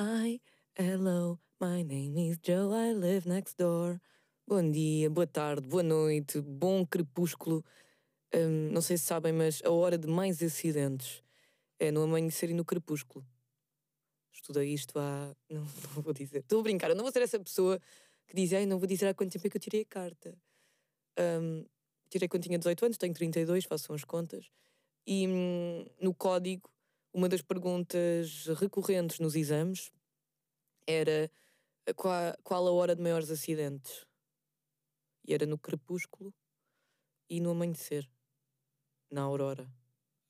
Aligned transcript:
I, 0.00 0.40
hello, 0.76 1.40
my 1.60 1.82
name 1.82 2.16
is 2.18 2.38
Joe, 2.40 2.72
I 2.72 2.92
live 2.92 3.26
next 3.26 3.56
door. 3.58 4.00
Bom 4.46 4.70
dia, 4.70 5.10
boa 5.10 5.26
tarde, 5.26 5.66
boa 5.66 5.82
noite, 5.82 6.40
bom 6.40 6.86
crepúsculo. 6.86 7.64
Hum, 8.32 8.70
não 8.70 8.80
sei 8.80 8.96
se 8.96 9.06
sabem, 9.06 9.32
mas 9.32 9.60
a 9.64 9.72
hora 9.72 9.98
de 9.98 10.06
mais 10.06 10.40
acidentes 10.40 11.20
é 11.80 11.90
no 11.90 12.02
amanhecer 12.02 12.48
e 12.48 12.54
no 12.54 12.64
crepúsculo. 12.64 13.26
Estudei 14.32 14.72
isto 14.72 14.96
há. 15.00 15.34
Não, 15.50 15.62
não 15.96 16.02
vou 16.02 16.12
dizer. 16.12 16.38
Estou 16.38 16.60
a 16.60 16.62
brincar, 16.62 16.90
eu 16.90 16.94
não 16.94 17.02
vou 17.02 17.10
ser 17.12 17.22
essa 17.22 17.40
pessoa 17.40 17.80
que 18.28 18.36
diz, 18.36 18.52
ai, 18.52 18.66
não 18.66 18.78
vou 18.78 18.86
dizer 18.86 19.08
há 19.08 19.14
quanto 19.14 19.32
tempo 19.32 19.48
é 19.48 19.50
que 19.50 19.56
eu 19.56 19.60
tirei 19.60 19.80
a 19.80 19.84
carta. 19.84 20.38
Hum, 21.18 21.64
tirei 22.08 22.28
quando 22.28 22.44
tinha 22.44 22.56
18 22.56 22.84
anos, 22.84 22.98
tenho 22.98 23.14
32, 23.14 23.64
façam 23.64 23.96
as 23.96 24.04
contas. 24.04 24.48
E 25.04 25.26
hum, 25.26 25.84
no 26.00 26.14
código, 26.14 26.70
uma 27.18 27.28
das 27.28 27.42
perguntas 27.42 28.46
recorrentes 28.60 29.18
nos 29.18 29.34
exames 29.34 29.90
era 30.86 31.28
qual, 31.96 32.32
qual 32.44 32.68
a 32.68 32.70
hora 32.70 32.94
de 32.94 33.02
maiores 33.02 33.28
acidentes. 33.28 34.06
E 35.26 35.34
era 35.34 35.44
no 35.44 35.58
crepúsculo 35.58 36.32
e 37.28 37.40
no 37.40 37.50
amanhecer. 37.50 38.08
Na 39.10 39.22
aurora. 39.22 39.68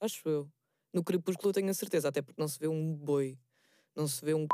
Acho 0.01 0.27
eu. 0.30 0.51
No 0.91 1.05
crepúsculo 1.05 1.51
eu 1.51 1.52
tenho 1.52 1.69
a 1.69 1.74
certeza, 1.74 2.09
até 2.09 2.23
porque 2.23 2.41
não 2.41 2.48
se 2.48 2.59
vê 2.59 2.69
um 2.69 2.96
boi. 2.96 3.38
Não 3.95 4.09
se 4.09 4.24
vê 4.24 4.32
um 4.32 4.46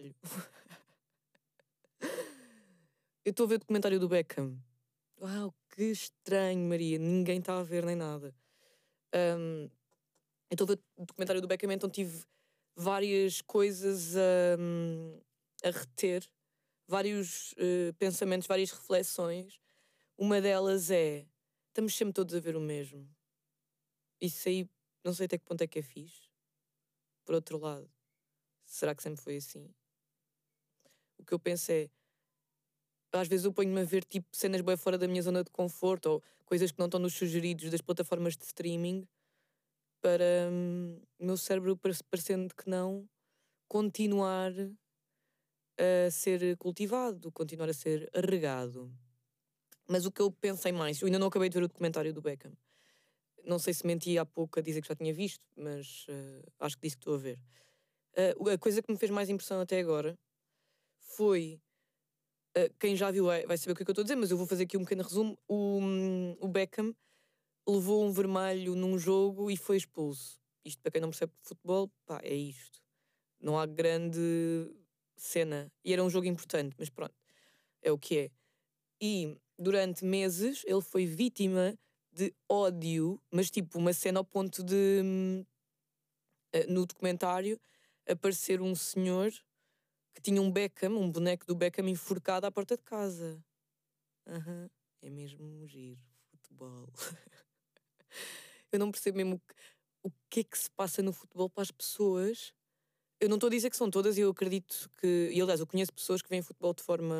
Eu 3.24 3.30
estou 3.30 3.44
a 3.44 3.48
ver 3.50 3.56
o 3.56 3.58
documentário 3.58 4.00
do 4.00 4.08
Beckham. 4.08 4.58
Uau, 5.20 5.54
que 5.68 5.84
estranho, 5.84 6.66
Maria. 6.66 6.98
Ninguém 6.98 7.38
está 7.38 7.58
a 7.58 7.62
ver 7.62 7.84
nem 7.84 7.96
nada. 7.96 8.34
Um, 9.14 9.68
a 10.52 10.64
ver 10.64 10.78
o 10.96 11.04
documentário 11.06 11.40
do 11.40 11.48
Beckham, 11.48 11.72
então 11.72 11.88
tive 11.88 12.24
várias 12.76 13.40
coisas 13.40 14.16
a, 14.16 15.68
a 15.68 15.70
reter, 15.70 16.28
vários 16.86 17.52
uh, 17.52 17.94
pensamentos, 17.98 18.46
várias 18.46 18.70
reflexões. 18.70 19.58
Uma 20.16 20.40
delas 20.40 20.90
é: 20.90 21.26
estamos 21.68 21.94
sempre 21.96 22.12
todos 22.12 22.34
a 22.34 22.40
ver 22.40 22.56
o 22.56 22.60
mesmo. 22.60 23.08
Isso 24.20 24.48
aí, 24.48 24.68
não 25.02 25.14
sei 25.14 25.26
até 25.26 25.38
que 25.38 25.44
ponto 25.44 25.62
é 25.62 25.66
que 25.66 25.78
é 25.78 25.82
fixe. 25.82 26.30
Por 27.24 27.34
outro 27.34 27.58
lado, 27.58 27.90
será 28.64 28.94
que 28.94 29.02
sempre 29.02 29.22
foi 29.22 29.36
assim? 29.36 29.72
O 31.18 31.24
que 31.24 31.32
eu 31.32 31.38
penso 31.38 31.72
é 31.72 31.88
às 33.12 33.28
vezes 33.28 33.44
eu 33.44 33.52
ponho-me 33.52 33.80
a 33.80 33.84
ver 33.84 34.04
tipo 34.04 34.26
cenas 34.34 34.62
bem 34.62 34.76
fora 34.76 34.96
da 34.96 35.06
minha 35.06 35.22
zona 35.22 35.44
de 35.44 35.50
conforto 35.50 36.06
ou 36.06 36.22
coisas 36.46 36.72
que 36.72 36.78
não 36.78 36.86
estão 36.86 36.98
nos 36.98 37.12
sugeridos 37.12 37.70
das 37.70 37.82
plataformas 37.82 38.36
de 38.36 38.44
streaming 38.44 39.06
para 40.02 40.50
hum, 40.50 41.00
o 41.18 41.24
meu 41.24 41.36
cérebro, 41.36 41.78
parecendo 42.10 42.54
que 42.54 42.68
não, 42.68 43.08
continuar 43.68 44.52
a 45.78 46.10
ser 46.10 46.56
cultivado, 46.58 47.32
continuar 47.32 47.70
a 47.70 47.72
ser 47.72 48.10
regado. 48.14 48.92
Mas 49.88 50.04
o 50.04 50.12
que 50.12 50.20
eu 50.20 50.30
pensei 50.30 50.72
mais, 50.72 51.00
eu 51.00 51.06
ainda 51.06 51.18
não 51.18 51.28
acabei 51.28 51.48
de 51.48 51.56
ver 51.58 51.64
o 51.64 51.68
documentário 51.68 52.12
do 52.12 52.20
Beckham. 52.20 52.52
Não 53.44 53.58
sei 53.58 53.72
se 53.72 53.86
menti 53.86 54.18
há 54.18 54.26
pouco 54.26 54.58
a 54.58 54.62
dizer 54.62 54.82
que 54.82 54.88
já 54.88 54.94
tinha 54.94 55.14
visto, 55.14 55.44
mas 55.56 56.06
uh, 56.08 56.52
acho 56.60 56.76
que 56.76 56.82
disse 56.82 56.96
que 56.96 57.00
estou 57.00 57.14
a 57.14 57.18
ver. 57.18 57.38
Uh, 58.12 58.50
a 58.50 58.58
coisa 58.58 58.82
que 58.82 58.92
me 58.92 58.98
fez 58.98 59.10
mais 59.10 59.30
impressão 59.30 59.60
até 59.60 59.80
agora 59.80 60.18
foi 60.98 61.60
Uh, 62.56 62.68
quem 62.78 62.94
já 62.94 63.10
viu 63.10 63.24
vai, 63.24 63.56
saber 63.56 63.72
o 63.72 63.74
que, 63.74 63.82
é 63.82 63.84
que 63.86 63.90
eu 63.90 63.92
estou 63.92 64.02
a 64.02 64.04
dizer, 64.04 64.16
mas 64.16 64.30
eu 64.30 64.36
vou 64.36 64.46
fazer 64.46 64.64
aqui 64.64 64.76
um 64.76 64.82
pequeno 64.82 65.02
resumo. 65.02 65.38
O, 65.48 65.78
um, 65.78 66.36
o 66.38 66.48
Beckham 66.48 66.94
levou 67.66 68.04
um 68.04 68.12
vermelho 68.12 68.74
num 68.74 68.98
jogo 68.98 69.50
e 69.50 69.56
foi 69.56 69.76
expulso. 69.76 70.40
Isto, 70.64 70.80
para 70.80 70.92
quem 70.92 71.00
não 71.00 71.10
percebe 71.10 71.32
futebol, 71.42 71.90
pá, 72.06 72.20
é 72.22 72.34
isto. 72.34 72.80
Não 73.40 73.58
há 73.58 73.66
grande 73.66 74.20
cena. 75.16 75.72
E 75.84 75.92
era 75.92 76.02
um 76.02 76.10
jogo 76.10 76.26
importante, 76.26 76.74
mas 76.78 76.88
pronto, 76.88 77.14
é 77.80 77.90
o 77.90 77.98
que 77.98 78.18
é. 78.18 78.30
E 79.00 79.36
durante 79.58 80.04
meses 80.04 80.62
ele 80.66 80.80
foi 80.80 81.06
vítima 81.06 81.76
de 82.12 82.34
ódio, 82.48 83.20
mas 83.30 83.50
tipo 83.50 83.78
uma 83.78 83.92
cena 83.92 84.20
ao 84.20 84.24
ponto 84.24 84.62
de. 84.62 85.44
Uh, 86.54 86.70
no 86.70 86.84
documentário 86.84 87.58
aparecer 88.06 88.60
um 88.60 88.74
senhor 88.74 89.32
que 90.14 90.20
tinha 90.20 90.42
um 90.42 90.50
Beckham, 90.50 90.98
um 90.98 91.10
boneco 91.10 91.46
do 91.46 91.54
Beckham 91.54 91.88
enforcado 91.88 92.46
à 92.46 92.52
porta 92.52 92.76
de 92.76 92.82
casa. 92.82 93.42
Uhum. 94.26 94.68
É 95.00 95.10
mesmo 95.10 95.66
giro, 95.66 96.00
futebol. 96.30 96.88
eu 98.70 98.78
não 98.78 98.90
percebo 98.90 99.16
mesmo 99.16 99.40
o 100.02 100.10
que 100.28 100.40
é 100.40 100.44
que 100.44 100.58
se 100.58 100.70
passa 100.70 101.02
no 101.02 101.12
futebol 101.12 101.48
para 101.48 101.62
as 101.62 101.70
pessoas. 101.70 102.52
Eu 103.20 103.28
não 103.28 103.36
estou 103.36 103.46
a 103.46 103.50
dizer 103.50 103.70
que 103.70 103.76
são 103.76 103.90
todas, 103.90 104.18
eu 104.18 104.30
acredito 104.30 104.90
que. 105.00 105.30
E 105.32 105.40
aliás, 105.40 105.60
eu 105.60 105.66
conheço 105.66 105.92
pessoas 105.92 106.22
que 106.22 106.28
veem 106.28 106.42
futebol 106.42 106.74
de 106.74 106.82
forma 106.82 107.14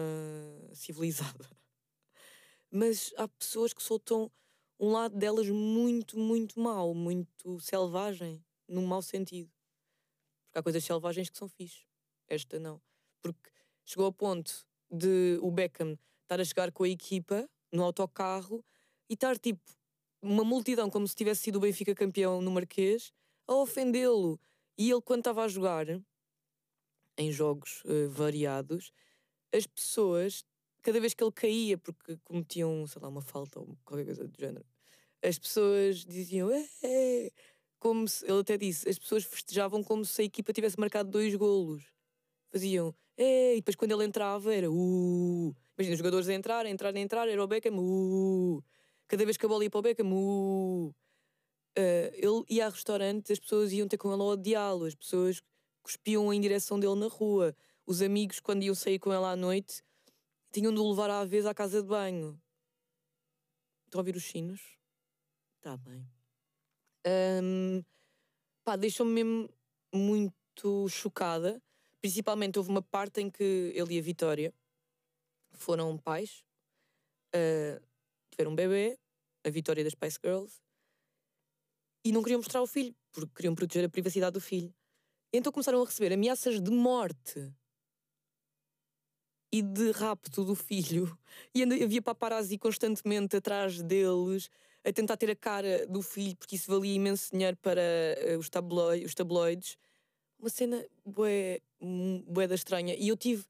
civilizada. 0.75 1.49
Mas 2.71 3.13
há 3.17 3.29
pessoas 3.29 3.73
que 3.73 3.83
soltam 3.83 4.31
um 4.81 4.91
lado 4.91 5.17
delas 5.17 5.49
muito, 5.49 6.19
muito 6.19 6.59
mau, 6.59 6.95
muito 6.95 7.61
selvagem, 7.61 8.45
num 8.67 8.87
mau 8.87 9.03
sentido. 9.03 9.51
Porque 10.47 10.59
há 10.59 10.63
coisas 10.63 10.83
selvagens 10.83 11.31
que 11.31 11.39
são 11.39 11.49
fixe 11.49 11.87
esta 12.29 12.59
não. 12.59 12.81
Porque 13.21 13.51
chegou 13.85 14.07
ao 14.07 14.13
ponto 14.13 14.67
de 14.91 15.39
o 15.41 15.51
Beckham 15.51 15.99
estar 16.23 16.41
a 16.41 16.45
chegar 16.45 16.73
com 16.73 16.85
a 16.85 16.89
equipa 16.89 17.49
no 17.71 17.83
autocarro 17.85 18.65
e 19.09 19.15
estar 19.15 19.39
tipo 19.39 19.63
uma 20.23 20.45
multidão 20.45 20.89
como 20.89 21.07
se 21.07 21.15
tivesse 21.15 21.43
sido 21.43 21.57
o 21.57 21.61
Benfica 21.61 21.95
campeão 21.95 22.41
no 22.41 22.51
Marquês 22.51 23.13
a 23.47 23.55
ofendê-lo. 23.55 24.41
E 24.79 24.91
ele, 24.91 25.03
quando 25.03 25.21
estava 25.21 25.45
a 25.45 25.49
jogar 25.49 25.87
em 27.19 27.31
jogos 27.31 27.83
uh, 27.85 28.09
variados, 28.09 28.93
as 29.53 29.67
pessoas, 29.67 30.45
cada 30.81 31.01
vez 31.01 31.13
que 31.13 31.23
ele 31.23 31.33
caía, 31.33 31.77
porque 31.77 32.17
cometiam, 32.25 32.87
sei 32.87 33.03
lá, 33.03 33.09
uma 33.09 33.21
falta 33.21 33.61
ou 33.61 33.77
qualquer 33.85 34.07
coisa 34.07 34.27
do 34.27 34.41
género, 34.41 34.65
as 35.23 35.39
pessoas 35.39 36.05
diziam, 36.05 36.51
é, 36.51 37.31
como 37.79 38.09
se, 38.09 38.25
ele 38.25 38.41
até 38.41 38.57
disse, 38.57 38.89
as 38.89 38.99
pessoas 38.99 39.25
festejavam 39.25 39.83
como 39.83 40.05
se 40.05 40.23
a 40.23 40.25
equipa 40.25 40.53
tivesse 40.53 40.79
marcado 40.79 41.11
dois 41.11 41.35
golos 41.35 41.85
faziam 42.51 42.95
e 43.17 43.57
depois 43.57 43.77
quando 43.77 43.93
ele 43.93 44.05
entrava 44.05 44.55
era 44.55 44.71
uh. 44.71 45.55
Imagina 45.77 45.95
os 45.95 45.99
jogadores 45.99 46.29
a 46.29 46.35
entrar, 46.35 46.67
a 46.67 46.71
entrar, 46.71 46.95
a 46.95 47.01
entrar, 47.01 47.29
era 47.29 47.43
o 47.43 47.47
Beckham, 47.47 47.79
uh. 47.79 48.63
Cada 49.13 49.27
vez 49.27 49.37
que 49.37 49.45
a 49.45 49.49
bola 49.49 49.63
ia 49.63 49.69
para 49.69 49.79
o 49.79 49.83
Beckham, 49.83 50.11
uh. 50.11 50.95
Ele 51.75 52.45
ia 52.49 52.67
a 52.67 52.71
restaurantes, 52.71 53.31
as 53.31 53.39
pessoas 53.39 53.71
iam 53.73 53.87
ter 53.87 53.99
com 53.99 54.11
ele 54.11 54.23
a 54.23 54.25
odiá-lo, 54.25 54.87
as 54.87 54.95
pessoas 54.95 55.43
cuspiam 55.83 56.33
em 56.33 56.41
direção 56.41 56.81
dele 56.81 56.95
na 56.95 57.09
rua. 57.09 57.55
Os 57.87 58.01
amigos, 58.01 58.41
quando 58.41 58.63
iam 58.63 58.75
sair 58.75 58.99
com 58.99 59.13
ele 59.13 59.25
à 59.25 59.37
noite, 59.37 59.83
tinham 60.51 60.73
de 60.73 60.81
o 60.81 60.91
levar 60.91 61.11
à 61.11 61.27
vez 61.27 61.45
à 61.45 61.53
casa 61.53 61.83
de 61.83 61.89
banho. 61.89 62.41
Estão 63.85 63.99
a 63.99 64.01
ouvir 64.01 64.17
os 64.17 64.25
sinos? 64.25 64.79
Está 65.59 65.77
bem. 65.77 66.09
Um, 67.43 67.85
pá, 68.65 68.77
deixou-me 68.77 69.13
mesmo 69.13 69.51
muito 69.93 70.89
chocada 70.89 71.61
Principalmente 72.03 72.59
houve 72.59 72.69
uma 72.69 72.83
parte 72.83 73.21
em 73.21 73.31
que 73.31 73.73
ele 73.77 73.95
e 73.95 73.99
a 74.01 74.03
Vitória 74.03 74.53
foram 75.53 75.97
pais, 75.97 76.45
uh, 77.33 77.81
tiveram 78.29 78.51
um 78.51 78.57
bebê, 78.57 78.99
a 79.45 79.51
Vitória 79.51 79.85
das 79.85 79.93
Spice 79.93 80.19
Girls, 80.23 80.61
e 82.05 82.13
não 82.13 82.23
queriam 82.23 82.39
mostrar 82.39 82.63
o 82.63 82.67
filho, 82.67 82.95
porque 83.13 83.33
queriam 83.37 83.55
proteger 83.55 83.85
a 83.85 83.89
privacidade 83.89 84.35
do 84.35 84.41
filho. 84.41 84.75
Então 85.33 85.53
começaram 85.53 85.81
a 85.83 85.87
receber 85.87 86.13
ameaças 86.13 86.61
de 86.61 86.71
morte 86.71 87.53
e 89.53 89.63
de 89.63 89.91
rapto 89.93 90.45
do 90.45 90.55
filho. 90.55 91.17
E 91.55 91.63
havia 91.63 92.03
paparazzi 92.03 92.59
constantemente 92.59 93.37
atrás 93.37 93.83
deles, 93.83 94.51
a 94.85 94.93
tentar 94.93 95.17
ter 95.17 95.31
a 95.31 95.37
cara 95.37 95.87
do 95.87 96.03
filho, 96.03 96.37
porque 96.37 96.57
isso 96.57 96.71
valia 96.71 96.95
imenso 96.95 97.31
dinheiro 97.31 97.57
para 97.59 97.81
uh, 97.81 98.39
os, 98.39 98.49
tabloides, 98.49 99.07
os 99.07 99.15
tabloides. 99.15 99.77
Uma 100.39 100.49
cena 100.49 100.85
bué 101.05 101.61
boeda 102.27 102.55
estranha. 102.55 102.95
E 102.99 103.09
eu 103.09 103.17
tive 103.17 103.45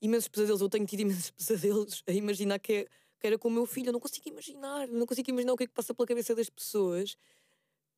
imensos 0.00 0.28
pesadelos, 0.28 0.60
eu 0.60 0.68
tenho 0.68 0.86
tido 0.86 1.00
imensos 1.00 1.30
pesadelos 1.36 2.02
a 2.06 2.12
imaginar 2.12 2.58
que, 2.58 2.72
é, 2.72 2.86
que 3.18 3.26
era 3.26 3.38
com 3.38 3.48
o 3.48 3.50
meu 3.50 3.66
filho. 3.66 3.88
Eu 3.88 3.92
não 3.92 4.00
consigo 4.00 4.28
imaginar, 4.28 4.88
não 4.88 5.06
consigo 5.06 5.30
imaginar 5.30 5.52
o 5.52 5.56
que 5.56 5.64
é 5.64 5.66
que 5.66 5.72
passa 5.72 5.94
pela 5.94 6.06
cabeça 6.06 6.34
das 6.34 6.50
pessoas 6.50 7.16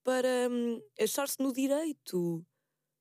para 0.04 0.48
hum, 0.50 0.80
achar-se 0.98 1.40
no 1.40 1.52
direito. 1.52 2.44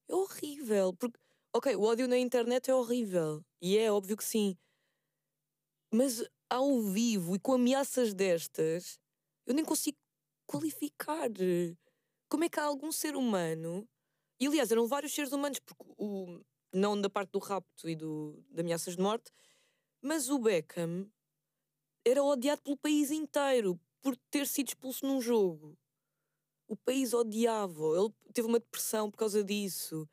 É 0.09 0.15
horrível. 0.15 0.93
Porque, 0.93 1.19
ok, 1.53 1.75
o 1.75 1.83
ódio 1.83 2.07
na 2.07 2.17
internet 2.17 2.69
é 2.69 2.75
horrível. 2.75 3.43
E 3.61 3.77
é 3.77 3.91
óbvio 3.91 4.17
que 4.17 4.23
sim. 4.23 4.57
Mas 5.93 6.23
ao 6.49 6.81
vivo 6.81 7.35
e 7.35 7.39
com 7.39 7.53
ameaças 7.53 8.13
destas, 8.13 8.99
eu 9.45 9.53
nem 9.53 9.63
consigo 9.63 9.97
qualificar. 10.45 11.29
Como 12.29 12.43
é 12.43 12.49
que 12.49 12.59
há 12.59 12.63
algum 12.63 12.91
ser 12.91 13.15
humano. 13.15 13.87
E 14.39 14.47
aliás, 14.47 14.71
eram 14.71 14.87
vários 14.87 15.13
seres 15.13 15.31
humanos, 15.31 15.59
porque 15.59 15.83
o, 15.97 16.39
não 16.73 16.99
da 16.99 17.09
parte 17.09 17.31
do 17.31 17.39
rapto 17.39 17.89
e 17.89 17.95
do, 17.95 18.43
de 18.49 18.61
ameaças 18.61 18.95
de 18.95 19.01
morte, 19.01 19.31
mas 20.01 20.29
o 20.29 20.37
Beckham 20.37 21.09
era 22.09 22.23
odiado 22.23 22.61
pelo 22.61 22.77
país 22.77 23.11
inteiro 23.11 23.79
por 24.01 24.15
ter 24.29 24.47
sido 24.47 24.69
expulso 24.69 25.05
num 25.05 25.21
jogo. 25.21 25.77
O 26.67 26.75
país 26.75 27.13
odiava, 27.13 27.83
ele 27.97 28.13
teve 28.33 28.47
uma 28.47 28.59
depressão 28.59 29.09
por 29.09 29.17
causa 29.17 29.43
disso. 29.43 30.07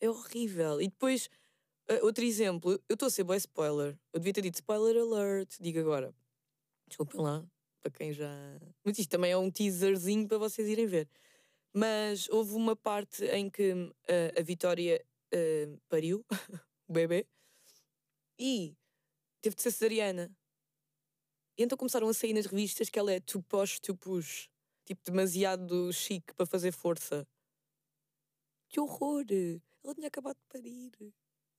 É 0.00 0.08
horrível. 0.08 0.80
E 0.80 0.88
depois 0.88 1.28
Uh, 1.86 2.06
outro 2.06 2.24
exemplo, 2.24 2.72
eu 2.88 2.94
estou 2.94 3.08
a 3.08 3.10
ser 3.10 3.24
boa 3.24 3.36
spoiler. 3.36 3.98
Eu 4.12 4.18
devia 4.18 4.32
ter 4.32 4.40
dito 4.40 4.54
spoiler 4.54 4.96
alert, 5.02 5.56
digo 5.60 5.78
agora. 5.80 6.14
Desculpem 6.88 7.20
lá, 7.20 7.46
para 7.82 7.90
quem 7.90 8.10
já. 8.12 8.30
Mas 8.82 8.98
isto 8.98 9.10
também 9.10 9.32
é 9.32 9.36
um 9.36 9.50
teaserzinho 9.50 10.26
para 10.26 10.38
vocês 10.38 10.66
irem 10.66 10.86
ver. 10.86 11.08
Mas 11.74 12.26
houve 12.30 12.54
uma 12.54 12.74
parte 12.74 13.24
em 13.26 13.50
que 13.50 13.72
uh, 13.72 13.92
a 14.38 14.42
Vitória 14.42 15.04
uh, 15.34 15.80
pariu 15.88 16.24
o 16.88 16.92
bebê 16.92 17.26
e 18.38 18.74
teve 19.42 19.54
de 19.54 19.62
ser 19.62 19.70
cesariana. 19.70 20.34
E 21.56 21.62
então 21.62 21.78
começaram 21.78 22.08
a 22.08 22.14
sair 22.14 22.32
nas 22.32 22.46
revistas 22.46 22.90
que 22.90 22.98
ela 22.98 23.12
é 23.12 23.20
too 23.20 23.42
posh, 23.42 23.78
too 23.78 23.96
push. 23.96 24.48
Tipo, 24.84 25.02
demasiado 25.04 25.92
chique 25.92 26.34
para 26.34 26.46
fazer 26.46 26.72
força. 26.72 27.26
Que 28.68 28.80
horror! 28.80 29.24
Ela 29.82 29.94
tinha 29.94 30.08
acabado 30.08 30.36
de 30.36 30.44
parir. 30.48 30.92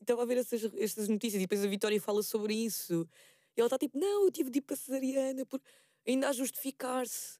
Estava 0.01 0.23
a 0.23 0.25
ver 0.25 0.37
essas, 0.37 0.63
estas 0.75 1.07
notícias 1.07 1.41
e 1.41 1.45
depois 1.45 1.63
a 1.63 1.67
Vitória 1.67 1.99
fala 2.01 2.21
sobre 2.21 2.53
isso. 2.53 3.07
E 3.55 3.61
ela 3.61 3.67
está 3.67 3.77
tipo, 3.77 3.97
não, 3.97 4.25
eu 4.25 4.31
tive 4.31 4.49
de 4.49 4.59
ir 4.59 4.61
para 4.61 4.75
cesariana 4.75 5.45
por... 5.45 5.61
ainda 6.05 6.29
a 6.29 6.33
justificar-se. 6.33 7.39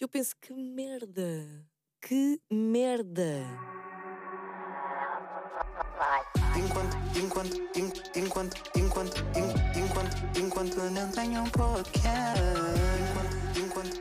E 0.00 0.04
eu 0.04 0.08
penso, 0.08 0.36
que 0.36 0.52
merda! 0.52 1.68
Que 2.00 2.40
merda! 2.50 3.42
Enquanto, 6.56 6.96
enquanto, 7.18 7.56
enquanto, 8.16 8.56
enquanto, 8.74 9.16
enquanto, 9.76 10.38
enquanto 10.38 10.76
não 10.90 11.10
tenho 11.10 11.42
um 11.42 11.50
podcast. 11.50 12.40
Enquanto, 13.60 14.00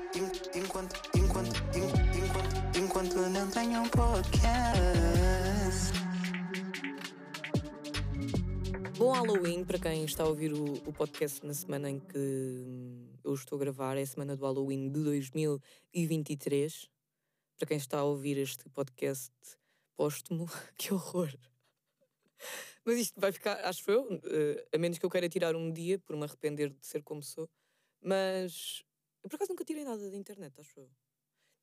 enquanto, 0.55 0.55
enquanto, 0.55 0.95
enquanto, 1.17 1.53
enquanto, 1.75 2.77
enquanto 2.77 3.15
não 3.29 3.49
tenho 3.49 3.81
um 3.81 3.89
podcast. 3.89 4.95
Bom 8.97 9.11
Halloween 9.11 9.65
para 9.65 9.77
quem 9.77 10.05
está 10.05 10.23
a 10.23 10.27
ouvir 10.27 10.53
o, 10.53 10.75
o 10.87 10.93
podcast 10.93 11.45
na 11.45 11.53
semana 11.53 11.89
em 11.89 11.99
que 11.99 12.17
hum, 12.17 13.09
eu 13.21 13.33
estou 13.33 13.57
a 13.57 13.59
gravar, 13.59 13.97
é 13.97 14.03
a 14.03 14.07
semana 14.07 14.37
do 14.37 14.45
Halloween 14.45 14.89
de 14.89 15.03
2023. 15.03 16.89
Para 17.57 17.67
quem 17.67 17.75
está 17.75 17.99
a 17.99 18.03
ouvir 18.03 18.37
este 18.37 18.69
podcast 18.69 19.33
póstumo, 19.97 20.49
que 20.77 20.93
horror! 20.93 21.37
Mas 22.85 22.97
isto 22.99 23.19
vai 23.19 23.31
ficar, 23.31 23.53
acho 23.65 23.89
eu, 23.89 24.03
uh, 24.03 24.67
a 24.73 24.77
menos 24.77 24.97
que 24.97 25.05
eu 25.05 25.09
queira 25.09 25.27
tirar 25.27 25.55
um 25.55 25.71
dia 25.71 25.97
por 25.99 26.15
me 26.15 26.23
arrepender 26.23 26.69
de 26.69 26.85
ser 26.85 27.01
como 27.01 27.23
sou. 27.23 27.49
Mas 28.01 28.83
eu 29.23 29.29
por 29.29 29.37
acaso 29.37 29.49
nunca 29.49 29.65
tirei 29.65 29.83
nada 29.83 30.09
da 30.09 30.15
internet, 30.15 30.53
acho 30.59 30.79
eu. 30.79 30.89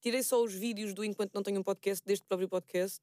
Tirei 0.00 0.20
só 0.24 0.42
os 0.42 0.52
vídeos 0.52 0.92
do 0.92 1.04
Enquanto 1.04 1.32
Não 1.32 1.44
Tenho 1.44 1.60
um 1.60 1.62
Podcast, 1.62 2.04
deste 2.04 2.26
próprio 2.26 2.48
podcast, 2.48 3.00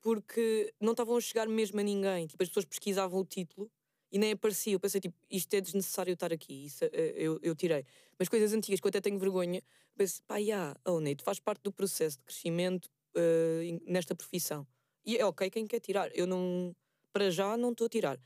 porque 0.00 0.72
não 0.80 0.92
estavam 0.92 1.18
a 1.18 1.20
chegar 1.20 1.46
mesmo 1.46 1.78
a 1.80 1.82
ninguém. 1.82 2.26
Tipo, 2.26 2.42
as 2.42 2.48
pessoas 2.48 2.64
pesquisavam 2.64 3.20
o 3.20 3.26
título 3.26 3.70
e 4.10 4.18
nem 4.18 4.32
aparecia. 4.32 4.72
Eu 4.72 4.80
pensei, 4.80 5.02
tipo, 5.02 5.14
isto 5.30 5.52
é 5.52 5.60
desnecessário 5.60 6.14
estar 6.14 6.32
aqui. 6.32 6.64
Isso, 6.64 6.82
uh, 6.86 6.88
eu, 6.88 7.38
eu 7.42 7.54
tirei. 7.54 7.84
Mas 8.18 8.30
coisas 8.30 8.54
antigas 8.54 8.80
que 8.80 8.86
eu 8.86 8.88
até 8.88 9.02
tenho 9.02 9.18
vergonha, 9.18 9.62
pensei, 9.94 10.22
pá, 10.26 10.38
yeah, 10.38 10.74
oh, 10.86 10.98
Nate, 10.98 11.22
faz 11.22 11.38
parte 11.38 11.62
do 11.62 11.70
processo 11.70 12.16
de 12.16 12.24
crescimento 12.24 12.86
uh, 13.14 13.82
nesta 13.86 14.14
profissão. 14.14 14.66
E 15.04 15.18
é 15.18 15.26
ok 15.26 15.50
quem 15.50 15.66
quer 15.66 15.80
tirar. 15.80 16.10
Eu 16.14 16.26
não 16.26 16.74
para 17.14 17.30
já 17.30 17.56
não 17.56 17.70
estou 17.70 17.86
a 17.86 17.88
tirar. 17.88 18.20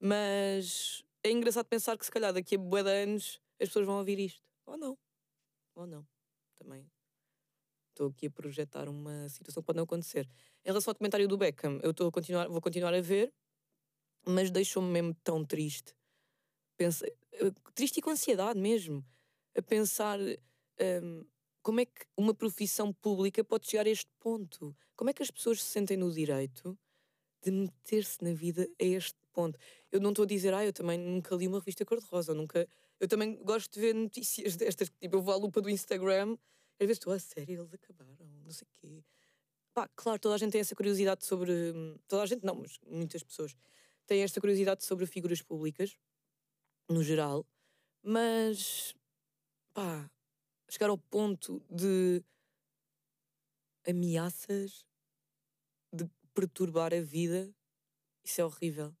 Mas 0.00 1.04
é 1.22 1.30
engraçado 1.30 1.64
pensar 1.66 1.96
que 1.96 2.04
se 2.04 2.10
calhar 2.10 2.32
daqui 2.32 2.56
a 2.56 2.58
bué 2.58 2.82
de 2.82 2.90
anos 2.90 3.40
as 3.60 3.68
pessoas 3.68 3.86
vão 3.86 3.98
ouvir 3.98 4.18
isto. 4.18 4.42
Ou 4.66 4.76
não. 4.76 4.98
Ou 5.76 5.86
não. 5.86 6.06
Também 6.56 6.90
estou 7.90 8.08
aqui 8.08 8.26
a 8.26 8.30
projetar 8.30 8.88
uma 8.88 9.28
situação 9.28 9.62
que 9.62 9.66
pode 9.66 9.76
não 9.76 9.84
acontecer. 9.84 10.28
Em 10.64 10.68
relação 10.68 10.90
ao 10.90 10.96
comentário 10.96 11.28
do 11.28 11.38
Beckham, 11.38 11.78
eu 11.82 11.92
estou 11.92 12.08
a 12.08 12.12
continuar, 12.12 12.48
vou 12.48 12.60
continuar 12.60 12.92
a 12.92 13.00
ver, 13.00 13.32
mas 14.26 14.50
deixou-me 14.50 14.90
mesmo 14.90 15.14
tão 15.22 15.44
triste. 15.44 15.94
Eh, 16.80 17.52
triste 17.74 17.98
e 17.98 18.02
com 18.02 18.10
ansiedade 18.10 18.58
mesmo. 18.58 19.06
A 19.56 19.62
pensar 19.62 20.18
um, 20.18 21.24
como 21.62 21.80
é 21.80 21.86
que 21.86 22.06
uma 22.16 22.34
profissão 22.34 22.92
pública 22.92 23.44
pode 23.44 23.68
chegar 23.68 23.86
a 23.86 23.90
este 23.90 24.10
ponto. 24.18 24.76
Como 24.96 25.10
é 25.10 25.12
que 25.12 25.22
as 25.22 25.30
pessoas 25.30 25.62
se 25.62 25.70
sentem 25.70 25.96
no 25.96 26.10
direito 26.10 26.76
de 27.42 27.50
meter-se 27.50 28.22
na 28.22 28.32
vida 28.32 28.68
a 28.80 28.84
este 28.84 29.18
ponto. 29.32 29.58
Eu 29.90 30.00
não 30.00 30.10
estou 30.10 30.24
a 30.24 30.26
dizer, 30.26 30.54
ah, 30.54 30.64
eu 30.64 30.72
também 30.72 30.98
nunca 30.98 31.34
li 31.34 31.48
uma 31.48 31.58
revista 31.58 31.84
cor-de-rosa, 31.84 32.34
nunca. 32.34 32.68
Eu 33.00 33.08
também 33.08 33.36
gosto 33.42 33.72
de 33.72 33.80
ver 33.80 33.94
notícias 33.94 34.56
destas, 34.56 34.88
tipo, 35.00 35.16
eu 35.16 35.22
vou 35.22 35.34
à 35.34 35.36
lupa 35.36 35.60
do 35.60 35.68
Instagram, 35.68 36.36
às 36.80 36.86
vezes 36.86 36.98
estou, 36.98 37.12
a 37.12 37.18
sério, 37.18 37.60
eles 37.60 37.74
acabaram, 37.74 38.16
não 38.44 38.50
sei 38.50 38.66
o 38.66 38.70
quê. 38.80 39.04
Pá, 39.74 39.88
claro, 39.96 40.18
toda 40.18 40.34
a 40.34 40.38
gente 40.38 40.52
tem 40.52 40.60
essa 40.60 40.74
curiosidade 40.74 41.24
sobre. 41.24 41.52
Toda 42.06 42.22
a 42.22 42.26
gente 42.26 42.44
não, 42.44 42.56
mas 42.56 42.78
muitas 42.86 43.22
pessoas 43.22 43.54
têm 44.06 44.22
esta 44.22 44.40
curiosidade 44.40 44.84
sobre 44.84 45.06
figuras 45.06 45.40
públicas, 45.40 45.96
no 46.88 47.02
geral, 47.02 47.46
mas. 48.02 48.94
pá, 49.72 50.10
chegar 50.68 50.90
ao 50.90 50.98
ponto 50.98 51.62
de 51.70 52.22
ameaças 53.86 54.86
perturbar 56.34 56.92
a 56.94 57.00
vida, 57.00 57.52
isso 58.24 58.40
é 58.40 58.44
horrível. 58.44 58.94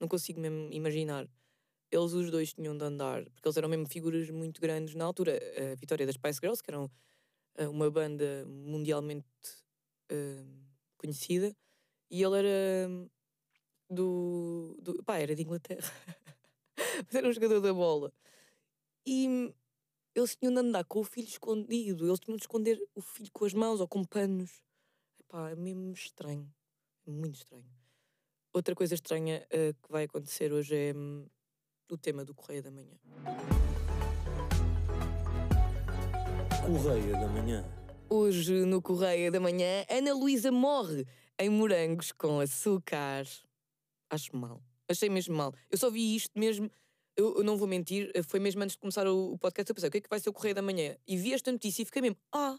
Não 0.00 0.08
consigo 0.08 0.40
mesmo 0.40 0.68
imaginar. 0.72 1.28
Eles 1.90 2.12
os 2.12 2.30
dois 2.30 2.52
tinham 2.54 2.76
de 2.76 2.84
andar, 2.84 3.24
porque 3.30 3.46
eles 3.46 3.56
eram 3.56 3.68
mesmo 3.68 3.86
figuras 3.86 4.30
muito 4.30 4.60
grandes 4.60 4.94
na 4.94 5.04
altura. 5.04 5.38
A 5.72 5.74
Vitória 5.74 6.06
das 6.06 6.14
Spice 6.14 6.40
Girls, 6.40 6.62
que 6.62 6.70
eram 6.70 6.90
eh, 7.56 7.68
uma 7.68 7.90
banda 7.90 8.44
mundialmente 8.46 9.26
uh, 10.10 10.66
conhecida, 10.96 11.54
e 12.10 12.22
ele 12.22 12.38
era 12.38 12.88
do, 13.90 14.76
do. 14.80 15.02
pá, 15.04 15.18
era 15.18 15.34
de 15.34 15.42
Inglaterra. 15.42 15.92
Mas 17.06 17.14
era 17.14 17.28
um 17.28 17.32
jogador 17.32 17.60
da 17.60 17.72
bola. 17.72 18.12
E 19.06 19.52
eles 20.14 20.36
tinham 20.36 20.52
de 20.52 20.60
andar 20.60 20.84
com 20.84 21.00
o 21.00 21.04
filho 21.04 21.28
escondido, 21.28 22.06
eles 22.06 22.20
tinham 22.20 22.36
de 22.36 22.42
esconder 22.42 22.82
o 22.94 23.00
filho 23.00 23.30
com 23.32 23.44
as 23.44 23.54
mãos 23.54 23.80
ou 23.80 23.88
com 23.88 24.04
panos. 24.04 24.62
Epá, 25.20 25.50
é 25.50 25.56
mesmo 25.56 25.92
estranho. 25.92 26.52
Muito 27.06 27.36
estranho. 27.36 27.64
Outra 28.52 28.74
coisa 28.74 28.94
estranha 28.94 29.46
uh, 29.46 29.74
que 29.82 29.90
vai 29.90 30.04
acontecer 30.04 30.52
hoje 30.52 30.76
é 30.76 30.94
um, 30.94 31.26
o 31.90 31.96
tema 31.96 32.24
do 32.24 32.34
Correio 32.34 32.62
da 32.62 32.70
Manhã. 32.70 32.96
Correio 36.64 37.12
da 37.12 37.28
Manhã. 37.28 37.64
Hoje, 38.08 38.66
no 38.66 38.80
Correio 38.80 39.32
da 39.32 39.40
Manhã, 39.40 39.84
Ana 39.90 40.14
Luísa 40.14 40.52
morre 40.52 41.06
em 41.38 41.48
morangos 41.48 42.12
com 42.12 42.40
açúcar. 42.40 43.26
Acho 44.10 44.36
mal. 44.36 44.62
Achei 44.88 45.08
mesmo 45.08 45.34
mal. 45.34 45.52
Eu 45.70 45.78
só 45.78 45.90
vi 45.90 46.14
isto 46.14 46.38
mesmo. 46.38 46.70
Eu, 47.16 47.38
eu 47.38 47.44
não 47.44 47.56
vou 47.56 47.66
mentir, 47.66 48.10
eh, 48.14 48.22
foi 48.22 48.38
mesmo 48.38 48.62
antes 48.62 48.74
de 48.74 48.80
começar 48.80 49.06
o, 49.06 49.32
o 49.32 49.38
podcast. 49.38 49.68
Eu 49.68 49.74
pensei, 49.74 49.88
o 49.88 49.92
que 49.92 49.98
é 49.98 50.00
que 50.02 50.08
vai 50.08 50.20
ser 50.20 50.30
o 50.30 50.32
Correio 50.32 50.54
da 50.54 50.62
Manhã? 50.62 50.96
E 51.06 51.16
vi 51.16 51.32
esta 51.34 51.50
notícia 51.50 51.82
e 51.82 51.84
fiquei 51.84 52.00
mesmo, 52.00 52.16
ah, 52.32 52.58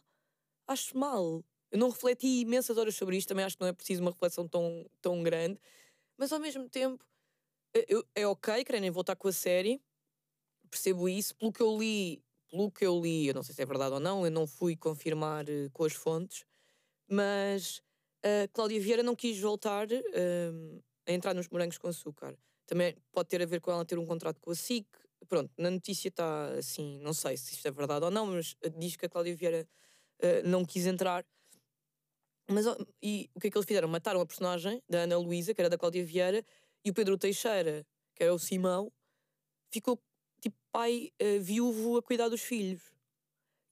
acho 0.68 0.98
mal. 0.98 1.44
Eu 1.74 1.80
não 1.80 1.90
refleti 1.90 2.42
imensas 2.42 2.78
horas 2.78 2.96
sobre 2.96 3.18
isto, 3.18 3.30
também 3.30 3.44
acho 3.44 3.58
que 3.58 3.62
não 3.62 3.68
é 3.68 3.74
preciso 3.74 4.00
uma 4.04 4.12
reflexão 4.12 4.48
tão, 4.48 4.86
tão 5.02 5.24
grande, 5.24 5.60
mas 6.16 6.32
ao 6.32 6.40
mesmo 6.40 6.70
tempo 6.70 7.04
eu, 7.88 8.06
é 8.14 8.28
ok 8.28 8.64
querem 8.64 8.92
voltar 8.92 9.16
com 9.16 9.28
a 9.28 9.32
série, 9.32 9.82
percebo 10.70 11.10
isso, 11.10 11.36
pelo 11.36 11.52
que 11.52 11.64
eu 11.64 11.76
li, 11.76 12.24
pelo 12.52 12.72
que 12.72 12.86
eu 12.86 13.02
li, 13.02 13.28
eu 13.28 13.34
não 13.34 13.42
sei 13.42 13.56
se 13.56 13.62
é 13.64 13.66
verdade 13.66 13.96
ou 13.96 14.00
não, 14.00 14.24
eu 14.24 14.30
não 14.30 14.46
fui 14.46 14.76
confirmar 14.76 15.46
uh, 15.46 15.72
com 15.74 15.84
as 15.84 15.94
fontes, 15.94 16.46
mas 17.08 17.80
uh, 18.24 18.48
Cláudia 18.54 18.80
Vieira 18.80 19.02
não 19.02 19.16
quis 19.16 19.40
voltar 19.40 19.88
uh, 19.88 20.84
a 21.08 21.12
entrar 21.12 21.34
nos 21.34 21.50
morangos 21.50 21.80
com 21.80 21.88
açúcar. 21.88 22.38
Também 22.68 22.96
pode 23.12 23.30
ter 23.30 23.42
a 23.42 23.48
ver 23.48 23.60
com 23.60 23.72
ela 23.72 23.84
ter 23.84 23.98
um 23.98 24.06
contrato 24.06 24.40
com 24.40 24.52
a 24.52 24.56
SIC. 24.56 24.86
Pronto, 25.28 25.52
na 25.58 25.72
notícia 25.72 26.10
está 26.10 26.54
assim, 26.54 27.00
não 27.00 27.14
sei 27.14 27.36
se 27.36 27.56
isto 27.56 27.68
é 27.68 27.72
verdade 27.72 28.06
ou 28.06 28.12
não, 28.12 28.28
mas 28.28 28.56
diz 28.78 28.96
que 28.96 29.08
a 29.08 29.10
Cláudia 29.10 29.36
Vieira 29.36 29.68
uh, 30.22 30.48
não 30.48 30.64
quis 30.64 30.86
entrar. 30.86 31.26
Mas 32.54 32.66
e 33.02 33.30
o 33.34 33.40
que 33.40 33.48
é 33.48 33.52
que 33.52 33.58
eles 33.58 33.68
fizeram? 33.68 33.88
Mataram 33.88 34.22
a 34.22 34.26
personagem 34.26 34.82
da 34.88 35.00
Ana 35.00 35.18
Luísa, 35.18 35.54
que 35.54 35.62
era 35.62 35.70
da 35.70 35.78
Cláudia 35.78 36.06
Vieira, 36.06 36.46
e 36.86 36.90
o 36.90 36.94
Pedro 36.94 37.18
Teixeira, 37.18 37.86
que 38.16 38.24
era 38.24 38.34
o 38.34 38.40
Simão, 38.40 38.92
ficou 39.72 40.02
tipo 40.40 40.56
pai 40.72 41.12
uh, 41.22 41.42
viúvo 41.42 41.98
a 41.98 42.04
cuidar 42.04 42.30
dos 42.30 42.42
filhos. 42.42 42.82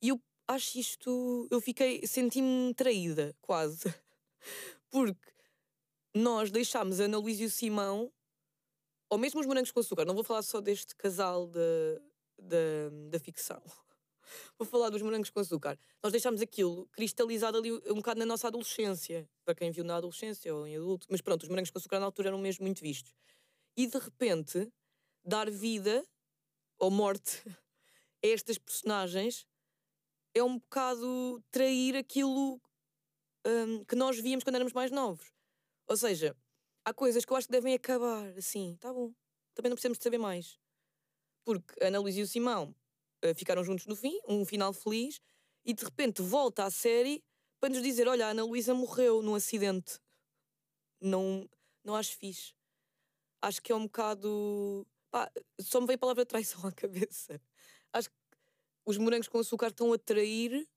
E 0.02 0.10
eu 0.10 0.22
acho 0.48 0.80
isto. 0.80 1.48
Eu 1.52 1.62
fiquei. 1.62 2.06
senti-me 2.08 2.74
traída, 2.74 3.36
quase. 3.42 3.84
Porque 4.90 5.32
nós 6.16 6.52
deixámos 6.52 7.00
a 7.00 7.06
Ana 7.06 7.18
Luísa 7.18 7.44
e 7.44 7.46
o 7.46 7.52
Simão, 7.52 8.12
ou 9.10 9.18
mesmo 9.18 9.40
os 9.40 9.46
morangos 9.46 9.72
com 9.72 9.80
açúcar, 9.80 10.06
não 10.06 10.16
vou 10.16 10.24
falar 10.24 10.42
só 10.42 10.60
deste 10.60 10.96
casal 10.96 11.48
da, 11.48 11.62
da, 12.38 12.90
da 13.10 13.20
ficção 13.20 13.62
vou 14.58 14.68
falar 14.68 14.90
dos 14.90 15.02
morangos 15.02 15.30
com 15.30 15.40
açúcar. 15.40 15.78
Nós 16.04 16.12
deixámos 16.12 16.42
aquilo 16.42 16.88
cristalizado 16.92 17.58
ali 17.58 17.72
um 17.72 17.96
bocado 17.96 18.20
na 18.20 18.26
nossa 18.26 18.48
adolescência, 18.48 19.30
para 19.44 19.56
quem 19.56 19.72
viu 19.72 19.84
na 19.84 19.96
adolescência 19.98 20.54
ou 20.54 20.68
em 20.68 20.76
adulto. 20.76 21.08
Mas 21.10 21.22
pronto, 21.22 21.44
os 21.44 21.50
morangos 21.50 21.70
com 21.70 21.78
açúcar 21.78 22.00
na 22.00 22.06
altura 22.06 22.30
eram 22.30 22.40
mesmo 22.40 22.66
muito 22.66 22.82
vistos. 22.82 23.14
E 23.76 23.88
de 23.88 23.98
repente, 23.98 24.72
dar 25.24 25.50
vida 25.50 26.06
ou 26.78 26.92
morte 26.92 27.44
a 28.24 28.28
estas 28.28 28.58
personagens 28.58 29.46
é 30.34 30.44
um 30.44 30.58
bocado 30.58 31.44
trair 31.52 31.96
aquilo 31.96 32.62
um, 33.46 33.84
que 33.86 33.96
nós 33.96 34.20
víamos 34.20 34.44
quando 34.44 34.56
éramos 34.56 34.74
mais 34.74 34.92
novos. 34.92 35.34
Ou 35.88 35.98
seja, 35.98 36.36
há 36.86 36.94
coisas 36.94 37.26
que 37.26 37.34
eu 37.34 37.38
acho 37.38 37.48
que 37.48 37.52
devem 37.52 37.74
acabar, 37.74 38.26
assim, 38.38 38.78
tá 38.80 38.94
bom. 38.94 39.14
Também 39.54 39.70
não 39.70 39.76
precisamos 39.76 39.98
de 39.98 40.04
saber 40.04 40.18
mais. 40.18 40.58
Porque 41.44 41.74
Ana 41.84 42.00
Luísa 42.00 42.20
e 42.20 42.24
o 42.24 42.28
Simão 42.28 42.74
ficaram 43.36 43.64
juntos 43.64 43.86
no 43.86 43.96
fim, 43.96 44.20
um 44.28 44.46
final 44.46 44.74
feliz, 44.74 45.20
e 45.66 45.74
de 45.74 45.84
repente 45.84 46.22
volta 46.22 46.66
à 46.66 46.72
série 46.72 47.24
para 47.60 47.70
nos 47.70 47.82
dizer: 47.82 48.08
olha, 48.08 48.28
a 48.28 48.30
Ana 48.30 48.44
Luísa 48.44 48.74
morreu 48.74 49.22
num 49.22 49.36
acidente. 49.36 50.00
Não, 51.00 51.48
não 51.84 51.96
acho 51.96 52.18
fixe. 52.18 52.54
Acho 53.42 53.62
que 53.62 53.72
é 53.72 53.76
um 53.76 53.84
bocado. 53.84 54.86
Pá, 55.10 55.32
só 55.60 55.82
me 55.82 55.88
veio 55.88 55.98
a 55.98 56.00
palavra 56.00 56.26
traição 56.26 56.66
à 56.68 56.72
cabeça. 56.72 57.40
Acho 57.94 58.10
que 58.10 58.16
os 58.86 58.98
morangos 58.98 59.28
com 59.28 59.40
açúcar 59.40 59.68
estão 59.68 59.94
a 59.94 59.98
trair 59.98 60.68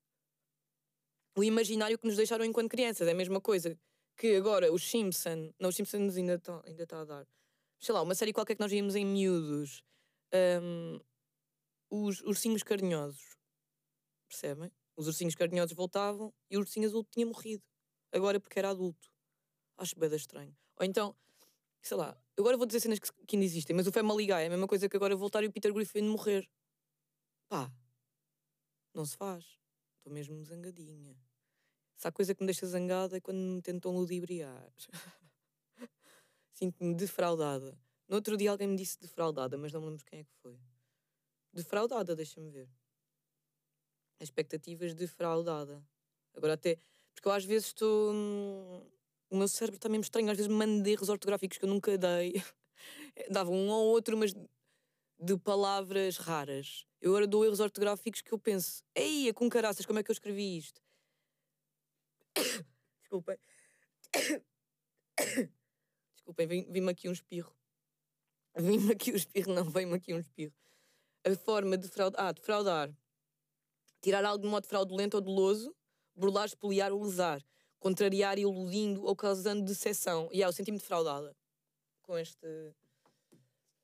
o 1.37 1.43
imaginário 1.43 1.97
que 1.97 2.07
nos 2.07 2.15
deixaram 2.15 2.45
enquanto 2.45 2.69
crianças. 2.69 3.07
É 3.07 3.11
a 3.11 3.15
mesma 3.15 3.41
coisa 3.41 3.77
que 4.15 4.35
agora 4.35 4.71
os 4.71 4.89
Simpsons. 4.89 5.53
Não, 5.59 5.69
os 5.69 5.75
Simpsons 5.75 6.15
ainda 6.15 6.35
está 6.35 6.61
ainda 6.65 6.87
tá 6.87 7.01
a 7.01 7.05
dar. 7.05 7.27
Sei 7.79 7.93
lá, 7.93 8.01
uma 8.01 8.15
série 8.15 8.33
qualquer 8.33 8.55
que 8.55 8.61
nós 8.61 8.71
víamos 8.71 8.95
em 8.95 9.05
miúdos. 9.05 9.83
Um, 10.33 10.99
os 12.03 12.21
ursinhos 12.21 12.63
carinhosos. 12.63 13.37
Percebem? 14.27 14.71
Os 14.97 15.07
ursinhos 15.07 15.35
carinhosos 15.35 15.75
voltavam 15.75 16.33
e 16.49 16.57
o 16.57 16.59
ursinho 16.59 16.87
azul 16.87 17.03
tinha 17.03 17.25
morrido. 17.25 17.63
Agora 18.11 18.39
porque 18.39 18.59
era 18.59 18.69
adulto. 18.69 19.09
Acho 19.77 19.97
bem 19.99 20.13
estranho. 20.15 20.55
Ou 20.77 20.85
então, 20.85 21.15
sei 21.81 21.97
lá, 21.97 22.17
agora 22.37 22.57
vou 22.57 22.65
dizer 22.65 22.79
cenas 22.79 22.99
que, 22.99 23.11
que 23.27 23.35
ainda 23.35 23.45
existem, 23.45 23.75
mas 23.75 23.87
o 23.87 23.91
Family 23.91 24.25
Guy 24.25 24.31
é 24.31 24.47
a 24.47 24.49
mesma 24.49 24.67
coisa 24.67 24.87
que 24.87 24.95
agora 24.95 25.15
voltar 25.15 25.43
e 25.43 25.47
o 25.47 25.51
Peter 25.51 25.73
Griffin 25.73 26.03
morrer. 26.03 26.49
Pá, 27.49 27.71
não 28.93 29.05
se 29.05 29.17
faz. 29.17 29.43
Estou 29.97 30.13
mesmo 30.13 30.43
zangadinha. 30.43 31.17
Se 31.97 32.07
há 32.07 32.11
coisa 32.11 32.33
que 32.33 32.41
me 32.41 32.47
deixa 32.47 32.65
zangada 32.65 33.17
é 33.17 33.21
quando 33.21 33.37
me 33.37 33.61
tentam 33.61 33.91
ludibriar. 33.91 34.71
Sinto-me 36.51 36.95
defraudada. 36.95 37.77
No 38.07 38.15
outro 38.15 38.37
dia 38.37 38.51
alguém 38.51 38.67
me 38.67 38.75
disse 38.75 38.99
defraudada, 38.99 39.57
mas 39.57 39.73
não 39.73 39.81
me 39.81 39.87
lembro 39.87 40.05
quem 40.05 40.19
é 40.19 40.23
que 40.23 40.33
foi. 40.41 40.59
Defraudada, 41.55 42.15
deixa-me 42.15 42.49
ver. 42.49 42.69
Expectativas 44.19 44.93
defraudada. 44.93 45.81
Agora 46.35 46.53
até. 46.53 46.77
Porque 47.13 47.27
eu 47.27 47.31
às 47.31 47.45
vezes 47.45 47.67
estou. 47.67 48.13
Hum, 48.13 48.85
o 49.29 49.37
meu 49.37 49.47
cérebro 49.47 49.77
está 49.77 49.87
mesmo 49.87 50.03
estranho. 50.03 50.29
Às 50.29 50.37
vezes 50.37 50.51
mando 50.51 50.87
erros 50.87 51.07
ortográficos 51.07 51.57
que 51.57 51.63
eu 51.63 51.69
nunca 51.69 51.97
dei. 51.97 52.33
Dava 53.31 53.49
um 53.49 53.69
ou 53.69 53.85
outro, 53.85 54.17
mas 54.17 54.33
de 55.17 55.37
palavras 55.37 56.17
raras. 56.17 56.85
Eu 57.01 57.11
agora 57.11 57.27
dou 57.27 57.45
erros 57.45 57.59
ortográficos 57.59 58.21
que 58.21 58.33
eu 58.33 58.39
penso, 58.39 58.83
ei, 58.93 59.29
é 59.29 59.33
com 59.33 59.49
caraças, 59.49 59.85
como 59.85 59.99
é 59.99 60.03
que 60.03 60.11
eu 60.11 60.13
escrevi 60.13 60.57
isto? 60.57 60.81
Desculpem. 62.99 63.37
Desculpem, 66.15 66.47
vim-me 66.47 66.91
aqui 66.91 67.07
um 67.07 67.13
espirro. 67.13 67.55
Vim-me 68.57 68.91
aqui 68.91 69.11
um 69.11 69.15
espirro, 69.15 69.53
não, 69.53 69.69
vem-me 69.69 69.93
aqui 69.93 70.13
um 70.13 70.19
espirro. 70.19 70.53
A 71.25 71.35
forma 71.35 71.77
de 71.77 71.87
fraudar. 71.87 72.27
Ah, 72.27 72.31
defraudar. 72.31 72.95
Tirar 74.01 74.23
algo 74.23 74.43
de 74.43 74.49
modo 74.49 74.67
fraudulento 74.67 75.17
ou 75.17 75.21
doloso, 75.21 75.75
burlar, 76.15 76.45
espoliar 76.45 76.91
ou 76.91 77.03
lesar. 77.03 77.43
Contrariar, 77.79 78.37
iludindo 78.37 79.03
ou 79.03 79.15
causando 79.15 79.63
decepção. 79.63 80.29
E 80.31 80.37
yeah, 80.37 80.47
eu 80.47 80.53
senti-me 80.53 80.77
defraudada 80.77 81.35
com, 82.03 82.17
este, 82.17 82.47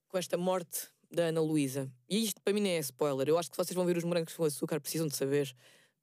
com 0.08 0.18
esta 0.18 0.38
morte 0.38 0.88
da 1.12 1.26
Ana 1.26 1.42
Luísa. 1.42 1.92
E 2.08 2.24
isto 2.24 2.42
para 2.42 2.54
mim 2.54 2.62
nem 2.62 2.74
é 2.74 2.80
spoiler. 2.80 3.28
Eu 3.28 3.38
acho 3.38 3.50
que 3.50 3.58
vocês 3.58 3.76
vão 3.76 3.86
ver 3.86 3.98
os 3.98 4.04
morangos 4.04 4.36
com 4.36 4.44
açúcar, 4.44 4.80
precisam 4.80 5.08
de 5.08 5.16
saber 5.16 5.54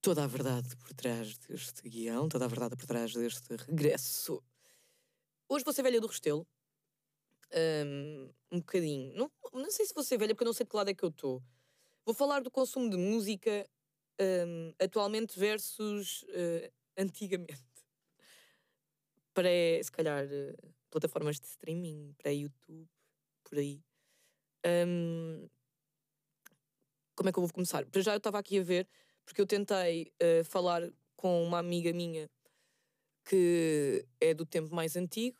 toda 0.01 0.25
a 0.25 0.27
verdade 0.27 0.77
por 0.77 0.93
trás 0.93 1.39
deste 1.39 1.89
guião, 1.89 2.29
toda 2.29 2.45
a 2.45 2.49
verdade 2.49 2.77
por 2.77 2.87
trás 2.87 3.13
deste 3.15 3.57
regresso. 3.57 4.43
Hoje 5.49 5.65
vou 5.65 5.73
ser 5.73 5.83
velha 5.83 6.01
do 6.01 6.07
Restelo. 6.07 6.47
Um, 7.55 8.31
um 8.53 8.59
bocadinho. 8.59 9.15
Não, 9.15 9.31
não 9.53 9.71
sei 9.71 9.87
se 9.87 9.95
ser 10.05 10.19
velha, 10.19 10.35
porque 10.35 10.45
eu 10.45 10.47
não 10.47 10.53
sei 10.53 10.65
de 10.65 10.71
que 10.71 10.77
lado 10.77 10.91
é 10.91 10.95
que 10.95 11.05
eu 11.05 11.09
estou. 11.09 11.43
Vou 12.05 12.15
falar 12.15 12.41
do 12.41 12.51
consumo 12.51 12.89
de 12.91 12.97
música 12.97 13.69
um, 14.21 14.73
atualmente 14.79 15.39
versus 15.39 16.23
uh, 16.23 16.73
antigamente. 16.97 17.53
Para, 19.35 19.49
se 19.83 19.93
calhar, 19.93 20.25
uh, 20.25 20.75
plataformas 20.91 21.39
de 21.39 21.47
streaming, 21.47 22.15
para 22.19 22.33
YouTube, 22.33 22.89
por 23.45 23.59
aí. 23.59 23.83
Um, 24.67 25.49
como 27.15 27.29
é 27.29 27.33
que 27.33 27.39
eu 27.39 27.43
vou 27.43 27.53
começar? 27.53 27.85
Para 27.87 28.01
já 28.01 28.13
eu 28.13 28.19
estava 28.19 28.39
aqui 28.39 28.59
a 28.59 28.63
ver, 28.63 28.89
porque 29.25 29.41
eu 29.41 29.47
tentei 29.47 30.13
uh, 30.23 30.45
falar 30.45 30.91
com 31.17 31.43
uma 31.43 31.59
amiga 31.59 31.93
minha 31.93 32.29
que 33.25 34.07
é 34.21 34.33
do 34.33 34.47
tempo 34.47 34.75
mais 34.75 34.97
antigo, 34.97 35.39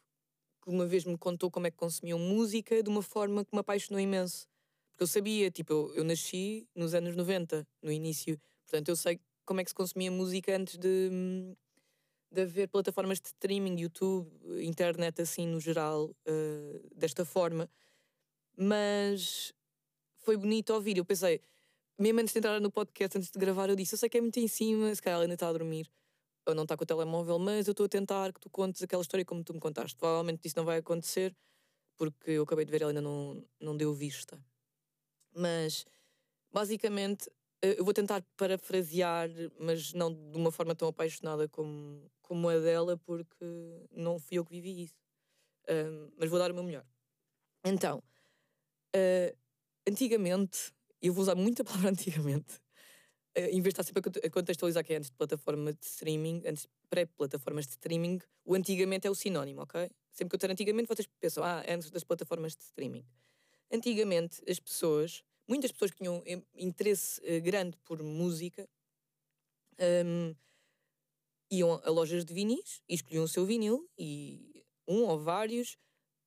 uma 0.71 0.87
vez 0.87 1.05
me 1.05 1.17
contou 1.17 1.51
como 1.51 1.67
é 1.67 1.71
que 1.71 1.77
consumiam 1.77 2.19
música 2.19 2.83
de 2.83 2.89
uma 2.89 3.03
forma 3.03 3.45
que 3.45 3.55
me 3.55 3.61
apaixonou 3.61 4.01
imenso. 4.01 4.47
Porque 4.91 5.05
eu 5.05 5.07
sabia, 5.07 5.51
tipo, 5.51 5.73
eu, 5.73 5.95
eu 5.97 6.05
nasci 6.05 6.67
nos 6.75 6.95
anos 6.95 7.15
90, 7.17 7.67
no 7.83 7.93
início, 7.93 8.41
portanto 8.67 8.89
eu 8.89 8.97
sei 8.97 9.21
como 9.45 9.61
é 9.61 9.65
que 9.65 9.71
se 9.71 9.75
consumia 9.75 10.11
música 10.11 10.57
antes 10.57 10.77
de, 10.77 11.11
de 12.31 12.43
haver 12.43 12.69
plataformas 12.69 13.21
de 13.21 13.29
streaming, 13.29 13.81
YouTube, 13.81 14.31
internet 14.63 15.23
assim 15.23 15.47
no 15.47 15.61
geral, 15.61 16.05
uh, 16.07 16.89
desta 16.95 17.25
forma 17.25 17.69
mas 18.59 19.55
foi 20.25 20.37
bonito 20.37 20.75
ouvir. 20.75 20.99
Eu 20.99 21.05
pensei, 21.05 21.41
mesmo 21.97 22.21
antes 22.21 22.33
de 22.33 22.41
entrar 22.41 22.61
no 22.61 22.73
podcast, 22.73 23.17
antes 23.17 23.31
de 23.31 23.39
gravar, 23.39 23.71
eu 23.71 23.77
disse: 23.77 23.95
Eu 23.95 23.99
sei 23.99 24.09
que 24.09 24.19
é 24.19 24.21
muito 24.21 24.39
em 24.41 24.49
cima, 24.49 24.93
se 24.93 25.01
calhar 25.01 25.17
ela 25.17 25.25
ainda 25.25 25.35
está 25.35 25.49
a 25.49 25.53
dormir 25.53 25.89
ou 26.51 26.55
não 26.55 26.65
está 26.65 26.77
com 26.77 26.85
o 26.85 26.87
telemóvel, 26.87 27.39
mas 27.39 27.67
eu 27.67 27.73
estou 27.73 27.87
a 27.87 27.89
tentar 27.89 28.33
que 28.33 28.41
tu 28.41 28.51
contes 28.51 28.83
aquela 28.83 29.03
história 29.03 29.25
como 29.25 29.45
tu 29.45 29.55
me 29.55 29.61
contaste. 29.61 29.97
Provavelmente 29.97 30.47
isso 30.47 30.57
não 30.57 30.65
vai 30.65 30.79
acontecer, 30.79 31.37
porque 31.97 32.33
eu 32.33 32.43
acabei 32.45 32.65
de 32.65 32.71
ver 32.71 32.83
ela 32.83 32.91
ainda 32.91 33.01
não, 33.03 33.45
não 33.61 33.77
deu 33.77 33.93
vista. 33.95 34.39
Mas, 35.35 35.85
basicamente, 36.53 37.31
eh, 37.63 37.77
eu 37.79 37.85
vou 37.85 37.95
tentar 37.95 38.25
parafrasear, 38.37 39.31
mas 39.59 39.93
não 39.93 40.13
de 40.13 40.37
uma 40.37 40.53
forma 40.53 40.75
tão 40.75 40.89
apaixonada 40.89 41.49
como, 41.49 42.11
como 42.23 42.49
a 42.49 42.59
dela, 42.59 42.97
porque 42.99 43.45
não 43.93 44.19
fui 44.19 44.39
eu 44.39 44.45
que 44.45 44.53
vivi 44.53 44.85
isso. 44.85 44.97
Um, 45.69 46.11
mas 46.19 46.31
vou 46.31 46.39
dar 46.39 46.51
o 46.51 46.55
meu 46.55 46.65
melhor. 46.65 46.85
Então, 47.65 48.03
Uh, 48.97 49.37
antigamente, 49.87 50.73
eu 51.03 51.13
vou 51.13 51.23
usar 51.23 51.35
muita 51.35 51.63
palavra 51.63 51.91
antigamente, 51.91 52.61
em 53.35 53.61
vez 53.61 53.75
de 53.75 53.81
estar 53.81 53.83
sempre 53.83 54.03
a 54.25 54.31
contextualizar 54.31 54.85
que 54.85 54.93
é 54.93 54.97
antes 54.97 55.11
de 55.11 55.17
plataforma 55.17 55.73
de 55.73 55.85
streaming, 55.85 56.43
antes 56.47 56.67
pré-plataformas 56.89 57.67
de 57.67 57.73
streaming, 57.73 58.21
o 58.45 58.55
antigamente 58.55 59.07
é 59.07 59.11
o 59.11 59.15
sinónimo, 59.15 59.63
ok? 59.63 59.91
Sempre 60.11 60.31
que 60.31 60.37
eu 60.37 60.41
tenho 60.41 60.53
antigamente, 60.53 60.89
vocês 60.89 61.09
pensam, 61.21 61.45
ah, 61.45 61.63
é 61.65 61.75
antes 61.75 61.91
das 61.91 62.03
plataformas 62.03 62.57
de 62.57 62.63
streaming. 62.63 63.05
Antigamente, 63.71 64.43
as 64.49 64.59
pessoas, 64.59 65.23
muitas 65.47 65.71
pessoas 65.71 65.91
que 65.91 65.99
tinham 65.99 66.23
interesse 66.57 67.21
uh, 67.21 67.41
grande 67.43 67.77
por 67.85 68.03
música, 68.03 68.69
um, 70.05 70.35
iam 71.51 71.81
a 71.85 71.91
lojas 71.91 72.25
de 72.25 72.35
vinis 72.35 72.83
e 72.89 72.95
escolhiam 72.95 73.25
o 73.25 73.29
seu 73.29 73.47
vinil, 73.47 73.89
e 73.97 74.65
um 74.87 75.05
ou 75.05 75.19
vários, 75.21 75.77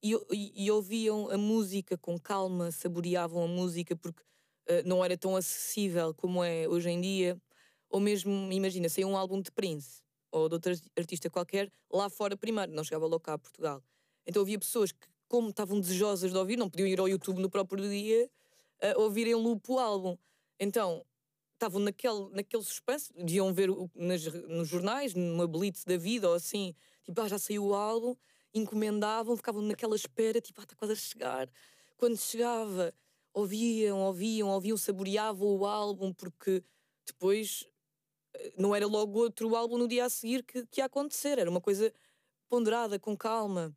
e, 0.03 0.13
e, 0.31 0.65
e, 0.65 0.71
ouviam 0.71 1.29
a 1.29 1.37
música 1.37 1.97
com 1.97 2.19
calma, 2.19 2.71
saboreavam 2.71 3.43
a 3.43 3.47
música 3.47 3.95
porque 3.95 4.23
não 4.85 5.03
era 5.03 5.17
tão 5.17 5.35
acessível 5.35 6.13
como 6.13 6.43
é 6.43 6.67
hoje 6.67 6.89
em 6.89 6.99
dia. 6.99 7.41
Ou 7.89 7.99
mesmo, 7.99 8.51
imagina, 8.51 8.87
saiu 8.89 9.09
um 9.09 9.17
álbum 9.17 9.41
de 9.41 9.51
Prince 9.51 10.01
ou 10.31 10.47
de 10.47 10.55
outro 10.55 10.73
artista 10.97 11.29
qualquer 11.29 11.71
lá 11.91 12.09
fora 12.09 12.37
primeiro, 12.37 12.71
não 12.71 12.83
chegava 12.83 13.05
logo 13.05 13.19
cá 13.19 13.33
a 13.33 13.37
Portugal. 13.37 13.83
Então 14.25 14.41
havia 14.41 14.57
pessoas 14.57 14.91
que, 14.91 15.07
como 15.27 15.49
estavam 15.49 15.79
desejosas 15.79 16.31
de 16.31 16.37
ouvir, 16.37 16.57
não 16.57 16.69
podiam 16.69 16.87
ir 16.87 16.99
ao 16.99 17.09
YouTube 17.09 17.41
no 17.41 17.49
próprio 17.49 17.89
dia 17.89 18.29
uh, 18.83 19.01
ouvirem 19.01 19.35
loop 19.35 19.69
o 19.69 19.79
álbum. 19.79 20.17
Então 20.59 21.05
estavam 21.53 21.81
naquele, 21.81 22.29
naquele 22.31 22.63
suspense, 22.63 23.11
deviam 23.13 23.53
ver 23.53 23.69
nas, 23.93 24.25
nos 24.25 24.69
jornais, 24.69 25.13
numa 25.13 25.47
blitz 25.47 25.83
da 25.83 25.97
vida 25.97 26.29
ou 26.29 26.35
assim, 26.35 26.73
tipo, 27.03 27.19
ah, 27.21 27.27
já 27.27 27.37
saiu 27.37 27.65
o 27.65 27.73
álbum 27.73 28.15
encomendavam, 28.53 29.35
ficavam 29.35 29.61
naquela 29.61 29.95
espera, 29.95 30.41
tipo, 30.41 30.59
ah, 30.59 30.63
está 30.63 30.75
quase 30.75 30.93
a 30.93 30.95
chegar. 30.95 31.49
Quando 31.97 32.17
chegava, 32.17 32.93
ouviam, 33.33 33.99
ouviam, 33.99 34.49
ouviam, 34.49 34.77
saboreavam 34.77 35.47
o 35.57 35.65
álbum, 35.65 36.13
porque 36.13 36.63
depois 37.05 37.67
eh, 38.33 38.53
não 38.57 38.75
era 38.75 38.85
logo 38.87 39.19
outro 39.19 39.55
álbum 39.55 39.77
no 39.77 39.87
dia 39.87 40.05
a 40.05 40.09
seguir 40.09 40.43
que, 40.43 40.65
que 40.67 40.81
ia 40.81 40.85
acontecer, 40.85 41.37
era 41.39 41.49
uma 41.49 41.61
coisa 41.61 41.93
ponderada, 42.49 42.99
com 42.99 43.15
calma. 43.15 43.75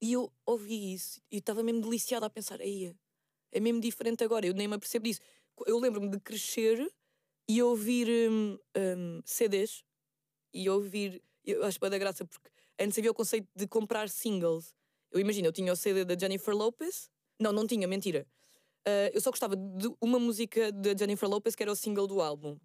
E 0.00 0.12
eu 0.12 0.32
ouvi 0.46 0.92
isso 0.92 1.20
e 1.30 1.38
estava 1.38 1.62
mesmo 1.62 1.80
deliciada 1.82 2.26
a 2.26 2.30
pensar, 2.30 2.60
aí 2.60 2.94
é 3.50 3.60
mesmo 3.60 3.80
diferente 3.80 4.22
agora, 4.22 4.46
eu 4.46 4.54
nem 4.54 4.68
me 4.68 4.74
apercebo 4.74 5.04
disso. 5.04 5.20
Eu 5.66 5.78
lembro-me 5.78 6.08
de 6.08 6.20
crescer 6.20 6.92
e 7.48 7.62
ouvir 7.62 8.08
um, 8.30 8.58
um, 8.76 9.20
CDs 9.24 9.82
e 10.52 10.68
ouvir, 10.68 11.22
eu 11.44 11.64
acho 11.64 11.80
que 11.80 11.88
da 11.88 11.98
graça 11.98 12.24
porque 12.24 12.50
antes 12.78 12.96
havia 12.98 13.10
o 13.10 13.14
conceito 13.14 13.48
de 13.56 13.66
comprar 13.66 14.08
singles. 14.08 14.74
Eu 15.10 15.18
imagino, 15.18 15.48
eu 15.48 15.52
tinha 15.52 15.72
o 15.72 15.76
CD 15.76 16.04
da 16.04 16.16
Jennifer 16.16 16.54
Lopez. 16.54 17.10
Não, 17.40 17.52
não 17.52 17.66
tinha, 17.66 17.88
mentira. 17.88 18.26
Uh, 18.86 19.10
eu 19.12 19.20
só 19.20 19.30
gostava 19.30 19.56
de 19.56 19.88
uma 20.00 20.18
música 20.18 20.72
da 20.72 20.96
Jennifer 20.96 21.28
Lopez 21.28 21.54
que 21.54 21.62
era 21.62 21.72
o 21.72 21.76
single 21.76 22.06
do 22.06 22.20
álbum. 22.20 22.58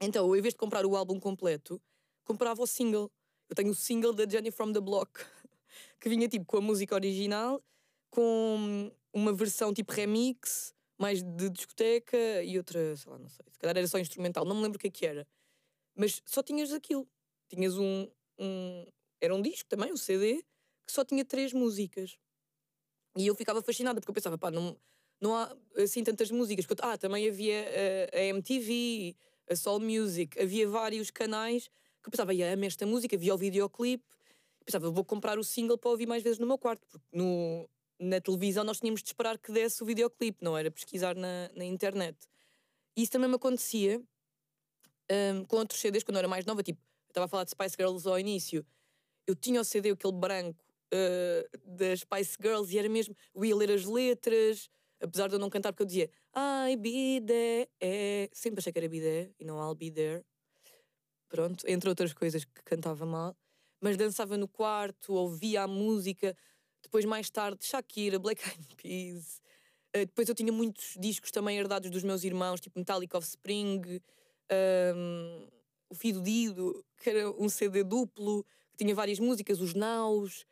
Então, 0.00 0.34
em 0.34 0.40
vez 0.40 0.54
de 0.54 0.58
comprar 0.58 0.84
o 0.86 0.96
álbum 0.96 1.18
completo, 1.20 1.80
comprava 2.24 2.62
o 2.62 2.66
single. 2.66 3.10
Eu 3.48 3.54
tenho 3.54 3.70
o 3.70 3.74
single 3.74 4.12
da 4.12 4.28
Jenny 4.28 4.50
from 4.50 4.72
the 4.72 4.80
Block. 4.80 5.10
que 6.00 6.08
vinha 6.08 6.28
tipo 6.28 6.44
com 6.44 6.58
a 6.58 6.60
música 6.60 6.94
original, 6.94 7.62
com 8.10 8.90
uma 9.12 9.32
versão 9.32 9.72
tipo 9.72 9.92
remix, 9.92 10.74
mais 10.98 11.22
de 11.22 11.50
discoteca 11.50 12.42
e 12.42 12.56
outra, 12.56 12.96
sei 12.96 13.10
lá, 13.10 13.18
não 13.18 13.28
sei, 13.28 13.44
se 13.50 13.58
calhar 13.58 13.76
era 13.76 13.86
só 13.86 13.98
instrumental, 13.98 14.44
não 14.44 14.56
me 14.56 14.62
lembro 14.62 14.76
o 14.76 14.80
que 14.80 14.86
é 14.86 14.90
que 14.90 15.06
era. 15.06 15.26
Mas 15.94 16.22
só 16.24 16.42
tinhas 16.42 16.72
aquilo. 16.72 17.08
Tinhas 17.48 17.76
um, 17.76 18.08
um 18.38 18.86
era 19.20 19.34
um 19.34 19.40
disco 19.40 19.68
também, 19.68 19.92
um 19.92 19.96
CD, 19.96 20.44
que 20.86 20.92
só 20.92 21.04
tinha 21.04 21.24
três 21.24 21.52
músicas. 21.52 22.18
E 23.16 23.26
eu 23.26 23.34
ficava 23.34 23.62
fascinada, 23.62 24.00
porque 24.00 24.10
eu 24.10 24.14
pensava, 24.14 24.36
pá, 24.36 24.50
não, 24.50 24.76
não 25.20 25.34
há 25.34 25.54
assim 25.76 26.02
tantas 26.02 26.30
músicas. 26.30 26.66
Ah, 26.80 26.98
também 26.98 27.28
havia 27.28 27.64
a, 28.12 28.18
a 28.18 28.22
MTV, 28.24 29.16
a 29.50 29.56
Soul 29.56 29.80
Music, 29.80 30.40
havia 30.40 30.68
vários 30.68 31.10
canais 31.10 31.70
que 32.04 32.08
eu 32.08 32.10
pensava, 32.10 32.34
ia 32.34 32.52
amo 32.52 32.64
esta 32.66 32.84
música, 32.84 33.16
via 33.16 33.34
o 33.34 33.38
videoclipe, 33.38 34.04
pensava, 34.64 34.90
vou 34.90 35.04
comprar 35.04 35.38
o 35.38 35.44
single 35.44 35.78
para 35.78 35.90
ouvir 35.90 36.06
mais 36.06 36.22
vezes 36.22 36.38
no 36.38 36.46
meu 36.46 36.58
quarto, 36.58 36.86
porque 36.86 37.06
no, 37.10 37.68
na 37.98 38.20
televisão 38.20 38.62
nós 38.62 38.78
tínhamos 38.78 39.02
de 39.02 39.08
esperar 39.08 39.38
que 39.38 39.50
desse 39.50 39.82
o 39.82 39.86
videoclipe, 39.86 40.38
não 40.42 40.56
era 40.56 40.70
pesquisar 40.70 41.16
na, 41.16 41.50
na 41.56 41.64
internet. 41.64 42.18
E 42.94 43.02
isso 43.02 43.12
também 43.12 43.28
me 43.28 43.36
acontecia 43.36 44.02
um, 45.10 45.44
com 45.46 45.56
outros 45.56 45.80
CDs 45.80 46.04
quando 46.04 46.16
eu 46.16 46.20
era 46.20 46.28
mais 46.28 46.44
nova, 46.44 46.62
tipo, 46.62 46.78
estava 47.08 47.24
a 47.24 47.28
falar 47.28 47.44
de 47.44 47.50
Spice 47.52 47.76
Girls 47.78 48.06
ao 48.06 48.18
início, 48.18 48.66
eu 49.26 49.34
tinha 49.34 49.60
o 49.60 49.64
CD, 49.64 49.90
aquele 49.90 50.12
branco 50.12 50.62
uh, 50.92 51.58
das 51.64 52.00
Spice 52.00 52.36
Girls, 52.40 52.74
e 52.74 52.78
era 52.78 52.88
mesmo, 52.88 53.16
eu 53.34 53.44
ia 53.46 53.56
ler 53.56 53.70
as 53.70 53.84
letras, 53.84 54.68
apesar 55.04 55.28
de 55.28 55.34
eu 55.34 55.38
não 55.38 55.50
cantar, 55.50 55.72
porque 55.72 55.82
eu 55.82 55.86
dizia 55.86 56.10
I 56.34 56.76
be 56.76 57.20
there, 57.24 57.68
é. 57.80 58.28
sempre 58.32 58.60
achei 58.60 58.72
que 58.72 58.78
era 58.78 58.88
be 58.88 59.00
there 59.00 59.30
e 59.38 59.44
não 59.44 59.58
I'll 59.58 59.74
be 59.74 59.90
there. 59.90 60.24
Pronto, 61.28 61.64
entre 61.68 61.88
outras 61.88 62.12
coisas 62.12 62.44
que 62.44 62.62
cantava 62.64 63.04
mal, 63.04 63.36
mas 63.80 63.96
dançava 63.96 64.36
no 64.36 64.48
quarto, 64.48 65.12
ouvia 65.12 65.62
a 65.62 65.68
música. 65.68 66.36
Depois, 66.82 67.04
mais 67.04 67.28
tarde, 67.28 67.64
Shakira, 67.64 68.18
Black 68.18 68.42
Eyed 68.48 68.76
Peas. 68.76 69.40
Uh, 69.94 70.06
depois 70.06 70.28
eu 70.28 70.34
tinha 70.34 70.52
muitos 70.52 70.96
discos 70.98 71.30
também 71.30 71.58
herdados 71.58 71.90
dos 71.90 72.02
meus 72.02 72.24
irmãos, 72.24 72.60
tipo 72.60 72.78
Metallic 72.78 73.14
of 73.16 73.26
Spring, 73.26 74.00
um, 74.96 75.48
o 75.88 75.94
Fido 75.94 76.20
Dido, 76.22 76.84
que 76.98 77.10
era 77.10 77.30
um 77.30 77.48
CD 77.48 77.84
duplo, 77.84 78.44
que 78.70 78.84
tinha 78.84 78.94
várias 78.94 79.18
músicas, 79.18 79.60
os 79.60 79.74
Naus. 79.74 80.46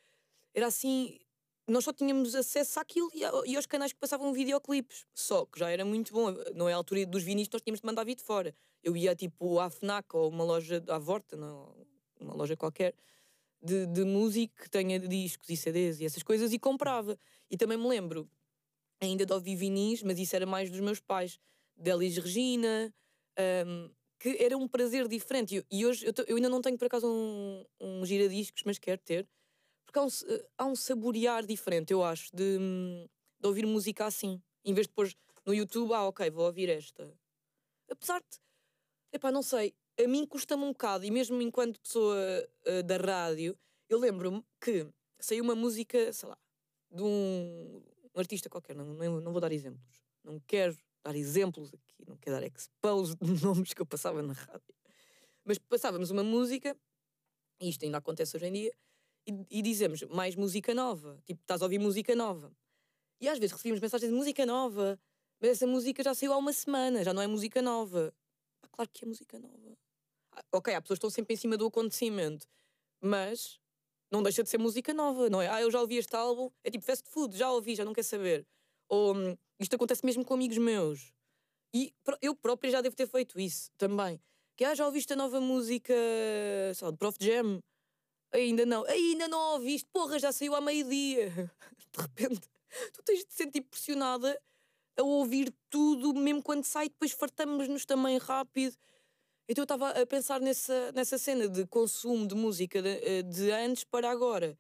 Era 0.55 0.67
assim, 0.67 1.19
nós 1.67 1.85
só 1.85 1.93
tínhamos 1.93 2.35
acesso 2.35 2.81
àquilo 2.81 3.09
e, 3.15 3.51
e 3.51 3.57
aos 3.57 3.67
canais 3.67 3.93
que 3.93 3.99
passavam 3.99 4.33
videoclipes. 4.33 5.07
Só 5.15 5.47
que 5.47 5.59
já 5.59 5.71
era 5.71 5.85
muito 5.85 6.13
bom. 6.13 6.33
Não 6.55 6.69
é 6.69 6.73
a 6.73 6.77
altura 6.77 7.07
dos 7.07 7.23
vinis, 7.23 7.49
nós 7.53 7.63
tínhamos 7.63 7.81
de 7.81 7.87
mandar 7.87 8.05
vir 8.05 8.17
de 8.17 8.23
fora. 8.23 8.55
Eu 8.83 8.97
ia 8.97 9.15
tipo 9.15 9.61
à 9.61 9.71
FNAC 9.71 10.15
ou 10.17 10.29
uma 10.29 10.45
loja 10.45 10.83
à 10.89 10.99
Vorta, 10.99 11.37
não, 11.37 11.75
uma 12.21 12.35
loja 12.35 12.57
qualquer, 12.57 12.95
de, 13.63 13.87
de 13.87 14.05
música 14.05 14.65
que 14.65 14.71
tenha 14.71 14.99
discos 14.99 15.49
e 15.49 15.57
CDs 15.57 16.01
e 16.01 16.05
essas 16.05 16.23
coisas 16.23 16.53
e 16.53 16.59
comprava. 16.59 17.19
E 17.51 17.57
também 17.57 17.79
me 17.79 17.87
lembro 17.87 18.29
ainda 19.01 19.25
de 19.25 19.33
ouvir 19.33 19.57
vinis, 19.57 20.03
mas 20.03 20.19
isso 20.19 20.35
era 20.35 20.47
mais 20.47 20.71
dos 20.71 20.81
meus 20.81 21.01
pais, 21.01 21.39
de 21.77 21.91
Elis 21.91 22.17
Regina, 22.17 22.93
um, 23.67 23.91
que 24.19 24.37
era 24.41 24.57
um 24.57 24.69
prazer 24.69 25.09
diferente. 25.09 25.65
E, 25.71 25.79
e 25.79 25.87
hoje 25.87 26.07
eu, 26.07 26.13
eu, 26.27 26.37
ainda 26.37 26.49
não 26.49 26.61
tenho 26.61 26.79
por 26.79 26.87
acaso 26.87 27.07
um, 27.07 27.65
um 27.81 28.07
giradiscos, 28.07 28.63
mas 28.65 28.79
quero 28.79 29.01
ter 29.01 29.29
porque 29.93 29.99
há 29.99 30.03
um, 30.03 30.09
há 30.57 30.65
um 30.65 30.75
saborear 30.75 31.45
diferente, 31.45 31.93
eu 31.93 32.03
acho, 32.03 32.35
de, 32.35 32.59
de 33.39 33.47
ouvir 33.47 33.67
música 33.67 34.07
assim. 34.07 34.43
Em 34.65 34.73
vez 34.73 34.87
de 34.87 34.91
depois 34.91 35.15
no 35.45 35.53
YouTube, 35.53 35.93
ah, 35.93 36.07
ok, 36.07 36.31
vou 36.31 36.47
ouvir 36.47 36.71
esta. 36.71 37.13
Apesar 37.91 38.21
de, 38.21 38.39
epá, 39.13 39.31
não 39.31 39.43
sei, 39.43 39.75
a 40.03 40.09
mim 40.09 40.27
custa-me 40.27 40.65
um 40.65 40.73
bocado, 40.73 41.05
e 41.05 41.11
mesmo 41.11 41.41
enquanto 41.43 41.81
pessoa 41.81 42.17
uh, 42.67 42.83
da 42.83 42.97
rádio, 42.97 43.59
eu 43.89 43.99
lembro-me 43.99 44.43
que 44.59 44.89
saiu 45.21 45.45
uma 45.45 45.55
música, 45.55 46.11
sei 46.13 46.29
lá, 46.29 46.39
de 46.91 47.03
um, 47.03 47.83
um 48.15 48.19
artista 48.19 48.49
qualquer, 48.49 48.75
não, 48.75 48.87
não, 48.87 49.21
não, 49.21 49.33
vou 49.33 49.41
dar 49.41 49.53
exemplos, 49.53 50.03
não 50.25 50.41
quero 50.41 50.77
dar 51.05 51.15
exemplos 51.15 51.75
aqui, 51.75 52.05
não 52.07 52.17
quero 52.17 52.41
dar 52.41 52.47
expose 52.47 53.15
de 53.17 53.33
nomes 53.45 53.75
que 53.75 53.83
eu 53.83 53.87
passava 53.87 54.23
na 54.23 54.33
rádio, 54.33 54.75
mas 55.45 55.59
passávamos 55.59 56.11
uma 56.11 56.23
música, 56.23 56.75
e 57.61 57.69
isto 57.69 57.85
ainda 57.85 57.99
acontece 57.99 58.35
hoje 58.37 58.47
em 58.47 58.53
dia, 58.53 58.73
e, 59.27 59.63
dizemos 59.63 60.03
mais 60.05 60.35
música 60.35 60.75
nova. 60.75 61.21
Tipo, 61.25 61.41
estás 61.41 61.63
a 61.63 61.65
ouvir 61.65 61.79
música 61.79 62.15
nova. 62.15 62.53
E 63.21 63.29
às 63.29 63.39
vezes 63.39 63.53
recebemos 63.53 63.81
mensagens 63.81 64.11
de 64.11 64.17
música 64.17 64.45
nova, 64.45 64.99
mas 65.41 65.51
essa 65.51 65.67
música 65.67 66.03
já 66.03 66.15
saiu 66.15 66.33
há 66.33 66.37
uma 66.37 66.53
semana, 66.53 67.05
já 67.05 67.15
não 67.15 67.23
é 67.23 67.27
música 67.27 67.63
nova. 67.63 68.13
Ah, 68.63 68.69
claro 68.69 68.91
que 68.93 69.05
é 69.05 69.09
música 69.09 69.39
nova. 69.39 69.79
Ah, 70.33 70.45
ok, 70.53 70.75
há 70.75 70.81
pessoas 70.81 70.99
que 70.99 71.07
estão 71.07 71.11
sempre 71.11 71.35
em 71.35 71.37
cima 71.37 71.57
do 71.57 71.67
acontecimento, 71.67 72.49
mas 73.01 73.61
não 74.11 74.23
deixa 74.23 74.43
de 74.43 74.51
ser 74.51 74.59
música 74.59 74.93
nova, 74.93 75.31
não 75.31 75.41
é? 75.41 75.49
Ah, 75.49 75.63
eu 75.63 75.71
já 75.71 75.81
ouvi 75.81 75.97
este 75.97 76.15
álbum, 76.17 76.51
é 76.65 76.71
tipo 76.71 76.85
fast 76.85 77.09
food, 77.09 77.37
já 77.37 77.51
ouvi, 77.51 77.75
já 77.77 77.85
não 77.85 77.93
quer 77.93 78.03
saber. 78.03 78.47
Ou 78.89 79.17
hum, 79.17 79.37
isto 79.59 79.75
acontece 79.77 80.05
mesmo 80.05 80.25
com 80.25 80.35
amigos 80.35 80.59
meus. 80.59 81.13
E 81.75 81.95
eu 82.21 82.35
própria 82.35 82.71
já 82.71 82.81
devo 82.81 82.95
ter 82.95 83.07
feito 83.07 83.41
isso 83.41 83.71
também. 83.79 84.21
Que 84.57 84.65
ah, 84.65 84.75
já 84.75 84.85
ouviste 84.85 85.13
a 85.13 85.17
nova 85.17 85.41
música, 85.41 85.95
sei 86.75 86.85
lá, 86.85 86.91
de 86.91 86.99
Prof 86.99 87.17
Jam? 87.21 87.63
Ainda 88.33 88.65
não, 88.65 88.85
ainda 88.85 89.29
não 89.29 89.55
ouviste, 89.55 89.89
porra, 89.93 90.19
já 90.19 90.33
saiu 90.33 90.55
há 90.55 90.61
meio-dia. 90.61 91.31
De 91.93 92.01
repente, 92.01 92.49
tu 92.93 93.03
tens 93.03 93.25
de 93.27 93.33
sentir 93.33 93.61
pressionada 93.61 94.41
a 94.97 95.03
ouvir 95.03 95.55
tudo, 95.69 96.15
mesmo 96.15 96.43
quando 96.43 96.65
sai, 96.65 96.89
depois 96.89 97.13
fartamos-nos 97.13 97.85
também 97.85 98.17
rápido. 98.19 98.75
Então 99.49 99.63
eu 99.63 99.65
estava 99.65 99.91
a 99.91 100.07
pensar 100.07 100.41
nessa, 100.41 100.93
nessa 100.93 101.19
cena 101.19 101.49
de 101.49 101.67
consumo 101.67 102.27
de 102.27 102.35
música 102.35 102.81
de, 102.81 102.89
eh, 102.89 103.23
de 103.23 103.51
antes 103.51 103.85
para 103.85 104.11
agora. 104.11 104.59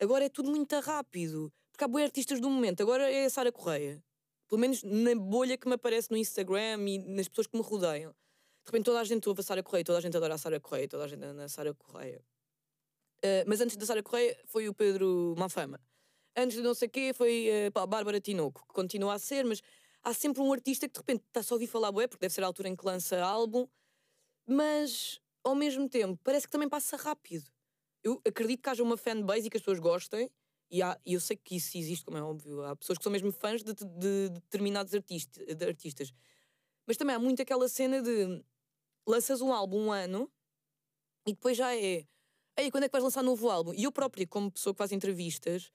Agora 0.00 0.24
é 0.24 0.28
tudo 0.28 0.50
muito 0.50 0.78
rápido. 0.80 1.52
Porque 1.70 1.84
há 1.84 1.88
boi 1.88 2.04
artistas 2.04 2.40
do 2.40 2.48
momento. 2.48 2.82
Agora 2.82 3.10
é 3.10 3.26
a 3.26 3.30
Sara 3.30 3.52
Correia. 3.52 4.02
Pelo 4.48 4.60
menos 4.60 4.82
na 4.82 5.14
bolha 5.14 5.58
que 5.58 5.68
me 5.68 5.74
aparece 5.74 6.10
no 6.10 6.16
Instagram 6.16 6.88
e 6.88 6.98
nas 6.98 7.28
pessoas 7.28 7.46
que 7.46 7.56
me 7.56 7.62
rodeiam. 7.62 8.12
De 8.12 8.66
repente 8.66 8.84
toda 8.84 9.00
a 9.00 9.04
gente 9.04 9.28
ouve 9.28 9.40
a 9.40 9.44
Sara 9.44 9.62
Correia, 9.62 9.84
toda 9.84 9.98
a 9.98 10.00
gente 10.00 10.16
adora 10.16 10.34
a 10.34 10.38
Sara 10.38 10.60
Correia, 10.60 10.88
toda 10.88 11.04
a 11.04 11.08
gente 11.08 11.24
anda 11.24 11.44
a 11.44 11.48
Sara 11.48 11.74
Correia. 11.74 12.22
Uh, 13.24 13.44
mas 13.46 13.60
antes 13.60 13.76
da 13.76 13.84
Sara 13.84 14.02
Correia 14.02 14.38
foi 14.46 14.68
o 14.68 14.74
Pedro 14.74 15.34
Mafama. 15.36 15.80
Antes 16.36 16.56
de 16.56 16.62
não 16.62 16.74
sei 16.74 16.88
quê 16.88 17.12
foi 17.14 17.48
uh, 17.68 17.72
pá, 17.72 17.82
a 17.82 17.86
Bárbara 17.86 18.20
Tinoco, 18.20 18.66
que 18.66 18.72
continua 18.72 19.14
a 19.14 19.18
ser, 19.18 19.44
mas 19.44 19.60
há 20.02 20.14
sempre 20.14 20.40
um 20.40 20.52
artista 20.52 20.88
que 20.88 20.94
de 20.94 21.00
repente 21.00 21.24
está 21.26 21.42
só 21.42 21.54
a 21.54 21.56
ouvir 21.56 21.66
falar 21.66 21.92
bué, 21.92 22.06
porque 22.06 22.22
deve 22.22 22.32
ser 22.32 22.42
a 22.42 22.46
altura 22.46 22.68
em 22.68 22.76
que 22.76 22.84
lança 22.84 23.20
álbum, 23.22 23.68
mas 24.46 25.20
ao 25.44 25.54
mesmo 25.54 25.88
tempo 25.88 26.18
parece 26.24 26.46
que 26.46 26.52
também 26.52 26.68
passa 26.68 26.96
rápido. 26.96 27.50
Eu 28.02 28.20
acredito 28.26 28.62
que 28.62 28.70
haja 28.70 28.82
uma 28.82 28.96
fanbase 28.96 29.46
e 29.46 29.50
que 29.50 29.56
as 29.58 29.62
pessoas 29.62 29.78
gostem, 29.78 30.30
e, 30.70 30.82
há, 30.82 30.98
eu 31.04 31.18
sei 31.20 31.36
que 31.36 31.56
isso 31.56 31.76
existe, 31.76 32.04
como 32.04 32.16
é 32.16 32.22
óbvio. 32.22 32.62
Há 32.62 32.76
pessoas 32.76 32.96
que 32.96 33.02
são 33.02 33.10
mesmo 33.10 33.32
fãs 33.32 33.62
de, 33.62 33.74
de, 33.74 33.84
de 33.84 34.28
determinados 34.30 34.94
artista, 34.94 35.44
de 35.54 35.64
artistas. 35.66 36.12
Mas 36.86 36.96
também 36.96 37.16
há 37.16 37.18
muito 37.18 37.42
aquela 37.42 37.68
cena 37.68 38.00
de 38.00 38.42
lanças 39.06 39.40
um 39.40 39.52
álbum 39.52 39.86
um 39.86 39.92
ano 39.92 40.30
e 41.26 41.32
depois 41.32 41.56
já 41.56 41.74
é 41.76 42.06
Ei, 42.56 42.70
quando 42.70 42.84
é 42.84 42.88
que 42.88 42.92
vais 42.92 43.04
lançar 43.04 43.22
novo 43.22 43.48
álbum? 43.48 43.72
E 43.74 43.84
eu 43.84 43.92
própria, 43.92 44.26
como 44.26 44.50
pessoa 44.50 44.74
que 44.74 44.78
faz 44.78 44.92
entrevistas, 44.92 45.70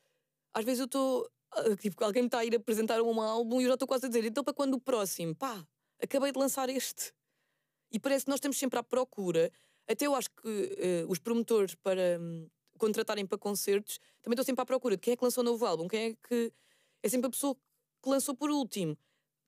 às 0.53 0.63
vezes 0.63 0.79
eu 0.79 0.85
estou. 0.85 1.29
Ah, 1.51 1.75
tipo, 1.75 2.03
alguém 2.03 2.23
me 2.23 2.27
está 2.27 2.39
a 2.39 2.45
ir 2.45 2.55
apresentar 2.55 3.01
um 3.01 3.21
álbum 3.21 3.61
e 3.61 3.63
eu 3.63 3.69
já 3.69 3.73
estou 3.75 3.87
quase 3.87 4.05
a 4.05 4.09
dizer, 4.09 4.25
então 4.25 4.43
para 4.43 4.53
quando 4.53 4.75
o 4.75 4.79
próximo? 4.79 5.35
Pá, 5.35 5.65
acabei 6.01 6.31
de 6.31 6.39
lançar 6.39 6.69
este. 6.69 7.13
E 7.91 7.99
parece 7.99 8.25
que 8.25 8.29
nós 8.29 8.37
estamos 8.37 8.57
sempre 8.57 8.79
à 8.79 8.83
procura. 8.83 9.51
Até 9.87 10.07
eu 10.07 10.15
acho 10.15 10.29
que 10.29 10.47
uh, 11.05 11.11
os 11.11 11.19
promotores 11.19 11.75
para 11.75 12.19
um, 12.19 12.49
contratarem 12.77 13.25
para 13.25 13.37
concertos 13.37 13.99
também 14.21 14.33
estão 14.35 14.43
sempre 14.45 14.61
à 14.63 14.65
procura 14.65 14.95
de 14.95 15.01
quem 15.01 15.13
é 15.13 15.17
que 15.17 15.23
lançou 15.23 15.43
o 15.43 15.45
novo 15.45 15.65
álbum, 15.65 15.87
quem 15.87 16.11
é 16.11 16.15
que. 16.27 16.51
É 17.03 17.09
sempre 17.09 17.27
a 17.27 17.29
pessoa 17.29 17.55
que 18.01 18.09
lançou 18.09 18.35
por 18.35 18.49
último. 18.49 18.97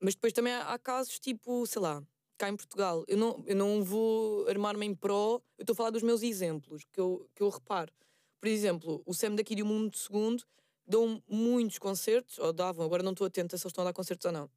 Mas 0.00 0.14
depois 0.14 0.32
também 0.32 0.52
há, 0.52 0.72
há 0.72 0.78
casos 0.78 1.18
tipo, 1.18 1.66
sei 1.66 1.82
lá, 1.82 2.02
cá 2.38 2.48
em 2.48 2.56
Portugal. 2.56 3.04
Eu 3.08 3.18
não, 3.18 3.44
eu 3.46 3.56
não 3.56 3.82
vou 3.82 4.48
armar-me 4.48 4.86
em 4.86 4.94
pró, 4.94 5.42
eu 5.58 5.62
estou 5.62 5.74
a 5.74 5.76
falar 5.76 5.90
dos 5.90 6.02
meus 6.02 6.22
exemplos, 6.22 6.84
que 6.92 7.00
eu, 7.00 7.28
que 7.34 7.42
eu 7.42 7.48
reparo. 7.48 7.92
Por 8.40 8.48
exemplo, 8.48 9.02
o 9.04 9.12
Sam 9.12 9.34
daqui 9.34 9.54
de 9.54 9.62
Um 9.62 9.66
Mundo 9.66 9.96
Segundo 9.96 10.44
dão 10.86 11.22
muitos 11.28 11.78
concertos, 11.78 12.38
ou 12.38 12.52
davam, 12.52 12.86
agora 12.86 13.02
não 13.02 13.12
estou 13.12 13.26
atenta 13.26 13.58
se 13.58 13.64
eles 13.64 13.72
estão 13.72 13.82
a 13.82 13.88
dar 13.88 13.92
concertos 13.92 14.24
ou 14.24 14.32
não, 14.32 14.50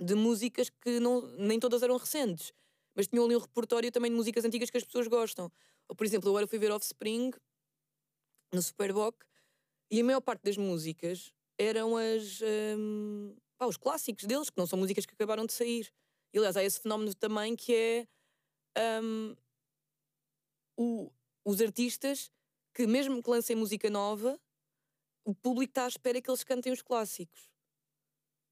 de 0.00 0.14
músicas 0.14 0.70
que 0.70 1.00
não, 1.00 1.22
nem 1.38 1.58
todas 1.58 1.82
eram 1.82 1.96
recentes, 1.96 2.52
mas 2.94 3.08
tinham 3.08 3.24
ali 3.24 3.34
um 3.34 3.40
repertório 3.40 3.90
também 3.90 4.10
de 4.10 4.16
músicas 4.16 4.44
antigas 4.44 4.70
que 4.70 4.76
as 4.76 4.84
pessoas 4.84 5.08
gostam. 5.08 5.50
Ou, 5.88 5.96
por 5.96 6.06
exemplo, 6.06 6.28
agora 6.30 6.46
fui 6.46 6.58
ver 6.58 6.70
Offspring 6.70 7.32
no 8.52 8.62
Superboc 8.62 9.16
e 9.90 10.00
a 10.00 10.04
maior 10.04 10.20
parte 10.20 10.42
das 10.42 10.56
músicas 10.56 11.32
eram 11.58 11.96
as, 11.96 12.40
um, 12.78 13.34
pá, 13.58 13.66
os 13.66 13.76
clássicos 13.76 14.24
deles, 14.24 14.50
que 14.50 14.58
não 14.58 14.66
são 14.66 14.78
músicas 14.78 15.06
que 15.06 15.14
acabaram 15.14 15.46
de 15.46 15.52
sair. 15.52 15.92
E 16.36 16.38
aliás, 16.38 16.54
há 16.54 16.62
esse 16.62 16.78
fenómeno 16.78 17.14
também 17.14 17.56
que 17.56 17.74
é 17.74 18.06
um, 19.02 19.34
o, 20.76 21.10
os 21.42 21.62
artistas 21.62 22.30
que, 22.74 22.86
mesmo 22.86 23.22
que 23.22 23.30
lancem 23.30 23.56
música 23.56 23.88
nova, 23.88 24.38
o 25.24 25.34
público 25.34 25.70
está 25.70 25.86
à 25.86 25.88
espera 25.88 26.20
que 26.20 26.28
eles 26.28 26.44
cantem 26.44 26.70
os 26.70 26.82
clássicos. 26.82 27.48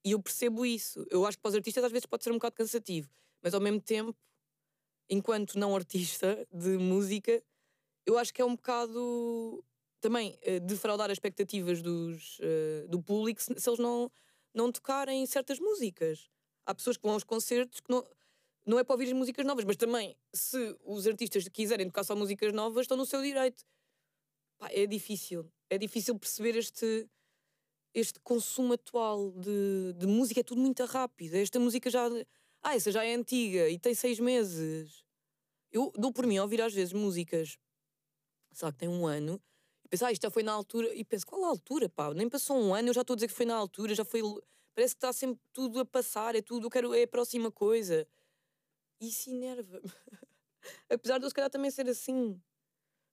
E 0.03 0.13
eu 0.13 0.23
percebo 0.23 0.65
isso. 0.65 1.07
Eu 1.11 1.27
acho 1.27 1.37
que 1.37 1.43
para 1.43 1.51
os 1.51 1.55
artistas 1.57 1.85
às 1.85 1.93
vezes 1.93 2.07
pode 2.07 2.25
ser 2.25 2.31
um 2.31 2.37
bocado 2.37 2.57
cansativo, 2.57 3.11
mas 3.43 3.53
ao 3.53 3.61
mesmo 3.61 3.83
tempo, 3.83 4.17
enquanto 5.11 5.59
não 5.59 5.77
artista 5.77 6.49
de 6.51 6.79
música, 6.79 7.45
eu 8.07 8.17
acho 8.17 8.33
que 8.33 8.41
é 8.41 8.47
um 8.47 8.57
bocado 8.57 9.63
também 10.01 10.39
uh, 10.47 10.61
defraudar 10.61 11.11
as 11.11 11.17
expectativas 11.17 11.83
dos, 11.83 12.39
uh, 12.39 12.89
do 12.89 13.03
público 13.03 13.43
se, 13.43 13.61
se, 13.61 13.69
eles 13.69 13.79
não, 13.79 14.11
não 14.55 14.73
tocarem 14.73 15.27
certas 15.27 15.59
músicas. 15.61 16.31
Há 16.67 16.75
pessoas 16.75 16.97
que 16.97 17.03
vão 17.03 17.13
aos 17.13 17.25
concertos 17.25 17.81
que 17.81 17.91
não, 17.91 18.07
não 18.67 18.79
é 18.79 18.85
para 18.85 18.95
ouvir 18.95 19.07
as 19.07 19.13
músicas 19.13 19.45
novas, 19.45 19.65
mas 19.65 19.77
também 19.77 20.17
se 20.33 20.77
os 20.85 21.07
artistas 21.07 21.47
quiserem 21.49 21.87
tocar 21.87 22.05
só 22.05 22.17
músicas 22.17 22.53
novas, 22.53 22.83
estão 22.83 22.97
no 22.97 23.07
seu 23.07 23.23
direito. 23.23 23.65
Pá, 24.59 24.69
é 24.71 24.87
difícil. 24.87 25.51
É 25.69 25.79
difícil 25.79 26.19
perceber 26.19 26.57
este, 26.57 27.09
este 27.93 28.19
consumo 28.21 28.75
atual 28.75 29.33
de, 29.33 29.93
de 29.97 30.07
música. 30.07 30.41
É 30.41 30.45
tudo 30.45 30.61
muito 30.61 30.85
rápido. 30.85 31.35
Esta 31.35 31.59
música 31.59 31.91
já. 31.91 32.09
Ah, 32.63 32.75
essa 32.75 32.91
já 32.91 33.05
é 33.05 33.15
antiga 33.15 33.69
e 33.69 33.79
tem 33.79 33.95
seis 33.95 34.19
meses. 34.19 35.05
Eu 35.71 35.93
dou 35.97 36.13
por 36.13 36.27
mim 36.27 36.39
a 36.39 36.43
ouvir 36.43 36.63
às 36.63 36.73
vezes 36.73 36.93
músicas, 36.93 37.59
lá, 38.63 38.73
que 38.73 38.79
tem 38.79 38.89
um 38.89 39.07
ano 39.07 39.43
Penso, 39.95 40.07
ah, 40.07 40.13
isto 40.13 40.23
já 40.23 40.31
foi 40.31 40.43
na 40.43 40.53
altura. 40.53 40.93
E 40.95 41.05
penso, 41.05 41.25
qual 41.25 41.45
a 41.45 41.49
altura, 41.49 41.89
pá? 41.89 42.13
Nem 42.13 42.29
passou 42.29 42.57
um 42.61 42.75
ano, 42.75 42.89
eu 42.89 42.95
já 42.95 43.03
estou 43.03 43.15
a 43.15 43.17
dizer 43.17 43.29
que 43.29 43.35
foi 43.35 43.47
na 43.47 43.55
altura, 43.55 43.95
já 43.95 44.05
foi. 44.05 44.23
Parece 44.75 44.95
que 44.95 44.99
está 44.99 45.13
sempre 45.13 45.41
tudo 45.53 45.81
a 45.81 45.85
passar, 45.85 46.35
é 46.35 46.43
tudo, 46.43 46.67
eu 46.67 46.71
quero, 46.71 46.93
é 46.93 47.05
a 47.05 47.09
próxima 47.09 47.51
coisa. 47.51 48.07
Isso 49.01 49.31
enerva-me. 49.31 49.85
Apesar 50.91 51.19
de 51.19 51.25
eu, 51.25 51.29
se 51.29 51.35
calhar, 51.35 51.51
também 51.51 51.71
ser 51.71 51.89
assim. 51.89 52.41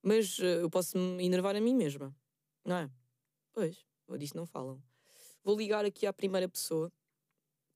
Mas 0.02 0.40
uh, 0.40 0.62
eu 0.62 0.70
posso 0.70 0.98
me 0.98 1.24
enervar 1.24 1.56
a 1.56 1.62
mim 1.62 1.76
mesma, 1.76 2.16
não 2.66 2.78
é? 2.78 2.92
Pois, 3.54 3.86
ou 4.08 4.18
disso 4.18 4.36
não 4.36 4.48
falam. 4.48 4.82
Vou 5.44 5.56
ligar 5.56 5.86
aqui 5.86 6.08
à 6.08 6.14
primeira 6.14 6.50
pessoa, 6.50 6.92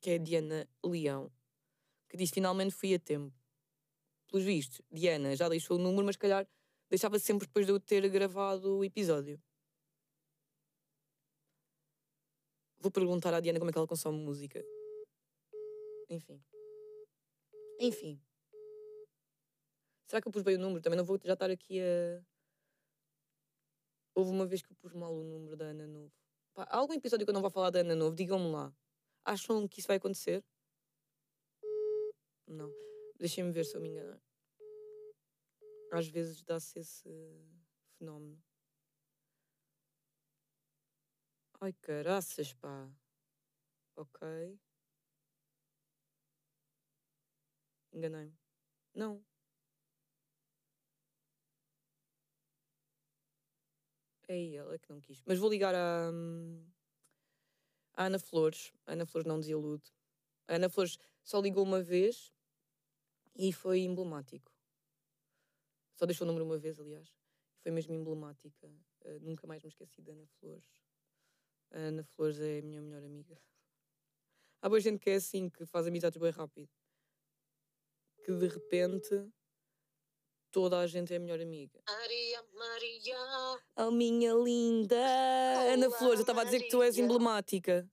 que 0.02 0.10
é 0.10 0.16
a 0.16 0.18
Diana 0.18 0.68
Leão, 0.84 1.32
que 2.10 2.18
disse 2.18 2.34
finalmente 2.34 2.74
fui 2.74 2.96
a 2.96 3.00
tempo. 3.00 3.34
Pelos 4.28 4.46
vistos, 4.46 4.82
Diana 4.92 5.36
já 5.36 5.48
deixou 5.48 5.78
o 5.78 5.80
número, 5.80 6.06
mas 6.06 6.16
calhar 6.16 6.48
deixava 6.90 7.20
sempre 7.20 7.48
depois 7.48 7.66
de 7.66 7.72
eu 7.72 7.80
ter 7.80 8.08
gravado 8.10 8.78
o 8.78 8.84
episódio. 8.84 9.40
Vou 12.86 12.92
perguntar 12.92 13.34
à 13.34 13.40
Diana 13.40 13.58
como 13.58 13.72
é 13.72 13.74
que 13.74 13.80
ela 13.80 13.88
consome 13.88 14.20
música. 14.20 14.64
Enfim. 16.08 16.40
Enfim. 17.80 18.22
Será 20.06 20.22
que 20.22 20.28
eu 20.28 20.32
pus 20.32 20.44
bem 20.44 20.56
o 20.56 20.60
número? 20.60 20.84
Também 20.84 20.96
não 20.96 21.04
vou 21.04 21.20
já 21.24 21.34
estar 21.34 21.50
aqui 21.50 21.82
a. 21.82 22.24
Houve 24.14 24.30
uma 24.30 24.46
vez 24.46 24.62
que 24.62 24.72
eu 24.72 24.76
pus 24.76 24.94
mal 24.94 25.12
o 25.12 25.24
número 25.24 25.58
da 25.58 25.66
Ana 25.66 25.88
Novo. 25.88 26.14
Pá, 26.54 26.68
há 26.70 26.78
algum 26.78 26.94
episódio 26.94 27.26
que 27.26 27.32
eu 27.32 27.34
não 27.34 27.42
vou 27.42 27.50
falar 27.50 27.72
da 27.72 27.80
Ana 27.80 27.96
Novo? 27.96 28.16
Digam-me 28.16 28.52
lá. 28.52 28.72
Acham 29.26 29.68
que 29.68 29.80
isso 29.80 29.88
vai 29.88 29.98
acontecer? 29.98 30.46
Não. 32.46 32.72
Deixem-me 33.18 33.52
ver 33.52 33.66
se 33.66 33.76
eu 33.76 33.82
me 33.82 33.90
enganar 33.90 34.22
às 35.92 36.08
vezes 36.08 36.44
dá-se 36.44 36.78
esse 36.78 37.10
fenómeno. 37.98 38.40
Ai 41.62 41.74
caraças, 41.74 42.54
pá. 42.54 42.90
Ok. 43.96 44.60
Enganei-me. 47.94 48.38
Não. 48.94 49.24
É 54.28 54.54
ela 54.56 54.78
que 54.78 54.90
não 54.90 55.00
quis. 55.00 55.22
Mas 55.26 55.40
vou 55.40 55.50
ligar 55.50 55.74
à, 55.76 56.10
à 57.94 58.06
Ana 58.06 58.20
Flores. 58.20 58.74
A 58.86 58.94
Ana 58.94 59.06
Flores 59.06 59.28
não 59.28 59.40
desilude. 59.40 59.94
A 60.48 60.56
Ana 60.56 60.70
Flores 60.70 60.98
só 61.24 61.40
ligou 61.40 61.64
uma 61.64 61.82
vez 61.82 62.34
e 63.36 63.54
foi 63.54 63.82
emblemático. 63.82 64.52
Só 65.96 66.06
deixou 66.06 66.26
o 66.26 66.28
número 66.28 66.46
uma 66.46 66.58
vez, 66.58 66.80
aliás. 66.80 67.14
Foi 67.60 67.72
mesmo 67.72 67.94
emblemática. 67.94 68.68
Uh, 69.06 69.20
nunca 69.22 69.48
mais 69.48 69.64
me 69.64 69.70
esqueci 69.70 70.02
da 70.02 70.12
Ana 70.12 70.28
Flores. 70.40 70.85
A 71.76 71.78
Ana 71.78 72.06
Flores 72.06 72.40
é 72.40 72.60
a 72.60 72.62
minha 72.62 72.82
melhor 72.82 73.04
amiga. 73.04 73.38
Há 74.62 74.70
boa 74.70 74.80
gente 74.80 74.98
que 74.98 75.10
é 75.10 75.16
assim, 75.16 75.50
que 75.50 75.66
faz 75.66 75.86
amizades 75.86 76.18
bem 76.18 76.32
rápido. 76.32 76.70
Que 78.24 78.32
de 78.32 78.48
repente 78.48 79.30
toda 80.52 80.80
a 80.80 80.88
gente 80.88 81.14
é 81.14 81.18
a 81.18 81.20
melhor 81.20 81.42
amiga. 81.42 81.84
Maria, 81.86 82.44
Maria. 82.54 83.18
Oh, 83.76 83.92
minha 83.92 84.34
linda! 84.36 84.96
Olá, 84.96 85.74
Ana 85.74 85.92
Flores, 85.92 86.20
eu 86.20 86.22
estava 86.22 86.44
a 86.44 86.46
dizer 86.46 86.62
que 86.62 86.70
tu 86.70 86.82
és 86.82 86.98
emblemática. 86.98 87.86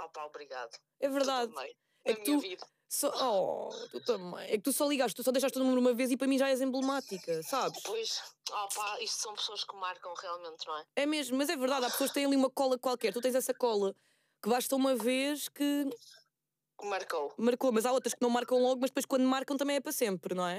Oh, 0.00 0.08
pá, 0.08 0.24
obrigado. 0.24 0.74
É 0.98 1.10
verdade. 1.10 1.52
É 2.06 2.14
que 2.14 2.22
tu. 2.24 2.40
Só, 2.88 3.10
oh, 3.20 3.88
tu 3.90 4.00
também. 4.00 4.50
É 4.50 4.52
que 4.52 4.62
tu 4.62 4.72
só 4.72 4.88
ligaste, 4.88 5.14
tu 5.14 5.22
só 5.22 5.30
deixaste 5.30 5.58
o 5.58 5.60
número 5.60 5.78
uma 5.78 5.92
vez 5.92 6.10
e 6.10 6.16
para 6.16 6.26
mim 6.26 6.38
já 6.38 6.48
és 6.48 6.62
emblemática, 6.62 7.42
sabes? 7.42 7.82
Pois, 7.82 8.22
oh 8.50 8.68
pá, 8.74 8.98
isto 9.02 9.20
são 9.20 9.34
pessoas 9.34 9.62
que 9.62 9.76
marcam 9.76 10.14
realmente, 10.14 10.66
não 10.66 10.78
é? 10.78 10.84
É 10.96 11.06
mesmo, 11.06 11.36
mas 11.36 11.50
é 11.50 11.56
verdade, 11.56 11.84
há 11.84 11.90
pessoas 11.90 12.10
que 12.10 12.14
têm 12.14 12.24
ali 12.24 12.36
uma 12.36 12.48
cola 12.48 12.78
qualquer, 12.78 13.12
tu 13.12 13.20
tens 13.20 13.34
essa 13.34 13.52
cola 13.52 13.94
que 14.42 14.48
basta 14.48 14.74
uma 14.74 14.94
vez 14.94 15.50
que. 15.50 15.84
Marcou. 16.82 17.34
Marcou, 17.36 17.72
mas 17.72 17.84
há 17.84 17.92
outras 17.92 18.14
que 18.14 18.22
não 18.22 18.30
marcam 18.30 18.58
logo, 18.58 18.80
mas 18.80 18.88
depois 18.90 19.04
quando 19.04 19.24
marcam 19.24 19.56
também 19.56 19.76
é 19.76 19.80
para 19.80 19.92
sempre, 19.92 20.34
não 20.34 20.46
é? 20.46 20.58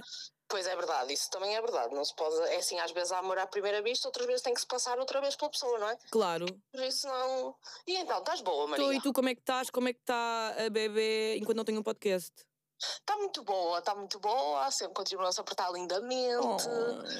Pois 0.50 0.66
é 0.66 0.76
verdade, 0.76 1.14
isso 1.14 1.30
também 1.30 1.56
é 1.56 1.62
verdade. 1.62 1.94
Não 1.94 2.04
se 2.04 2.16
pode. 2.16 2.36
É 2.50 2.58
assim, 2.58 2.80
às 2.80 2.92
vezes 2.92 3.12
há 3.12 3.20
amor 3.20 3.38
à 3.38 3.46
primeira 3.46 3.84
vista, 3.84 4.08
outras 4.08 4.26
vezes 4.26 4.42
tem 4.42 4.54
que 4.54 4.60
se 4.60 4.66
passar 4.66 4.98
outra 4.98 5.22
vez 5.22 5.36
pela 5.36 5.52
pessoa, 5.52 5.78
não 5.78 5.88
é? 5.88 5.98
Claro. 6.10 6.48
Por 6.72 6.84
isso 6.84 7.08
não. 7.08 7.56
E 7.86 7.96
então, 7.96 8.18
estás 8.18 8.42
boa, 8.42 8.66
Maria? 8.66 8.84
Estou, 8.84 8.94
e 8.94 9.02
tu 9.02 9.14
como 9.14 9.30
é 9.30 9.36
que 9.36 9.42
estás? 9.42 9.70
Como 9.70 9.88
é 9.88 9.94
que 9.94 10.00
está 10.00 10.56
a 10.66 10.70
bebê 10.72 11.38
enquanto 11.38 11.58
não 11.58 11.64
tenho 11.64 11.80
um 11.80 11.84
podcast? 11.84 12.34
Está 12.80 13.18
muito 13.18 13.44
boa, 13.44 13.80
está 13.80 13.94
muito 13.94 14.20
boa, 14.20 14.72
sempre 14.72 14.94
continua 14.94 15.28
a 15.28 15.32
se 15.32 15.42
apertar 15.42 15.72
lindamente. 15.72 16.68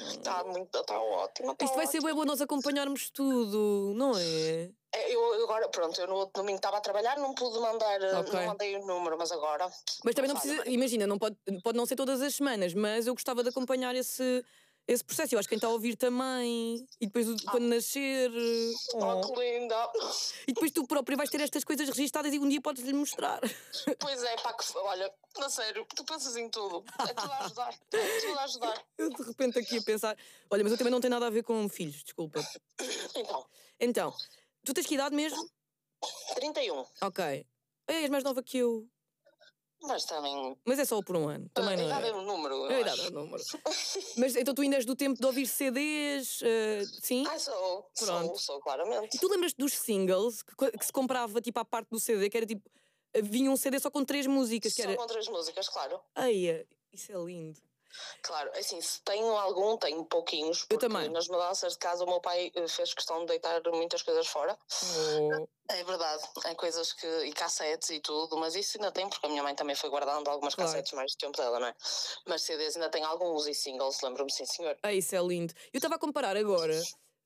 Está 0.08 0.42
oh. 0.42 0.48
muito, 0.48 0.78
está 0.78 0.98
ótimo. 0.98 1.54
Tá 1.54 1.64
Isto 1.64 1.76
vai 1.76 1.84
ótimo. 1.84 2.00
ser 2.00 2.06
bem 2.06 2.14
bom 2.14 2.24
nós 2.24 2.40
acompanharmos 2.40 3.10
tudo, 3.10 3.92
não 3.94 4.16
é? 4.16 4.70
é? 4.94 5.14
Eu 5.14 5.44
agora, 5.44 5.68
pronto, 5.68 6.00
eu 6.00 6.06
no 6.06 6.14
outro 6.14 6.40
domingo 6.42 6.56
estava 6.56 6.78
a 6.78 6.80
trabalhar, 6.80 7.18
não 7.18 7.34
pude 7.34 7.58
mandar, 7.58 8.00
okay. 8.20 8.32
não 8.32 8.46
mandei 8.46 8.76
o 8.76 8.86
número, 8.86 9.18
mas 9.18 9.30
agora. 9.30 9.70
Mas 10.02 10.14
também 10.14 10.28
não 10.32 10.40
precisa, 10.40 10.68
imagina, 10.68 11.06
não 11.06 11.18
pode, 11.18 11.36
pode 11.62 11.76
não 11.76 11.84
ser 11.84 11.96
todas 11.96 12.22
as 12.22 12.34
semanas, 12.34 12.72
mas 12.72 13.06
eu 13.06 13.14
gostava 13.14 13.42
de 13.42 13.50
acompanhar 13.50 13.94
esse, 13.94 14.44
esse 14.92 15.04
processo. 15.04 15.34
Eu 15.34 15.38
acho 15.38 15.48
que 15.48 15.50
quem 15.50 15.58
está 15.58 15.68
a 15.68 15.70
ouvir 15.70 15.96
também. 15.96 16.86
E 17.00 17.06
depois 17.06 17.28
ah. 17.28 17.50
quando 17.50 17.64
nascer. 17.64 18.30
Oh. 18.94 19.04
oh, 19.04 19.20
que 19.20 19.40
linda! 19.40 19.92
E 20.46 20.52
depois 20.52 20.70
tu 20.72 20.86
próprio 20.86 21.16
vais 21.16 21.30
ter 21.30 21.40
estas 21.40 21.64
coisas 21.64 21.88
registadas 21.88 22.32
e 22.34 22.38
um 22.38 22.48
dia 22.48 22.60
podes 22.60 22.84
lhe 22.84 22.92
mostrar. 22.92 23.40
Pois 23.98 24.22
é, 24.22 24.36
pá, 24.38 24.52
que, 24.52 24.64
olha, 24.78 25.12
na 25.38 25.48
sério, 25.48 25.86
tu 25.94 26.04
pensas 26.04 26.36
em 26.36 26.48
tudo. 26.48 26.84
É 27.08 27.14
tudo 27.14 27.32
a 27.32 27.44
ajudar. 27.44 27.74
É 27.92 28.20
tudo 28.20 28.38
a 28.38 28.44
ajudar. 28.44 28.86
Eu 28.98 29.10
de 29.10 29.22
repente 29.22 29.58
aqui 29.58 29.78
a 29.78 29.82
pensar. 29.82 30.16
Olha, 30.50 30.62
mas 30.62 30.72
eu 30.72 30.78
também 30.78 30.90
não 30.90 31.00
tenho 31.00 31.12
nada 31.12 31.26
a 31.26 31.30
ver 31.30 31.42
com 31.42 31.68
filhos, 31.68 32.02
desculpa. 32.02 32.40
Então. 33.14 33.46
Então, 33.78 34.14
tu 34.64 34.74
tens 34.74 34.86
que 34.86 34.94
idade 34.94 35.14
mesmo? 35.14 35.48
31. 36.34 36.84
Ok. 37.02 37.46
És 37.86 38.10
mais 38.10 38.24
nova 38.24 38.42
que 38.42 38.58
eu. 38.58 38.88
Mas 39.82 40.04
também. 40.04 40.56
Mas 40.64 40.78
é 40.78 40.84
só 40.84 41.00
por 41.02 41.16
um 41.16 41.28
ano. 41.28 41.50
Também 41.54 41.76
não 41.76 41.98
é. 41.98 42.08
é 42.08 42.14
um 42.14 42.22
número. 42.22 42.70
É 42.70 42.80
idade 42.80 43.00
é 43.00 43.08
um 43.08 43.12
número. 43.12 43.42
Mas 44.16 44.36
então 44.36 44.54
tu 44.54 44.62
ainda 44.62 44.76
és 44.76 44.84
do 44.84 44.94
tempo 44.94 45.18
de 45.18 45.26
ouvir 45.26 45.46
CDs? 45.46 46.40
Uh, 46.42 46.44
eh, 46.44 46.82
sim? 47.00 47.24
Ah, 47.26 47.38
sou. 47.38 47.90
Pronto. 47.98 48.26
Sou, 48.28 48.38
sou, 48.38 48.60
claramente. 48.60 49.16
E 49.16 49.18
tu 49.18 49.28
lembras 49.28 49.54
dos 49.54 49.72
singles 49.72 50.42
que, 50.42 50.54
que, 50.72 50.84
se 50.84 50.92
comprava 50.92 51.40
tipo 51.40 51.58
à 51.58 51.64
parte 51.64 51.88
do 51.90 51.98
CD, 51.98 52.28
que 52.28 52.36
era 52.36 52.46
tipo. 52.46 52.68
Vinha 53.22 53.50
um 53.50 53.56
CD 53.56 53.80
só 53.80 53.90
com 53.90 54.04
três 54.04 54.26
músicas. 54.26 54.74
Só 54.74 54.82
era... 54.82 54.96
com 54.96 55.06
três 55.06 55.26
músicas, 55.28 55.68
claro. 55.68 56.00
Ai, 56.14 56.64
isso 56.92 57.10
é 57.10 57.16
lindo. 57.24 57.58
Claro, 58.22 58.50
assim, 58.56 58.80
se 58.80 59.00
tenho 59.02 59.26
algum, 59.36 59.76
tenho 59.76 60.04
pouquinhos. 60.04 60.66
Eu 60.70 60.78
também. 60.78 61.08
Nas 61.08 61.28
mudanças 61.28 61.74
de 61.74 61.78
casa, 61.78 62.04
o 62.04 62.06
meu 62.06 62.20
pai 62.20 62.50
eh, 62.54 62.68
fez 62.68 62.94
questão 62.94 63.20
de 63.20 63.26
deitar 63.26 63.60
muitas 63.72 64.02
coisas 64.02 64.26
fora. 64.26 64.56
Oh. 64.82 65.48
É 65.68 65.84
verdade, 65.84 66.22
é 66.46 66.54
coisas 66.54 66.92
que. 66.92 67.06
e 67.06 67.32
cassetes 67.32 67.90
e 67.90 68.00
tudo, 68.00 68.36
mas 68.36 68.54
isso 68.54 68.76
ainda 68.78 68.90
tem, 68.90 69.08
porque 69.08 69.26
a 69.26 69.28
minha 69.28 69.42
mãe 69.42 69.54
também 69.54 69.76
foi 69.76 69.88
guardando 69.88 70.28
algumas 70.28 70.54
claro. 70.54 70.70
cassetes 70.70 70.92
mais 70.92 71.12
do 71.12 71.18
tempo 71.18 71.36
dela, 71.36 71.60
não 71.60 71.68
é? 71.68 71.74
Mas 72.26 72.42
CDs 72.42 72.76
ainda 72.76 72.90
tem 72.90 73.04
alguns 73.04 73.46
e 73.46 73.54
singles, 73.54 74.00
lembro-me, 74.02 74.32
sim, 74.32 74.44
senhor. 74.44 74.76
Ah, 74.82 74.92
isso 74.92 75.14
é 75.14 75.20
lindo. 75.20 75.54
Eu 75.72 75.78
estava 75.78 75.94
a 75.94 75.98
comparar 75.98 76.36
agora. 76.36 76.80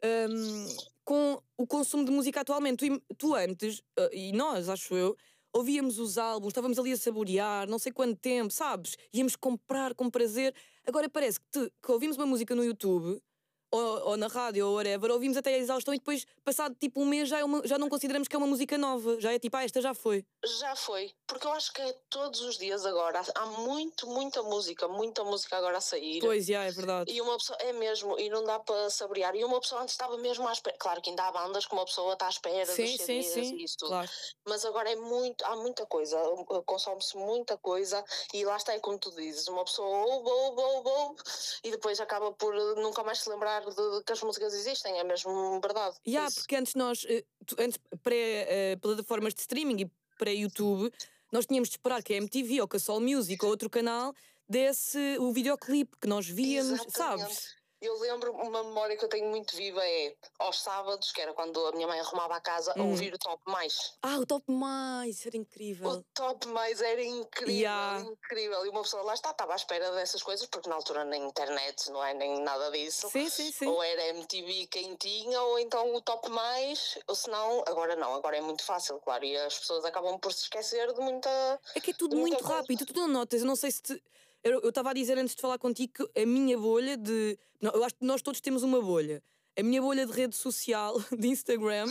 Um, 0.05 0.66
com 1.05 1.42
o 1.57 1.66
consumo 1.66 2.05
de 2.05 2.11
música 2.11 2.40
atualmente. 2.40 2.88
Tu, 2.88 3.14
tu 3.16 3.35
antes, 3.35 3.79
uh, 3.98 4.11
e 4.12 4.33
nós, 4.33 4.68
acho 4.68 4.94
eu, 4.94 5.16
ouvíamos 5.55 5.99
os 5.99 6.19
álbuns, 6.19 6.51
estávamos 6.51 6.79
ali 6.79 6.93
a 6.93 6.97
saborear, 6.97 7.69
não 7.69 7.79
sei 7.79 7.93
quanto 7.93 8.17
tempo, 8.17 8.53
sabes? 8.53 8.97
Íamos 9.12 9.37
comprar 9.37 9.95
com 9.95 10.11
prazer. 10.11 10.55
Agora 10.85 11.09
parece 11.09 11.40
que, 11.40 11.47
te, 11.51 11.73
que 11.83 11.93
ouvimos 11.93 12.17
uma 12.17 12.27
música 12.27 12.55
no 12.55 12.64
YouTube 12.64 13.23
ou, 13.71 14.09
ou, 14.09 14.17
na 14.17 14.29
rádio 14.29 14.67
ou 14.67 14.77
whatever, 14.77 15.11
ouvimos 15.11 15.37
até 15.37 15.55
a 15.55 15.59
exaustão 15.59 15.95
e 15.95 15.99
depois, 15.99 16.25
passado 16.45 16.77
tipo 16.79 17.01
um 17.01 17.07
mês, 17.07 17.29
já, 17.29 17.38
é 17.38 17.45
uma, 17.45 17.67
já 17.67 17.79
não 17.79 17.88
consideramos 17.88 18.29
que 18.29 18.37
é 18.37 18.38
uma 18.38 18.47
música 18.47 18.79
nova. 18.79 19.21
Já 19.21 19.33
é 19.33 19.38
tipo, 19.38 19.57
ah, 19.57 19.64
esta 19.64 19.81
já 19.81 19.95
foi. 19.95 20.25
Já 20.61 20.77
foi. 20.77 21.12
Porque 21.27 21.47
eu 21.47 21.53
acho 21.53 21.73
que 21.73 21.81
é 21.81 21.93
todos 22.11 22.41
os 22.43 22.59
dias 22.59 22.85
agora. 22.85 23.23
Há 23.35 23.47
muito, 23.47 24.07
muita 24.07 24.43
música, 24.43 24.87
muita 24.87 25.25
música 25.25 25.57
agora 25.57 25.79
a 25.79 25.81
sair. 25.81 26.21
Pois, 26.21 26.47
já, 26.47 26.65
é 26.65 26.71
verdade. 26.71 27.11
E 27.11 27.21
uma 27.21 27.37
pessoa, 27.39 27.59
é 27.61 27.73
mesmo, 27.73 28.19
e 28.19 28.29
não 28.29 28.45
dá 28.45 28.59
para 28.61 28.91
saborear. 28.91 29.35
E 29.35 29.43
uma 29.45 29.61
pessoa 29.61 29.83
antes 29.83 29.95
estava 29.95 30.19
mesmo 30.19 30.47
à 30.47 30.53
espera. 30.53 30.77
Claro 30.79 31.01
que 31.01 31.11
ainda 31.11 31.25
há 31.25 31.33
bandas 31.33 31.65
que 31.65 31.73
uma 31.73 31.85
pessoa 31.87 32.13
está 32.13 32.27
à 32.27 32.31
espera 32.31 32.67
sim, 32.67 32.85
dos 32.85 32.97
CDs 32.97 33.27
sim, 33.27 33.45
sim. 33.45 33.57
e 33.57 33.65
isso 33.65 33.77
tudo. 33.79 33.89
Claro. 33.89 34.11
Mas 34.47 34.65
agora 34.65 34.91
é 34.91 34.97
muito, 34.97 35.45
há 35.47 35.57
muita 35.57 35.87
coisa. 35.87 36.19
Consome-se 36.67 37.17
muita 37.17 37.57
coisa 37.57 38.05
e 38.33 38.45
lá 38.45 38.57
está, 38.57 38.75
é 38.75 38.79
como 38.79 38.99
tu 38.99 39.11
dizes. 39.13 39.49
Uma 39.49 39.65
pessoa 39.65 39.89
ouve, 39.89 40.29
ouve, 40.29 40.61
ouve, 40.61 40.89
ouve 40.89 41.23
e 41.65 41.71
depois 41.71 42.01
acaba 42.01 42.33
por 42.33 42.55
nunca 42.77 43.03
mais 43.03 43.21
se 43.21 43.31
lembrar 43.31 43.65
de, 43.65 43.75
de 43.75 44.05
que 44.05 44.13
as 44.13 44.23
músicas 44.23 44.53
existem, 44.53 44.99
é 44.99 45.05
mesmo 45.05 45.61
verdade. 45.61 45.97
Yeah, 46.07 46.31
porque 46.35 46.57
antes 46.57 46.75
nós, 46.75 47.05
eh, 47.09 47.25
antes 47.59 47.79
pré-plataformas 48.03 49.33
eh, 49.33 49.37
de 49.37 49.41
streaming 49.41 49.83
e 49.83 49.91
pré-YouTube, 50.19 50.93
nós 51.35 51.47
tínhamos 51.47 51.68
de 51.68 51.75
esperar 51.75 52.01
que 52.01 52.14
a 52.14 52.16
MTV 52.16 52.61
ou 52.61 52.68
que 52.68 52.77
a 52.77 52.81
Soul 52.81 53.01
Music 53.01 53.44
ou 53.44 53.51
outro 53.51 53.68
canal 53.68 54.14
desse 54.49 55.18
o 55.18 55.33
videoclipe 55.33 55.97
que 56.01 56.07
nós 56.07 56.29
víamos, 56.29 56.81
Exatamente. 56.81 56.97
sabes? 56.97 57.57
Eu 57.85 57.99
lembro, 58.01 58.33
uma 58.33 58.62
memória 58.64 58.97
que 58.97 59.05
eu 59.05 59.09
tenho 59.09 59.29
muito 59.29 59.55
viva 59.55 59.87
é 59.87 60.14
aos 60.38 60.61
sábados, 60.62 61.12
que 61.12 61.20
era 61.20 61.35
quando 61.35 61.64
a 61.66 61.73
minha 61.73 61.87
mãe 61.87 62.01
arrumava 62.01 62.35
a 62.35 62.40
casa, 62.40 62.73
hum. 62.77 62.83
a 62.83 62.85
ouvir 62.85 63.12
o 63.12 63.18
Top 63.18 63.42
Mais. 63.47 63.92
Ah, 64.03 64.18
o 64.18 64.25
Top 64.25 64.51
Mais, 64.51 65.27
era 65.27 65.37
incrível. 65.37 65.90
O 65.90 66.03
Top 66.14 66.49
Mais 66.49 66.81
era 66.81 67.03
incrível, 67.03 67.55
yeah. 67.55 68.01
incrível. 68.01 68.64
E 68.64 68.70
uma 68.70 68.83
pessoa 68.83 69.03
lá 69.03 69.12
está, 69.12 69.31
estava 69.31 69.53
à 69.53 69.57
espera 69.57 69.90
dessas 69.92 70.23
coisas, 70.23 70.47
porque 70.47 70.68
na 70.68 70.77
altura 70.77 71.05
nem 71.05 71.25
internet, 71.27 71.90
não 71.90 72.03
é? 72.03 72.14
Nem 72.14 72.40
nada 72.40 72.70
disso. 72.70 73.11
Sim, 73.11 73.29
sim, 73.29 73.53
sim. 73.53 73.66
Ou 73.66 73.83
era 73.83 74.09
MTV 74.09 74.66
quem 74.68 74.94
tinha, 74.97 75.40
ou 75.42 75.59
então 75.59 75.94
o 75.94 76.01
Top 76.01 76.31
Mais, 76.31 76.99
ou 77.07 77.14
se 77.14 77.29
não, 77.29 77.62
agora 77.66 77.97
não, 77.97 78.14
agora 78.14 78.38
é 78.38 78.40
muito 78.40 78.64
fácil, 78.64 78.99
claro. 79.01 79.25
E 79.25 79.37
as 79.37 79.59
pessoas 79.59 79.85
acabam 79.85 80.18
por 80.18 80.33
se 80.33 80.44
esquecer 80.44 80.90
de 80.92 81.01
muita. 81.01 81.61
É 81.75 81.81
que 81.81 81.90
é 81.90 81.94
tudo 81.94 82.16
muito 82.16 82.42
rápido, 82.42 82.87
tu 82.87 82.94
não 82.94 83.09
notas, 83.09 83.40
eu 83.40 83.47
não 83.47 83.57
sei 83.57 83.70
se. 83.70 83.83
Te 83.83 84.03
eu 84.44 84.68
estava 84.68 84.90
a 84.90 84.92
dizer 84.92 85.16
antes 85.18 85.35
de 85.35 85.40
falar 85.40 85.59
contigo 85.59 85.92
que 85.94 86.22
a 86.22 86.26
minha 86.26 86.59
bolha 86.59 86.96
de. 86.96 87.38
Eu 87.61 87.83
acho 87.83 87.94
que 87.94 88.04
nós 88.04 88.20
todos 88.20 88.40
temos 88.40 88.62
uma 88.62 88.80
bolha. 88.80 89.22
A 89.57 89.62
minha 89.62 89.80
bolha 89.80 90.04
de 90.04 90.12
rede 90.12 90.37
social, 90.37 90.96
de 91.16 91.28
Instagram, 91.28 91.87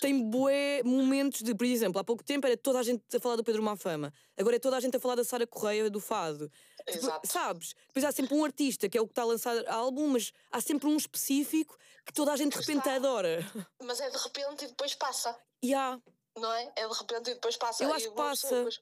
tem 0.00 0.28
bué 0.28 0.82
momentos 0.84 1.42
de, 1.42 1.54
por 1.54 1.64
exemplo, 1.64 2.00
há 2.00 2.04
pouco 2.04 2.22
tempo 2.22 2.46
era 2.46 2.56
toda 2.56 2.80
a 2.80 2.82
gente 2.82 3.02
a 3.14 3.20
falar 3.20 3.36
do 3.36 3.44
Pedro 3.44 3.62
Mafama, 3.62 4.12
agora 4.36 4.56
é 4.56 4.58
toda 4.58 4.76
a 4.76 4.80
gente 4.80 4.96
a 4.96 5.00
falar 5.00 5.14
da 5.14 5.24
Sara 5.24 5.46
Correia 5.46 5.88
do 5.88 6.00
Fado. 6.00 6.50
Tipo, 6.78 6.98
Exato. 6.98 7.26
Sabes? 7.28 7.74
Depois 7.86 8.04
há 8.04 8.12
sempre 8.12 8.34
um 8.34 8.44
artista 8.44 8.88
que 8.88 8.98
é 8.98 9.00
o 9.00 9.06
que 9.06 9.12
está 9.12 9.22
a 9.22 9.26
lançar 9.26 9.56
álbum, 9.68 10.08
mas 10.08 10.32
há 10.50 10.60
sempre 10.60 10.88
um 10.88 10.96
específico 10.96 11.78
que 12.04 12.12
toda 12.12 12.32
a 12.32 12.36
gente 12.36 12.52
de 12.52 12.58
repente 12.58 12.78
está. 12.78 12.96
adora. 12.96 13.44
Mas 13.82 14.00
é 14.00 14.10
de 14.10 14.18
repente 14.18 14.64
e 14.64 14.68
depois 14.68 14.94
passa. 14.94 15.36
E 15.62 15.68
yeah. 15.68 16.00
Não 16.36 16.52
é? 16.52 16.72
É 16.76 16.86
de 16.86 16.94
repente 16.94 17.30
e 17.30 17.34
depois 17.34 17.56
passa. 17.56 17.82
Eu 17.82 17.92
acho 17.94 18.10
que 18.10 18.16
passa. 18.16 18.54
Depois... 18.54 18.80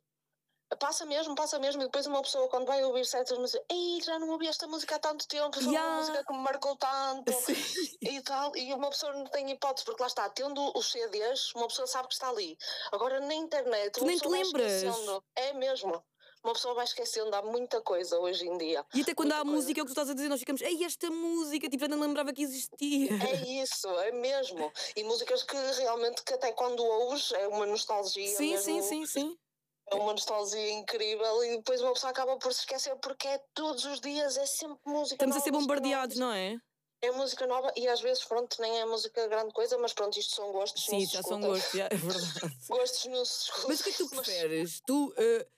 Passa 0.77 1.05
mesmo, 1.07 1.35
passa 1.35 1.59
mesmo. 1.59 1.83
E 1.83 1.85
depois 1.87 2.07
uma 2.07 2.23
pessoa, 2.23 2.49
quando 2.49 2.67
vai 2.67 2.83
ouvir 2.85 3.05
certas 3.05 3.39
músicas, 3.39 3.65
ei, 3.71 4.01
já 4.03 4.19
não 4.19 4.31
ouvi 4.31 4.47
esta 4.47 4.67
música 4.67 4.97
há 4.97 4.99
tanto 4.99 5.27
tempo, 5.27 5.55
foi 5.61 5.73
yeah. 5.73 5.89
uma 5.89 6.01
música 6.01 6.25
que 6.25 6.33
me 6.33 6.39
marcou 6.41 6.77
tanto 6.77 7.33
Sim. 7.43 7.97
e 8.03 8.21
tal. 8.23 8.57
E 8.57 8.73
uma 8.75 8.91
pessoa 8.91 9.13
não 9.13 9.25
tem 9.27 9.51
hipótese, 9.51 9.85
porque 9.85 10.03
lá 10.03 10.07
está, 10.07 10.29
tendo 10.29 10.73
os 10.77 10.91
CDs, 10.91 11.53
uma 11.55 11.69
pessoa 11.69 11.87
sabe 11.87 12.09
que 12.09 12.15
está 12.15 12.29
ali. 12.29 12.57
Agora 12.93 13.21
na 13.21 13.35
internet, 13.35 13.93
tu 13.93 14.05
nem 14.05 14.17
te 14.17 14.29
lembras. 14.29 14.83
É 15.37 15.53
mesmo 15.53 16.03
uma 16.45 16.53
pessoa 16.53 16.75
vai 16.75 16.85
esquecendo, 16.85 17.35
há 17.35 17.41
muita 17.41 17.81
coisa 17.81 18.19
hoje 18.19 18.47
em 18.47 18.59
dia. 18.59 18.85
E 18.95 19.01
até 19.01 19.15
quando 19.15 19.29
muita 19.29 19.41
há 19.41 19.45
coisa. 19.45 19.57
música, 19.57 19.81
é 19.81 19.83
o 19.83 19.87
que 19.87 19.95
tu 19.95 19.99
estás 19.99 20.11
a 20.11 20.15
dizer, 20.15 20.29
nós 20.29 20.39
ficamos, 20.39 20.61
ei, 20.61 20.85
esta 20.85 21.11
música, 21.11 21.71
tipo, 21.71 21.81
já 21.81 21.89
não 21.89 21.99
lembrava 21.99 22.35
que 22.35 22.43
existia. 22.43 23.11
É 23.13 23.63
isso, 23.63 23.89
é 24.01 24.13
mesmo. 24.13 24.71
E 24.95 25.03
músicas 25.05 25.43
que 25.43 25.57
realmente, 25.57 26.23
que 26.23 26.35
até 26.35 26.53
quando 26.53 26.85
ouves, 26.85 27.33
é 27.33 27.49
uma 27.49 27.65
nostalgia. 27.65 28.37
Sim, 28.37 28.51
mesmo. 28.51 28.63
sim, 28.63 28.83
sim, 28.83 29.07
sim 29.07 29.39
é 29.91 29.95
uma 29.95 30.13
nostalgia 30.13 30.73
incrível 30.73 31.45
e 31.45 31.57
depois 31.57 31.81
uma 31.81 31.93
pessoa 31.93 32.11
acaba 32.11 32.37
por 32.37 32.53
se 32.53 32.61
esquecer 32.61 32.97
porque 32.97 33.29
é 33.29 33.39
todos 33.53 33.85
os 33.85 34.01
dias, 34.01 34.37
é 34.37 34.47
sempre 34.47 34.79
música 34.87 35.15
Estamos 35.15 35.37
nova, 35.37 35.39
a 35.39 35.45
ser 35.45 35.51
bombardeados, 35.51 36.17
não 36.17 36.33
é? 36.33 36.59
É 37.03 37.11
música 37.11 37.47
nova 37.47 37.71
e 37.77 37.87
às 37.87 38.01
vezes, 38.01 38.25
pronto, 38.25 38.57
nem 38.61 38.81
é 38.81 38.87
música 38.87 39.29
grande 39.29 39.53
coisa, 39.53 39.77
mas 39.77 39.93
pronto, 39.93 40.19
isto 40.19 40.35
são 40.35 40.51
gostos. 40.53 40.87
Sim, 40.87 41.05
já 41.05 41.23
são 41.23 41.39
gostos, 41.39 41.79
é 41.79 41.89
verdade. 41.89 42.57
gostos 42.67 43.05
não 43.07 43.25
se 43.27 43.45
escutam. 43.45 43.69
Mas 43.69 43.81
o 43.81 43.85
que 43.85 43.91
é 43.91 43.93
que 43.93 43.99
tu 43.99 44.09
preferes? 44.17 44.81
Tu, 44.87 45.09
uh, 45.09 45.15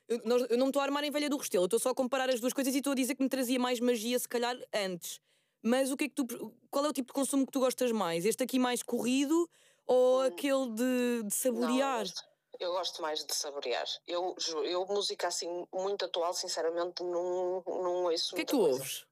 eu, 0.08 0.20
eu, 0.50 0.58
não 0.58 0.66
me 0.66 0.70
estou 0.70 0.80
a 0.80 0.84
armar 0.84 1.04
em 1.04 1.10
velha 1.10 1.30
do 1.30 1.36
Restelo, 1.36 1.66
estou 1.66 1.78
só 1.78 1.90
a 1.90 1.94
comparar 1.94 2.28
as 2.28 2.40
duas 2.40 2.52
coisas 2.52 2.74
e 2.74 2.78
estou 2.78 2.92
a 2.92 2.96
dizer 2.96 3.14
que 3.14 3.22
me 3.22 3.28
trazia 3.28 3.60
mais 3.60 3.78
magia, 3.78 4.18
se 4.18 4.28
calhar, 4.28 4.56
antes. 4.74 5.20
Mas 5.62 5.90
o 5.92 5.96
que 5.96 6.04
é 6.04 6.08
que 6.08 6.14
tu. 6.14 6.52
Qual 6.68 6.84
é 6.84 6.88
o 6.88 6.92
tipo 6.92 7.08
de 7.08 7.12
consumo 7.12 7.46
que 7.46 7.52
tu 7.52 7.60
gostas 7.60 7.92
mais? 7.92 8.24
Este 8.24 8.42
aqui 8.42 8.58
mais 8.58 8.82
corrido 8.82 9.48
ou 9.86 10.18
hum. 10.18 10.22
aquele 10.22 10.70
de, 10.70 11.22
de 11.24 11.34
saborear? 11.34 12.06
Não, 12.06 12.35
eu 12.60 12.72
gosto 12.72 13.02
mais 13.02 13.24
de 13.24 13.34
saborear. 13.34 13.86
Eu, 14.06 14.34
eu 14.64 14.86
música 14.86 15.28
assim, 15.28 15.66
muito 15.72 16.04
atual, 16.04 16.32
sinceramente, 16.34 17.02
não, 17.02 17.62
não 17.66 18.04
ouço 18.04 18.34
O 18.34 18.36
que 18.36 18.42
é 18.42 18.44
que 18.44 18.50
tu 18.50 18.58
coisa. 18.58 18.78
ouves? 18.78 19.06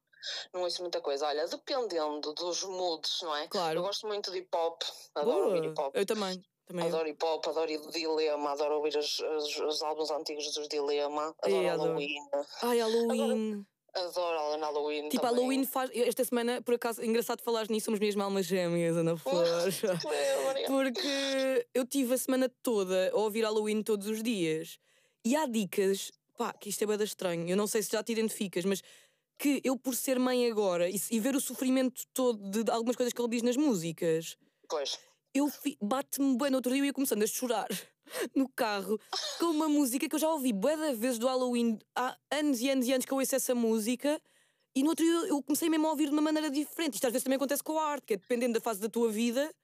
Não 0.53 0.63
ouço 0.63 0.81
muita 0.83 1.01
coisa. 1.01 1.27
Olha, 1.27 1.47
dependendo 1.47 2.33
dos 2.33 2.65
moods, 2.65 3.21
não 3.23 3.37
é? 3.37 3.47
Claro. 3.49 3.79
Eu 3.79 3.83
gosto 3.83 4.07
muito 4.07 4.31
de 4.31 4.39
hip 4.39 4.49
hop, 4.57 4.83
adoro 5.15 5.57
hip 5.65 5.79
hop. 5.79 5.95
Eu 5.95 6.07
também. 6.07 6.43
Também 6.67 6.87
adoro 6.87 7.07
hip 7.09 7.23
hop, 7.23 7.47
adoro 7.47 7.91
Dilema, 7.91 8.53
adoro 8.53 8.77
ouvir 8.77 8.97
os, 8.97 9.19
os, 9.19 9.59
os 9.61 9.83
álbuns 9.83 10.11
antigos 10.11 10.51
dos 10.55 10.67
Dilema, 10.69 11.35
adoro 11.43 11.63
Ei, 11.63 11.67
Halloween. 11.67 12.29
Ai, 12.63 12.79
Halloween. 12.79 13.23
Adoro, 13.23 13.67
Adoro 13.95 14.59
Halloween. 14.61 15.09
Tipo, 15.09 15.23
também. 15.23 15.37
Halloween 15.37 15.65
faz. 15.65 15.91
Esta 15.95 16.25
semana, 16.25 16.61
por 16.61 16.75
acaso, 16.75 17.03
engraçado 17.03 17.43
falar 17.43 17.69
nisso, 17.69 17.87
somos 17.87 18.01
mesmo 18.01 18.23
almas 18.23 18.47
gêmeas, 18.47 18.97
Ana 18.97 19.17
Flor. 19.17 19.47
Porque 20.67 21.67
eu 21.73 21.87
tive 21.87 22.15
a 22.15 22.19
semana 22.19 22.49
toda 22.63 23.11
a 23.13 23.17
ouvir 23.17 23.43
Halloween 23.43 23.83
todos 23.83 24.09
os 24.09 24.23
dias. 24.23 24.79
E 25.25 25.37
há 25.37 25.47
dicas, 25.47 26.11
pá, 26.37 26.53
que 26.53 26.69
isto 26.69 26.83
é 26.83 26.87
bada 26.87 27.05
estranho. 27.05 27.49
Eu 27.49 27.57
não 27.57 27.67
sei 27.67 27.83
se 27.83 27.93
já 27.93 28.03
te 28.03 28.13
identificas, 28.13 28.65
mas 28.65 28.83
que 29.39 29.61
eu, 29.65 29.77
por 29.77 29.95
ser 29.95 30.19
mãe 30.19 30.51
agora 30.51 30.89
e, 30.89 31.01
e 31.11 31.21
ver 31.21 31.37
o 31.37 31.41
sofrimento 31.41 32.03
todo 32.13 32.51
de, 32.51 32.65
de, 32.65 32.71
algumas 32.71 32.97
coisas 32.97 33.13
que 33.13 33.21
ele 33.21 33.29
diz 33.29 33.43
nas 33.43 33.57
músicas. 33.57 34.37
Pois. 34.69 34.99
Eu 35.33 35.51
bate-me 35.81 36.37
bem 36.37 36.51
no 36.51 36.57
outro 36.57 36.73
dia 36.73 36.83
e 36.83 36.87
ia 36.87 36.93
começando 36.93 37.23
a 37.23 37.27
chorar 37.27 37.69
no 38.35 38.49
carro 38.49 38.99
com 39.39 39.47
uma 39.47 39.69
música 39.69 40.09
que 40.09 40.15
eu 40.15 40.19
já 40.19 40.29
ouvi 40.29 40.53
bué 40.53 40.77
da 40.77 40.93
vezes 40.93 41.19
do 41.19 41.27
Halloween 41.27 41.79
há 41.95 42.17
anos 42.31 42.61
e 42.61 42.71
anos 42.71 42.87
e 42.87 42.93
anos 42.93 43.07
que 43.07 43.13
eu 43.13 43.19
ouço 43.19 43.35
essa 43.35 43.55
música 43.55 44.21
e 44.75 44.83
no 44.83 44.91
outro 44.91 45.05
dia 45.05 45.29
eu 45.29 45.43
comecei 45.43 45.71
mesmo 45.71 45.87
a 45.87 45.91
ouvir 45.91 46.07
de 46.07 46.13
uma 46.13 46.23
maneira 46.23 46.51
diferente. 46.51 46.95
Isto 46.95 47.07
às 47.07 47.13
vezes 47.13 47.25
também 47.25 47.37
acontece 47.37 47.63
com 47.63 47.79
a 47.79 47.85
arte, 47.85 48.07
que 48.07 48.15
é 48.15 48.17
dependendo 48.17 48.55
da 48.55 48.61
fase 48.61 48.81
da 48.81 48.89
tua 48.89 49.09
vida, 49.09 49.55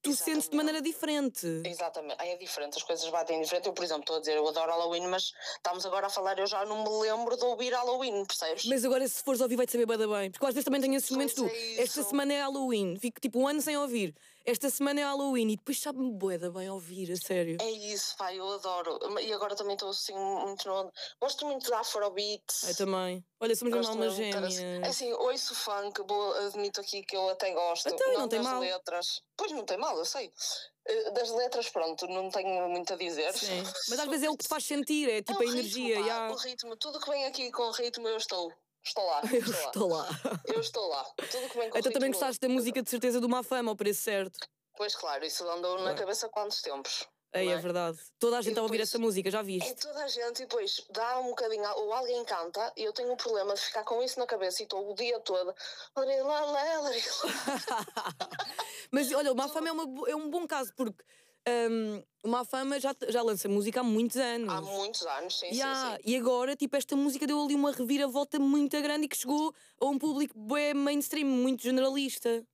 tu 0.00 0.14
sentes 0.14 0.48
de 0.48 0.56
maneira 0.56 0.80
diferente. 0.80 1.46
Exatamente, 1.64 2.20
é 2.20 2.36
diferente, 2.36 2.76
as 2.76 2.82
coisas 2.82 3.08
batem 3.10 3.40
diferente. 3.40 3.66
Eu, 3.66 3.72
por 3.72 3.84
exemplo, 3.84 4.02
estou 4.02 4.16
a 4.16 4.20
dizer, 4.20 4.36
eu 4.36 4.46
adoro 4.46 4.70
Halloween, 4.70 5.06
mas 5.08 5.32
estamos 5.56 5.84
agora 5.86 6.06
a 6.06 6.10
falar, 6.10 6.38
eu 6.38 6.46
já 6.46 6.64
não 6.64 6.84
me 6.84 7.08
lembro 7.08 7.36
de 7.36 7.44
ouvir 7.44 7.72
Halloween, 7.72 8.24
percebes? 8.24 8.64
Mas 8.66 8.84
agora, 8.84 9.06
se 9.06 9.22
fores 9.22 9.40
ouvir, 9.40 9.56
vai-te 9.56 9.72
saber 9.72 9.86
bem, 9.86 9.98
bem. 9.98 10.30
Porque 10.30 10.46
às 10.46 10.54
vezes 10.54 10.64
também 10.64 10.80
tenho 10.80 10.94
esses 10.94 11.10
momentos 11.10 11.34
do. 11.34 11.46
É 11.46 11.82
esta 11.82 12.02
semana 12.02 12.32
é 12.32 12.40
Halloween, 12.40 12.96
fico 12.98 13.20
tipo 13.20 13.40
um 13.40 13.48
ano 13.48 13.60
sem 13.60 13.76
ouvir 13.76 14.14
esta 14.44 14.70
semana 14.70 15.00
é 15.00 15.04
Halloween 15.04 15.52
e 15.52 15.56
depois 15.56 15.80
sabe-me 15.80 16.10
boeda 16.12 16.50
bem 16.50 16.68
ouvir, 16.70 17.12
a 17.12 17.16
sério. 17.16 17.56
É 17.60 17.70
isso, 17.70 18.16
pai, 18.16 18.38
eu 18.38 18.48
adoro. 18.52 18.98
E 19.20 19.32
agora 19.32 19.54
também 19.54 19.74
estou 19.74 19.90
assim 19.90 20.14
muito 20.14 20.68
no... 20.68 20.92
Gosto 21.20 21.46
muito 21.46 21.66
de 21.66 21.72
Afrobeats. 21.72 22.68
Eu 22.68 22.76
também. 22.76 23.24
Olha, 23.40 23.56
somos 23.56 23.74
uma 23.74 23.88
alma 23.88 24.10
gêmea. 24.10 24.48
É 24.84 24.88
assim, 24.88 25.12
ouço 25.12 25.54
funk, 25.54 26.02
vou, 26.06 26.34
admito 26.46 26.80
aqui 26.80 27.02
que 27.02 27.16
eu 27.16 27.28
até 27.30 27.52
gosto. 27.52 27.88
Até, 27.88 28.12
não, 28.12 28.20
não 28.20 28.28
tem 28.28 28.42
mal. 28.42 28.60
letras. 28.60 29.22
Pois 29.36 29.52
não 29.52 29.64
tem 29.64 29.78
mal, 29.78 29.96
eu 29.98 30.04
sei. 30.04 30.32
Eh, 30.84 31.10
das 31.12 31.30
letras, 31.30 31.68
pronto, 31.68 32.06
não 32.08 32.30
tenho 32.30 32.68
muito 32.68 32.92
a 32.92 32.96
dizer. 32.96 33.32
Sim. 33.34 33.62
Mas 33.88 33.98
às 33.98 34.06
vezes 34.08 34.26
é 34.26 34.30
o 34.30 34.36
que 34.36 34.44
te 34.44 34.48
faz 34.48 34.64
sentir, 34.64 35.08
é 35.08 35.22
tipo 35.22 35.42
é 35.42 35.46
a 35.46 35.48
energia. 35.50 35.96
Ritmo, 35.96 36.08
pá, 36.08 36.30
O 36.30 36.36
ritmo, 36.36 36.76
tudo 36.76 37.00
que 37.00 37.10
vem 37.10 37.24
aqui 37.26 37.50
com 37.52 37.70
ritmo 37.70 38.08
eu 38.08 38.16
estou. 38.16 38.52
Estou 38.84 39.06
lá. 39.06 39.22
Eu 39.32 39.40
estou 39.40 39.88
lá. 39.88 40.08
Eu 40.46 40.60
estou 40.60 40.88
lá. 40.88 41.04
Tudo 41.30 41.48
que 41.48 41.58
vem 41.58 41.70
com 41.70 41.78
Então 41.78 41.92
também 41.92 42.10
gostaste 42.10 42.40
da 42.40 42.48
música 42.48 42.82
de 42.82 42.90
certeza 42.90 43.20
do 43.20 43.28
Mafama, 43.28 43.70
ao 43.70 43.76
preço 43.76 44.02
certo. 44.02 44.40
Pois 44.76 44.96
claro, 44.96 45.24
isso 45.24 45.48
andou 45.48 45.80
na 45.82 45.94
cabeça 45.94 46.26
há 46.26 46.28
quantos 46.28 46.60
tempos? 46.62 47.06
É, 47.34 47.46
é, 47.46 47.56
verdade. 47.56 47.98
Toda 48.18 48.38
a 48.38 48.42
gente 48.42 48.50
está 48.50 48.60
a 48.60 48.64
ouvir 48.64 48.80
essa 48.80 48.98
música, 48.98 49.30
já 49.30 49.40
viste? 49.40 49.70
É 49.70 49.74
toda 49.74 50.04
a 50.04 50.08
gente, 50.08 50.42
e 50.42 50.46
depois 50.46 50.84
dá 50.90 51.18
um 51.18 51.28
bocadinho, 51.28 51.64
ou 51.76 51.90
alguém 51.92 52.22
canta, 52.26 52.70
e 52.76 52.84
eu 52.84 52.92
tenho 52.92 53.10
um 53.10 53.16
problema 53.16 53.54
de 53.54 53.60
ficar 53.60 53.84
com 53.84 54.02
isso 54.02 54.18
na 54.18 54.26
cabeça 54.26 54.62
e 54.62 54.64
estou 54.64 54.90
o 54.90 54.94
dia 54.94 55.18
todo. 55.20 55.54
Mas 58.90 59.10
olha, 59.12 59.32
o 59.32 59.34
Mafama 59.34 59.68
é, 59.68 59.72
uma, 59.72 60.10
é 60.10 60.14
um 60.14 60.28
bom 60.28 60.46
caso, 60.46 60.74
porque 60.76 61.02
um, 61.48 62.02
o 62.24 62.28
Mafama 62.28 62.78
já, 62.78 62.94
já 63.08 63.22
lança 63.22 63.48
música 63.48 63.80
há 63.80 63.82
muitos 63.82 64.16
anos. 64.16 64.48
Há 64.48 64.60
muitos 64.60 65.02
anos, 65.02 65.38
sim, 65.38 65.46
yeah, 65.46 65.96
sim, 65.96 65.96
sim. 65.96 66.10
E 66.12 66.16
agora, 66.16 66.54
tipo, 66.54 66.76
esta 66.76 66.94
música 66.94 67.26
deu 67.26 67.42
ali 67.42 67.54
uma 67.54 67.72
reviravolta 67.72 68.38
muito 68.38 68.80
grande 68.80 69.06
e 69.06 69.08
que 69.08 69.16
chegou 69.16 69.52
a 69.80 69.86
um 69.86 69.98
público 69.98 70.38
bem 70.38 70.74
mainstream, 70.74 71.26
muito 71.26 71.62
generalista. 71.62 72.44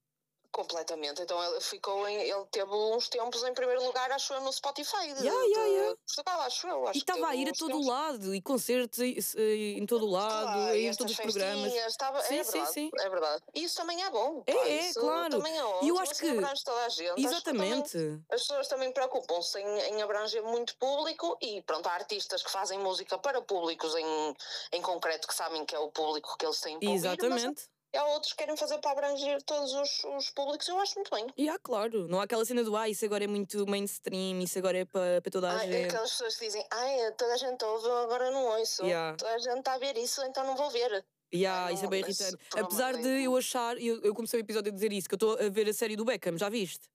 Completamente. 0.50 1.22
Então 1.22 1.42
ele 1.44 1.60
ficou 1.60 2.08
em. 2.08 2.16
Ele 2.16 2.44
teve 2.50 2.70
uns 2.70 3.08
tempos 3.08 3.42
em 3.44 3.52
primeiro 3.52 3.84
lugar, 3.84 4.10
acho 4.10 4.32
eu, 4.32 4.40
no 4.40 4.52
Spotify. 4.52 5.12
De, 5.14 5.26
yeah, 5.26 5.44
yeah, 5.44 5.66
yeah. 5.66 5.96
Portugal, 6.06 6.40
acho 6.40 6.66
eu. 6.66 6.88
Acho 6.88 6.98
e 6.98 7.00
estava 7.00 7.28
a 7.28 7.36
ir 7.36 7.48
a 7.48 7.52
todo 7.52 7.72
tempos. 7.72 7.86
lado, 7.86 8.34
e 8.34 8.40
concertos 8.40 8.98
em 9.36 9.84
todo 9.86 10.06
o 10.06 10.10
lado, 10.10 10.52
claro, 10.52 10.76
em 10.76 10.94
todos 10.94 11.12
os 11.12 11.20
programas. 11.20 11.72
Estava, 11.74 12.22
sim, 12.22 12.38
é 12.38 12.44
sim, 12.44 12.52
verdade, 12.52 12.72
sim. 12.72 12.90
É 12.98 13.08
verdade. 13.10 13.42
E 13.54 13.64
isso 13.64 13.76
também 13.76 14.02
é 14.02 14.10
bom. 14.10 14.42
É, 14.46 14.54
pá, 14.54 14.68
é, 14.68 14.92
claro. 14.94 15.30
Também 15.30 15.56
é 15.56 15.64
ótimo. 15.64 15.84
E 15.84 15.88
eu 15.88 15.98
acho 15.98 16.12
assim, 16.12 16.40
que. 16.40 16.64
Toda 16.64 16.84
a 16.84 16.88
gente. 16.88 17.24
Exatamente. 17.24 17.92
Também, 17.92 18.24
as 18.32 18.40
pessoas 18.40 18.68
também 18.68 18.92
preocupam-se 18.92 19.58
em, 19.60 19.78
em, 19.92 20.02
abranger 20.02 20.42
muito 20.42 20.76
público 20.76 21.36
e 21.40 21.62
pronto, 21.62 21.86
há 21.88 21.92
artistas 21.92 22.42
que 22.42 22.50
fazem 22.50 22.78
música 22.78 23.18
para 23.18 23.40
públicos 23.42 23.94
em, 23.94 24.36
em 24.72 24.82
concreto 24.82 25.28
que 25.28 25.34
sabem 25.34 25.64
que 25.64 25.74
é 25.74 25.78
o 25.78 25.90
público 25.90 26.36
que 26.38 26.46
eles 26.46 26.60
têm 26.60 26.78
para 26.78 26.90
Exatamente. 26.90 27.46
Ouvir, 27.46 27.77
há 27.96 28.04
outros 28.06 28.32
que 28.32 28.38
querem 28.38 28.56
fazer 28.56 28.78
para 28.78 28.92
abranger 28.92 29.42
todos 29.42 29.72
os, 29.72 30.04
os 30.04 30.30
públicos, 30.30 30.68
eu 30.68 30.78
acho 30.80 30.94
muito 30.96 31.10
bem. 31.14 31.26
E 31.36 31.48
há, 31.48 31.58
claro, 31.58 32.06
não 32.08 32.20
há 32.20 32.24
aquela 32.24 32.44
cena 32.44 32.62
do 32.62 32.76
ah, 32.76 32.88
isso 32.88 33.04
agora 33.04 33.24
é 33.24 33.26
muito 33.26 33.66
mainstream, 33.66 34.40
isso 34.40 34.58
agora 34.58 34.78
é 34.78 34.84
para, 34.84 35.20
para 35.22 35.32
toda 35.32 35.50
a 35.50 35.56
ah, 35.56 35.66
gente. 35.66 35.86
Aquelas 35.86 36.10
pessoas 36.10 36.36
que 36.36 36.46
dizem, 36.46 36.64
ah, 36.70 37.12
toda 37.16 37.34
a 37.34 37.36
gente 37.36 37.64
ouve, 37.64 37.86
agora 37.86 38.30
não 38.30 38.58
ouço. 38.58 38.84
Yeah. 38.84 39.16
Toda 39.16 39.34
a 39.34 39.38
gente 39.38 39.58
está 39.58 39.74
a 39.74 39.78
ver 39.78 39.96
isso, 39.96 40.22
então 40.24 40.44
não 40.44 40.56
vou 40.56 40.70
ver. 40.70 41.04
Yeah, 41.32 41.66
Ai, 41.66 41.74
isso 41.74 41.82
é 41.82 41.84
não, 41.84 41.90
bem 41.90 42.00
irritante. 42.00 42.36
Apesar 42.56 42.96
de 42.96 43.24
eu 43.24 43.36
achar, 43.36 43.80
eu, 43.80 44.00
eu 44.02 44.14
comecei 44.14 44.40
o 44.40 44.42
episódio 44.42 44.72
a 44.72 44.74
dizer 44.74 44.92
isso, 44.92 45.08
que 45.08 45.14
eu 45.14 45.16
estou 45.16 45.38
a 45.38 45.48
ver 45.48 45.68
a 45.68 45.72
série 45.74 45.96
do 45.96 46.04
Beckham, 46.04 46.38
já 46.38 46.48
viste? 46.48 46.88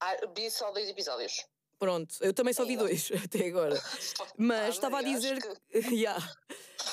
Ah, 0.00 0.16
vi 0.34 0.50
só 0.50 0.70
dois 0.72 0.88
episódios. 0.88 1.44
Pronto, 1.78 2.16
eu 2.20 2.34
também 2.34 2.52
só 2.52 2.64
vi 2.64 2.76
dois 2.76 3.10
até 3.24 3.46
agora. 3.46 3.80
Mas 4.36 4.74
estava 4.74 4.98
a 4.98 5.02
dizer 5.02 5.40
que- 5.40 5.80
que. 5.80 5.94
Yeah. 5.94 6.36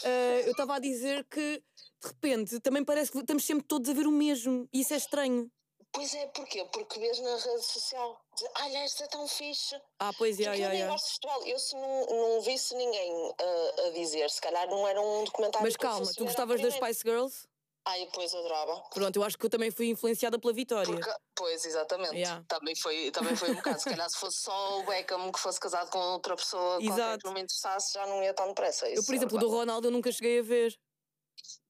Eh, 0.04 0.44
eu 0.46 0.52
estava 0.52 0.76
a 0.76 0.80
dizer 0.80 1.24
que 1.26 1.64
de 2.06 2.10
repente 2.10 2.60
também 2.60 2.84
parece 2.84 3.12
que 3.12 3.18
estamos 3.18 3.46
sempre 3.46 3.66
todos 3.66 3.90
a 3.90 3.94
ver 3.94 4.06
o 4.06 4.12
mesmo. 4.12 4.68
E 4.72 4.82
isso 4.82 4.94
é 4.94 4.98
estranho. 4.98 5.50
Pois 5.92 6.14
é, 6.14 6.28
porquê? 6.28 6.66
Porque 6.74 7.00
vês 7.00 7.20
na 7.20 7.38
rede 7.38 7.64
social, 7.64 8.20
dizer, 8.36 8.52
olha, 8.62 8.78
esta 8.80 9.06
é 9.06 9.08
tão 9.08 9.26
fixe. 9.30 9.76
Ah, 9.98 10.12
pois, 10.18 10.36
Porque 10.36 10.44
yeah, 10.44 10.58
eu 10.58 10.60
yeah, 10.60 10.74
nem 10.74 10.80
yeah. 10.80 10.92
gosto 10.92 11.06
de 11.06 11.14
futebol. 11.14 11.48
Eu 11.48 11.58
se 11.58 11.74
não, 11.76 12.06
não 12.06 12.42
visse 12.42 12.76
ninguém 12.76 13.14
uh, 13.14 13.88
a 13.88 13.90
dizer, 13.92 14.30
se 14.30 14.42
calhar 14.42 14.68
não 14.70 14.86
era 14.86 15.02
um 15.02 15.24
documentário 15.24 15.66
Mas 15.66 15.74
eu 15.74 15.80
calma, 15.80 16.12
tu 16.14 16.26
gostavas 16.26 16.62
das. 16.62 16.74
Spice 16.74 17.02
Girls? 17.02 17.48
Ai, 17.88 18.04
depois 18.06 18.34
adorava. 18.34 18.82
Pronto, 18.94 19.16
eu 19.16 19.24
acho 19.24 19.38
que 19.38 19.46
eu 19.46 19.50
também 19.50 19.70
fui 19.70 19.88
influenciada 19.88 20.40
pela 20.40 20.52
Vitória. 20.52 20.92
Porque, 20.92 21.10
pois, 21.36 21.64
exatamente. 21.64 22.16
Yeah. 22.16 22.44
Também, 22.48 22.76
foi, 22.76 23.12
também 23.12 23.36
foi 23.36 23.52
um 23.52 23.56
bocado. 23.56 23.80
Se 23.80 23.90
calhar 23.90 24.10
se 24.10 24.18
fosse 24.18 24.38
só 24.40 24.80
o 24.80 24.86
Beckham 24.88 25.32
que 25.32 25.40
fosse 25.40 25.60
casado 25.60 25.92
com 25.92 26.00
outra 26.00 26.36
pessoa 26.36 26.80
Exato. 26.82 27.20
que 27.20 27.26
não 27.26 27.34
me 27.34 27.42
interessasse, 27.42 27.94
já 27.94 28.06
não 28.08 28.24
ia 28.24 28.34
tão 28.34 28.48
depressa. 28.48 28.88
Eu, 28.88 28.96
isso 28.96 29.06
por 29.06 29.14
é 29.14 29.18
exemplo, 29.18 29.38
do. 29.38 29.48
Ronaldo 29.48 29.88
eu 29.88 29.92
nunca 29.92 30.12
cheguei 30.12 30.40
a 30.40 30.42
ver. 30.42 30.76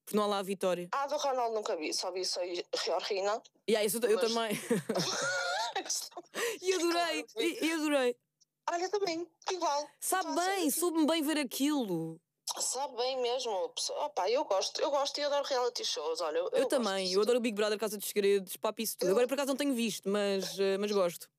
Porque 0.06 0.16
não 0.16 0.24
há 0.24 0.28
lá 0.28 0.38
a 0.40 0.44
Vitória. 0.44 0.88
Ah, 0.92 1.08
do 1.08 1.18
Ronaldo 1.18 1.56
nunca 1.56 1.76
vi, 1.76 1.92
só 1.94 2.12
vi 2.12 2.24
só 2.24 2.40
Riorrina. 2.42 3.42
E 3.68 3.76
aí, 3.76 3.88
isso 3.88 3.98
eu 4.06 4.16
Mas- 4.16 4.32
também. 4.34 4.52
E 6.62 6.74
adorei, 6.74 7.26
e, 7.38 7.66
e 7.66 7.72
adorei. 7.74 8.16
Olha, 8.72 8.90
também, 8.90 9.28
igual. 9.52 9.88
Sabe 10.00 10.32
Então, 10.32 10.36
bem, 10.46 10.56
assim, 10.68 10.72
soube-me 10.72 11.06
bem 11.06 11.22
ver 11.22 11.38
aquilo. 11.38 12.20
Sabe 12.60 12.96
bem 12.96 13.22
mesmo. 13.22 13.52
Opa, 13.98 14.30
eu 14.30 14.46
gosto, 14.46 14.80
eu 14.82 14.90
gosto 14.90 15.18
e 15.20 15.24
adoro 15.24 15.46
reality 15.46 15.84
shows. 15.84 16.22
Olha, 16.22 16.38
eu, 16.38 16.46
Eu, 16.46 16.52
gosto 16.52 16.70
também, 16.70 17.12
eu 17.12 17.22
adoro 17.22 17.38
o 17.40 17.42
Big 17.42 17.56
Brother, 17.56 17.78
Casa 17.78 17.98
dos 17.98 18.08
Segredos, 18.08 18.56
papo 18.58 18.82
isso 18.82 18.98
tudo. 18.98 19.10
Eu- 19.10 19.12
Agora 19.12 19.28
por 19.28 19.34
acaso 19.34 19.50
não 19.50 19.56
tenho 19.58 19.74
visto, 19.76 20.10
mas, 20.10 20.58
eh, 20.60 20.78
mas 20.78 20.92
gosto. 20.92 21.30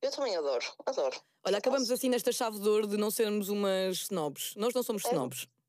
Eu 0.00 0.10
também 0.12 0.36
adoro, 0.36 0.64
adoro. 0.86 1.20
Olha, 1.44 1.58
acabamos 1.58 1.90
assim 1.90 2.08
nesta 2.08 2.30
chave 2.30 2.60
de 2.60 2.68
ouro 2.68 2.86
de 2.86 2.96
não 2.96 3.10
sermos 3.10 3.48
umas 3.48 3.96
snobs. 4.02 4.54
Nós 4.54 4.72
não 4.72 4.82
somos 4.82 5.04
É. 5.04 5.08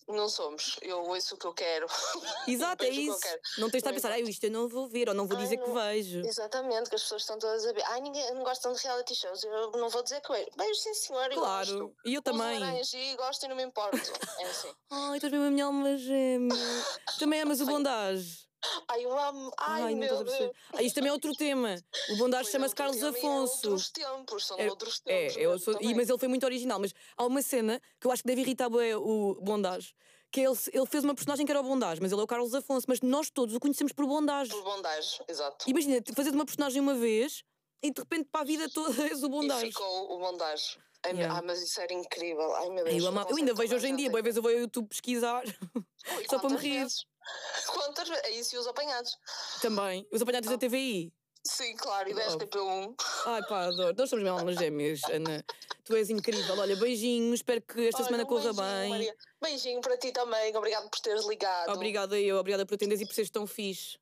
Não 0.08 0.28
somos. 0.30 0.78
Eu 0.82 1.00
ouço 1.04 1.36
o 1.36 1.38
que 1.38 1.46
eu 1.46 1.54
quero. 1.54 1.88
Exato, 2.48 2.84
é 2.84 2.89
que 2.89 2.98
eu 3.08 3.13
isso. 3.13 3.28
Não 3.58 3.70
tens 3.70 3.72
de 3.72 3.78
estar 3.78 3.89
a 3.89 3.94
pensar, 3.94 4.12
ah, 4.12 4.20
isto 4.20 4.44
eu 4.44 4.52
não 4.52 4.68
vou 4.68 4.88
ver, 4.88 5.08
ou 5.10 5.16
não 5.16 5.28
vou 5.28 5.38
Ai, 5.38 5.44
dizer 5.44 5.58
que 5.58 5.68
não. 5.68 5.74
vejo. 5.74 6.20
Exatamente, 6.26 6.89
que 6.89 6.96
as 6.96 7.04
pessoas 7.04 7.22
estão 7.22 7.38
todas 7.39 7.66
a 7.66 7.72
ver. 7.74 7.84
Ai, 7.88 8.02
ninguém 8.02 8.34
não 8.34 8.44
gostam 8.44 8.74
de 8.74 8.82
reality 8.84 9.16
shows. 9.16 9.44
Eu 9.44 9.72
não 9.72 9.89
vou 9.89 10.04
dizer 10.04 10.22
que 10.22 10.32
vejo. 10.32 10.48
Vejo 10.58 10.76
sim, 10.76 10.94
senhor. 10.94 11.32
eu 11.32 11.39
Claro, 11.39 11.80
gosto. 11.80 11.96
e 12.06 12.13
eu 12.13 12.22
também. 12.22 12.82
e 12.94 13.16
gosto 13.16 13.46
e 13.46 13.48
não 13.50 13.56
me 13.56 13.63
importo. 13.63 13.98
É 14.39 14.44
assim. 14.46 14.74
Ai, 14.92 15.20
és 15.22 15.24
mesmo 15.24 15.46
a 15.48 15.52
minha 15.52 15.66
alma 15.66 15.98
gêmea. 15.98 16.58
Também 17.20 17.42
amas 17.42 17.62
o 17.62 17.66
bondage. 17.66 18.48
Ai, 18.88 19.06
eu 19.06 19.19
amo. 19.19 19.52
Ai, 19.58 19.91
não 19.93 19.99
meu 19.99 20.10
Deus. 20.10 20.23
perceber. 20.30 20.54
Ah, 20.73 20.82
isto 20.84 20.95
também 20.95 21.10
é 21.10 21.13
outro 21.13 21.34
tema. 21.36 21.76
O 22.12 22.17
bondage 22.17 22.49
é, 22.49 22.52
chama-se 22.52 22.76
Carlos 22.76 22.97
tema 22.97 23.12
e 23.12 23.15
é 23.15 23.19
Afonso. 23.19 23.69
outros 23.69 23.89
tempos, 23.89 24.45
são 24.45 24.60
É- 24.60 24.69
outros 24.69 24.99
tempos. 24.99 25.36
É, 25.38 25.39
mesmo 25.39 25.60
sou, 25.60 25.78
e, 25.82 25.93
mas 25.95 26.10
ele 26.10 26.17
foi 26.19 26.28
muito 26.28 26.43
original. 26.45 26.80
Mas 26.80 26.93
há 27.17 27.26
uma 27.26 27.41
cena 27.41 27.82
que 27.99 28.08
eu 28.08 28.12
acho 28.12 28.21
que 28.23 28.28
deve 28.28 28.41
irritar 28.41 28.69
o 28.95 29.36
Bondage, 29.41 29.93
que 30.32 30.41
é 30.41 30.45
ele, 30.45 30.58
ele 30.71 30.86
fez 30.86 31.04
uma 31.04 31.13
personagem 31.13 31.45
que 31.45 31.52
era 31.52 31.60
o 31.60 31.63
Bondage, 31.63 32.02
mas 32.02 32.12
ele 32.12 32.21
é 32.21 32.23
o 32.23 32.28
Carlos 32.28 32.54
Afonso, 32.56 32.86
mas 32.89 33.02
nós 33.02 33.30
todos 33.30 33.54
o 33.56 33.60
conhecemos 33.60 33.91
por 33.93 34.06
Bondage. 34.06 34.49
Por 34.52 34.63
bondage, 34.63 35.19
exato. 35.28 35.69
Imagina, 35.69 36.02
tu 36.02 36.13
fazes 36.15 36.32
uma 36.34 36.45
personagem 36.45 36.82
uma 36.82 36.95
vez 36.95 37.43
e 37.84 37.91
de 37.91 37.99
repente 37.99 38.30
para 38.32 38.41
a 38.41 38.45
vida 38.45 38.69
toda 38.69 39.04
és 39.04 39.21
o 39.23 39.28
E 39.28 39.30
Bondage. 39.30 39.65
ficou 39.67 40.13
o 40.13 40.19
bondage. 40.19 40.78
Ai, 41.06 41.12
Yeah. 41.12 41.38
ah, 41.38 41.41
mas 41.43 41.62
isso 41.62 41.82
era 41.82 41.91
incrível. 41.93 42.56
Ai, 42.56 42.69
meu 42.69 42.86
Ai, 42.86 42.93
Deus. 42.93 43.04
eu, 43.04 43.12
eu 43.30 43.36
ainda 43.36 43.54
vejo 43.54 43.76
hoje 43.76 43.88
em 43.88 43.95
dia, 43.97 44.10
boa 44.10 44.21
vez 44.23 44.38
eu 44.38 44.41
vou 44.41 44.49
ao 44.49 44.58
YouTube 44.58 44.88
pesquisar 44.88 45.43
Ui, 45.45 46.26
só 46.30 46.39
para 46.39 46.49
me 46.49 46.56
rir. 46.56 46.80
vezes? 46.80 47.06
Quantas 47.68 48.08
vezes? 48.08 48.24
É 48.24 48.32
isso 48.32 48.56
e 48.56 48.58
os 48.60 48.68
apanhados. 48.68 49.18
também. 49.62 50.08
Os 50.12 50.22
apanhados 50.22 50.50
da. 50.50 50.58
TVI. 50.58 51.14
Sim, 51.46 51.76
claro, 51.76 52.10
e 52.10 52.14
da 52.14 52.26
Óbvio. 52.28 52.48
STP1. 52.48 52.96
Ai 53.26 53.44
pá, 53.48 53.66
adoro. 53.66 53.94
Nós 53.98 54.10
somos 54.10 54.24
mesmo 54.24 54.40
almas 54.40 54.56
gêmeas, 54.56 55.02
Ana. 55.12 55.44
Tu 55.84 55.94
és 55.94 56.10
incrível. 56.10 56.58
Olha, 56.58 56.76
beijinhos, 56.78 57.40
espero 57.42 57.62
que 57.62 57.88
esta 57.88 57.98
Olha, 57.98 58.06
semana 58.06 58.24
um 58.24 58.28
corra 58.28 58.54
beijinho, 58.54 58.80
bem. 58.80 58.90
Maria. 58.90 59.16
Beijinho 59.42 59.82
para 59.82 59.98
ti 59.98 60.14
também. 60.14 60.56
Obrigado 60.56 60.90
por 60.90 61.00
teres 61.02 61.26
ligado. 61.26 61.70
Obrigada 61.74 62.18
eu, 62.18 62.38
obrigada 62.38 62.66
por 62.66 62.76
atenderes 62.76 63.02
e 63.02 63.06
por 63.06 63.14
seres 63.14 63.30
tão 63.30 63.46
fixe. 63.46 64.00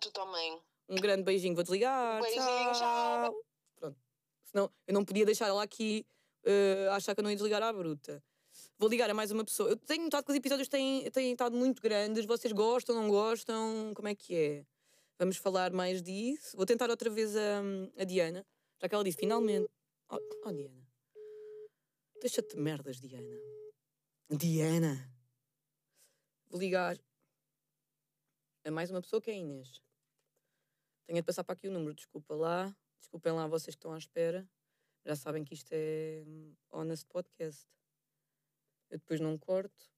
Tu 0.00 0.10
também. 0.10 0.60
Um 0.86 0.96
grande 0.96 1.22
beijinho, 1.22 1.54
vou 1.54 1.62
desligar. 1.62 2.20
Beijinho, 2.20 2.44
tchau. 2.44 2.74
tchau. 2.74 3.44
Pronto. 3.80 3.96
Senão 4.44 4.70
eu 4.86 4.92
não 4.92 5.02
podia 5.02 5.24
deixar 5.24 5.48
ela 5.48 5.62
aqui 5.62 6.04
a 6.90 6.96
achar 6.96 7.14
que 7.14 7.20
eu 7.20 7.22
não 7.22 7.30
ia 7.30 7.36
desligar 7.36 7.62
à 7.62 7.72
bruta. 7.72 8.22
Vou 8.82 8.90
ligar 8.90 9.08
a 9.08 9.14
mais 9.14 9.30
uma 9.30 9.44
pessoa. 9.44 9.70
Eu 9.70 9.76
tenho 9.76 10.02
notado 10.02 10.24
que 10.24 10.32
os 10.32 10.36
episódios 10.36 10.66
têm, 10.66 11.08
têm 11.12 11.30
estado 11.30 11.56
muito 11.56 11.80
grandes. 11.80 12.26
Vocês 12.26 12.52
gostam, 12.52 12.96
não 12.96 13.08
gostam? 13.08 13.92
Como 13.94 14.08
é 14.08 14.14
que 14.16 14.34
é? 14.34 14.66
Vamos 15.20 15.36
falar 15.36 15.72
mais 15.72 16.02
disso. 16.02 16.56
Vou 16.56 16.66
tentar 16.66 16.90
outra 16.90 17.08
vez 17.08 17.36
a, 17.36 17.62
a 17.96 18.02
Diana. 18.02 18.44
Já 18.80 18.88
que 18.88 18.94
ela 18.96 19.04
disse, 19.04 19.18
finalmente. 19.18 19.70
Oh, 20.10 20.18
oh, 20.44 20.50
Diana. 20.50 20.84
Deixa-te 22.20 22.56
de 22.56 22.60
merdas, 22.60 22.98
Diana. 23.00 23.36
Diana. 24.28 25.14
Vou 26.50 26.58
ligar 26.58 26.98
a 28.64 28.70
mais 28.72 28.90
uma 28.90 29.00
pessoa 29.00 29.22
que 29.22 29.30
é 29.30 29.34
a 29.34 29.36
Inês. 29.36 29.80
Tenho 31.06 31.20
de 31.20 31.22
passar 31.22 31.44
para 31.44 31.52
aqui 31.52 31.68
o 31.68 31.70
número, 31.70 31.94
desculpa 31.94 32.34
lá. 32.34 32.76
Desculpem 32.98 33.32
lá 33.32 33.46
vocês 33.46 33.76
que 33.76 33.78
estão 33.78 33.92
à 33.92 33.98
espera. 33.98 34.44
Já 35.06 35.14
sabem 35.14 35.44
que 35.44 35.54
isto 35.54 35.70
é 35.70 36.24
hum, 36.26 36.56
Honest 36.72 37.06
Podcast. 37.06 37.70
Eu 38.92 38.98
depois 38.98 39.18
não 39.20 39.38
corto. 39.38 39.90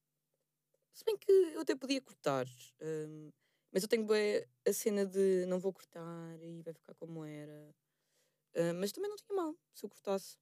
Se 0.93 1.03
bem 1.03 1.17
que 1.17 1.29
eu 1.29 1.59
até 1.59 1.75
podia 1.75 2.01
cortar. 2.01 2.47
hum, 2.81 3.29
mas 3.69 3.83
eu 3.83 3.89
tenho 3.89 4.07
a 4.65 4.71
cena 4.71 5.05
de 5.05 5.45
não 5.47 5.59
vou 5.59 5.73
cortar 5.73 6.41
e 6.41 6.61
vai 6.61 6.73
ficar 6.73 6.95
como 6.95 7.25
era. 7.25 7.75
Hum, 8.55 8.73
mas 8.79 8.93
também 8.93 9.09
não 9.09 9.17
tinha 9.17 9.35
mal 9.35 9.53
se 9.73 9.85
eu 9.85 9.89
cortasse. 9.89 10.37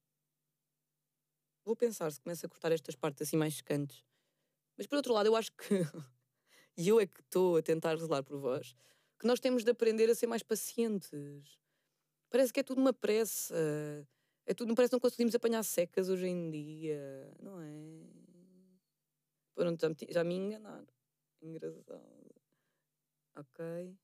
Vou 1.64 1.74
pensar 1.74 2.12
se 2.12 2.20
começo 2.20 2.46
a 2.46 2.48
cortar 2.48 2.70
estas 2.70 2.94
partes 2.94 3.26
assim 3.26 3.36
mais 3.36 3.56
secantes. 3.56 4.04
Mas 4.76 4.86
por 4.86 4.94
outro 4.96 5.12
lado, 5.12 5.26
eu 5.26 5.34
acho 5.34 5.50
que. 5.50 5.80
e 6.78 6.88
eu 6.88 7.00
é 7.00 7.06
que 7.06 7.22
estou 7.22 7.56
a 7.56 7.62
tentar 7.62 7.96
zelar 7.96 8.22
por 8.22 8.38
vós. 8.38 8.76
Que 9.18 9.26
nós 9.26 9.40
temos 9.40 9.64
de 9.64 9.70
aprender 9.72 10.08
a 10.08 10.14
ser 10.14 10.28
mais 10.28 10.44
pacientes. 10.44 11.58
Parece 12.30 12.52
que 12.52 12.60
é 12.60 12.62
tudo 12.62 12.80
uma 12.80 12.92
pressa. 12.92 13.56
É 14.46 14.54
tudo, 14.54 14.72
parece 14.76 14.90
que 14.90 14.94
não 14.94 15.00
conseguimos 15.00 15.34
apanhar 15.34 15.64
secas 15.64 16.08
hoje 16.08 16.28
em 16.28 16.50
dia. 16.52 17.34
Não 17.40 17.60
é? 17.60 18.23
Pronto, 19.54 19.80
já 19.80 19.88
me, 19.88 19.96
já 20.10 20.24
me 20.24 20.34
enganaram. 20.34 20.86
Engraçado. 21.40 22.34
Ok. 23.36 23.96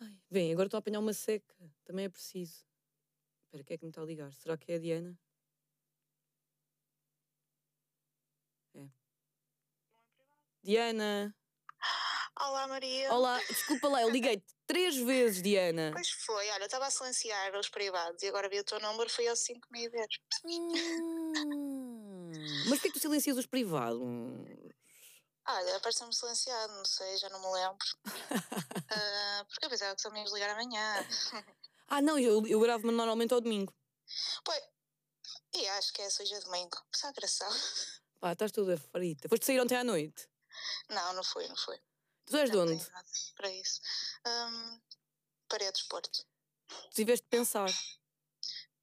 Ai, 0.00 0.18
bem, 0.30 0.52
agora 0.52 0.66
estou 0.66 0.78
a 0.78 0.80
apanhar 0.80 1.00
uma 1.00 1.12
seca. 1.12 1.54
Também 1.84 2.06
é 2.06 2.08
preciso. 2.08 2.64
Espera, 3.44 3.64
quem 3.64 3.74
é 3.74 3.78
que 3.78 3.84
me 3.84 3.90
está 3.90 4.02
a 4.02 4.04
ligar? 4.04 4.32
Será 4.34 4.56
que 4.56 4.72
é 4.72 4.76
a 4.76 4.78
Diana? 4.78 5.18
É. 8.74 8.88
Diana! 10.62 11.36
Olá 12.40 12.66
Maria. 12.66 13.12
Olá, 13.12 13.38
desculpa 13.48 13.88
lá, 13.88 14.02
eu 14.02 14.10
liguei-te 14.10 14.52
três 14.66 14.96
vezes, 14.96 15.42
Diana. 15.42 15.90
Pois 15.92 16.10
foi, 16.10 16.50
olha, 16.50 16.64
estava 16.64 16.86
a 16.86 16.90
silenciar 16.90 17.54
os 17.56 17.68
privados 17.68 18.22
e 18.22 18.26
agora 18.26 18.48
vi 18.48 18.58
o 18.58 18.64
teu 18.64 18.80
número, 18.80 19.08
foi 19.10 19.28
aos 19.28 19.38
5 19.40 19.68
mil 19.70 19.90
vezes. 19.90 20.18
Hum, 20.44 22.01
Mas 22.68 22.78
porquê 22.78 22.88
que 22.88 22.92
tu 22.94 23.00
silencias 23.00 23.36
os 23.36 23.46
privados? 23.46 24.00
Olha, 25.46 25.76
apareceu-me 25.76 26.14
silenciado, 26.14 26.72
não 26.74 26.84
sei, 26.84 27.16
já 27.18 27.28
não 27.28 27.40
me 27.40 27.52
lembro. 27.52 27.86
Ah, 28.94 29.44
porque 29.48 29.64
eu 29.64 29.70
pensava 29.70 29.94
que 29.96 30.02
só 30.02 30.10
me 30.10 30.20
ias 30.20 30.32
ligar 30.32 30.50
amanhã. 30.50 31.06
Ah, 31.88 32.00
não, 32.00 32.18
eu, 32.18 32.46
eu 32.46 32.58
gravo-me 32.60 32.90
normalmente 32.92 33.34
ao 33.34 33.40
domingo. 33.40 33.74
Pois, 34.44 34.62
e 35.54 35.66
acho 35.68 35.92
que 35.92 36.00
é 36.00 36.06
hoje 36.06 36.34
é 36.34 36.40
domingo. 36.40 36.76
Só 36.94 37.10
engraçado. 37.10 37.54
Pá, 38.18 38.32
estás 38.32 38.50
toda 38.52 38.78
frita. 38.78 39.28
Foste 39.28 39.44
sair 39.44 39.60
ontem 39.60 39.76
à 39.76 39.84
noite? 39.84 40.26
Não, 40.88 41.12
não 41.12 41.22
foi, 41.24 41.46
não 41.48 41.56
foi. 41.56 41.78
Tu 42.26 42.36
és 42.36 42.50
de 42.50 42.56
Não 42.56 42.62
onde? 42.64 42.78
tenho 42.78 42.92
nada 42.92 43.08
para 43.36 43.50
isso. 43.50 43.80
Um, 44.26 44.80
Paredes 45.48 45.82
Porto. 45.82 46.24
Tu 46.68 46.94
tiveste 46.94 47.24
de 47.24 47.30
pensar. 47.30 47.68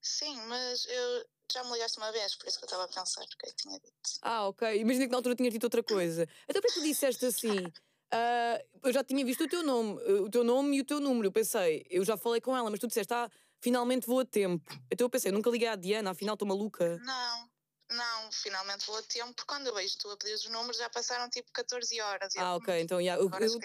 Sim, 0.00 0.36
mas 0.46 0.84
eu 0.86 1.28
já 1.52 1.64
me 1.64 1.72
ligaste 1.72 1.98
uma 1.98 2.10
vez, 2.12 2.34
por 2.34 2.46
isso 2.48 2.58
que 2.58 2.64
eu 2.64 2.66
estava 2.66 2.84
a 2.84 2.88
pensar 2.88 3.24
que 3.26 3.46
eu 3.48 3.52
tinha 3.54 3.78
dito. 3.78 3.92
Ah, 4.22 4.48
ok. 4.48 4.78
Imagina 4.80 5.04
que 5.06 5.10
na 5.10 5.18
altura 5.18 5.34
tinhas 5.36 5.52
dito 5.52 5.64
outra 5.64 5.82
coisa. 5.82 6.28
Até 6.48 6.60
porque 6.60 6.74
tu 6.74 6.82
disseste 6.82 7.24
assim. 7.26 7.48
ah, 8.12 8.62
eu 8.82 8.92
já 8.92 9.02
tinha 9.04 9.24
visto 9.24 9.44
o 9.44 9.48
teu 9.48 9.62
nome, 9.62 10.00
o 10.20 10.30
teu 10.30 10.44
nome 10.44 10.76
e 10.76 10.80
o 10.80 10.84
teu 10.84 11.00
número. 11.00 11.28
Eu 11.28 11.32
pensei, 11.32 11.86
eu 11.90 12.04
já 12.04 12.16
falei 12.16 12.40
com 12.40 12.56
ela, 12.56 12.70
mas 12.70 12.78
tu 12.80 12.86
disseste, 12.86 13.12
ah, 13.14 13.30
finalmente 13.60 14.06
vou 14.06 14.20
a 14.20 14.24
tempo. 14.24 14.72
Então 14.90 15.04
eu 15.04 15.10
pensei, 15.10 15.30
nunca 15.32 15.50
liguei 15.50 15.68
à 15.68 15.76
Diana, 15.76 16.10
afinal 16.10 16.34
estou 16.34 16.46
maluca. 16.48 16.98
Não, 17.04 17.50
não, 17.90 18.32
finalmente 18.32 18.86
vou 18.86 18.96
a 18.96 19.02
tempo, 19.02 19.34
porque 19.34 19.52
quando 19.52 19.66
eu 19.66 19.74
vejo 19.74 19.96
tu 19.98 20.10
a 20.10 20.16
pedir 20.16 20.34
os 20.34 20.48
números 20.48 20.76
já 20.78 20.88
passaram 20.90 21.28
tipo 21.30 21.50
14 21.52 22.00
horas. 22.00 22.34
Eu, 22.34 22.42
Ah, 22.42 22.52
"Hum, 22.54 22.56
ok. 22.56 22.80
Então, 22.80 23.00
yeah, 23.00 23.20
eu, 23.22 23.30
eu, 23.30 23.60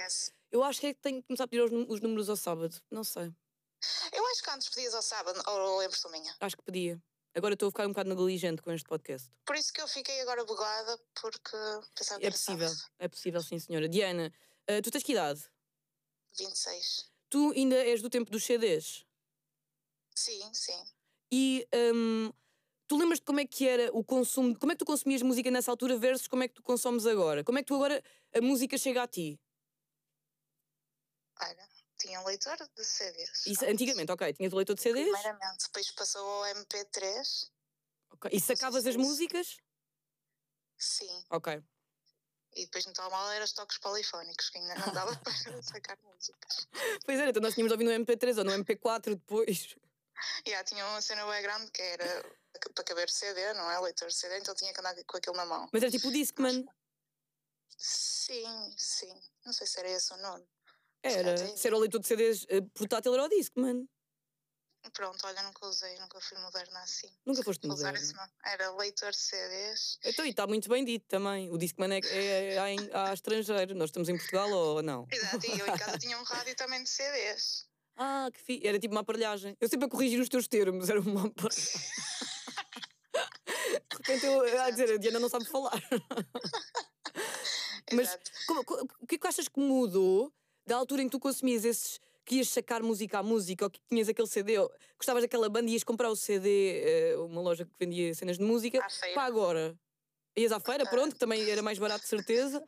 eu 0.52 0.64
acho 0.64 0.80
que 0.80 0.88
é 0.88 0.94
que 0.94 1.02
tenho 1.02 1.22
que 1.22 1.28
começar 1.28 1.44
a 1.44 1.48
pedir 1.48 1.62
os, 1.64 1.72
os 1.90 2.02
números 2.02 2.30
ao 2.30 2.36
sábado. 2.36 2.76
Não 2.90 3.04
sei. 3.04 3.32
Eu 4.12 4.26
acho 4.28 4.42
que 4.42 4.50
antes 4.50 4.70
pedias 4.70 4.94
ao 4.94 5.02
sábado, 5.02 5.42
ou 5.48 5.84
impressão 5.84 6.10
minha. 6.12 6.36
Acho 6.40 6.58
que 6.58 6.64
podia. 6.64 7.00
Agora 7.36 7.54
estou 7.54 7.68
a 7.68 7.72
ficar 7.72 7.86
um 7.86 7.90
bocado 7.90 8.10
negligente 8.10 8.62
com 8.62 8.72
este 8.72 8.88
podcast. 8.88 9.30
Por 9.46 9.58
isso 9.58 9.74
que 9.74 9.82
eu 9.82 9.88
fiquei 9.90 10.22
agora 10.22 10.46
bugada, 10.46 10.98
porque 11.22 11.58
pensava 11.94 12.22
que 12.22 12.28
É 12.28 12.32
possível, 12.32 12.72
é 12.98 13.08
possível, 13.10 13.44
sim, 13.44 13.60
senhora. 13.60 13.90
Diana, 13.90 14.32
uh, 14.72 14.82
tu 14.82 14.90
tens 14.90 15.04
que 15.04 15.12
idade? 15.12 15.46
26. 16.38 17.12
Tu 17.30 17.52
ainda 17.52 17.76
és 17.76 18.02
do 18.02 18.10
tempo 18.10 18.32
dos 18.32 18.46
CDs? 18.46 19.06
Sim, 20.16 20.54
sim. 20.54 20.82
E 21.30 21.68
um, 21.94 22.32
tu 22.88 22.98
lembras-te 22.98 23.26
como 23.26 23.42
é 23.42 23.46
que 23.46 23.68
era 23.68 23.92
o 23.92 24.02
consumo, 24.02 24.58
como 24.58 24.72
é 24.72 24.76
que 24.76 24.80
tu 24.80 24.86
consumias 24.86 25.22
música 25.22 25.52
nessa 25.52 25.72
altura 25.72 25.98
versus 25.98 26.30
como 26.30 26.44
é 26.44 26.48
que 26.48 26.54
tu 26.54 26.64
consomes 26.64 27.06
agora? 27.06 27.44
Como 27.44 27.58
é 27.58 27.62
que 27.62 27.68
tu 27.68 27.76
agora 27.76 28.02
a 28.34 28.40
música 28.40 28.78
chega 28.78 29.04
a 29.04 29.08
ti? 29.08 29.38
Olha, 31.42 31.68
tinha 31.98 32.20
um 32.20 32.26
leitor 32.26 32.58
de 32.76 32.84
CDs. 32.84 33.46
Isso, 33.46 33.66
antigamente, 33.66 34.12
ok, 34.12 34.34
tinhas 34.34 34.54
leitor 34.54 34.76
de 34.76 34.82
CDs? 34.82 35.10
Primeiramente, 35.12 35.66
depois 35.66 35.92
passou 35.92 36.26
ao 36.26 36.56
MP3. 36.56 37.50
Okay. 38.12 38.32
E 38.34 38.40
sacavas 38.40 38.86
as 38.86 38.96
músicas? 38.96 39.58
Sim. 40.78 41.24
Ok. 41.30 41.64
E 42.56 42.66
depois 42.66 42.86
no 42.86 42.94
telemóvel 42.94 43.32
eram 43.32 43.44
os 43.44 43.52
toques 43.52 43.78
polifónicos, 43.80 44.50
que 44.50 44.58
ainda 44.58 44.76
não 44.76 44.94
dava 44.94 45.16
para 45.20 45.62
sacar 45.62 45.98
músicas. 46.04 46.68
Pois 47.06 47.20
era, 47.20 47.30
então 47.30 47.42
nós 47.42 47.54
tínhamos 47.54 47.72
ouvido 47.72 47.92
no 47.92 48.06
MP3 48.06 48.38
ou 48.38 48.44
no 48.46 48.52
MP4 48.64 49.16
depois. 49.16 49.76
E 50.46 50.50
yeah, 50.50 50.64
tinha 50.64 50.86
uma 50.88 51.02
cena 51.02 51.26
bem 51.26 51.42
grande 51.42 51.70
que 51.72 51.82
era 51.82 52.26
para 52.74 52.84
caber 52.86 53.10
CD, 53.10 53.54
não 53.54 53.70
é? 53.70 53.80
Leitor 53.80 54.08
de 54.08 54.16
CD, 54.16 54.40
então 54.40 54.56
tinha 54.56 54.74
que 54.74 54.80
andar 54.80 54.96
com 55.04 55.18
aquilo 55.18 55.36
na 55.36 55.46
mão. 55.46 55.70
Mas 55.74 55.84
era 55.84 55.92
tipo 55.92 56.08
o 56.08 56.12
Discman? 56.12 56.66
Sim, 57.78 58.74
sim. 58.78 59.22
Não 59.46 59.52
sei 59.52 59.68
se 59.68 59.80
era 59.80 59.90
esse 59.90 60.14
o 60.14 60.18
nome. 60.18 60.48
Era. 61.06 61.38
Se 61.56 61.68
era 61.68 61.76
o 61.76 61.80
leitor 61.80 62.02
de 62.02 62.08
CDs 62.08 62.48
portátil, 62.74 63.14
era 63.14 63.24
o 63.24 63.30
Discman. 63.30 63.88
Pronto, 64.94 65.26
olha, 65.26 65.42
nunca 65.44 65.66
usei, 65.66 65.98
nunca 66.00 66.22
fui 66.22 66.38
moderna 66.40 66.80
assim. 66.82 67.10
Nunca 67.26 67.44
foste 67.44 67.68
moderna? 67.68 68.00
Era 68.46 68.72
leitor 68.76 69.12
de 69.12 69.18
CDs. 69.18 69.98
Então, 70.04 70.26
e 70.26 70.30
está 70.30 70.46
muito 70.46 70.70
bem 70.70 70.86
dito 70.86 71.06
também. 71.08 71.50
O 71.52 71.58
Discman 71.58 71.92
é, 71.92 72.00
é, 72.00 72.56
é, 72.56 72.76
é 72.76 73.14
estrangeiro. 73.14 73.74
Nós 73.76 73.90
estamos 73.90 74.10
em 74.10 74.18
Portugal 74.18 74.50
ou 74.52 74.84
não? 74.84 75.08
Exato, 75.12 75.46
e 75.46 75.60
eu 75.60 75.68
em 75.68 75.78
casa 75.78 75.98
tinha 75.98 76.20
um 76.20 76.24
rádio 76.24 76.56
também 76.56 76.84
de 76.84 76.90
CDs. 76.90 77.66
Ah, 77.98 78.30
que 78.30 78.42
fi... 78.42 78.60
Era 78.62 78.78
tipo 78.78 78.94
uma 78.94 79.00
aparelhagem. 79.00 79.56
Eu 79.58 79.70
sempre 79.70 79.86
a 79.86 79.90
corrigir 79.90 80.20
os 80.20 80.28
teus 80.28 80.50
termos, 80.50 80.90
era 80.90 81.00
uma 81.00 81.28
aparelhagem. 81.28 81.80
de 83.90 83.98
repente 83.98 84.26
eu 84.26 84.62
a 84.62 84.70
dizer, 84.70 84.92
a 84.92 84.98
Diana 84.98 85.18
não 85.18 85.30
sabe 85.30 85.46
falar. 85.46 85.72
Mas 87.94 88.20
o 88.50 89.08
que 89.08 89.16
é 89.16 89.18
que 89.18 89.28
achas 89.28 89.48
que 89.48 89.62
mudou 89.62 90.30
da 90.66 90.76
altura 90.76 91.02
em 91.02 91.06
que 91.06 91.12
tu 91.12 91.20
consumias 91.20 91.64
esses 91.64 92.00
que 92.26 92.38
ias 92.38 92.50
sacar 92.50 92.82
música 92.82 93.20
à 93.20 93.24
música 93.24 93.66
ou 93.66 93.70
que 93.70 93.80
tinhas 93.88 94.10
aquele 94.10 94.28
CD, 94.28 94.58
ou 94.58 94.72
gostavas 94.98 95.22
daquela 95.22 95.48
banda 95.48 95.70
e 95.70 95.74
ias 95.74 95.84
comprar 95.84 96.10
o 96.10 96.16
CD, 96.16 96.82
eh, 96.84 97.18
uma 97.18 97.40
loja 97.40 97.66
que 97.66 97.72
vendia 97.80 98.14
cenas 98.16 98.40
de 98.40 98.44
música, 98.44 98.84
para 99.14 99.24
agora? 99.24 99.78
Ias 100.36 100.52
à 100.52 100.60
feira, 100.60 100.90
pronto, 100.90 101.14
que 101.14 101.20
também 101.20 101.48
era 101.50 101.62
mais 101.62 101.78
barato 101.78 102.02
de 102.02 102.08
certeza. 102.08 102.64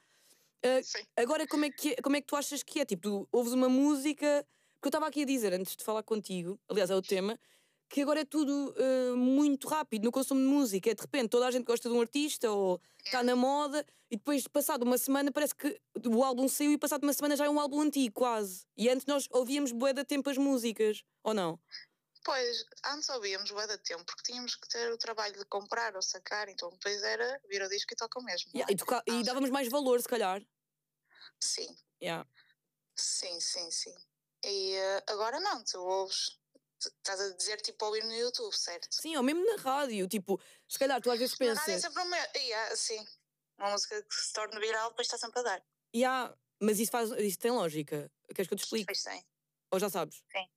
Uh, 0.63 0.81
agora, 1.15 1.45
como 1.47 1.65
é, 1.65 1.69
que, 1.69 1.95
como 2.01 2.15
é 2.15 2.21
que 2.21 2.27
tu 2.27 2.35
achas 2.35 2.63
que 2.63 2.79
é? 2.79 2.85
Tipo, 2.85 3.01
tu 3.01 3.29
ouves 3.31 3.51
uma 3.51 3.67
música. 3.67 4.45
Porque 4.75 4.87
eu 4.87 4.89
estava 4.89 5.07
aqui 5.07 5.23
a 5.23 5.25
dizer, 5.25 5.53
antes 5.53 5.75
de 5.75 5.83
falar 5.83 6.03
contigo, 6.03 6.59
aliás, 6.69 6.91
é 6.91 6.95
o 6.95 7.01
tema, 7.01 7.37
que 7.89 8.01
agora 8.01 8.21
é 8.21 8.25
tudo 8.25 8.73
uh, 8.77 9.17
muito 9.17 9.67
rápido 9.67 10.05
no 10.05 10.11
consumo 10.11 10.41
de 10.41 10.47
música. 10.47 10.91
É 10.91 10.93
de 10.93 11.01
repente 11.01 11.29
toda 11.29 11.47
a 11.47 11.51
gente 11.51 11.65
gosta 11.65 11.89
de 11.89 11.95
um 11.95 12.01
artista 12.01 12.51
ou 12.51 12.81
está 13.03 13.23
na 13.23 13.35
moda 13.35 13.85
e 14.09 14.15
depois, 14.15 14.47
passado 14.47 14.83
uma 14.83 14.97
semana, 14.97 15.31
parece 15.31 15.53
que 15.53 15.81
o 16.05 16.23
álbum 16.23 16.47
saiu 16.47 16.71
e 16.71 16.77
passado 16.77 17.03
uma 17.03 17.13
semana 17.13 17.35
já 17.35 17.45
é 17.45 17.49
um 17.49 17.59
álbum 17.59 17.81
antigo, 17.81 18.13
quase. 18.13 18.65
E 18.77 18.89
antes 18.89 19.05
nós 19.05 19.27
ouvíamos 19.31 19.73
bué 19.73 19.91
da 19.91 20.05
tempo 20.05 20.29
as 20.29 20.37
músicas, 20.37 21.03
ou 21.23 21.33
não? 21.33 21.59
Pois, 22.23 22.65
antes 22.85 23.09
ouvíamos 23.09 23.51
bué 23.51 23.67
da 23.67 23.77
tempo 23.77 24.05
porque 24.05 24.23
tínhamos 24.23 24.55
que 24.55 24.67
ter 24.69 24.91
o 24.91 24.97
trabalho 24.97 25.37
de 25.37 25.45
comprar 25.45 25.93
ou 25.95 26.01
sacar, 26.01 26.47
então 26.47 26.69
depois 26.69 27.03
era 27.03 27.41
vir 27.49 27.61
o 27.61 27.69
disco 27.69 27.93
e 27.93 27.97
toca 27.97 28.19
o 28.19 28.23
mesmo. 28.23 28.51
Yeah, 28.53 28.71
é? 28.71 28.73
e, 28.73 28.77
toca 28.77 29.03
e 29.07 29.23
dávamos 29.23 29.49
mais 29.49 29.67
valor, 29.69 30.01
se 30.01 30.07
calhar. 30.07 30.41
Sim. 31.41 31.75
Yeah. 32.01 32.27
Sim, 32.95 33.39
sim, 33.41 33.69
sim. 33.71 33.95
E 34.43 34.75
uh, 34.77 35.11
agora 35.11 35.39
não, 35.39 35.63
tu 35.63 35.79
ouves 35.79 36.39
Estás 36.79 37.19
a 37.19 37.29
dizer 37.35 37.59
tipo 37.61 37.85
ouvir 37.85 38.03
no 38.03 38.13
YouTube, 38.13 38.53
certo? 38.53 38.87
Sim, 38.91 39.17
ou 39.17 39.23
mesmo 39.23 39.43
na 39.45 39.61
rádio, 39.61 40.07
tipo, 40.07 40.39
se 40.67 40.77
calhar 40.77 41.01
tu 41.01 41.09
às 41.09 41.17
vezes 41.17 41.35
pensas. 41.35 41.55
Na 41.55 41.61
rádio 41.61 41.75
é 41.75 41.79
sempre 41.79 42.03
uma. 42.03 42.17
Yeah, 42.35 42.75
sim. 42.75 43.05
Uma 43.57 43.71
música 43.71 44.01
que 44.03 44.15
se 44.15 44.33
torna 44.33 44.59
viral, 44.59 44.89
depois 44.89 45.07
está 45.07 45.17
sempre 45.17 45.39
a 45.39 45.43
dar. 45.43 45.63
Yeah, 45.95 46.37
mas 46.59 46.79
isso, 46.79 46.91
faz, 46.91 47.09
isso 47.11 47.39
tem 47.39 47.51
lógica. 47.51 48.11
Queres 48.33 48.47
que 48.47 48.53
eu 48.53 48.57
te 48.57 48.63
explique? 48.63 48.85
Pois 48.85 49.01
tem. 49.01 49.25
Ou 49.71 49.79
já 49.79 49.89
sabes? 49.89 50.23
Sim. 50.31 50.47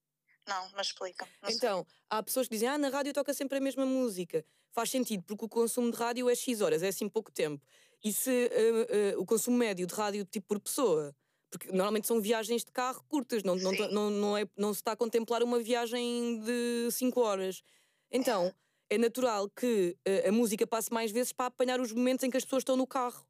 Não, 0.46 0.70
mas 0.74 0.88
explica. 0.88 1.28
então, 1.48 1.86
sei. 1.88 1.98
há 2.10 2.22
pessoas 2.22 2.48
que 2.48 2.54
dizem, 2.54 2.68
ah, 2.68 2.78
na 2.78 2.88
rádio 2.88 3.12
toca 3.12 3.32
sempre 3.32 3.58
a 3.58 3.60
mesma 3.60 3.86
música. 3.86 4.44
Faz 4.72 4.90
sentido, 4.90 5.22
porque 5.24 5.44
o 5.44 5.48
consumo 5.48 5.90
de 5.90 5.96
rádio 5.96 6.28
é 6.28 6.34
X 6.34 6.60
horas, 6.60 6.82
é 6.82 6.88
assim 6.88 7.08
pouco 7.08 7.30
tempo. 7.30 7.64
E 8.02 8.12
se 8.12 8.30
uh, 8.30 9.16
uh, 9.16 9.20
o 9.20 9.26
consumo 9.26 9.56
médio 9.56 9.86
de 9.86 9.94
rádio, 9.94 10.24
tipo 10.24 10.48
por 10.48 10.60
pessoa, 10.60 11.14
porque 11.50 11.68
normalmente 11.68 12.06
são 12.06 12.20
viagens 12.20 12.64
de 12.64 12.70
carro 12.70 13.04
curtas, 13.08 13.42
não, 13.42 13.56
não, 13.56 13.72
não, 13.72 14.10
não, 14.10 14.36
é, 14.36 14.46
não 14.56 14.72
se 14.72 14.80
está 14.80 14.92
a 14.92 14.96
contemplar 14.96 15.42
uma 15.42 15.58
viagem 15.58 16.40
de 16.40 16.88
5 16.92 17.20
horas. 17.20 17.62
Então, 18.10 18.54
é 18.88 18.96
natural 18.96 19.48
que 19.48 19.96
uh, 20.06 20.28
a 20.28 20.32
música 20.32 20.66
passe 20.66 20.92
mais 20.92 21.10
vezes 21.10 21.32
para 21.32 21.46
apanhar 21.46 21.80
os 21.80 21.92
momentos 21.92 22.24
em 22.24 22.30
que 22.30 22.36
as 22.36 22.44
pessoas 22.44 22.62
estão 22.62 22.76
no 22.76 22.86
carro. 22.86 23.26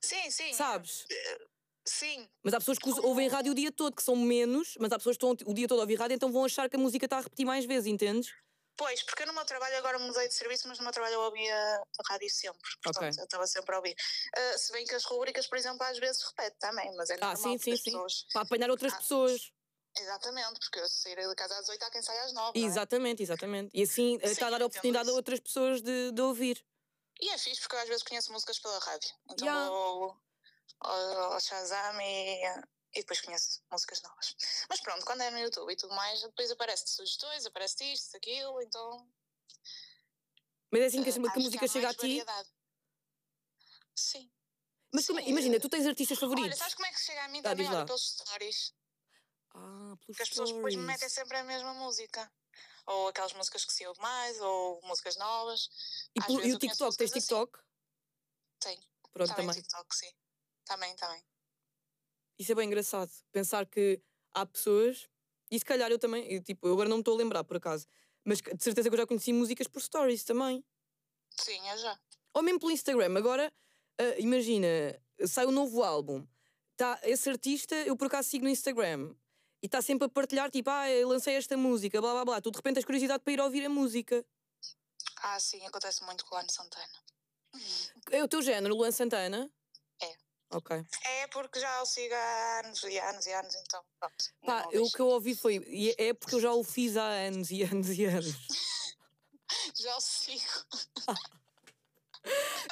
Sim, 0.00 0.30
sim. 0.30 0.52
Sabes? 0.52 1.06
Eh, 1.10 1.46
sim. 1.84 2.28
Mas 2.42 2.54
há 2.54 2.58
pessoas 2.58 2.78
que 2.78 2.90
ouvem 3.00 3.28
rádio 3.28 3.52
o 3.52 3.54
dia 3.54 3.70
todo, 3.70 3.94
que 3.94 4.02
são 4.02 4.16
menos, 4.16 4.74
mas 4.80 4.92
há 4.92 4.98
pessoas 4.98 5.16
que 5.16 5.24
estão 5.24 5.50
o 5.50 5.54
dia 5.54 5.68
todo 5.68 5.78
a 5.78 5.82
ouvir 5.82 5.96
rádio, 5.96 6.14
então 6.14 6.32
vão 6.32 6.44
achar 6.44 6.68
que 6.68 6.76
a 6.76 6.78
música 6.78 7.06
está 7.06 7.18
a 7.18 7.20
repetir 7.20 7.46
mais 7.46 7.64
vezes, 7.64 7.86
entendes? 7.86 8.32
Pois, 8.76 9.02
porque 9.02 9.22
eu 9.22 9.26
no 9.26 9.32
meu 9.34 9.44
trabalho 9.44 9.76
agora 9.76 9.98
mudei 9.98 10.26
de 10.28 10.34
serviço, 10.34 10.66
mas 10.66 10.78
no 10.78 10.84
meu 10.84 10.92
trabalho 10.92 11.14
eu 11.14 11.20
ouvia 11.20 11.54
a 11.54 12.12
rádio 12.12 12.30
sempre. 12.30 12.58
Portanto, 12.82 12.96
okay. 12.96 13.20
eu 13.20 13.24
estava 13.24 13.46
sempre 13.46 13.74
a 13.74 13.78
ouvir. 13.78 13.94
Uh, 14.36 14.58
se 14.58 14.72
bem 14.72 14.86
que 14.86 14.94
as 14.94 15.04
rubricas, 15.04 15.46
por 15.46 15.58
exemplo, 15.58 15.82
às 15.84 15.98
vezes 15.98 16.22
repete 16.22 16.56
também, 16.58 16.94
mas 16.96 17.10
é 17.10 17.16
ah, 17.20 17.36
sim, 17.36 17.58
sim, 17.58 17.76
sim. 17.76 17.84
Pessoas... 17.84 18.26
Para 18.32 18.42
apanhar 18.42 18.70
outras 18.70 18.94
ah, 18.94 18.96
pessoas. 18.96 19.52
Exatamente, 19.98 20.60
porque 20.60 20.78
eu 20.78 20.88
sair 20.88 21.16
de 21.16 21.34
casa 21.34 21.58
às 21.58 21.68
8 21.68 21.82
há 21.82 21.90
quem 21.90 22.02
saia 22.02 22.24
às 22.24 22.32
9. 22.32 22.58
Exatamente, 22.58 23.22
é? 23.22 23.24
exatamente. 23.24 23.70
E 23.74 23.82
assim 23.82 24.18
sim, 24.18 24.26
está 24.26 24.46
a 24.46 24.50
dar 24.50 24.62
a 24.62 24.66
oportunidade 24.66 25.10
a 25.10 25.12
outras 25.12 25.40
pessoas 25.40 25.82
de, 25.82 26.12
de 26.12 26.22
ouvir. 26.22 26.64
E 27.20 27.28
é 27.28 27.38
fixe 27.38 27.60
porque 27.60 27.76
eu 27.76 27.80
às 27.80 27.88
vezes 27.88 28.02
conheço 28.02 28.32
músicas 28.32 28.58
pela 28.58 28.78
rádio. 28.78 29.10
Então 29.30 29.46
yeah. 29.46 29.68
vou 29.68 30.16
ao, 30.80 31.32
ao 31.32 31.40
Shazam 31.40 32.00
e 32.00 32.42
e 32.94 33.00
depois 33.00 33.20
conheço 33.20 33.62
músicas 33.70 34.02
novas. 34.02 34.36
Mas 34.68 34.80
pronto, 34.80 35.04
quando 35.04 35.22
é 35.22 35.30
no 35.30 35.38
YouTube 35.38 35.72
e 35.72 35.76
tudo 35.76 35.94
mais, 35.94 36.22
depois 36.22 36.50
aparece 36.50 36.88
sugestões, 36.88 37.46
aparece 37.46 37.84
isto, 37.92 38.16
aquilo, 38.16 38.60
então. 38.62 39.08
Mas 40.70 40.82
é 40.82 40.86
assim 40.86 41.02
que, 41.02 41.10
uh, 41.10 41.32
que 41.32 41.38
a 41.38 41.42
música 41.42 41.68
chega 41.68 41.88
a 41.88 41.94
ti? 41.94 42.00
Variedade. 42.00 42.48
Sim. 43.94 44.30
Mas 44.92 45.04
Sim, 45.04 45.18
imagina, 45.20 45.60
tu 45.60 45.68
tens 45.68 45.86
artistas 45.86 46.18
favoritos. 46.18 46.50
Olha, 46.50 46.56
sabes 46.56 46.74
como 46.74 46.86
é 46.86 46.92
que 46.92 47.00
chega 47.00 47.24
a 47.24 47.28
mim 47.28 47.38
ah, 47.40 47.42
também? 47.42 47.68
Olha, 47.68 47.86
pelos 47.86 48.10
stories. 48.10 48.74
Ah, 49.54 49.94
pelos 50.00 50.16
que 50.16 50.22
as 50.22 50.28
pessoas 50.28 50.52
depois 50.52 50.74
me 50.74 50.82
metem 50.82 51.08
sempre 51.08 51.36
a 51.36 51.44
mesma 51.44 51.74
música. 51.74 52.32
Ou 52.86 53.08
aquelas 53.08 53.32
músicas 53.34 53.64
que 53.64 53.72
se 53.72 53.86
ouve 53.86 54.00
mais, 54.00 54.40
ou 54.40 54.80
músicas 54.82 55.16
novas. 55.16 55.68
E, 56.16 56.48
e 56.48 56.54
o 56.54 56.58
TikTok? 56.58 56.96
Tens 56.96 57.10
assim. 57.10 57.20
TikTok? 57.20 57.56
Assim. 57.56 57.66
Tenho. 58.58 58.90
Pronto, 59.12 59.28
também. 59.28 59.46
também. 59.46 59.62
TikTok, 59.62 59.96
sim. 59.96 60.12
Também, 60.64 60.96
também. 60.96 61.24
Isso 62.40 62.52
é 62.52 62.54
bem 62.54 62.66
engraçado. 62.66 63.10
Pensar 63.30 63.66
que 63.66 64.00
há 64.32 64.46
pessoas, 64.46 65.10
e 65.50 65.58
se 65.58 65.64
calhar 65.64 65.90
eu 65.90 65.98
também, 65.98 66.24
eu, 66.32 66.42
tipo, 66.42 66.66
eu 66.66 66.72
agora 66.72 66.88
não 66.88 66.96
me 66.96 67.02
estou 67.02 67.14
a 67.14 67.18
lembrar 67.18 67.44
por 67.44 67.58
acaso, 67.58 67.86
mas 68.24 68.40
de 68.40 68.64
certeza 68.64 68.88
que 68.88 68.94
eu 68.94 68.98
já 68.98 69.06
conheci 69.06 69.30
músicas 69.30 69.68
por 69.68 69.82
stories 69.82 70.24
também. 70.24 70.64
Sim, 71.38 71.60
eu 71.68 71.76
já. 71.76 72.00
Ou 72.32 72.42
mesmo 72.42 72.58
pelo 72.58 72.72
Instagram. 72.72 73.14
Agora, 73.14 73.52
uh, 74.00 74.14
imagina, 74.18 74.66
sai 75.26 75.44
um 75.44 75.50
novo 75.50 75.82
álbum, 75.82 76.26
tá, 76.78 76.98
esse 77.02 77.28
artista 77.28 77.74
eu 77.74 77.94
por 77.94 78.06
acaso 78.06 78.30
sigo 78.30 78.44
no 78.44 78.50
Instagram 78.50 79.14
e 79.62 79.66
está 79.66 79.82
sempre 79.82 80.06
a 80.06 80.08
partilhar, 80.08 80.50
tipo, 80.50 80.70
ah, 80.70 80.86
lancei 81.04 81.34
esta 81.34 81.58
música, 81.58 82.00
blá 82.00 82.12
blá 82.12 82.24
blá. 82.24 82.40
Tu 82.40 82.50
de 82.50 82.56
repente 82.56 82.76
tens 82.76 82.86
curiosidade 82.86 83.22
para 83.22 83.34
ir 83.34 83.40
ouvir 83.42 83.66
a 83.66 83.68
música. 83.68 84.24
Ah, 85.18 85.38
sim, 85.38 85.62
acontece 85.66 86.02
muito 86.04 86.24
com 86.24 86.36
o 86.36 86.38
Luan 86.38 86.48
Santana. 86.48 87.04
É 88.10 88.24
o 88.24 88.28
teu 88.28 88.40
género, 88.40 88.74
Luan 88.74 88.92
Santana? 88.92 89.52
Ok. 90.50 90.84
É 91.04 91.26
porque 91.28 91.60
já 91.60 91.80
o 91.80 91.86
sigo 91.86 92.14
há 92.14 92.60
anos 92.64 92.82
e 92.82 92.98
anos 92.98 93.26
e 93.26 93.32
anos, 93.32 93.54
então 93.54 93.84
pronto. 93.98 94.24
Pá, 94.44 94.66
eu, 94.72 94.84
o 94.84 94.90
que 94.90 95.00
eu 95.00 95.06
ouvi 95.06 95.34
foi. 95.34 95.94
É 95.96 96.12
porque 96.12 96.34
eu 96.34 96.40
já 96.40 96.52
o 96.52 96.64
fiz 96.64 96.96
há 96.96 97.06
anos 97.06 97.50
e 97.50 97.62
anos 97.62 97.88
e 97.90 98.04
anos. 98.04 98.34
já 99.78 99.96
o 99.96 100.00
sigo. 100.00 100.66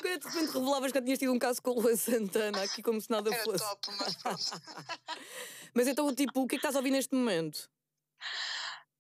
Quando 0.01 0.21
de 0.21 0.29
repente 0.29 0.53
revelavas 0.53 0.93
que 0.93 1.03
tinhas 1.03 1.19
tido 1.19 1.33
um 1.33 1.39
caso 1.39 1.63
com 1.63 1.71
o 1.71 1.81
Luan 1.81 1.97
Santana, 1.97 2.63
aqui 2.63 2.83
como 2.83 3.01
se 3.01 3.11
nada 3.11 3.33
Era 3.33 3.45
fosse. 3.45 3.65
top, 3.65 3.89
mas 3.99 4.17
pronto. 4.17 4.45
mas 5.75 5.89
então, 5.89 6.15
tipo, 6.15 6.43
o 6.43 6.47
que 6.47 6.57
é 6.57 6.59
que 6.59 6.67
estás 6.67 6.77
a 6.77 6.81
ouvir 6.81 6.91
neste 6.91 7.15
momento? 7.15 7.71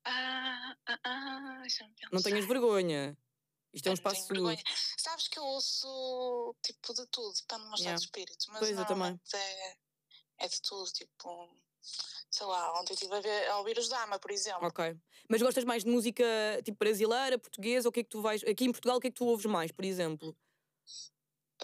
Ah, 0.05 0.75
ah, 0.87 0.99
ah, 1.05 1.63
Não 2.11 2.23
tenhas 2.23 2.47
vergonha. 2.47 3.17
Isto 3.73 3.89
é 3.89 3.91
um 3.91 3.95
espaço 3.95 4.27
seguro. 4.27 4.57
Sabes 4.97 5.29
que 5.29 5.39
eu 5.39 5.45
ouço 5.45 6.55
tipo 6.63 6.95
de 6.95 7.07
tudo, 7.07 7.35
meu 7.51 7.59
estado 7.59 7.79
yeah. 7.79 7.99
de 7.99 8.05
espírito, 8.05 8.47
mas 8.49 8.59
pois, 8.61 8.77
não, 8.77 9.07
é, 9.35 9.77
é 10.39 10.49
de 10.49 10.61
tudo, 10.63 10.91
tipo. 10.91 11.49
sei 12.31 12.47
lá, 12.47 12.81
ontem 12.81 12.95
estive 12.95 13.15
a, 13.15 13.21
ver, 13.21 13.49
a 13.49 13.59
ouvir 13.59 13.79
os 13.79 13.89
Dama, 13.89 14.19
por 14.19 14.31
exemplo. 14.31 14.67
Ok. 14.67 14.97
Mas 15.29 15.43
gostas 15.43 15.65
mais 15.65 15.85
de 15.85 15.91
música 15.91 16.25
tipo 16.65 16.79
brasileira, 16.79 17.39
portuguesa? 17.39 17.89
O 17.89 17.93
que 17.93 18.01
é 18.01 18.03
que 18.03 18.11
tu 18.11 18.23
vais. 18.23 18.43
Aqui 18.45 18.65
em 18.65 18.73
Portugal, 18.73 18.97
o 18.97 19.01
que 19.01 19.09
é 19.09 19.11
que 19.11 19.17
tu 19.17 19.27
ouves 19.27 19.47
mais, 19.47 19.71
por 19.71 19.85
exemplo? 19.85 20.37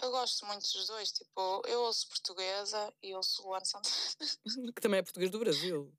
Eu 0.01 0.11
gosto 0.11 0.45
muito 0.45 0.61
dos 0.61 0.87
dois, 0.87 1.11
tipo, 1.11 1.61
eu 1.65 1.81
ouço 1.83 2.09
portuguesa 2.09 2.93
e 3.01 3.15
ouço 3.15 3.41
o 3.41 3.47
Luan 3.47 3.63
Santana. 3.63 3.95
que 4.75 4.81
também 4.81 4.99
é 4.99 5.03
português 5.03 5.31
do 5.31 5.39
Brasil. 5.39 5.91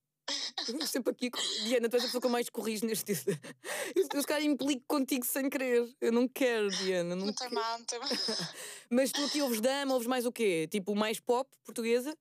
Sempre 0.86 1.12
aqui, 1.12 1.30
Diana, 1.64 1.88
tu 1.88 1.94
és 1.94 2.02
a 2.02 2.06
pessoa 2.06 2.20
que 2.20 2.26
eu 2.26 2.30
mais 2.30 2.50
corrijo 2.50 2.84
neste. 2.86 3.12
Eu, 3.94 4.20
se 4.20 4.26
calhar 4.26 4.42
implico 4.42 4.84
contigo 4.88 5.24
sem 5.24 5.48
querer. 5.48 5.88
Eu 6.00 6.10
não 6.10 6.26
quero, 6.26 6.68
Diana. 6.68 7.14
Não, 7.14 7.26
não 7.26 7.32
tem 7.32 7.50
mal, 7.50 7.78
não 7.78 7.84
tem 7.84 7.98
mal. 7.98 8.08
Mas 8.90 9.12
tu 9.12 9.24
aqui 9.24 9.40
ouves 9.40 9.60
dama, 9.60 9.94
ouves 9.94 10.08
mais 10.08 10.26
o 10.26 10.32
quê? 10.32 10.66
Tipo, 10.70 10.94
mais 10.96 11.20
pop 11.20 11.48
portuguesa? 11.64 12.16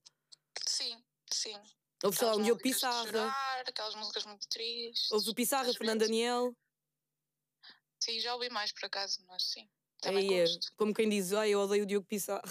Sim, 0.68 1.04
sim. 1.32 1.56
Ouves, 2.04 2.20
lá, 2.20 2.36
um 2.36 2.44
Diogo 2.44 2.62
Pissarra. 2.62 3.08
Chorar, 3.08 3.64
aquelas 3.68 3.96
músicas 3.96 4.26
muito 4.26 4.48
tristes. 4.48 5.12
Ouves 5.12 5.28
o 5.28 5.34
Pissarra, 5.34 5.74
Fernando 5.74 6.02
Daniel. 6.02 6.56
Sim, 8.00 8.20
já 8.20 8.36
ouvi 8.36 8.50
mais 8.50 8.72
por 8.72 8.86
acaso, 8.86 9.24
mas 9.28 9.44
sim. 9.44 9.68
Aí 10.04 10.42
é, 10.42 10.46
como 10.78 10.94
quem 10.94 11.10
diz, 11.10 11.34
ai, 11.34 11.50
eu 11.50 11.62
odeio 11.62 11.84
o 11.84 11.86
Diogo 11.86 12.06
Pissarra. 12.06 12.44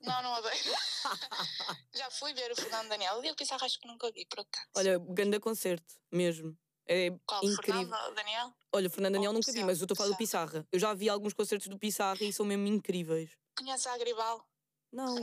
Não, 0.00 0.22
não 0.22 0.32
odeio. 0.34 0.62
Já 1.94 2.10
fui 2.10 2.34
ver 2.34 2.52
o 2.52 2.56
Fernando 2.56 2.88
Daniel. 2.88 3.18
O 3.18 3.22
Diogo 3.22 3.36
Pissarra 3.36 3.64
acho 3.64 3.80
que 3.80 3.86
nunca 3.86 4.10
vi, 4.12 4.26
por 4.26 4.40
acaso. 4.40 4.68
Olha, 4.76 4.98
ganda 4.98 5.40
concerto, 5.40 5.94
mesmo. 6.10 6.56
É 6.86 7.10
Qual, 7.24 7.42
incrível. 7.44 7.80
Fernando 7.80 8.14
Daniel? 8.14 8.52
Olha, 8.72 8.88
o 8.88 8.90
Fernando 8.90 9.12
Daniel 9.14 9.32
nunca 9.32 9.52
vi, 9.52 9.64
mas 9.64 9.78
eu 9.78 9.84
estou 9.84 9.94
a 9.94 9.96
falar 9.96 10.10
do 10.10 10.16
Pissarra. 10.16 10.66
Eu 10.70 10.78
já 10.78 10.92
vi 10.92 11.08
alguns 11.08 11.32
concertos 11.32 11.68
do 11.68 11.78
Pissarra 11.78 12.22
e 12.24 12.32
são 12.32 12.44
mesmo 12.44 12.66
incríveis. 12.66 13.30
Conhece 13.56 13.88
a 13.88 13.94
Agribal? 13.94 14.46
Não. 14.92 15.16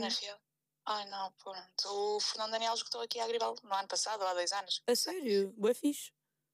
Ai 0.86 1.04
não, 1.08 1.30
pronto. 1.32 1.88
O 1.88 2.20
Fernando 2.20 2.52
Daniel 2.52 2.74
escutou 2.74 3.00
aqui 3.02 3.20
a 3.20 3.24
Agribal 3.24 3.54
no 3.62 3.74
ano 3.74 3.86
passado, 3.86 4.24
há 4.24 4.34
dois 4.34 4.50
anos. 4.52 4.82
A 4.86 4.96
sério? 4.96 5.52
Boa 5.56 5.74
fixe. 5.74 6.12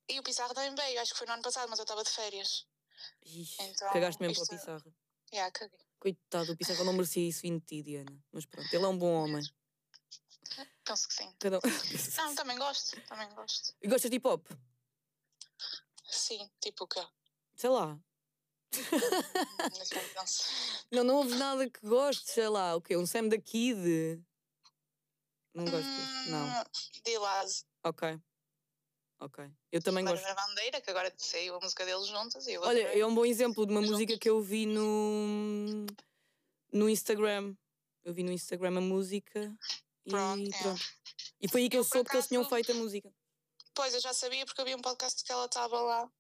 E 0.09 0.19
o 0.19 0.23
Pissarra 0.23 0.55
também 0.55 0.75
veio, 0.75 1.01
acho 1.01 1.13
que 1.13 1.19
foi 1.19 1.27
no 1.27 1.33
ano 1.33 1.43
passado, 1.43 1.69
mas 1.69 1.79
eu 1.79 1.85
estava 1.85 2.05
de 2.05 2.11
férias. 2.11 2.67
Ixi, 3.25 3.63
então, 3.63 3.93
cagaste 3.93 4.21
mesmo 4.21 4.33
isto... 4.33 4.47
para 4.47 4.57
o 4.57 4.59
Pissarra. 4.59 4.95
Yeah, 5.33 5.51
caguei. 5.51 5.79
Coitado, 5.99 6.53
o 6.53 6.57
Pissarra 6.57 6.85
não 6.85 6.93
merecia 6.93 7.29
isso 7.29 7.47
em 7.47 7.59
ti, 7.59 7.83
Diana. 7.83 8.17
Mas 8.33 8.47
pronto, 8.47 8.73
ele 8.73 8.85
é 8.85 8.89
um 8.89 8.99
bom 8.99 9.25
homem. 9.25 9.43
Penso 10.85 11.09
que 11.09 11.15
sim. 11.15 11.35
Cada... 11.39 11.61
não, 12.17 12.35
também 12.35 12.59
gosto, 12.59 13.01
também 13.03 13.29
gosto. 13.35 13.75
E 13.83 13.89
gostas 13.89 14.11
de 14.11 14.17
hip 14.17 14.27
hop? 14.27 14.47
Sim, 16.05 16.51
tipo 16.61 16.85
o 16.85 16.89
quê? 16.89 17.05
Sei 17.55 17.71
lá. 17.71 17.99
não, 20.91 21.05
não 21.05 21.17
ouves 21.17 21.37
nada 21.37 21.69
que 21.69 21.81
gostes, 21.81 22.33
sei 22.33 22.49
lá, 22.49 22.77
o 22.77 22.81
quê? 22.81 22.97
Um 22.97 23.07
Sam 23.07 23.29
da 23.29 23.39
Kid? 23.39 24.23
Não 25.55 25.65
gostas? 25.65 25.83
Hum, 25.83 26.31
não. 26.31 26.65
Dilaz. 27.05 27.67
Ok. 27.83 28.21
Ok. 29.19 29.45
Eu 29.73 29.83
também 29.83 30.05
gosto. 30.05 30.23
Bandeira, 30.35 30.81
que 30.81 30.91
agora 30.91 31.13
saiu 31.17 31.57
a 31.57 31.61
música 31.61 31.85
deles 31.87 32.07
juntas. 32.07 32.47
E 32.47 32.59
Olha, 32.59 32.83
é 32.99 33.07
um 33.07 33.15
bom 33.15 33.25
exemplo 33.25 33.67
de 33.67 33.73
uma 33.73 33.81
música 33.81 34.13
juntos. 34.13 34.19
que 34.19 34.29
eu 34.29 34.41
vi 34.41 34.67
no, 34.67 35.87
no 36.73 36.89
Instagram. 36.89 37.55
Eu 38.05 38.13
vi 38.13 38.23
no 38.23 38.31
Instagram 38.31 38.79
a 38.79 38.81
música 38.81 39.53
pronto, 40.05 40.43
e 40.43 40.55
é. 40.55 40.59
pronto. 40.59 40.85
E 41.41 41.49
foi 41.49 41.63
aí 41.63 41.69
que 41.69 41.77
eu, 41.77 41.81
eu 41.81 41.85
soube 41.85 42.09
que 42.09 42.17
eles 42.17 42.29
tinham 42.29 42.45
feito 42.45 42.73
a 42.73 42.75
música. 42.75 43.11
Pois, 43.75 43.95
eu 43.95 44.01
já 44.01 44.13
sabia 44.13 44.45
porque 44.45 44.61
havia 44.61 44.77
um 44.77 44.83
podcast 44.83 45.25
que 45.25 45.33
ela 45.33 45.47
estava 45.47 45.81
lá 45.81 46.11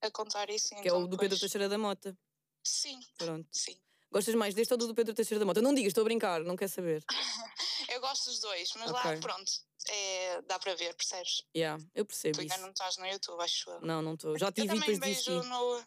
a 0.00 0.10
contar 0.10 0.48
isso. 0.50 0.70
Que 0.70 0.80
então, 0.80 0.96
é 0.96 0.98
o 0.98 1.02
do 1.02 1.08
depois... 1.08 1.28
Pedro 1.28 1.40
Teixeira 1.40 1.68
da 1.68 1.78
Mota. 1.78 2.16
Sim. 2.64 3.00
Pronto. 3.16 3.48
Sim. 3.52 3.76
Gostas 4.10 4.34
mais 4.34 4.54
deste 4.54 4.72
ou 4.72 4.78
do 4.78 4.94
Pedro 4.94 5.14
Teixeira 5.14 5.38
da 5.38 5.44
Mota? 5.44 5.60
Não 5.60 5.74
digas, 5.74 5.90
estou 5.90 6.02
a 6.02 6.04
brincar, 6.04 6.40
não 6.40 6.56
quer 6.56 6.68
saber. 6.68 7.04
eu 7.92 8.00
gosto 8.00 8.30
dos 8.30 8.40
dois, 8.40 8.70
mas 8.76 8.90
okay. 8.90 9.14
lá, 9.14 9.20
pronto, 9.20 9.52
é, 9.88 10.42
dá 10.42 10.58
para 10.58 10.74
ver, 10.74 10.94
percebes? 10.94 11.44
Yeah, 11.56 11.82
eu 11.94 12.04
percebo 12.04 12.38
tu 12.38 12.44
isso. 12.44 12.52
ainda 12.52 12.66
não 12.66 12.72
estás 12.72 12.96
no 12.96 13.06
YouTube, 13.06 13.40
acho 13.40 13.70
eu. 13.70 13.80
Não, 13.80 14.02
não 14.02 14.14
estou. 14.14 14.38
Já 14.38 14.52
tive 14.52 14.78
depois 14.78 14.98
vejo 14.98 15.42
no 15.44 15.84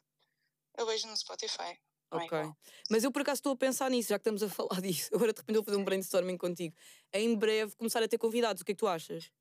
Eu 0.78 0.86
vejo 0.86 1.08
no 1.08 1.16
Spotify. 1.18 1.80
Ok. 2.12 2.38
É 2.38 2.52
Mas 2.90 3.04
eu 3.04 3.12
por 3.12 3.22
acaso 3.22 3.40
estou 3.40 3.54
a 3.54 3.58
pensar 3.58 3.90
nisso, 3.90 4.10
já 4.10 4.20
que 4.20 4.22
estamos 4.22 4.44
a 4.44 4.50
falar 4.50 4.82
disso. 4.82 5.10
Agora 5.14 5.32
de 5.34 5.40
repente 5.40 5.56
vou 5.56 5.64
fazer 5.64 5.78
um 5.78 5.84
brainstorming 5.84 6.38
contigo. 6.38 6.76
Em 7.14 7.36
breve 7.36 7.76
começar 7.76 8.04
a 8.04 8.08
ter 8.08 8.18
convidados, 8.18 8.62
o 8.62 8.66
que 8.66 8.74
é 8.74 8.76
que 8.76 8.80
tu 8.80 8.88
achas? 8.88 9.32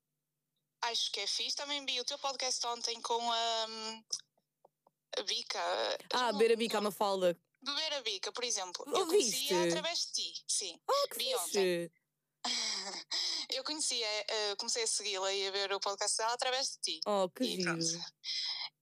Acho 0.83 1.11
que 1.11 1.19
é 1.19 1.27
fixe. 1.27 1.55
Também 1.55 1.85
vi 1.85 1.99
o 1.99 2.05
teu 2.05 2.17
podcast 2.17 2.65
ontem 2.67 2.99
com 3.01 3.31
a, 3.31 3.67
a 5.17 5.23
Bica. 5.23 5.59
Ah, 6.13 6.33
Beira 6.33 6.55
Bica, 6.55 6.77
a 6.77 6.81
Mafalda. 6.81 7.37
Beber 7.61 7.93
a 7.93 8.01
Bica, 8.01 8.31
por 8.31 8.43
exemplo. 8.43 8.83
Oh, 8.87 8.97
eu 8.97 9.07
conhecia 9.07 9.65
através 9.65 10.07
de 10.07 10.11
ti, 10.13 10.43
sim. 10.47 10.79
Oh, 10.89 11.07
que 11.09 11.19
vi 11.19 11.25
fixe. 11.25 11.59
ontem. 11.59 11.91
eu 13.55 13.63
conhecia, 13.63 14.07
uh, 14.07 14.57
comecei 14.57 14.83
a 14.83 14.87
segui-la 14.87 15.33
e 15.33 15.47
a 15.47 15.51
ver 15.51 15.73
o 15.73 15.79
podcast 15.79 16.17
dela 16.17 16.33
através 16.33 16.71
de 16.71 16.79
ti. 16.79 16.99
Oh, 17.05 17.29
que 17.29 17.43
e, 17.43 17.55
giro. 17.57 17.77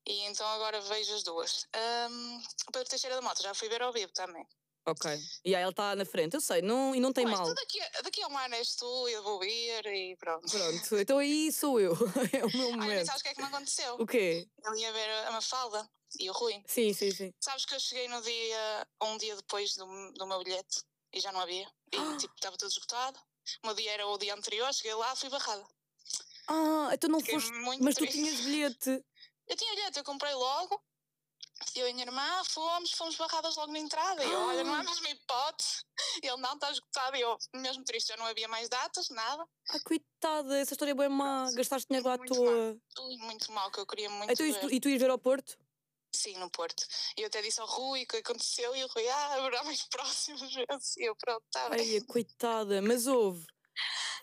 E 0.08 0.26
então 0.26 0.48
agora 0.48 0.82
vejo 0.82 1.14
as 1.14 1.24
duas. 1.24 1.66
Um, 2.10 2.38
o 2.68 2.72
Pedro 2.72 2.90
Teixeira 2.90 3.16
da 3.16 3.22
Mota 3.22 3.44
já 3.44 3.54
fui 3.54 3.70
ver 3.70 3.82
ao 3.82 3.94
vivo 3.94 4.12
também. 4.14 4.46
Ok. 4.86 5.12
E 5.46 5.56
aí 5.56 5.62
ele 5.62 5.70
está 5.70 5.96
na 5.96 6.06
frente, 6.06 6.34
eu 6.34 6.42
sei, 6.42 6.62
não, 6.62 6.96
e 6.96 7.00
não 7.00 7.14
tem 7.14 7.26
Mas, 7.26 7.38
mal. 7.38 7.54
Daqui 7.54 7.80
a, 7.80 8.02
daqui 8.02 8.22
a 8.24 8.28
um 8.28 8.38
ano 8.38 8.56
és 8.56 8.76
tu, 8.76 9.08
eu 9.08 9.22
vou 9.22 9.40
ver 9.40 9.86
e 9.86 10.16
pronto. 10.18 10.50
Pronto, 10.50 10.98
então 10.98 11.18
aí 11.20 11.52
sou 11.52 11.80
eu. 11.80 11.94
é 12.34 12.46
o 12.46 12.58
meu 12.58 12.72
momento. 12.72 13.00
Ai, 13.00 13.06
sabes 13.06 13.22
o 13.22 13.24
que 13.24 13.30
é 13.30 13.34
que 13.36 13.42
me 13.42 13.48
aconteceu? 13.48 13.96
O 13.96 14.08
quê? 14.08 14.48
Eu 14.64 14.76
ia 14.76 14.92
ver 14.92 15.10
a 15.28 15.32
Mafalda 15.32 15.88
e 16.18 16.30
o 16.30 16.34
Rui. 16.34 16.64
Sim, 16.66 16.92
sim, 16.94 17.12
sim. 17.12 17.34
Sabes 17.40 17.66
que 17.66 17.76
eu 17.76 17.80
cheguei 17.80 18.08
no 18.08 18.22
dia, 18.22 18.88
um 19.04 19.18
dia 19.18 19.36
depois 19.36 19.76
do, 19.76 19.86
do 20.14 20.26
meu 20.26 20.44
bilhete 20.44 20.82
e 21.14 21.20
já 21.20 21.32
não 21.32 21.42
havia. 21.42 21.70
E 21.92 21.98
tipo, 22.18 22.34
estava 22.36 22.58
tudo 22.58 22.70
esgotado. 22.70 23.20
O 23.64 23.68
meu 23.68 23.76
dia 23.76 23.92
era 23.92 24.08
o 24.08 24.18
dia 24.18 24.34
anterior, 24.34 24.74
cheguei 24.74 24.94
lá, 24.94 25.16
fui 25.16 25.30
barrada. 25.30 25.66
Ah, 26.48 26.90
então 26.94 27.10
não 27.10 27.20
Fiquei 27.20 27.36
foste. 27.40 27.52
muito 27.54 27.84
Mas 27.84 27.96
tu 27.96 28.00
triste. 28.00 28.18
tinhas 28.18 28.40
bilhete. 28.42 29.04
Eu 29.48 29.56
tinha 29.56 29.76
bilhete, 29.76 29.98
eu 30.00 30.04
comprei 30.04 30.34
logo. 30.34 30.82
Eu 31.76 31.88
e 31.88 31.92
a 31.92 31.94
minha 31.94 32.06
irmã 32.06 32.44
fomos, 32.46 32.92
fomos 32.94 33.16
barradas 33.18 33.56
logo 33.58 33.72
na 33.74 33.80
entrada. 33.80 34.24
E 34.24 34.32
eu, 34.32 34.40
olha, 34.40 34.64
não 34.64 34.74
há 34.74 34.82
mesmo 34.84 35.06
hipótese. 35.08 35.84
E 36.24 36.28
ele, 36.28 36.38
não, 36.38 36.54
está 36.54 36.72
esgotado. 36.72 37.18
E 37.18 37.22
eu, 37.22 37.38
mesmo 37.54 37.84
triste, 37.84 38.08
já 38.08 38.18
não 38.18 38.26
havia 38.26 38.48
mais 38.48 38.70
datas, 38.70 39.10
nada. 39.10 39.46
Ah, 39.70 39.80
coitada, 39.86 40.58
essa 40.58 40.74
história 40.74 40.92
é 40.92 40.96
bem 40.96 41.10
má. 41.10 41.52
Gastaste 41.54 41.88
dinheiro 41.90 42.08
lá 42.08 42.14
à 42.16 42.18
toa. 42.18 42.78
Ui, 43.00 43.18
muito 43.18 43.52
mal, 43.52 43.70
que 43.72 43.80
eu 43.80 43.86
queria 43.86 44.10
muito 44.10 44.32
Então, 44.32 44.46
ver. 44.46 44.52
isso, 44.58 44.72
e 44.74 44.80
tu 44.80 44.88
ias 44.90 45.02
ver 45.02 45.10
ao 45.10 45.20
Porto? 45.20 45.58
Sim, 46.16 46.38
no 46.38 46.50
Porto. 46.50 46.86
E 47.18 47.22
eu 47.22 47.28
até 47.28 47.42
disse 47.42 47.60
ao 47.62 47.68
Rui 47.68 48.04
o 48.04 48.08
que 48.08 48.18
aconteceu. 48.18 48.76
E 48.76 48.84
o 48.84 48.88
Rui, 48.88 49.08
ah, 49.08 49.34
haverá 49.36 49.64
mais 49.64 49.84
próximos 49.90 50.54
vezes. 50.54 50.98
E 50.98 51.04
eu, 51.08 51.16
pronto, 51.16 51.44
está 51.46 51.70
bem. 51.70 51.94
Ai, 51.96 52.02
coitada, 52.02 52.82
mas 52.82 53.08
houve. 53.08 53.46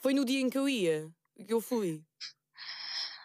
Foi 0.02 0.12
no 0.12 0.24
dia 0.24 0.40
em 0.40 0.50
que 0.50 0.58
eu 0.58 0.68
ia, 0.68 1.08
que 1.46 1.52
eu 1.52 1.60
fui. 1.60 2.04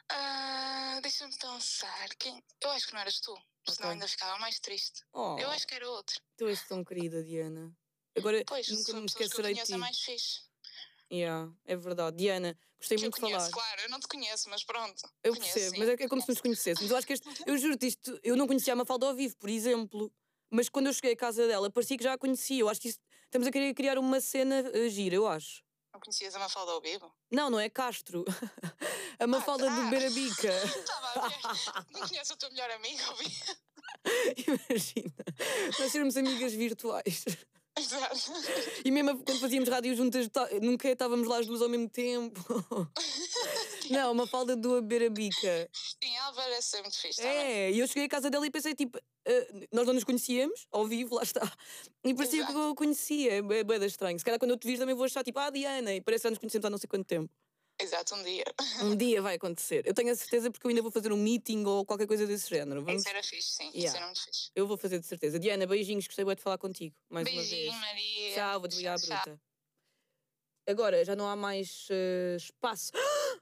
Ah, 0.10 1.00
Deixa-me 1.02 1.36
pensar. 1.38 2.10
Quem... 2.20 2.44
Eu 2.62 2.72
acho 2.72 2.88
que 2.88 2.94
não 2.94 3.02
eras 3.02 3.20
tu. 3.20 3.36
Senão 3.68 3.90
ainda 3.92 4.08
ficava 4.08 4.38
mais 4.40 4.60
triste. 4.60 5.04
Oh, 5.14 5.38
Eu 5.40 5.50
acho 5.52 5.68
que 5.68 5.76
era 5.76 5.90
outro. 5.90 6.20
tu 6.38 6.48
és 6.48 6.62
tão 6.68 6.84
querida, 6.84 7.24
Diana. 7.24 7.76
Agora 8.18 8.44
Pois, 8.46 8.68
nunca 8.70 8.94
me 8.94 9.06
esquecerei 9.06 9.54
de 9.54 9.64
ti. 9.64 9.78
mais 9.78 10.00
fixe. 10.00 10.42
Yeah, 11.12 11.52
é 11.66 11.76
verdade. 11.76 12.18
Diana, 12.18 12.58
gostei 12.82 12.98
Que 12.98 13.04
muito 13.04 13.16
de 13.16 13.22
falar. 13.22 13.38
conheço, 13.38 13.52
claro. 13.52 13.82
Eu 13.82 13.90
não 13.90 14.00
te 14.00 14.08
conheço, 14.08 14.50
mas 14.50 14.64
pronto. 14.64 15.02
Eu 15.24 15.34
Conheço, 15.34 15.54
percebo, 15.54 15.76
sim, 15.76 15.80
mas 15.80 15.90
é, 15.90 15.94
é 15.94 15.98
como 15.98 16.22
se 16.22 16.28
conheço. 16.28 16.32
nos 16.32 16.42
conhecêssemos. 16.42 16.92
Eu 16.92 16.98
acho 16.98 17.08
que 17.08 17.14
este, 17.14 17.30
eu 17.46 17.58
juro-te 17.58 17.88
isto, 17.88 18.20
eu 18.24 18.36
não 18.36 18.48
conhecia 18.48 18.74
a 18.74 18.76
Mafalda 18.76 19.06
ao 19.08 19.14
vivo, 19.16 19.38
por 19.38 19.50
exemplo. 19.50 20.12
Mas 20.50 20.68
quando 20.68 20.88
eu 20.88 20.94
cheguei 20.94 21.14
à 21.14 21.16
casa 21.16 21.48
dela, 21.48 21.70
parecia 21.70 21.98
que 21.98 22.04
já 22.04 22.14
a 22.14 22.18
conhecia. 22.18 22.60
Eu 22.60 22.68
acho 22.68 22.82
que 22.82 22.90
isso, 22.90 23.00
estamos 23.26 23.48
a 23.48 23.52
querer 23.52 23.74
criar 23.74 23.98
uma 23.98 24.20
cena 24.20 24.64
uh, 24.76 24.90
gira, 24.90 25.16
eu 25.16 25.26
acho. 25.28 25.64
Não 25.94 26.00
conhecias 26.00 26.36
a 26.36 26.40
Mafalda 26.40 26.72
ao 26.72 26.82
vivo? 26.82 27.14
Não, 27.32 27.50
não 27.50 27.60
é 27.60 27.70
Castro. 27.70 28.26
a 29.20 29.28
Mafalda 29.28 29.70
ah. 29.72 29.76
do 29.76 29.90
Beirabica. 29.90 30.50
Estava 30.66 31.26
a 31.26 31.28
ver. 31.28 31.38
Não 31.92 32.08
conheces 32.08 32.32
o 32.32 32.38
teu 32.38 32.50
melhor 32.52 32.72
amigo 32.72 33.02
ao 33.04 33.16
vivo? 33.16 33.56
Imagina, 34.48 35.14
nós 35.80 35.92
sermos 35.92 36.18
amigas 36.18 36.54
virtuais. 36.54 37.24
Exato. 37.82 38.32
E 38.86 38.92
mesmo 38.92 39.24
quando 39.24 39.40
fazíamos 39.40 39.70
rádio 39.70 39.96
juntas, 39.96 40.28
tá- 40.30 40.50
nunca 40.62 40.88
estávamos 40.90 41.28
lá 41.28 41.40
as 41.40 41.48
duas 41.48 41.62
ao 41.62 41.70
mesmo 41.70 41.90
tempo. 41.90 42.40
Não, 43.90 44.12
uma 44.12 44.26
falda 44.28 44.56
do 44.56 44.82
Beirabica. 44.82 45.70
Sim, 45.74 46.16
ela 46.16 46.34
parece 46.34 46.68
ser 46.70 46.82
muito 46.82 46.98
fixe. 46.98 47.22
também. 47.22 47.38
É, 47.38 47.72
e 47.72 47.80
eu 47.80 47.88
cheguei 47.88 48.06
à 48.06 48.10
casa 48.10 48.30
dela 48.30 48.46
e 48.48 48.52
pensei, 48.52 48.74
tipo, 48.74 48.98
ah, 49.28 49.48
nós 49.72 49.86
não 49.86 49.94
nos 49.94 50.04
conhecíamos, 50.04 50.66
ao 50.72 50.86
vivo, 50.88 51.16
lá 51.16 51.24
está. 51.24 51.42
E 52.04 52.14
parecia 52.14 52.46
que 52.46 52.52
Exato. 52.52 52.68
eu 52.68 52.72
a 52.72 52.76
conhecia, 52.76 53.34
é 53.34 53.64
da 53.64 53.86
estranho. 53.86 54.18
Se 54.18 54.24
calhar 54.26 54.40
quando 54.40 54.52
eu 54.52 54.58
te 54.58 54.66
vir 54.66 54.78
também 54.78 54.96
vou 54.96 55.06
achar, 55.06 55.24
tipo, 55.24 55.40
ah, 55.40 55.50
Diana, 55.50 55.94
e 55.94 56.02
parece 56.02 56.22
que 56.22 56.28
já 56.28 56.30
nos 56.32 56.40
conhecemos 56.40 56.66
há 56.66 56.70
não 56.70 56.78
sei 56.78 56.88
quanto 56.88 57.06
tempo. 57.06 57.30
Exato, 57.82 58.16
um 58.16 58.24
dia. 58.24 58.44
Um 58.84 58.96
dia 58.96 59.22
vai 59.22 59.36
acontecer. 59.36 59.86
Eu 59.86 59.94
tenho 59.94 60.12
a 60.12 60.16
certeza 60.16 60.52
porque 60.52 60.66
eu 60.66 60.70
ainda 60.70 60.82
vou 60.82 60.92
fazer 60.92 61.12
um 61.12 61.18
meeting 61.18 61.64
ou 61.66 61.86
qualquer 61.86 62.08
coisa 62.08 62.28
desse 62.28 62.50
género. 62.50 62.84
Vamos... 62.84 63.02
Isso 63.02 63.10
era 63.10 63.24
fixe, 63.24 63.52
sim. 63.52 63.68
Isso 63.70 63.78
Yeah. 63.78 63.98
era 63.98 64.06
muito 64.06 64.24
fixe. 64.24 64.52
Eu 64.56 64.68
vou 64.68 64.78
fazer 64.78 65.00
de 65.00 65.06
certeza. 65.06 65.40
Diana, 65.40 65.66
beijinhos, 65.66 66.06
gostei 66.06 66.24
bué 66.24 66.36
de 66.36 66.42
falar 66.42 66.58
contigo. 66.58 66.96
Mais 67.10 67.28
uma 67.28 67.36
Beijinho, 67.36 67.72
vez. 67.72 67.82
Maria. 67.82 68.34
Tchau, 68.36 68.60
vou 68.60 68.68
desligar 68.68 68.96
a 68.96 68.98
bruta. 69.24 69.42
Agora 70.68 71.04
já 71.04 71.16
não 71.16 71.28
há 71.28 71.36
mais 71.36 71.88
eh, 71.90 72.36
espaço. 72.38 72.92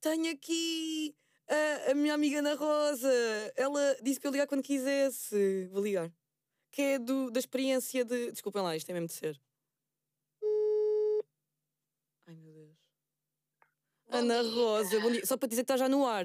Tenho 0.00 0.30
aqui 0.32 1.16
a, 1.48 1.90
a 1.92 1.94
minha 1.94 2.14
amiga 2.14 2.38
Ana 2.40 2.54
Rosa. 2.54 3.08
Ela 3.56 3.96
disse 4.02 4.20
para 4.20 4.28
eu 4.28 4.32
ligar 4.32 4.46
quando 4.46 4.62
quisesse. 4.62 5.66
Vou 5.72 5.82
ligar. 5.82 6.12
Que 6.70 6.82
é 6.82 6.98
do, 6.98 7.30
da 7.30 7.40
experiência 7.40 8.04
de. 8.04 8.30
Desculpem 8.32 8.62
lá, 8.62 8.76
isto 8.76 8.90
é 8.90 8.92
mesmo 8.92 9.06
de 9.06 9.14
ser. 9.14 9.40
Ai 12.26 12.34
meu 12.36 12.52
Deus. 12.52 12.76
Bom 14.03 14.03
Ana. 14.18 14.42
Rosa, 14.42 15.00
bom 15.00 15.10
dia. 15.10 15.26
Só 15.26 15.36
para 15.36 15.48
dizer 15.48 15.62
que 15.62 15.64
estás 15.64 15.80
já 15.80 15.88
no 15.88 16.06
ar. 16.06 16.24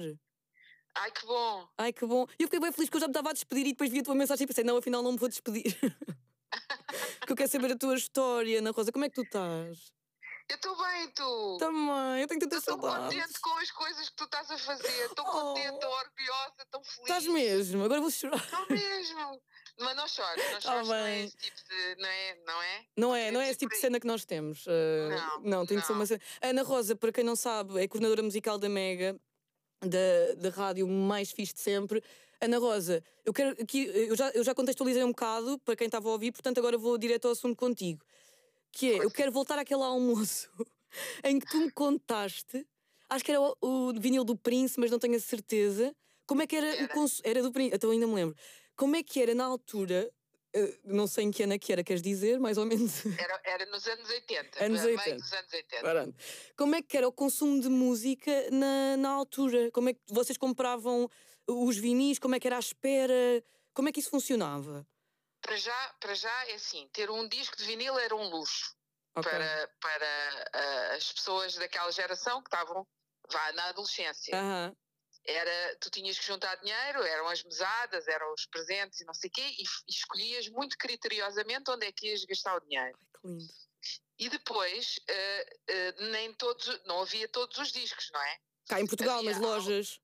Ai, 0.96 1.10
que 1.12 1.26
bom. 1.26 1.68
Ai, 1.78 1.92
que 1.92 2.06
bom. 2.06 2.26
E 2.38 2.42
eu 2.42 2.46
fiquei 2.48 2.60
bem 2.60 2.72
feliz 2.72 2.90
que 2.90 2.96
eu 2.96 3.00
já 3.00 3.06
me 3.06 3.12
estava 3.12 3.30
a 3.30 3.32
despedir 3.32 3.66
e 3.66 3.70
depois 3.70 3.90
vi 3.90 4.00
a 4.00 4.02
tua 4.02 4.14
mensagem 4.14 4.44
e 4.44 4.46
pensei, 4.46 4.64
não, 4.64 4.76
afinal 4.76 5.02
não 5.02 5.12
me 5.12 5.18
vou 5.18 5.28
despedir. 5.28 5.76
Porque 7.20 7.32
eu 7.32 7.36
quero 7.36 7.50
saber 7.50 7.72
a 7.72 7.78
tua 7.78 7.94
história, 7.94 8.58
Ana 8.58 8.72
Rosa. 8.72 8.90
Como 8.90 9.04
é 9.04 9.08
que 9.08 9.14
tu 9.14 9.22
estás? 9.22 9.78
Eu 10.48 10.56
estou 10.56 10.76
bem, 10.76 11.08
tu. 11.14 11.56
Também, 11.60 12.22
eu 12.22 12.26
tenho 12.26 12.40
tantas 12.40 12.58
Estou 12.58 12.80
saudades. 12.80 13.16
contente 13.16 13.40
com 13.40 13.50
as 13.58 13.70
coisas 13.70 14.08
que 14.10 14.16
tu 14.16 14.24
estás 14.24 14.50
a 14.50 14.58
fazer. 14.58 15.04
Estou 15.06 15.24
Oh. 15.24 15.30
contente, 15.30 15.74
estou 15.74 15.90
orgulhosa, 15.90 16.54
estou 16.58 16.82
feliz. 16.84 17.00
Estás 17.02 17.26
mesmo? 17.28 17.84
Agora 17.84 18.00
vou 18.00 18.10
chorar. 18.10 18.36
Estou 18.42 18.66
mesmo. 18.68 19.40
Mas 19.80 19.96
não 19.96 20.06
chores, 20.08 20.44
não 20.52 20.60
chores, 20.60 20.88
não 20.88 20.94
é 20.94 21.24
esse 21.24 21.36
tipo 21.36 21.56
de. 21.68 21.96
Não 22.02 22.08
é? 22.08 22.36
Não 22.46 22.62
é? 22.62 22.84
Não 22.96 23.16
é, 23.16 23.30
não 23.30 23.40
é 23.40 23.50
esse 23.50 23.58
tipo 23.58 23.70
de 23.70 23.76
por 23.76 23.76
aí. 23.76 23.80
cena 23.80 24.00
que 24.00 24.06
nós 24.06 24.24
temos. 24.24 24.66
Uh, 24.66 24.70
Não, 25.10 25.40
não, 25.42 25.66
tem 25.66 25.78
que 25.78 25.86
ser 25.86 25.92
não. 25.92 26.00
uma 26.00 26.06
cena. 26.06 26.20
Ana 26.42 26.62
Rosa, 26.62 26.94
para 26.96 27.10
quem 27.12 27.24
não 27.24 27.34
sabe, 27.36 27.82
é 27.82 27.88
coordenadora 27.88 28.22
musical 28.22 28.58
da 28.58 28.68
Mega, 28.68 29.18
da, 29.80 30.34
da 30.36 30.50
rádio 30.50 30.86
mais 30.86 31.30
fixe 31.32 31.54
de 31.54 31.60
sempre. 31.60 32.02
Ana 32.40 32.58
Rosa, 32.58 33.02
eu 33.24 33.32
quero 33.34 33.50
aqui, 33.62 33.84
eu 33.84 34.16
já, 34.16 34.30
eu 34.30 34.42
já 34.42 34.54
contextualizei 34.54 35.04
um 35.04 35.08
bocado 35.10 35.58
para 35.58 35.76
quem 35.76 35.86
estava 35.86 36.08
a 36.08 36.12
ouvir, 36.12 36.32
portanto 36.32 36.56
agora 36.58 36.78
vou 36.78 36.96
direto 36.96 37.26
ao 37.26 37.32
assunto 37.32 37.54
contigo. 37.56 38.02
Que 38.72 38.92
é, 38.92 39.04
eu 39.04 39.10
quero 39.10 39.30
voltar 39.30 39.58
àquele 39.58 39.82
almoço 39.82 40.48
em 41.24 41.38
que 41.38 41.46
tu 41.46 41.58
me 41.58 41.70
contaste, 41.70 42.66
acho 43.10 43.24
que 43.24 43.30
era 43.32 43.40
o, 43.42 43.56
o 43.60 43.92
vinil 44.00 44.24
do 44.24 44.36
Prince, 44.36 44.78
mas 44.80 44.90
não 44.90 44.98
tenho 44.98 45.16
a 45.16 45.20
certeza. 45.20 45.94
Como 46.26 46.40
é 46.40 46.46
que 46.46 46.56
era, 46.56 46.66
o 46.66 46.70
Era. 46.70 46.88
consumo? 46.88 47.22
Era 47.28 47.42
do 47.42 47.52
Prince, 47.52 47.74
então 47.74 47.90
ainda 47.90 48.06
me 48.06 48.14
lembro. 48.14 48.36
Como 48.80 48.96
é 48.96 49.02
que 49.02 49.20
era 49.20 49.34
na 49.34 49.44
altura, 49.44 50.10
eh, 50.54 50.78
não 50.84 51.06
sei 51.06 51.24
em 51.24 51.30
que 51.30 51.42
ano 51.42 51.52
é 51.52 51.58
que 51.58 51.70
era, 51.70 51.84
queres 51.84 52.00
dizer, 52.00 52.40
mais 52.40 52.56
ou 52.56 52.64
menos? 52.64 53.04
Era, 53.20 53.38
era 53.44 53.66
nos 53.66 53.86
anos 53.86 54.08
80. 54.08 54.64
Anos 54.64 54.80
no 54.80 54.86
meio 54.86 54.98
80. 54.98 55.16
dos 55.16 55.32
anos 55.34 55.52
80. 55.52 55.82
Pronto. 55.82 56.24
Como 56.56 56.74
é 56.74 56.80
que 56.80 56.96
era 56.96 57.06
o 57.06 57.12
consumo 57.12 57.60
de 57.60 57.68
música 57.68 58.32
na, 58.50 58.96
na 58.96 59.10
altura? 59.10 59.70
Como 59.70 59.90
é 59.90 59.92
que 59.92 60.00
vocês 60.08 60.38
compravam 60.38 61.10
os 61.46 61.76
vinis? 61.76 62.18
Como 62.18 62.34
é 62.34 62.40
que 62.40 62.46
era 62.46 62.56
a 62.56 62.58
espera? 62.58 63.44
Como 63.74 63.90
é 63.90 63.92
que 63.92 64.00
isso 64.00 64.08
funcionava? 64.08 64.86
Para 65.42 65.56
já, 65.56 65.94
para 66.00 66.14
já 66.14 66.48
é 66.48 66.54
assim, 66.54 66.88
ter 66.90 67.10
um 67.10 67.28
disco 67.28 67.58
de 67.58 67.64
vinil 67.64 67.98
era 67.98 68.16
um 68.16 68.30
luxo 68.30 68.74
Ok. 69.14 69.30
para, 69.30 69.70
para 69.78 70.50
ah, 70.54 70.94
as 70.96 71.12
pessoas 71.12 71.54
daquela 71.56 71.92
geração 71.92 72.42
que 72.42 72.48
estavam 72.48 72.86
vá, 73.30 73.52
na 73.52 73.64
adolescência. 73.66 74.34
Era, 75.30 75.76
tu 75.76 75.90
tinhas 75.90 76.18
que 76.18 76.26
juntar 76.26 76.56
dinheiro, 76.56 77.02
eram 77.02 77.28
as 77.28 77.42
mesadas, 77.44 78.08
eram 78.08 78.32
os 78.34 78.46
presentes 78.46 79.00
e 79.00 79.04
não 79.04 79.14
sei 79.14 79.28
o 79.28 79.32
quê, 79.32 79.42
e, 79.42 79.62
e 79.62 79.90
escolhias 79.90 80.48
muito 80.48 80.76
criteriosamente 80.76 81.70
onde 81.70 81.86
é 81.86 81.92
que 81.92 82.08
ias 82.08 82.24
gastar 82.24 82.56
o 82.56 82.60
dinheiro. 82.60 82.98
Ai, 82.98 83.20
que 83.20 83.28
lindo. 83.28 83.54
E 84.18 84.28
depois, 84.28 85.00
ah, 85.08 85.46
ah, 85.70 86.02
nem 86.10 86.34
todos, 86.34 86.80
não 86.84 87.00
havia 87.02 87.28
todos 87.28 87.56
os 87.58 87.72
discos, 87.72 88.10
não 88.12 88.20
é? 88.20 88.38
Cá 88.68 88.80
em 88.80 88.86
Portugal, 88.86 89.18
Havia 89.18 89.30
nas 89.30 89.40
lojas. 89.40 90.00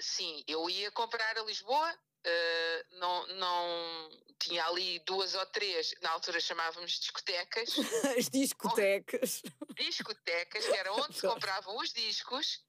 Sim, 0.00 0.44
eu 0.46 0.68
ia 0.68 0.90
comprar 0.90 1.38
a 1.38 1.42
Lisboa, 1.42 1.98
eh, 2.28 2.86
não, 2.90 3.26
não 3.28 4.10
tinha 4.38 4.66
ali 4.66 4.98
duas 5.06 5.34
ou 5.34 5.46
três, 5.46 5.94
na 6.02 6.10
altura 6.10 6.40
chamávamos 6.40 6.98
discotecas, 6.98 7.70
As 8.18 8.28
discotecas. 8.28 9.42
discotecas, 9.74 10.66
que 10.66 10.76
era 10.76 10.92
onde 10.92 11.14
se 11.14 11.26
compravam 11.26 11.78
os 11.78 11.92
discos, 11.92 12.60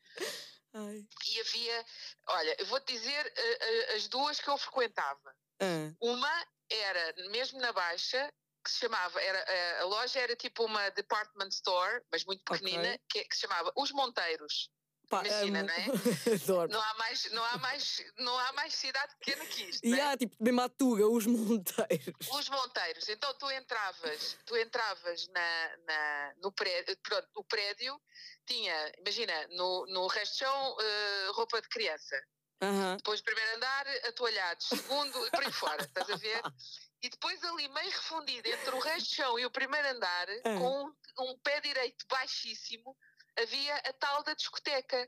Ai. 0.78 1.05
e 1.28 1.39
havia, 1.39 1.86
olha, 2.28 2.55
eu 2.59 2.65
vou-te 2.67 2.93
dizer 2.93 3.34
eh, 3.36 3.57
eh, 3.61 3.95
as 3.95 4.07
duas 4.07 4.39
que 4.39 4.47
eu 4.49 4.57
frequentava. 4.57 5.36
Ah, 5.59 5.91
Uma 6.01 6.45
era 6.69 7.13
mesmo 7.32 7.59
na 7.59 7.71
Baixa, 7.73 8.30
que 8.63 8.71
se 8.71 8.80
chamava, 8.80 9.21
era, 9.21 9.39
eh, 9.39 9.80
a 9.80 9.86
loja 9.86 10.19
era 10.19 10.36
tipo 10.36 10.65
uma 10.65 10.89
department 10.91 11.47
store, 11.49 12.03
mas 12.11 12.25
muito 12.25 12.43
pequenina, 12.43 12.99
que, 13.09 13.23
que 13.23 13.34
se 13.36 13.41
chamava 13.41 13.71
Os 13.75 13.91
Monteiros. 13.91 14.69
pá, 15.09 15.23
Imagina, 15.25 15.59
amo. 15.61 15.67
não 15.67 15.73
é? 15.73 15.86
Adoro. 16.43 16.71
Não 16.71 16.82
há 16.82 16.93
mais, 16.95 17.32
não 17.32 17.43
há 17.45 17.57
mais, 17.57 18.03
não 18.17 18.38
há 18.38 18.53
mais 18.53 18.73
cidade 18.75 19.15
pequena 19.19 19.45
que 19.45 19.63
isto. 19.63 19.86
E 19.86 19.97
é? 19.97 20.01
há, 20.03 20.17
tipo, 20.17 20.36
mesmo 20.43 20.61
à 20.61 20.67
Tuga, 20.69 21.07
os 21.07 21.25
monteiros. 21.25 22.28
Os 22.30 22.49
monteiros, 22.49 23.07
então 23.09 23.34
tu 23.36 23.49
entravas, 23.51 24.38
tu 24.45 24.57
entravas 24.57 25.28
na, 25.30 25.78
na- 25.88 26.34
no 26.43 26.51
prédio, 26.51 26.95
pronto, 27.01 27.28
o 27.36 27.43
prédio 27.45 27.99
tinha, 28.47 28.91
imagina, 28.97 29.47
no, 29.49 29.85
no 29.87 30.07
resto 30.07 30.33
de 30.33 30.39
chão, 30.39 30.77
eh, 30.79 31.27
roupa 31.33 31.61
de 31.61 31.69
criança. 31.69 32.15
Aham. 32.61 32.97
Depois, 32.97 33.21
primeiro 33.21 33.55
andar, 33.57 33.87
atoalhados. 34.07 34.67
Segundo, 34.67 35.29
por 35.31 35.43
aí 35.43 35.51
fora, 35.51 35.83
estás 35.83 36.09
a 36.09 36.15
ver? 36.15 36.41
E 36.99 37.09
depois 37.09 37.43
ali, 37.43 37.67
meio 37.67 37.91
refundido 37.91 38.47
entre 38.49 38.71
o 38.73 38.79
resto 38.79 39.07
de 39.09 39.15
chão 39.15 39.37
e 39.37 39.45
o 39.45 39.51
primeiro 39.51 39.87
andar, 39.89 40.27
Ah. 40.43 40.57
com 40.57 40.85
um, 41.19 41.29
um 41.31 41.37
pé 41.43 41.61
direito 41.61 42.03
baixíssimo, 42.09 42.97
havia 43.39 43.75
a 43.75 43.93
tal 43.93 44.23
da 44.23 44.33
discoteca. 44.33 45.07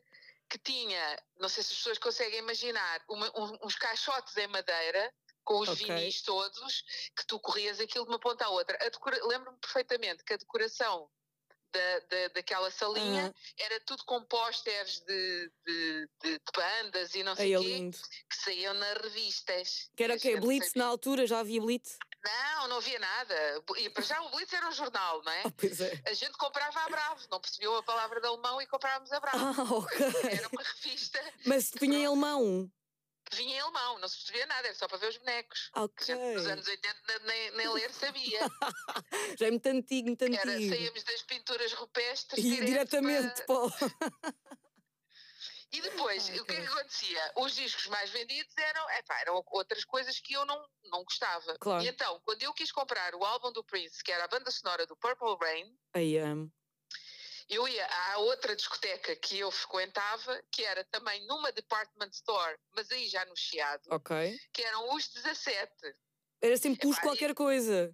Que 0.51 0.57
tinha, 0.59 1.23
não 1.37 1.47
sei 1.49 1.63
se 1.63 1.71
as 1.73 1.77
pessoas 1.77 1.97
conseguem 1.99 2.39
imaginar, 2.39 3.03
uma- 3.07 3.29
um- 3.39 3.57
uns 3.63 3.75
caixotes 3.75 4.35
em 4.37 4.47
madeira 4.47 5.11
com 5.43 5.59
os 5.59 5.69
Ok. 5.69 5.85
vinis 5.85 6.21
todos, 6.21 6.83
que 7.15 7.25
tu 7.27 7.39
corrias 7.39 7.79
aquilo 7.79 8.05
de 8.05 8.11
uma 8.11 8.19
ponta 8.19 8.45
à 8.45 8.49
outra. 8.49 8.77
Lembro-me 9.27 9.57
perfeitamente 9.59 10.23
que 10.23 10.33
a 10.33 10.37
decoração 10.37 11.09
da, 11.71 11.99
da, 11.99 12.27
daquela 12.29 12.69
salinha 12.71 13.23
Aham. 13.23 13.33
era 13.57 13.79
tudo 13.81 14.03
com 14.05 14.23
pósteres 14.23 14.99
de, 15.01 15.51
de, 15.65 16.09
de- 16.23 16.39
de 16.39 16.51
bandas 16.55 17.13
e 17.15 17.23
não 17.23 17.35
sei 17.35 17.53
é 17.53 17.59
o 17.59 17.61
quê, 17.61 17.67
lindo. 17.67 17.97
que 18.29 18.35
saíam 18.37 18.73
nas 18.73 18.97
revistas. 19.01 19.89
Que 19.95 20.03
era 20.03 20.15
o 20.15 20.19
quê? 20.19 20.37
Blitz 20.39 20.73
na 20.73 20.85
altura? 20.85 21.27
Já 21.27 21.39
havia 21.39 21.61
Blitz? 21.61 21.97
Não, 22.23 22.67
não 22.67 22.77
havia 22.77 22.99
nada. 22.99 23.63
E 23.77 23.89
para 23.89 24.03
já 24.03 24.21
o 24.21 24.29
Blitz 24.31 24.51
era 24.51 24.67
um 24.67 24.71
jornal, 24.73 25.21
não 25.23 25.31
é? 25.31 25.43
Ah, 25.49 25.51
pois 25.57 25.79
é. 25.79 26.01
A 26.05 26.13
gente 26.13 26.33
comprava 26.37 26.79
a 26.81 26.89
Bravo, 26.89 27.25
não 27.31 27.39
percebeu 27.39 27.75
a 27.77 27.83
palavra 27.83 28.19
de 28.19 28.27
alemão 28.27 28.61
e 28.61 28.67
comprávamos 28.67 29.11
a 29.11 29.19
Bravo. 29.19 29.37
Ah, 29.37 29.73
ok. 29.75 29.97
Era 30.37 30.49
uma 30.51 30.63
revista 30.63 31.33
Mas 31.45 31.71
vinha 31.79 31.99
em 31.99 32.05
alemão. 32.05 32.69
Vinha 33.35 33.55
em 33.57 33.59
alemão, 33.59 33.99
não 33.99 34.07
se 34.07 34.17
percebia 34.17 34.45
nada, 34.45 34.67
era 34.67 34.75
só 34.75 34.87
para 34.87 34.97
ver 34.97 35.09
os 35.09 35.17
bonecos. 35.17 35.69
A 35.73 35.83
Ok. 35.83 36.05
gente 36.05 36.35
nos 36.35 36.47
anos 36.47 36.67
80 36.67 37.19
nem, 37.25 37.51
nem 37.51 37.69
ler 37.69 37.91
sabia. 37.93 38.39
Já 39.39 39.47
é 39.47 39.51
muito 39.51 39.67
antigo, 39.67 40.07
muito 40.07 40.23
Era, 40.25 40.51
antigo. 40.51 40.75
saíamos 40.75 41.03
das 41.03 41.21
pinturas 41.23 41.73
rupestres 41.73 42.43
E 42.43 42.65
diretamente 42.65 43.43
para-. 43.45 43.69
E 45.71 45.81
depois, 45.81 46.27
Ai, 46.29 46.39
o 46.39 46.45
que 46.45 46.51
é 46.55 46.61
que 46.61 46.67
acontecia? 46.67 47.31
Os 47.37 47.53
discos 47.53 47.85
mais 47.87 48.09
vendidos 48.09 48.51
eram, 48.57 48.89
epá, 48.89 49.21
eram 49.21 49.43
outras 49.51 49.85
coisas 49.85 50.19
que 50.19 50.33
eu 50.33 50.43
não, 50.43 50.67
não 50.85 51.03
gostava. 51.03 51.55
Claro. 51.59 51.83
E 51.83 51.87
então, 51.87 52.19
quando 52.25 52.41
eu 52.41 52.51
quis 52.55 52.71
comprar 52.71 53.13
o 53.13 53.23
álbum 53.23 53.51
do 53.51 53.63
Prince, 53.63 54.03
que 54.03 54.11
era 54.11 54.23
a 54.23 54.27
banda 54.27 54.49
sonora 54.49 54.87
do 54.87 54.97
Purple 54.97 55.37
Rain, 55.39 55.77
Ai, 55.93 56.17
amo. 56.17 56.51
Eu 57.49 57.67
ia 57.67 57.85
à 57.85 58.17
outra 58.19 58.55
discoteca 58.55 59.15
que 59.15 59.39
eu 59.39 59.49
frequentava, 59.51 60.41
que 60.51 60.63
era 60.63 60.83
também 60.85 61.25
numa 61.27 61.51
department 61.51 62.09
store, 62.11 62.57
mas 62.75 62.91
aí 62.91 63.07
já 63.07 63.25
no 63.25 63.35
Chiado, 63.35 63.83
Ok. 63.91 64.37
que 64.53 64.61
eram 64.63 64.93
os 64.95 65.07
17. 65.09 65.71
Era 66.41 66.55
sempre 66.57 66.87
os 66.87 66.99
qualquer 66.99 67.33
coisa. 67.33 67.93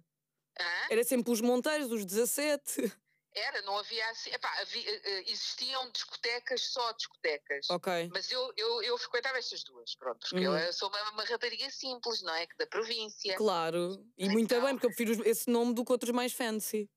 Hã? 0.60 0.86
Era 0.90 1.04
sempre 1.04 1.32
os 1.32 1.40
Monteiros, 1.40 1.90
os 1.90 2.04
17. 2.04 2.76
Era, 3.38 3.60
não 3.62 3.76
havia 3.76 4.08
assim. 4.08 4.30
Epá, 4.30 4.48
havia, 4.62 4.90
eh, 4.90 5.00
eh, 5.04 5.24
existiam 5.30 5.90
discotecas, 5.92 6.62
só 6.72 6.90
discotecas. 6.92 7.68
Ok. 7.68 8.08
Mas 8.10 8.30
eu, 8.30 8.50
eu, 8.56 8.82
eu 8.82 8.96
frequentava 8.96 9.36
estas 9.36 9.62
duas, 9.62 9.94
pronto, 9.94 10.20
porque 10.30 10.48
Uhum. 10.48 10.56
eu 10.56 10.72
sou 10.72 10.88
uma, 10.88 11.10
uma 11.10 11.24
rapariga 11.24 11.68
simples, 11.68 12.22
não 12.22 12.32
é? 12.34 12.46
Que 12.46 12.56
da 12.56 12.66
província. 12.66 13.36
Claro. 13.36 14.02
E 14.16 14.26
muito 14.30 14.54
Então. 14.54 14.64
bem, 14.64 14.74
porque 14.74 14.86
eu 14.86 14.90
prefiro 14.94 15.28
esse 15.28 15.50
nome 15.50 15.74
do 15.74 15.84
que 15.84 15.92
outros 15.92 16.12
mais 16.12 16.32
fancy. 16.32 16.88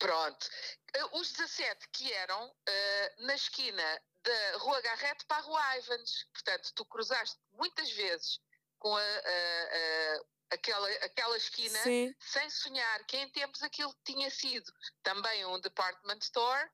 Pronto. 0.00 0.48
Eh, 0.94 1.04
Os 1.12 1.30
17 1.32 1.86
que 1.92 2.12
eram 2.12 2.52
eh, 2.66 3.14
na 3.18 3.34
esquina 3.34 4.02
da 4.24 4.56
Rua 4.58 4.80
Garrete 4.80 5.24
para 5.26 5.36
a 5.36 5.40
Rua 5.42 5.76
Ivans. 5.78 6.26
Portanto, 6.32 6.72
tu 6.74 6.84
cruzaste 6.86 7.38
muitas 7.52 7.90
vezes 7.92 8.40
com 8.78 8.96
a, 8.96 9.00
a- 9.00 9.04
a- 9.04 10.20
aquela, 10.52 10.88
aquela 11.04 11.36
esquina 11.36 11.78
Sim. 11.82 12.12
sem 12.18 12.48
sonhar 12.50 13.04
que 13.06 13.16
em 13.18 13.28
tempos 13.30 13.62
aquilo 13.62 13.94
tinha 14.04 14.30
sido 14.30 14.72
também 15.02 15.44
um 15.46 15.60
department 15.60 16.18
store 16.22 16.68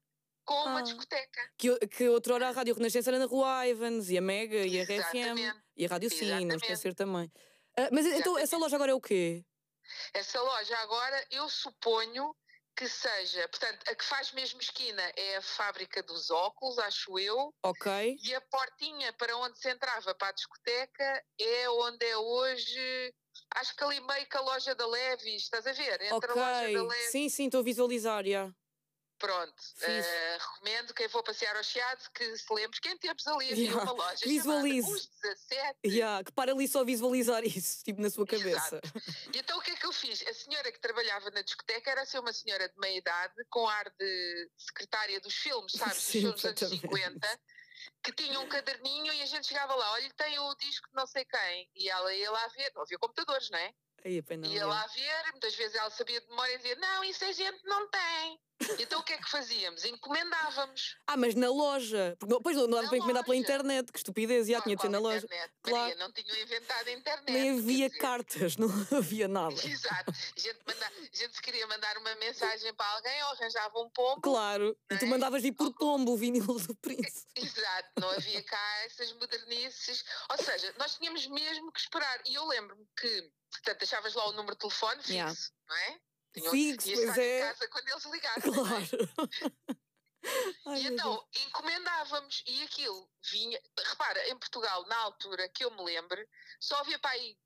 com 0.44 0.62
uma 0.64 0.78
Ah. 0.78 0.82
discoteca. 0.82 1.50
Que, 1.58 1.76
que 1.88 2.08
outrora 2.08 2.48
a 2.48 2.52
Rádio 2.52 2.74
Renascença 2.76 3.10
era 3.10 3.18
na 3.18 3.26
Rua 3.26 3.66
Ivans, 3.66 4.08
e 4.08 4.16
a 4.16 4.20
Mega, 4.22 4.64
e 4.64 4.80
a 4.80 4.84
RFM, 4.84 5.52
e 5.76 5.84
a 5.84 5.88
Rádio 5.88 6.08
Sim, 6.10 6.44
não 6.46 6.56
esquecer 6.56 6.94
também. 6.94 7.30
Ah, 7.76 7.88
mas 7.90 8.06
então, 8.06 8.38
Exatamente. 8.38 8.42
essa 8.44 8.56
loja 8.56 8.76
agora 8.76 8.92
é 8.92 8.94
o 8.94 9.00
quê? 9.00 9.44
Essa 10.14 10.40
loja 10.40 10.78
agora, 10.78 11.26
eu 11.32 11.48
suponho 11.48 12.34
que 12.76 12.88
seja, 12.88 13.48
portanto, 13.48 13.88
a 13.88 13.94
que 13.94 14.04
faz 14.04 14.32
mesmo 14.32 14.60
esquina 14.60 15.02
é 15.16 15.36
a 15.36 15.42
fábrica 15.42 16.02
dos 16.02 16.30
óculos, 16.30 16.78
acho 16.78 17.18
eu, 17.18 17.54
Ok. 17.62 18.18
e 18.22 18.34
a 18.34 18.40
portinha 18.42 19.12
para 19.14 19.34
onde 19.38 19.58
se 19.58 19.70
entrava 19.70 20.14
para 20.14 20.28
a 20.28 20.32
discoteca 20.32 21.24
é 21.40 21.70
onde 21.70 22.04
é 22.04 22.16
hoje, 22.18 23.14
acho 23.54 23.74
que 23.74 23.82
ali 23.82 24.00
meio 24.00 24.28
que 24.28 24.36
a 24.36 24.40
loja 24.40 24.74
da 24.74 24.86
Levis, 24.86 25.44
estás 25.44 25.66
a 25.66 25.72
ver? 25.72 26.02
Entre 26.02 26.30
a 26.30 26.34
loja 26.34 26.72
da. 26.72 26.82
Levis. 26.82 27.10
Sim, 27.10 27.28
sim, 27.30 27.46
estou 27.46 27.60
a 27.60 27.64
visualizar, 27.64 28.26
já. 28.26 28.52
Pronto, 29.18 29.50
uh, 29.50 30.38
recomendo 30.38 30.92
quem 30.92 31.08
for 31.08 31.22
passear 31.22 31.56
ao 31.56 31.64
Chiado 31.64 32.10
que 32.12 32.36
se 32.36 32.52
lembre 32.52 32.78
que 32.78 32.88
em 32.88 32.98
tempos 32.98 33.26
ali 33.26 33.50
havia 33.50 33.64
yeah. 33.64 33.82
uma 33.82 33.92
loja 33.92 34.26
Visualize. 34.26 34.92
Os 34.92 35.08
17. 35.22 35.78
Yeah, 35.86 36.24
que 36.24 36.32
para 36.32 36.52
ali 36.52 36.68
só 36.68 36.84
visualizar 36.84 37.42
isso, 37.42 37.82
tipo 37.82 38.02
na 38.02 38.10
sua 38.10 38.26
cabeça. 38.26 38.80
Exato. 38.82 38.92
E 39.34 39.38
então 39.38 39.58
o 39.58 39.62
que 39.62 39.70
é 39.70 39.76
que 39.76 39.86
eu 39.86 39.92
fiz? 39.92 40.22
A 40.26 40.34
senhora 40.34 40.70
que 40.70 40.78
trabalhava 40.78 41.30
na 41.30 41.40
discoteca 41.40 41.90
era 41.90 42.04
ser 42.04 42.18
uma 42.18 42.32
senhora 42.32 42.68
de 42.68 42.78
meia 42.78 42.98
idade, 42.98 43.34
com 43.48 43.66
ar 43.66 43.90
de 43.98 44.50
secretária 44.58 45.18
dos 45.20 45.34
filmes, 45.34 45.72
sabes? 45.72 46.02
Sim, 46.02 46.30
dos 46.30 46.40
filmes 46.40 46.60
dos 46.60 46.62
anos 46.62 46.80
50 46.80 47.40
que 48.02 48.12
tinha 48.12 48.38
um 48.40 48.48
caderninho 48.48 49.12
e 49.12 49.22
a 49.22 49.26
gente 49.26 49.46
chegava 49.46 49.74
lá, 49.74 49.92
olha, 49.92 50.10
tem 50.16 50.38
o 50.38 50.54
disco 50.56 50.88
de 50.88 50.94
não 50.94 51.06
sei 51.06 51.24
quem, 51.24 51.68
e 51.74 51.88
ela 51.88 52.14
ia 52.14 52.30
lá 52.30 52.46
ver, 52.48 52.70
não 52.74 52.82
havia 52.82 52.98
computadores, 52.98 53.50
não 53.50 53.58
é? 53.58 53.72
Aí, 54.06 54.22
ia 54.52 54.66
lá 54.66 54.86
ver, 54.86 55.32
muitas 55.32 55.56
vezes 55.56 55.74
ela 55.74 55.90
sabia 55.90 56.20
de 56.20 56.28
memória 56.28 56.54
e 56.54 56.56
dizia, 56.58 56.76
não, 56.76 57.02
isso 57.02 57.24
a 57.24 57.32
gente 57.32 57.60
não 57.64 57.88
tem. 57.88 58.40
Então 58.80 59.00
o 59.00 59.02
que 59.02 59.12
é 59.12 59.18
que 59.18 59.30
fazíamos? 59.30 59.84
Encomendávamos. 59.84 60.96
Ah, 61.06 61.16
mas 61.16 61.34
na 61.34 61.48
loja. 61.48 62.16
Porque 62.18 62.34
depois 62.34 62.56
não 62.56 62.68
dava 62.68 62.88
para 62.88 62.96
encomendar 62.96 63.24
pela 63.24 63.36
internet, 63.36 63.92
que 63.92 63.98
estupidez, 63.98 64.46
já 64.46 64.60
tinha 64.62 64.76
de 64.76 64.82
ser 64.82 64.88
na 64.88 64.98
loja. 64.98 65.24
Internet? 65.24 65.52
Claro. 65.62 65.82
Maria, 65.82 65.96
não 65.96 66.12
tinham 66.12 66.36
inventado 66.36 66.88
a 66.88 66.92
internet. 66.92 67.32
Nem 67.32 67.58
havia 67.58 67.90
cartas, 67.90 68.56
não 68.56 68.68
havia 68.96 69.28
nada. 69.28 69.54
Exato. 69.66 70.10
A 70.10 70.40
gente, 70.40 70.58
manda, 70.66 70.86
a 70.86 71.16
gente 71.16 71.34
se 71.34 71.42
queria 71.42 71.66
mandar 71.66 71.98
uma 71.98 72.14
mensagem 72.16 72.72
para 72.74 72.90
alguém 72.92 73.22
ou 73.24 73.30
arranjava 73.30 73.78
um 73.78 73.90
pombo. 73.90 74.20
Claro. 74.22 74.76
E 74.90 74.98
tu 74.98 75.04
é? 75.04 75.08
mandavas 75.08 75.42
vir 75.42 75.52
por 75.52 75.72
pombo 75.74 76.12
o 76.12 76.16
vinil 76.16 76.46
do 76.46 76.74
príncipe. 76.76 77.30
Exato. 77.36 77.88
Não 78.00 78.10
havia 78.10 78.42
cá 78.42 78.84
essas 78.86 79.12
modernices. 79.14 80.04
Ou 80.30 80.38
seja, 80.42 80.74
nós 80.78 80.96
tínhamos 80.96 81.26
mesmo 81.26 81.70
que 81.72 81.80
esperar. 81.80 82.20
E 82.26 82.34
eu 82.34 82.46
lembro-me 82.46 82.86
que, 82.98 83.30
portanto, 83.50 83.78
deixavas 83.78 84.14
lá 84.14 84.26
o 84.28 84.32
número 84.32 84.54
de 84.54 84.60
telefone 84.60 84.96
fixo, 84.96 85.12
yeah. 85.12 85.34
não 85.68 85.76
é? 85.76 86.00
Tinham, 86.32 86.50
Fixo, 86.52 86.92
pois 86.92 87.18
é. 87.18 87.38
em 87.38 87.42
casa 87.42 87.68
quando 87.68 87.88
eles 87.88 88.04
ligaram. 88.04 88.52
Claro. 88.52 88.86
Ai, 90.66 90.80
e 90.80 90.86
então 90.88 91.26
encomendávamos 91.46 92.42
e 92.46 92.62
aquilo 92.64 93.08
vinha. 93.30 93.60
Repara, 93.90 94.28
em 94.28 94.36
Portugal, 94.38 94.84
na 94.86 94.96
altura 94.98 95.48
que 95.48 95.64
eu 95.64 95.70
me 95.70 95.84
lembro, 95.84 96.28
só 96.60 96.76
havia 96.78 96.98
para 96.98 97.12
aí 97.12 97.38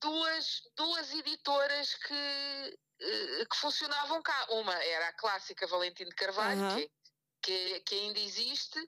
duas, 0.00 0.62
duas 0.76 1.12
editoras 1.12 1.94
que, 1.94 2.78
eh, 3.00 3.46
que 3.50 3.56
funcionavam 3.56 4.20
cá. 4.22 4.46
Uma 4.50 4.74
era 4.82 5.08
a 5.08 5.12
clássica 5.12 5.66
Valentim 5.66 6.04
de 6.04 6.14
Carvalho, 6.14 6.60
uh 6.60 6.64
-huh. 6.64 6.76
que, 6.76 6.90
que, 7.44 7.80
que, 7.80 7.94
ainda 7.94 8.18
existe, 8.18 8.78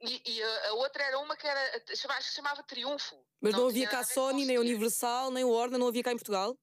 e, 0.00 0.22
e 0.24 0.42
a, 0.42 0.68
a, 0.68 0.72
outra 0.74 1.02
era 1.02 1.18
uma 1.18 1.36
que 1.36 1.46
era, 1.46 1.82
chamava, 1.96 2.20
chamava 2.22 2.62
Triunfo. 2.62 3.20
Mas 3.40 3.52
não, 3.52 3.62
não 3.62 3.68
havia 3.68 3.88
cá 3.88 4.04
Sony, 4.04 4.46
nem 4.46 4.56
Universal, 4.56 5.32
nem 5.32 5.44
Warner, 5.44 5.80
não 5.80 5.88
havia 5.88 6.04
cá 6.04 6.12
em 6.12 6.16
Portugal? 6.16 6.56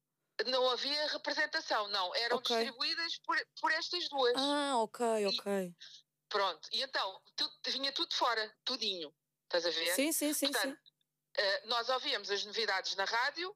Não 0.47 0.69
havia 0.69 1.07
representação, 1.07 1.89
não. 1.89 2.15
Eram 2.15 2.37
okay. 2.37 2.57
distribuídas 2.57 3.17
por, 3.25 3.37
por 3.59 3.71
estas 3.71 4.07
duas. 4.07 4.33
Ah, 4.37 4.77
ok, 4.77 5.05
e, 5.05 5.25
ok. 5.25 5.75
Pronto, 6.29 6.69
e 6.71 6.81
então 6.81 7.21
tudo, 7.35 7.53
vinha 7.67 7.91
tudo 7.91 8.13
fora, 8.15 8.55
tudinho. 8.63 9.13
Estás 9.43 9.65
a 9.65 9.69
ver? 9.69 9.93
Sim, 9.93 10.11
sim, 10.13 10.33
sim. 10.33 10.51
Portanto, 10.51 10.77
sim. 10.77 11.41
Uh, 11.41 11.67
nós 11.67 11.89
ouvíamos 11.89 12.31
as 12.31 12.45
novidades 12.45 12.95
na 12.95 13.03
rádio 13.03 13.53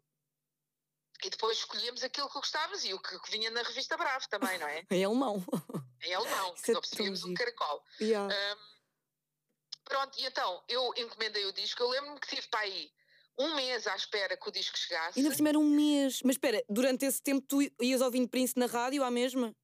e 1.23 1.29
depois 1.29 1.57
escolhíamos 1.59 2.03
aquilo 2.03 2.27
que 2.27 2.39
gostávamos 2.39 2.83
e 2.83 2.93
o 2.93 2.99
que, 2.99 3.17
que 3.19 3.31
vinha 3.31 3.49
na 3.51 3.61
revista 3.61 3.95
Bravo 3.95 4.27
também, 4.29 4.57
não 4.57 4.67
é? 4.67 4.85
em 4.91 5.03
alemão. 5.03 5.43
Em 6.03 6.13
alemão, 6.13 6.53
que 6.53 6.71
não 6.71 6.81
percebíamos 6.81 7.23
o 7.23 7.33
caracol. 7.33 7.83
Yeah. 7.99 8.33
Um, 8.33 8.57
pronto, 9.83 10.19
e 10.19 10.25
então 10.25 10.63
eu 10.67 10.93
encomendei 10.97 11.45
o 11.45 11.53
disco. 11.53 11.81
Eu 11.83 11.89
lembro-me 11.89 12.19
que 12.19 12.27
tive 12.27 12.47
para 12.47 12.61
aí 12.61 12.91
um 13.37 13.55
mês 13.55 13.87
à 13.87 13.95
espera 13.95 14.35
que 14.35 14.49
o 14.49 14.51
disco 14.51 14.77
chegasse. 14.77 15.17
Ainda 15.17 15.29
por 15.29 15.35
cima 15.35 15.49
era 15.49 15.59
um 15.59 15.69
mês. 15.69 16.21
Mas 16.23 16.35
espera, 16.35 16.63
durante 16.69 17.05
esse 17.05 17.21
tempo 17.21 17.45
tu 17.47 17.61
ias 17.81 18.01
ouvindo 18.01 18.29
Prince 18.29 18.53
na 18.57 18.65
rádio 18.65 19.03
à 19.03 19.09
mesma? 19.09 19.55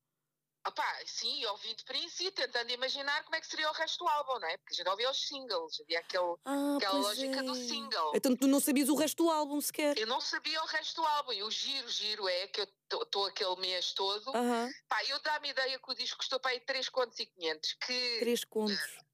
Opá, 0.68 1.00
sim, 1.06 1.46
ouvindo 1.46 1.84
Prince 1.86 2.26
e 2.26 2.32
tentando 2.32 2.72
imaginar 2.72 3.24
como 3.24 3.36
é 3.36 3.40
que 3.40 3.46
seria 3.46 3.70
o 3.70 3.74
resto 3.74 4.04
do 4.04 4.10
álbum, 4.10 4.40
não 4.40 4.48
é? 4.48 4.58
Porque 4.58 4.74
a 4.74 4.78
gente 4.78 4.90
ouvia 4.90 5.12
os 5.12 5.28
singles, 5.28 5.80
havia 5.80 6.00
aquele, 6.00 6.36
ah, 6.44 6.78
aquela 6.78 7.00
lógica 7.00 7.40
é. 7.40 7.44
do 7.44 7.56
single. 7.56 8.12
Então 8.16 8.36
tu 8.36 8.48
não 8.48 8.60
sabias 8.60 8.90
o 8.90 8.96
resto 8.96 9.24
do 9.24 9.30
álbum 9.30 9.62
sequer? 9.62 9.98
Eu 9.98 10.08
não 10.08 10.20
sabia 10.20 10.60
o 10.62 10.66
resto 10.66 11.02
do 11.02 11.08
álbum 11.08 11.34
e 11.34 11.44
o 11.44 11.52
giro, 11.52 11.88
giro 11.90 12.28
é 12.28 12.48
que 12.48 12.62
eu 12.62 12.68
estou 13.04 13.26
aquele 13.28 13.56
mês 13.58 13.94
todo. 13.94 14.30
Uh 14.30 14.34
-huh. 14.34 14.72
Pá, 14.90 15.04
eu 15.06 15.20
dá-me 15.22 15.50
ideia 15.50 15.78
que 15.78 15.92
o 15.92 15.96
disco 15.96 16.18
custou 16.18 16.40
para 16.40 16.52
aí 16.52 16.60
3 16.60 16.90
contos 16.90 17.20
e 17.20 17.28
500. 17.28 17.74
Que, 17.74 18.18
3 18.20 18.44
contos 18.46 19.06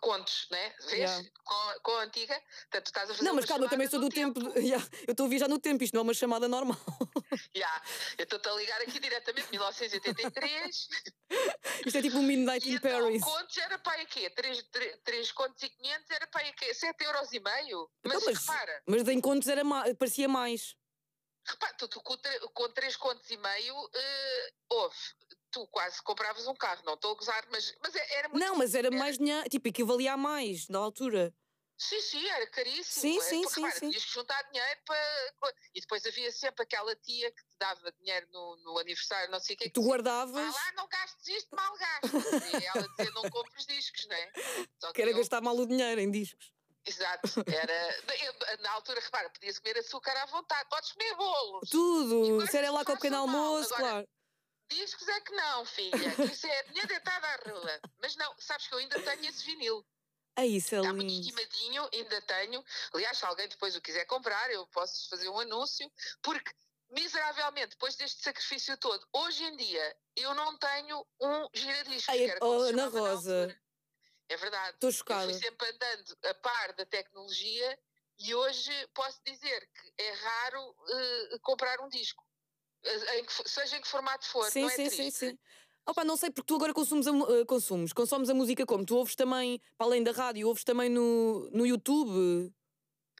contos, 0.00 0.46
né? 0.50 0.72
Vês? 0.90 0.92
Yeah. 0.92 1.28
Com, 1.44 1.80
com 1.82 1.92
a 1.92 2.02
antiga. 2.02 2.40
Portanto, 2.70 2.86
estás 2.86 3.10
a 3.10 3.14
fazer 3.14 3.24
Não, 3.24 3.34
mas 3.34 3.44
calma, 3.44 3.64
eu 3.64 3.70
também 3.70 3.88
sou 3.88 4.00
do 4.00 4.08
tempo. 4.08 4.40
tempo. 4.40 4.58
Yeah. 4.64 4.84
Eu 5.06 5.12
estou 5.12 5.26
a 5.26 5.28
viajar 5.28 5.48
no 5.48 5.58
tempo, 5.58 5.84
isto 5.84 5.94
não 5.94 6.00
é 6.00 6.02
uma 6.04 6.14
chamada 6.14 6.48
normal. 6.48 6.78
Yeah. 7.54 7.82
Eu 8.18 8.24
estou-te 8.24 8.48
a 8.48 8.52
ligar 8.54 8.80
aqui 8.80 8.98
diretamente, 8.98 9.50
1983. 9.50 10.88
isto 11.86 11.98
é 11.98 12.02
tipo 12.02 12.18
um 12.18 12.22
Midnight 12.22 12.68
in 12.68 12.74
então, 12.74 13.02
Paris. 13.02 13.22
contos 13.22 13.56
era 13.56 13.78
para 13.78 14.00
aí 14.00 14.06
quê? 14.06 14.30
3, 14.30 14.62
3, 14.70 14.98
3 15.04 15.32
contos 15.32 15.62
e 15.62 15.68
500 15.68 16.10
era 16.10 16.26
para 16.26 16.40
aí 16.42 16.52
quê? 16.52 16.74
7 16.74 17.04
euros 17.04 17.32
e 17.32 17.40
meio? 17.40 17.90
Mas, 18.04 18.14
então, 18.16 18.32
mas 18.32 18.46
repara. 18.46 18.82
Mas 18.86 19.08
em 19.08 19.20
contos 19.20 19.48
era 19.48 19.64
mais, 19.64 19.94
parecia 19.94 20.28
mais. 20.28 20.76
Repara, 21.46 21.74
tu, 21.74 21.88
tu 21.88 22.00
com, 22.02 22.16
com 22.54 22.68
3 22.72 22.96
contos 22.96 23.30
e 23.30 23.36
meio, 23.36 23.76
uh, 23.76 24.52
houve 24.70 24.96
tu 25.54 25.66
quase 25.68 26.02
compravas 26.02 26.46
um 26.48 26.54
carro, 26.54 26.82
não 26.84 26.94
estou 26.94 27.12
a 27.12 27.14
gozar, 27.14 27.46
mas, 27.50 27.72
mas 27.80 27.94
é, 27.94 28.18
era 28.18 28.28
muito. 28.28 28.44
Não, 28.44 28.56
mas 28.56 28.74
era, 28.74 28.88
era... 28.88 28.96
mais 28.96 29.16
dinheiro, 29.16 29.48
tipo, 29.48 29.68
equivalia 29.68 30.14
a 30.14 30.16
mais 30.16 30.68
na 30.68 30.80
altura. 30.80 31.32
Sim, 31.76 32.00
sim, 32.00 32.28
era 32.28 32.46
caríssimo. 32.48 33.02
Sim, 33.02 33.20
sim, 33.20 33.42
porque, 33.42 33.54
sim, 33.54 33.62
repara, 33.62 33.80
sim. 33.80 33.90
Tinhas 33.90 34.04
que 34.04 34.12
juntar 34.12 34.42
dinheiro 34.44 34.80
para. 34.86 35.54
E 35.74 35.80
depois 35.80 36.06
havia 36.06 36.30
sempre 36.30 36.62
aquela 36.62 36.94
tia 36.96 37.30
que 37.30 37.42
te 37.42 37.56
dava 37.58 37.92
dinheiro 37.92 38.26
no, 38.32 38.56
no 38.64 38.78
aniversário, 38.78 39.30
não 39.30 39.40
sei 39.40 39.56
o 39.56 39.58
que. 39.58 39.70
Tu 39.70 39.82
guardavas. 39.82 40.36
Ah, 40.36 40.50
lá, 40.50 40.72
não 40.76 40.88
gastes 40.88 41.28
isto, 41.28 41.54
mal 41.54 41.76
gastes. 41.76 42.62
e 42.62 42.66
ela 42.66 42.88
dizia: 42.88 43.10
não 43.10 43.28
compres 43.28 43.66
discos, 43.66 44.06
não 44.06 44.16
é? 44.16 44.32
Só 44.80 44.86
que, 44.88 44.94
que 44.94 45.02
era 45.02 45.10
eu... 45.10 45.16
gastar 45.16 45.40
mal 45.40 45.56
o 45.56 45.66
dinheiro 45.66 46.00
em 46.00 46.10
discos. 46.10 46.52
Exato, 46.86 47.28
era. 47.50 48.58
na 48.60 48.70
altura, 48.72 49.00
repara, 49.00 49.30
podias 49.30 49.58
comer 49.58 49.78
açúcar 49.78 50.16
à 50.22 50.26
vontade, 50.26 50.68
podes 50.68 50.92
comer 50.92 51.14
bolos. 51.16 51.70
Tudo, 51.70 52.46
se 52.46 52.56
era 52.56 52.70
lá 52.70 52.84
com 52.84 52.92
o 52.92 52.96
pequeno 52.96 53.16
almoço, 53.16 53.74
Agora, 53.74 53.90
claro. 53.90 54.08
Discos 54.68 55.08
é 55.08 55.20
que 55.20 55.32
não, 55.32 55.64
filha. 55.64 56.32
Isso 56.32 56.46
é 56.46 56.62
dinheiro 56.64 56.88
deitado 56.88 57.24
à 57.24 57.36
rua. 57.50 57.80
Mas 58.00 58.16
não, 58.16 58.34
sabes 58.38 58.66
que 58.66 58.74
eu 58.74 58.78
ainda 58.78 59.00
tenho 59.00 59.26
esse 59.26 59.44
vinil. 59.44 59.84
É 60.36 60.46
isso, 60.46 60.74
é 60.74 60.78
Está 60.78 60.92
muito 60.92 61.12
estimadinho, 61.12 61.88
ainda 61.92 62.20
tenho. 62.22 62.64
Aliás, 62.92 63.18
se 63.18 63.24
alguém 63.24 63.48
depois 63.48 63.76
o 63.76 63.80
quiser 63.80 64.04
comprar, 64.06 64.50
eu 64.50 64.66
posso 64.68 65.08
fazer 65.08 65.28
um 65.28 65.38
anúncio, 65.38 65.90
porque 66.22 66.50
miseravelmente, 66.90 67.70
depois 67.70 67.96
deste 67.96 68.22
sacrifício 68.22 68.76
todo, 68.78 69.06
hoje 69.12 69.44
em 69.44 69.56
dia 69.56 69.96
eu 70.16 70.34
não 70.34 70.56
tenho 70.58 71.06
um 71.20 71.48
giradiscos. 71.52 72.08
Ai, 72.08 72.36
oh, 72.40 72.62
Ana 72.62 72.86
Rosa. 72.86 73.56
É 74.28 74.36
verdade. 74.36 74.74
Estou 74.74 74.90
chocada. 74.90 75.24
Eu 75.24 75.30
fui 75.30 75.38
sempre 75.38 75.68
andando 75.68 76.18
a 76.24 76.34
par 76.34 76.72
da 76.74 76.86
tecnologia 76.86 77.78
e 78.18 78.34
hoje 78.34 78.72
posso 78.94 79.20
dizer 79.24 79.60
que 79.60 80.02
é 80.02 80.12
raro 80.12 80.70
uh, 80.70 81.40
comprar 81.40 81.80
um 81.80 81.88
disco. 81.88 82.24
Em 83.14 83.24
que, 83.24 83.48
seja 83.48 83.78
em 83.78 83.80
que 83.80 83.88
formato 83.88 84.26
for, 84.26 84.50
sim, 84.50 84.60
não 84.60 84.68
é 84.68 84.72
sim, 84.72 84.88
triste. 84.88 85.10
Sim, 85.10 85.30
sim. 85.30 85.38
Opa, 85.86 86.04
não 86.04 86.16
sei, 86.16 86.30
porque 86.30 86.46
tu 86.46 86.56
agora 86.56 86.72
consumes, 86.72 87.06
a, 87.06 87.12
uh, 87.12 87.46
consumes, 87.46 87.92
consomes 87.92 88.30
a 88.30 88.34
música 88.34 88.64
como? 88.64 88.86
Tu 88.86 88.96
ouves 88.96 89.14
também, 89.14 89.60
para 89.76 89.86
além 89.86 90.02
da 90.02 90.12
rádio, 90.12 90.48
ouves 90.48 90.64
também 90.64 90.88
no, 90.88 91.50
no 91.52 91.66
YouTube? 91.66 92.52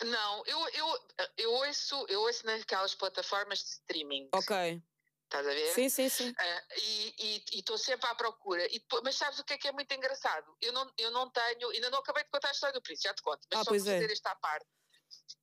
Não, 0.02 0.42
eu, 0.46 0.58
eu, 0.70 0.98
eu, 1.36 1.52
ouço, 1.52 2.06
eu 2.08 2.20
ouço 2.22 2.44
naquelas 2.46 2.94
plataformas 2.94 3.58
de 3.58 3.64
streaming. 3.66 4.28
Ok. 4.32 4.82
Estás 5.24 5.46
a 5.46 5.50
ver? 5.50 5.72
Sim, 5.72 5.88
sim, 5.88 6.08
sim. 6.08 6.30
Uh, 6.30 6.34
e 6.78 7.42
estou 7.52 7.76
sempre 7.76 8.08
à 8.08 8.14
procura. 8.14 8.64
E 8.66 8.82
mas 9.02 9.16
sabes 9.16 9.38
o 9.38 9.44
que 9.44 9.54
é 9.54 9.58
que 9.58 9.68
é 9.68 9.72
muito 9.72 9.92
engraçado? 9.92 10.56
Eu 10.60 10.72
não, 10.72 10.90
eu 10.96 11.10
não 11.10 11.30
tenho, 11.30 11.70
ainda 11.70 11.90
não 11.90 11.98
acabei 11.98 12.24
de 12.24 12.30
contar 12.30 12.48
a 12.48 12.52
história 12.52 12.72
do 12.72 12.82
Príncipe, 12.82 13.08
já 13.08 13.14
te 13.14 13.22
conto, 13.22 13.40
mas 13.50 13.60
ah, 13.60 13.64
só 13.64 13.70
para 13.70 13.76
é. 13.76 13.80
fazer 13.80 14.10
esta 14.12 14.34
parte 14.36 14.66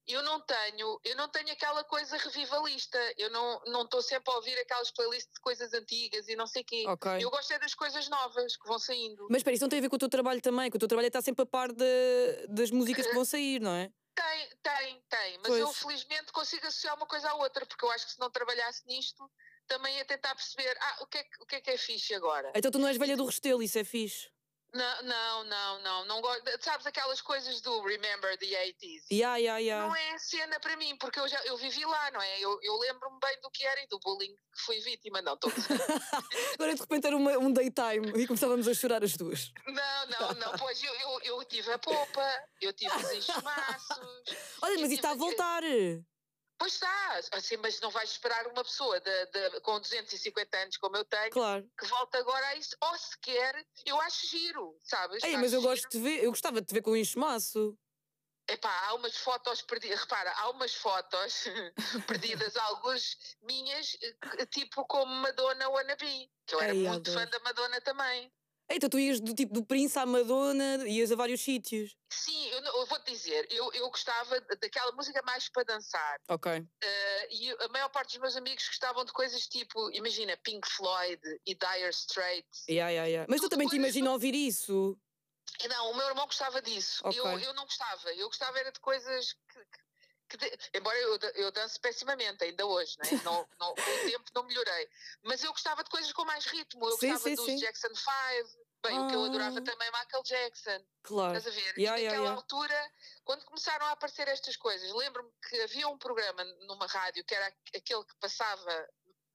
eu 0.07 0.21
não 0.23 0.39
tenho, 0.41 0.99
eu 1.03 1.15
não 1.15 1.29
tenho 1.29 1.51
aquela 1.51 1.83
coisa 1.83 2.17
revivalista. 2.17 2.97
Eu 3.17 3.29
não 3.29 3.61
não 3.67 3.83
estou 3.83 4.01
sempre 4.01 4.31
a 4.33 4.35
ouvir 4.35 4.57
aquelas 4.59 4.91
playlists 4.91 5.31
de 5.33 5.39
coisas 5.39 5.73
antigas 5.73 6.27
e 6.27 6.35
não 6.35 6.47
sei 6.47 6.63
quê. 6.63 6.83
Okay. 6.87 7.23
Eu 7.23 7.29
gosto 7.29 7.51
é 7.51 7.59
das 7.59 7.73
coisas 7.73 8.09
novas 8.09 8.57
que 8.57 8.67
vão 8.67 8.79
saindo. 8.79 9.27
Mas 9.29 9.37
espera, 9.37 9.55
isso 9.55 9.63
não 9.63 9.69
tem 9.69 9.79
a 9.79 9.81
ver 9.81 9.89
com 9.89 9.95
o 9.95 9.99
teu 9.99 10.09
trabalho 10.09 10.41
também, 10.41 10.69
que 10.69 10.77
o 10.77 10.79
teu 10.79 10.87
trabalho 10.87 11.07
está 11.07 11.21
sempre 11.21 11.43
a 11.43 11.45
par 11.45 11.71
de, 11.71 12.47
das 12.49 12.71
músicas 12.71 13.07
que 13.07 13.13
vão 13.13 13.25
sair, 13.25 13.61
não 13.61 13.73
é? 13.73 13.91
Tem, 14.13 14.49
tem, 14.61 15.03
tem. 15.09 15.37
Mas 15.37 15.47
pois. 15.47 15.59
eu 15.59 15.73
felizmente 15.73 16.31
consigo 16.31 16.67
associar 16.67 16.95
uma 16.95 17.05
coisa 17.05 17.29
à 17.29 17.35
outra, 17.35 17.65
porque 17.65 17.85
eu 17.85 17.91
acho 17.91 18.05
que 18.05 18.13
se 18.13 18.19
não 18.19 18.29
trabalhasse 18.29 18.85
nisto, 18.85 19.29
também 19.67 19.95
ia 19.97 20.05
tentar 20.05 20.35
perceber, 20.35 20.75
ah, 20.79 20.97
o 21.01 21.07
que 21.07 21.17
é, 21.17 21.25
o 21.39 21.45
que, 21.45 21.55
é, 21.55 21.61
que 21.61 21.71
é 21.71 21.77
fixe 21.77 22.13
agora? 22.13 22.51
Então 22.55 22.69
tu 22.69 22.79
não 22.79 22.87
és 22.87 22.97
velha 22.97 23.15
do 23.15 23.25
Restelo, 23.25 23.63
isso 23.63 23.79
é 23.79 23.83
fixe. 23.83 24.29
Não, 24.73 25.03
não, 25.03 25.43
não, 25.43 25.81
não, 25.81 26.05
não 26.05 26.21
gosto. 26.21 26.43
Sabes 26.61 26.85
aquelas 26.85 27.19
coisas 27.21 27.59
do 27.59 27.81
Remember 27.81 28.37
the 28.37 28.45
80s? 28.45 29.03
Yeah, 29.11 29.37
yeah, 29.37 29.59
yeah. 29.59 29.85
Não 29.85 29.93
é 29.93 30.17
cena 30.17 30.59
para 30.61 30.77
mim, 30.77 30.95
porque 30.97 31.19
eu 31.19 31.27
já 31.27 31.39
eu 31.43 31.57
vivi 31.57 31.83
lá, 31.83 32.11
não 32.11 32.21
é? 32.21 32.39
Eu, 32.39 32.57
eu 32.63 32.77
lembro-me 32.77 33.19
bem 33.19 33.41
do 33.41 33.49
que 33.51 33.65
era 33.65 33.83
e 33.83 33.87
do 33.87 33.99
bullying 33.99 34.31
que 34.31 34.61
fui 34.65 34.79
vítima, 34.79 35.21
não 35.21 35.33
estou 35.33 35.51
Agora 36.53 36.73
de 36.73 36.79
repente 36.79 37.07
era 37.07 37.17
uma, 37.17 37.37
um 37.37 37.51
daytime 37.51 38.13
e 38.15 38.25
começávamos 38.25 38.67
a 38.67 38.73
chorar 38.73 39.03
as 39.03 39.17
duas. 39.17 39.51
Não, 39.67 40.07
não, 40.07 40.33
não, 40.35 40.57
pois 40.57 40.81
eu, 40.81 40.93
eu, 40.93 41.21
eu 41.23 41.45
tive 41.45 41.71
a 41.73 41.77
popa, 41.77 42.25
eu 42.61 42.71
tive 42.71 42.95
os 42.95 43.11
enxumaços. 43.11 43.99
Olha, 44.61 44.79
mas 44.79 44.91
isso 44.91 44.95
está 44.95 45.11
a 45.11 45.15
voltar. 45.15 45.63
Pois 46.61 46.73
está, 46.73 47.19
assim, 47.31 47.57
mas 47.57 47.79
não 47.81 47.89
vais 47.89 48.11
esperar 48.11 48.45
uma 48.45 48.63
pessoa 48.63 48.99
de, 48.99 49.25
de, 49.25 49.61
com 49.61 49.79
250 49.79 50.57
anos, 50.59 50.77
como 50.77 50.95
eu 50.95 51.03
tenho, 51.03 51.31
claro. 51.31 51.67
que 51.75 51.87
volta 51.87 52.19
agora 52.19 52.45
a 52.49 52.55
isso, 52.55 52.77
ou 52.79 52.97
sequer, 52.99 53.65
eu 53.83 53.99
acho 54.01 54.27
giro, 54.27 54.77
sabes? 54.83 55.23
Ei, 55.23 55.37
mas 55.37 55.53
eu 55.53 55.61
gosto 55.63 55.89
de 55.89 55.97
ver, 55.97 56.23
eu 56.23 56.29
gostava 56.29 56.61
de 56.61 56.67
te 56.67 56.73
ver 56.75 56.83
com 56.83 56.91
um 56.91 56.95
enxumaço. 56.95 57.75
Epá, 58.47 58.69
há 58.85 58.93
umas 58.93 59.17
fotos 59.17 59.63
perdidas, 59.63 60.01
repara, 60.01 60.31
há 60.33 60.51
umas 60.51 60.75
fotos 60.75 61.45
perdidas, 62.05 62.55
algumas 62.55 63.17
minhas, 63.41 63.97
eh, 64.37 64.45
tipo 64.45 64.85
como 64.85 65.11
Madonna 65.15 65.67
wannabe, 65.67 66.29
que 66.45 66.53
eu 66.53 66.61
era 66.61 66.75
Ei, 66.75 66.87
muito 66.87 67.11
fã 67.11 67.25
da 67.25 67.39
Madonna 67.39 67.81
também. 67.81 68.31
Então 68.75 68.89
tu 68.89 68.99
ias 68.99 69.19
do 69.19 69.33
tipo 69.33 69.53
do 69.53 69.65
Prince 69.65 69.97
à 69.97 70.05
Madonna, 70.05 70.87
ias 70.87 71.11
a 71.11 71.15
vários 71.15 71.41
sítios. 71.41 71.95
Sim, 72.11 72.47
eu, 72.49 72.61
eu 72.61 72.85
vou-te 72.85 73.11
dizer, 73.11 73.47
eu, 73.49 73.71
eu 73.73 73.89
gostava 73.89 74.39
daquela 74.59 74.91
música 74.91 75.21
mais 75.23 75.49
para 75.49 75.63
dançar. 75.63 76.19
Ok. 76.29 76.51
Uh, 76.51 76.67
e 77.29 77.51
a 77.51 77.67
maior 77.69 77.89
parte 77.89 78.11
dos 78.13 78.21
meus 78.21 78.35
amigos 78.35 78.67
gostavam 78.67 79.05
de 79.05 79.13
coisas 79.13 79.47
tipo, 79.47 79.89
imagina, 79.91 80.37
Pink 80.37 80.67
Floyd 80.69 81.21
e 81.45 81.55
Dire 81.55 81.89
Straits. 81.89 82.65
Yeah, 82.69 82.89
yeah, 82.91 83.07
yeah. 83.07 83.27
Mas 83.29 83.41
tu 83.41 83.49
também 83.49 83.67
te 83.67 83.75
imaginas 83.75 84.11
ouvir 84.11 84.35
isso? 84.35 84.97
Não, 85.67 85.91
o 85.91 85.95
meu 85.95 86.07
irmão 86.07 86.25
gostava 86.25 86.61
disso. 86.61 87.05
Okay. 87.07 87.19
Eu, 87.19 87.39
eu 87.39 87.53
não 87.53 87.63
gostava. 87.65 88.13
Eu 88.13 88.27
gostava 88.27 88.59
era 88.59 88.71
de 88.71 88.79
coisas 88.79 89.33
que, 89.33 89.59
que 89.59 89.90
embora 90.73 90.97
eu, 90.97 91.19
eu 91.35 91.51
dance 91.51 91.79
pessimamente 91.79 92.43
ainda 92.43 92.65
hoje, 92.65 92.97
né? 92.99 93.21
não, 93.23 93.47
não, 93.59 93.73
com 93.75 93.81
o 93.81 94.09
tempo 94.09 94.31
não 94.35 94.43
melhorei, 94.43 94.89
mas 95.23 95.43
eu 95.43 95.51
gostava 95.51 95.83
de 95.83 95.89
coisas 95.89 96.11
com 96.13 96.25
mais 96.25 96.45
ritmo. 96.45 96.85
Eu 96.85 96.97
sim, 96.97 97.11
gostava 97.11 97.29
sim, 97.29 97.35
dos 97.35 97.45
sim. 97.45 97.55
Jackson 97.57 97.95
5, 97.95 98.61
Bem, 98.83 98.97
ah. 98.97 99.01
o 99.01 99.07
que 99.07 99.15
eu 99.15 99.25
adorava 99.25 99.59
ah. 99.59 99.61
também 99.61 99.87
é 99.87 99.91
Michael 99.91 100.23
Jackson. 100.23 100.85
Claro. 101.03 101.37
Estás 101.37 101.53
a 101.53 101.55
ver? 101.55 101.77
Yeah, 101.77 101.77
e 101.77 101.83
naquela 101.83 101.99
yeah, 101.99 102.17
yeah. 102.17 102.35
altura, 102.35 102.91
quando 103.23 103.45
começaram 103.45 103.85
a 103.85 103.91
aparecer 103.91 104.27
estas 104.27 104.57
coisas, 104.57 104.91
lembro-me 104.93 105.29
que 105.47 105.61
havia 105.61 105.87
um 105.87 105.97
programa 105.97 106.43
numa 106.65 106.87
rádio 106.87 107.23
que 107.23 107.35
era 107.35 107.47
aquele 107.75 108.03
que 108.03 108.15
passava 108.19 108.89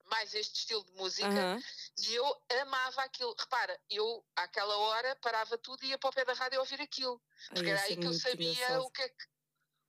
mais 0.09 0.33
este 0.33 0.59
estilo 0.59 0.85
de 0.85 0.93
música 0.93 1.27
uh 1.27 1.31
-huh. 1.31 1.63
e 1.97 2.15
eu 2.15 2.41
amava 2.61 3.03
aquilo. 3.03 3.35
Repara, 3.37 3.79
eu 3.89 4.25
àquela 4.35 4.77
hora 4.77 5.15
parava 5.17 5.57
tudo 5.57 5.83
e 5.83 5.89
ia 5.89 5.97
para 5.97 6.09
o 6.09 6.13
pé 6.13 6.25
da 6.25 6.33
rádio 6.33 6.59
ouvir 6.59 6.81
aquilo. 6.81 7.21
Porque 7.49 7.69
Ai, 7.69 7.71
era 7.71 7.81
aí 7.83 7.93
é 7.93 7.97
que 7.97 8.05
eu 8.05 8.13
sabia 8.13 8.81
o 8.81 8.91
que 8.91 9.01
é 9.01 9.09
que 9.09 9.36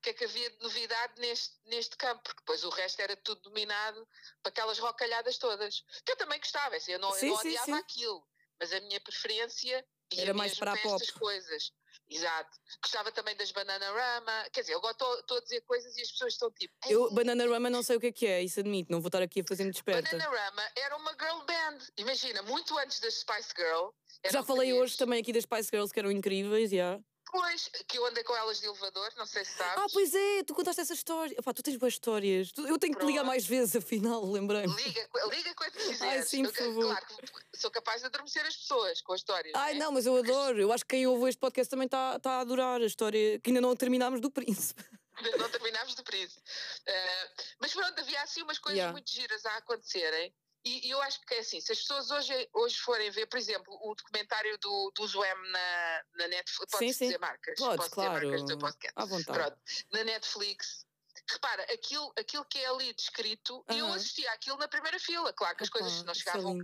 que 0.00 0.10
é 0.10 0.12
que 0.12 0.24
havia 0.24 0.50
de 0.50 0.62
novidade 0.62 1.20
neste, 1.20 1.54
neste 1.66 1.96
campo, 1.96 2.22
porque 2.22 2.40
depois 2.40 2.64
o 2.64 2.70
resto 2.70 3.00
era 3.00 3.16
tudo 3.16 3.42
dominado 3.42 4.08
para 4.42 4.50
aquelas 4.50 4.78
rocalhadas 4.78 5.38
todas. 5.38 5.84
Que 6.04 6.12
eu 6.12 6.16
também 6.16 6.38
gostava, 6.38 6.76
assim, 6.76 6.92
eu 6.92 6.98
não, 6.98 7.12
sim, 7.12 7.26
eu 7.26 7.32
não 7.32 7.40
odiava 7.40 7.64
sim, 7.64 7.74
sim. 7.74 7.78
aquilo 7.78 8.28
mas 8.60 8.72
a 8.72 8.80
minha 8.80 9.00
preferência 9.00 9.84
ia 10.12 10.22
Era 10.22 10.34
mais 10.34 10.58
para, 10.58 10.72
para 10.72 10.80
estas 10.80 11.10
coisas. 11.10 11.72
Exato. 12.10 12.50
Gostava 12.82 13.12
também 13.12 13.36
das 13.36 13.52
Bananarama. 13.52 14.48
Quer 14.52 14.62
dizer, 14.62 14.74
eu 14.74 14.80
estou 14.90 15.36
a 15.36 15.40
dizer 15.40 15.60
coisas 15.62 15.96
e 15.96 16.02
as 16.02 16.10
pessoas 16.10 16.32
estão 16.32 16.50
tipo. 16.50 16.74
Eu, 16.88 17.12
Bananarama, 17.12 17.68
não 17.68 17.82
sei 17.82 17.96
o 17.96 18.00
que 18.00 18.06
é 18.06 18.12
que 18.12 18.26
é, 18.26 18.42
isso 18.42 18.60
admito, 18.60 18.90
não 18.90 19.00
vou 19.00 19.08
estar 19.08 19.22
aqui 19.22 19.40
a 19.40 19.44
fazer-me 19.44 19.70
desperta. 19.70 20.10
Bananarama 20.10 20.62
era 20.76 20.96
uma 20.96 21.12
girl 21.12 21.44
band. 21.44 21.78
Imagina, 21.98 22.42
muito 22.42 22.76
antes 22.78 23.00
das 23.00 23.14
Spice 23.20 23.52
Girl. 23.56 23.90
Já 24.30 24.42
falei 24.42 24.72
hoje 24.72 24.96
também 24.96 25.20
aqui 25.20 25.32
das 25.32 25.44
Spice 25.44 25.68
Girls 25.70 25.92
que 25.92 26.00
eram 26.00 26.10
incríveis, 26.10 26.70
já. 26.70 26.76
Yeah. 26.76 27.02
Pois, 27.30 27.70
que 27.86 27.98
eu 27.98 28.06
andei 28.06 28.24
com 28.24 28.34
elas 28.34 28.60
de 28.60 28.66
elevador, 28.66 29.12
não 29.16 29.26
sei 29.26 29.44
se 29.44 29.52
sabes. 29.52 29.74
Ah, 29.76 29.86
pois 29.92 30.14
é, 30.14 30.42
tu 30.44 30.54
contaste 30.54 30.80
essa 30.80 30.94
história. 30.94 31.34
Epá, 31.38 31.52
tu 31.52 31.62
tens 31.62 31.76
boas 31.76 31.92
histórias. 31.92 32.52
Eu 32.56 32.78
tenho 32.78 32.94
que 32.94 33.00
te 33.00 33.06
ligar 33.06 33.24
mais 33.24 33.46
vezes, 33.46 33.76
afinal, 33.76 34.24
lembrei-me. 34.24 34.74
Liga, 34.74 35.08
liga 35.30 35.54
quando 35.54 35.72
quiseres. 35.76 36.02
Ai, 36.02 36.22
sim, 36.22 36.44
por 36.44 36.54
favor. 36.54 36.84
Claro 36.84 37.06
que 37.06 37.58
sou 37.58 37.70
capaz 37.70 38.00
de 38.00 38.06
adormecer 38.06 38.44
as 38.46 38.56
pessoas 38.56 39.00
com 39.02 39.12
a 39.12 39.16
história. 39.16 39.52
Ai, 39.54 39.74
não, 39.74 39.90
é? 39.90 39.94
mas 39.94 40.06
eu 40.06 40.16
adoro. 40.16 40.60
Eu 40.60 40.72
acho 40.72 40.84
que 40.84 40.96
quem 40.96 41.06
ouve 41.06 41.28
este 41.28 41.38
podcast 41.38 41.70
também 41.70 41.86
está 41.86 42.18
tá 42.18 42.32
a 42.32 42.40
adorar 42.40 42.80
a 42.80 42.86
história 42.86 43.38
que 43.40 43.50
ainda 43.50 43.60
não 43.60 43.76
terminámos 43.76 44.20
do 44.20 44.30
Príncipe. 44.30 44.82
não 45.38 45.50
terminámos 45.50 45.94
do 45.94 46.04
Príncipe. 46.04 46.40
Uh, 46.40 47.42
mas 47.60 47.72
pronto, 47.72 47.98
havia 48.00 48.22
assim 48.22 48.42
umas 48.42 48.58
coisas 48.58 48.78
yeah. 48.78 48.92
muito 48.92 49.10
giras 49.10 49.44
a 49.44 49.56
acontecerem. 49.58 50.32
E, 50.68 50.90
eu 50.90 51.00
acho 51.02 51.20
que 51.22 51.34
é 51.34 51.38
assim, 51.38 51.60
se 51.60 51.72
as 51.72 51.78
pessoas 51.78 52.10
hoje, 52.10 52.48
hoje 52.52 52.76
forem 52.80 53.10
ver, 53.10 53.26
por 53.26 53.38
exemplo, 53.38 53.72
o 53.82 53.94
documentário 53.94 54.58
do, 54.58 54.92
do 54.94 55.06
Zoem 55.06 55.34
na, 55.50 56.04
na 56.14 56.28
Netflix, 56.28 56.72
podes 56.72 56.88
sim, 56.88 56.92
sim. 56.92 57.06
dizer 57.06 57.18
marcas? 57.18 57.58
Podes, 57.58 57.76
Posso 57.76 57.90
claro. 57.90 58.14
dizer 58.14 58.30
marcas 58.30 58.48
do 58.48 58.58
podcast? 58.58 58.92
À 58.96 59.04
vontade. 59.04 59.38
Pronto, 59.38 59.58
na 59.92 60.04
Netflix, 60.04 60.86
repara, 61.30 61.62
aquilo, 61.72 62.12
aquilo 62.18 62.44
que 62.44 62.58
é 62.58 62.66
ali 62.66 62.92
descrito, 62.92 63.64
uhum. 63.70 63.78
eu 63.78 63.86
assistia 63.92 64.30
aquilo 64.32 64.58
na 64.58 64.68
primeira 64.68 64.98
fila, 64.98 65.32
claro 65.32 65.56
que 65.56 65.62
as 65.62 65.68
Opa, 65.68 65.78
coisas 65.78 66.02
não 66.02 66.14
chegavam. 66.14 66.58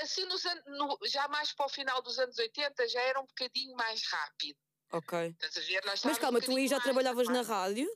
Assim, 0.00 0.24
nos 0.24 0.44
an- 0.46 0.62
no, 0.66 0.98
já 1.04 1.28
mais 1.28 1.52
para 1.52 1.66
o 1.66 1.68
final 1.68 2.00
dos 2.02 2.18
anos 2.18 2.38
80, 2.38 2.88
já 2.88 3.00
era 3.02 3.20
um 3.20 3.26
bocadinho 3.26 3.76
mais 3.76 4.02
rápido. 4.06 4.58
Ok. 4.92 5.34
Ver, 5.66 5.82
Mas 5.86 6.18
calma, 6.18 6.38
um 6.38 6.42
tu 6.42 6.54
aí 6.54 6.68
já 6.68 6.78
trabalhavas 6.78 7.26
na 7.28 7.42
rádio? 7.42 7.88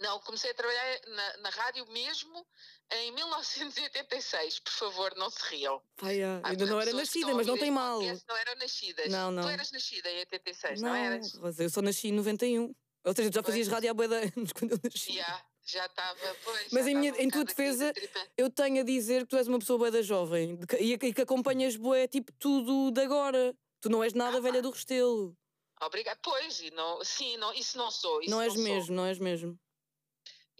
Não, 0.00 0.18
comecei 0.20 0.50
a 0.50 0.54
trabalhar 0.54 1.00
na, 1.08 1.36
na 1.38 1.50
rádio 1.50 1.86
mesmo 1.92 2.46
em 2.90 3.12
1986, 3.12 4.60
por 4.60 4.72
favor, 4.72 5.14
não 5.16 5.28
se 5.28 5.38
riam. 5.50 5.80
Pai, 5.96 6.22
ah, 6.22 6.40
ainda 6.42 6.64
não 6.64 6.80
era 6.80 6.92
nascida, 6.92 7.34
mas 7.34 7.46
não 7.46 7.58
tem 7.58 7.70
mal. 7.70 8.00
Não 8.00 8.36
eram 8.36 8.56
nascidas. 8.56 9.12
Não, 9.12 9.30
não. 9.30 9.42
Tu 9.42 9.48
eras 9.50 9.70
nascida 9.70 10.10
em 10.10 10.18
86, 10.20 10.80
não, 10.80 10.88
não 10.88 10.96
eras? 10.96 11.58
Eu 11.58 11.68
só 11.68 11.82
nasci 11.82 12.08
em 12.08 12.12
91. 12.12 12.74
Ou 13.04 13.14
seja, 13.14 13.30
tu 13.30 13.34
já 13.34 13.42
fazias 13.42 13.68
rádio 13.68 13.90
há 13.90 13.94
boa 13.94 14.08
anos 14.08 14.52
quando 14.56 14.72
eu 14.72 14.80
nasci. 14.82 15.12
Yeah, 15.12 15.44
já 15.64 15.86
estava, 15.86 16.36
pois. 16.44 16.68
Mas 16.72 16.86
em, 16.86 16.94
minha, 16.94 17.12
em 17.18 17.28
tua 17.28 17.44
defesa, 17.44 17.92
eu 18.36 18.50
tenho 18.50 18.80
a 18.80 18.84
dizer 18.84 19.22
que 19.22 19.28
tu 19.28 19.36
és 19.36 19.48
uma 19.48 19.58
pessoa 19.58 19.78
boa 19.78 19.90
da 19.90 20.02
jovem 20.02 20.58
e, 20.78 20.92
e 20.94 21.14
que 21.14 21.22
acompanhas 21.22 21.76
boé 21.76 22.08
tipo 22.08 22.32
tudo 22.38 22.90
de 22.90 23.00
agora. 23.02 23.54
Tu 23.80 23.88
não 23.88 24.02
és 24.02 24.12
nada 24.12 24.38
ah, 24.38 24.40
velha 24.40 24.60
do 24.60 24.70
Restelo. 24.70 25.36
Obrigada. 25.82 26.18
Pois, 26.22 26.60
e 26.60 26.70
não, 26.72 27.02
sim, 27.02 27.36
não, 27.38 27.52
isso 27.54 27.78
não 27.78 27.90
sou. 27.90 28.20
Isso 28.20 28.30
não 28.30 28.42
és 28.42 28.54
não 28.54 28.62
mesmo, 28.62 28.86
sou. 28.86 28.94
não 28.96 29.06
és 29.06 29.18
mesmo. 29.18 29.58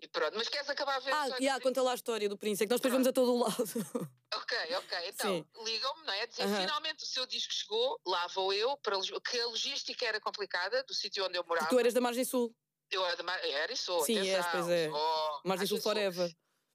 E 0.02 0.08
pronto, 0.08 0.36
mas 0.36 0.48
queres 0.48 0.68
acabar 0.70 0.96
a 0.96 0.98
ver 1.00 1.12
Ah, 1.12 1.26
yeah, 1.38 1.62
conta 1.62 1.82
lá 1.82 1.92
a 1.92 1.94
história 1.94 2.28
do 2.28 2.38
príncipe, 2.38 2.64
é 2.64 2.66
que 2.66 2.70
nós 2.70 2.80
depois 2.80 2.92
vamos 2.92 3.06
a 3.06 3.12
todo 3.12 3.32
o 3.34 3.38
lado. 3.38 3.64
Ok, 4.32 4.56
ok. 4.76 4.98
Então, 5.08 5.46
ligam-me, 5.64 6.06
não 6.06 6.12
é? 6.12 6.26
Dizer, 6.26 6.44
uh 6.44 6.48
-huh. 6.48 6.60
finalmente 6.60 7.02
o 7.02 7.06
seu 7.06 7.26
disco 7.26 7.52
chegou, 7.52 8.00
lá 8.06 8.28
vou 8.28 8.52
eu, 8.52 8.76
para 8.76 8.96
que 9.28 9.40
a 9.40 9.46
logística 9.46 10.06
era 10.06 10.20
complicada, 10.20 10.84
do 10.84 10.94
sítio 10.94 11.24
onde 11.24 11.36
eu 11.36 11.44
morava. 11.44 11.68
tu 11.68 11.78
eras 11.78 11.92
da 11.92 12.00
Margem 12.00 12.24
Sul. 12.24 12.54
Eu 12.90 13.04
era, 13.04 13.16
da 13.16 13.32
era 13.46 13.72
e 13.72 13.76
sou, 13.76 14.04
Sim, 14.04 14.18
és, 14.18 14.46
pois 14.46 14.68
é. 14.68 14.88
Oh, 14.88 15.40
Margem 15.44 15.66
Sul 15.66 15.80
forever. 15.80 16.32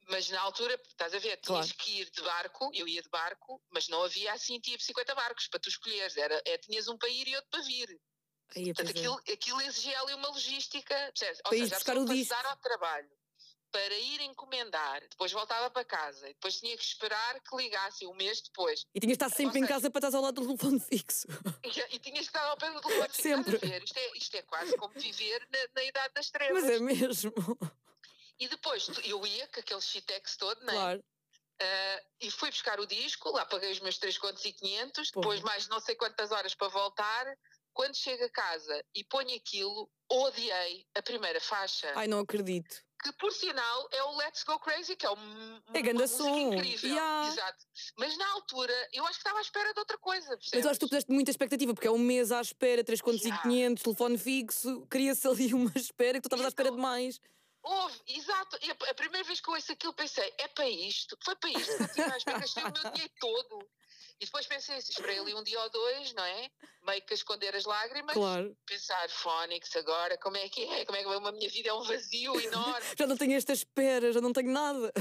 Mas 0.07 0.29
na 0.29 0.41
altura, 0.41 0.79
estás 0.87 1.13
a 1.13 1.19
ver, 1.19 1.37
tinhas 1.37 1.71
claro. 1.71 1.83
que 1.83 2.01
ir 2.01 2.09
de 2.09 2.21
barco, 2.21 2.71
eu 2.73 2.87
ia 2.87 3.01
de 3.01 3.09
barco, 3.09 3.61
mas 3.71 3.87
não 3.87 4.03
havia 4.03 4.33
assim 4.33 4.59
tipo 4.59 4.83
50 4.83 5.15
barcos 5.15 5.47
para 5.47 5.59
tu 5.59 5.69
escolheres. 5.69 6.15
Era, 6.17 6.41
é, 6.45 6.57
tinhas 6.57 6.87
um 6.87 6.97
para 6.97 7.09
ir 7.09 7.27
e 7.27 7.35
outro 7.35 7.49
para 7.49 7.61
vir. 7.61 7.99
Aí, 8.55 8.73
Portanto, 8.73 8.89
aquilo, 8.89 9.21
aquilo 9.31 9.61
exigia 9.61 9.99
ali 10.01 10.13
uma 10.13 10.29
logística, 10.29 10.95
percebes? 10.95 11.39
Ou 11.39 11.49
para 11.49 11.57
seja, 11.57 11.75
buscar 11.75 11.97
o 11.97 12.05
disco. 12.05 12.33
dar 12.33 12.45
ao 12.45 12.57
trabalho 12.57 13.09
para 13.75 13.93
ir 13.93 14.21
encomendar, 14.21 15.01
depois 15.01 15.33
voltava 15.33 15.69
para 15.69 15.83
casa, 15.83 16.27
depois 16.27 16.61
tinha 16.61 16.77
que 16.77 16.83
esperar 16.83 17.41
que 17.41 17.57
ligassem 17.57 18.07
um 18.07 18.15
mês 18.15 18.39
depois. 18.39 18.85
E 18.95 19.01
tinhas 19.01 19.17
de 19.17 19.25
estar 19.25 19.35
sempre 19.35 19.53
seja, 19.55 19.65
em 19.65 19.67
casa 19.67 19.91
para 19.91 20.07
estar 20.07 20.17
ao 20.17 20.23
lado 20.23 20.41
do 20.41 20.47
telefone 20.47 20.79
fixo. 20.79 21.27
E, 21.61 21.95
e 21.95 21.99
tinhas 21.99 22.21
de 22.21 22.27
estar 22.27 22.45
ao 22.45 22.55
pé 22.55 22.71
do 22.71 22.79
telefone 22.79 23.09
fixo. 23.09 23.21
Sempre. 23.21 23.55
Isto 23.83 23.97
é, 23.97 24.17
isto 24.17 24.35
é 24.37 24.41
quase 24.43 24.77
como 24.77 24.93
viver 24.93 25.45
na, 25.51 25.59
na 25.75 25.83
idade 25.83 26.13
das 26.13 26.29
trevas. 26.29 26.63
Mas 26.63 26.71
é 26.71 26.79
mesmo. 26.79 27.33
E 28.39 28.47
depois 28.47 28.87
eu 29.03 29.25
ia 29.27 29.47
com 29.47 29.59
aquele 29.59 29.81
shitex 29.81 30.37
todo, 30.37 30.61
não 30.61 30.73
é? 30.73 30.75
Claro. 30.75 31.03
Uh, 31.61 32.05
e 32.21 32.31
fui 32.31 32.49
buscar 32.49 32.79
o 32.79 32.85
disco, 32.85 33.29
lá 33.31 33.45
paguei 33.45 33.71
os 33.71 33.79
meus 33.79 33.97
3 33.97 34.17
contos 34.17 34.43
e 34.43 34.51
500, 34.51 35.11
depois 35.11 35.41
mais 35.41 35.67
não 35.67 35.79
sei 35.79 35.95
quantas 35.95 36.31
horas 36.31 36.53
para 36.55 36.67
voltar. 36.67 37.37
Quando 37.75 37.95
chego 37.95 38.23
a 38.23 38.29
casa 38.29 38.83
e 38.95 39.03
ponho 39.03 39.35
aquilo, 39.35 39.91
odiei 40.09 40.87
a 40.95 41.01
primeira 41.03 41.39
faixa. 41.39 41.91
Ai, 41.95 42.07
não 42.07 42.19
acredito 42.19 42.83
que 43.05 43.11
por 43.13 43.31
sinal 43.31 43.87
é 43.91 44.03
o 44.03 44.17
Let's 44.17 44.43
Go 44.43 44.57
Crazy, 44.59 44.95
que 44.95 45.05
é 45.05 45.11
um, 45.11 45.61
é 45.73 46.07
som. 46.07 46.53
incrível. 46.53 46.89
Yeah. 46.89 47.27
Exato. 47.27 47.65
Mas 47.97 48.17
na 48.17 48.27
altura 48.31 48.73
eu 48.91 49.05
acho 49.05 49.13
que 49.13 49.19
estava 49.19 49.37
à 49.37 49.41
espera 49.41 49.71
de 49.73 49.79
outra 49.79 49.97
coisa. 49.99 50.29
Percebes? 50.29 50.49
Mas 50.53 50.65
eu 50.65 50.71
acho 50.71 50.79
que 50.79 50.85
tu 50.85 50.89
puseste 50.89 51.11
muita 51.11 51.29
expectativa, 51.29 51.73
porque 51.73 51.87
é 51.87 51.91
um 51.91 51.99
mês 51.99 52.31
à 52.31 52.41
espera, 52.41 52.83
3 52.83 53.01
contos 53.01 53.21
yeah. 53.21 53.39
e 53.45 53.49
500, 53.49 53.83
telefone 53.83 54.17
fixo, 54.17 54.87
cria-se 54.89 55.27
ali 55.29 55.53
uma 55.53 55.71
espera 55.75 56.13
que 56.13 56.21
tu 56.21 56.27
estavas 56.27 56.45
à 56.45 56.49
espera 56.49 56.71
de 56.71 56.77
mais. 56.77 57.19
Houve, 57.61 57.99
exato. 58.07 58.57
E 58.61 58.71
a, 58.71 58.93
primeira 58.93 59.25
vez 59.27 59.39
que 59.39 59.49
eu 59.49 59.53
ouço 59.53 59.71
aquilo 59.71 59.93
pensei, 59.93 60.33
é 60.39 60.47
para 60.47 60.69
isto? 60.69 61.17
Foi 61.23 61.35
para 61.35 61.49
isto 61.51 61.77
que 61.77 61.83
eu 61.83 61.93
tinha 61.93 62.13
à 62.13 62.17
espera, 62.17 62.39
gastei 62.39 62.63
o 62.63 62.71
meu 62.71 62.73
dinheiro 62.91 63.13
todo. 63.19 63.67
E 64.19 64.25
depois 64.25 64.47
pensei, 64.47 64.77
esperei 64.77 65.19
ali 65.19 65.33
um 65.33 65.43
dia 65.43 65.59
ou 65.59 65.69
dois, 65.69 66.13
não 66.13 66.23
é? 66.23 66.49
Meio 66.85 67.01
que 67.01 67.13
a 67.13 67.15
esconder 67.15 67.55
as 67.55 67.65
lágrimas. 67.65 68.13
Claro. 68.13 68.55
Pensar, 68.65 69.09
Fónix, 69.09 69.75
agora, 69.75 70.17
como 70.17 70.37
é 70.37 70.47
que 70.47 70.63
é? 70.63 70.85
Como 70.85 70.97
é 70.97 71.03
que 71.03 71.09
a 71.09 71.31
minha 71.31 71.49
vida 71.49 71.69
é 71.69 71.73
um 71.73 71.83
vazio 71.83 72.39
enorme? 72.39 72.85
já 72.97 73.05
não 73.05 73.17
tenho 73.17 73.33
esta 73.35 73.51
espera, 73.51 74.13
já 74.13 74.21
não 74.21 74.31
tenho 74.31 74.51
nada. 74.51 74.93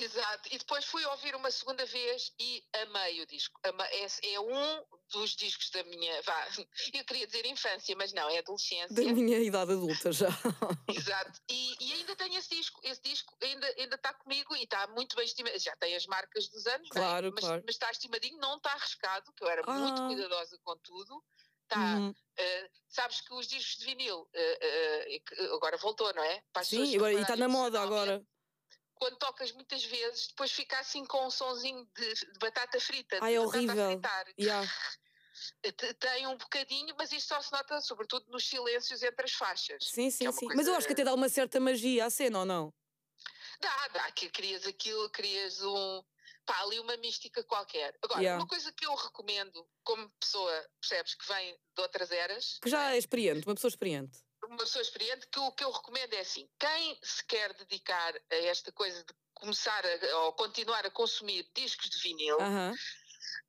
Exato. 0.00 0.48
E 0.50 0.58
depois 0.58 0.84
fui 0.84 1.04
ouvir 1.04 1.34
uma 1.34 1.50
segunda 1.50 1.84
vez 1.84 2.32
e 2.38 2.64
amei 2.82 3.20
o 3.20 3.26
disco. 3.26 3.58
É, 3.62 4.32
é 4.32 4.40
um 4.40 4.84
dos 5.12 5.36
discos 5.36 5.70
da 5.70 5.82
minha. 5.84 6.22
Vá, 6.22 6.48
eu 6.94 7.04
queria 7.04 7.26
dizer 7.26 7.46
infância, 7.46 7.94
mas 7.96 8.12
não, 8.12 8.28
é 8.30 8.38
adolescência. 8.38 8.94
Da 8.94 9.02
minha 9.12 9.38
idade 9.38 9.72
adulta 9.72 10.12
já. 10.12 10.28
Exato. 10.88 11.40
E, 11.50 11.76
e 11.80 11.92
ainda 11.94 12.16
tenho 12.16 12.38
esse 12.38 12.48
disco. 12.48 12.80
Esse 12.82 13.02
disco 13.02 13.36
ainda, 13.42 13.66
ainda 13.78 13.96
está 13.96 14.14
comigo 14.14 14.56
e 14.56 14.62
está 14.62 14.86
muito 14.88 15.14
bem 15.16 15.24
estimado. 15.24 15.58
Já 15.58 15.76
tem 15.76 15.94
as 15.94 16.06
marcas 16.06 16.48
dos 16.48 16.66
anos, 16.66 16.88
claro, 16.88 17.32
mas, 17.34 17.44
claro. 17.44 17.62
mas 17.66 17.74
está 17.74 17.90
estimadinho, 17.90 18.38
não 18.38 18.56
está 18.56 18.72
arriscado, 18.72 19.32
que 19.34 19.44
eu 19.44 19.48
era 19.48 19.62
ah. 19.66 19.72
muito 19.72 20.02
cuidadosa 20.06 20.58
com 20.64 20.76
tudo. 20.78 21.22
Tá, 21.68 21.78
uhum. 21.78 22.10
uh, 22.10 22.70
sabes 22.88 23.20
que 23.20 23.32
os 23.32 23.46
discos 23.46 23.78
de 23.78 23.84
vinil 23.84 24.22
uh, 24.22 25.44
uh, 25.44 25.54
agora 25.54 25.76
voltou, 25.76 26.12
não 26.12 26.24
é? 26.24 26.42
Sim, 26.64 26.96
agora, 26.96 27.12
e 27.12 27.20
está 27.20 27.36
na 27.36 27.46
moda 27.46 27.80
agora 27.80 28.20
quando 29.00 29.16
tocas 29.16 29.50
muitas 29.52 29.82
vezes, 29.82 30.28
depois 30.28 30.52
fica 30.52 30.78
assim 30.78 31.06
com 31.06 31.26
um 31.26 31.30
sonzinho 31.30 31.88
de, 31.96 32.14
de 32.14 32.38
batata 32.38 32.78
frita. 32.78 33.18
Ai, 33.22 33.34
é 33.34 33.40
horrível. 33.40 34.00
Yeah. 34.38 34.70
Tem 35.98 36.26
um 36.26 36.36
bocadinho, 36.36 36.94
mas 36.98 37.10
isto 37.10 37.28
só 37.28 37.40
se 37.40 37.50
nota 37.50 37.80
sobretudo 37.80 38.30
nos 38.30 38.46
silêncios 38.46 39.02
entre 39.02 39.24
as 39.24 39.32
faixas. 39.32 39.82
Sim, 39.84 40.10
sim, 40.10 40.26
é 40.26 40.32
sim. 40.32 40.46
Coisa... 40.46 40.54
Mas 40.54 40.66
eu 40.66 40.74
acho 40.74 40.86
que 40.86 40.92
até 40.92 41.02
dá 41.02 41.14
uma 41.14 41.30
certa 41.30 41.58
magia 41.58 42.04
à 42.04 42.10
cena, 42.10 42.40
ou 42.40 42.44
não? 42.44 42.74
Dá, 43.58 43.88
dá, 43.88 44.12
que 44.12 44.28
crias 44.28 44.66
aquilo, 44.66 45.08
crias 45.08 45.62
um. 45.62 46.04
Pá, 46.44 46.60
ali 46.60 46.78
uma 46.78 46.96
mística 46.98 47.42
qualquer. 47.44 47.96
Agora, 48.02 48.20
yeah. 48.20 48.38
uma 48.38 48.48
coisa 48.48 48.70
que 48.72 48.84
eu 48.84 48.94
recomendo, 48.94 49.66
como 49.82 50.10
pessoa, 50.20 50.68
percebes, 50.78 51.14
que 51.14 51.26
vem 51.26 51.54
de 51.74 51.82
outras 51.82 52.10
eras. 52.10 52.58
Que 52.60 52.68
já 52.68 52.92
é 52.94 52.98
experiente, 52.98 53.46
uma 53.46 53.54
pessoa 53.54 53.70
experiente 53.70 54.20
uma 54.44 54.56
pessoa 54.58 54.82
experiente, 54.82 55.26
que 55.26 55.38
o 55.38 55.52
que 55.52 55.64
eu 55.64 55.70
recomendo 55.70 56.14
é 56.14 56.20
assim: 56.20 56.48
quem 56.58 56.98
se 57.02 57.24
quer 57.24 57.52
dedicar 57.54 58.14
a 58.30 58.34
esta 58.36 58.72
coisa 58.72 59.02
de 59.04 59.14
começar 59.34 59.82
a, 59.84 60.16
ou 60.18 60.32
continuar 60.32 60.84
a 60.84 60.90
consumir 60.90 61.48
discos 61.54 61.88
de 61.88 61.98
vinil, 61.98 62.38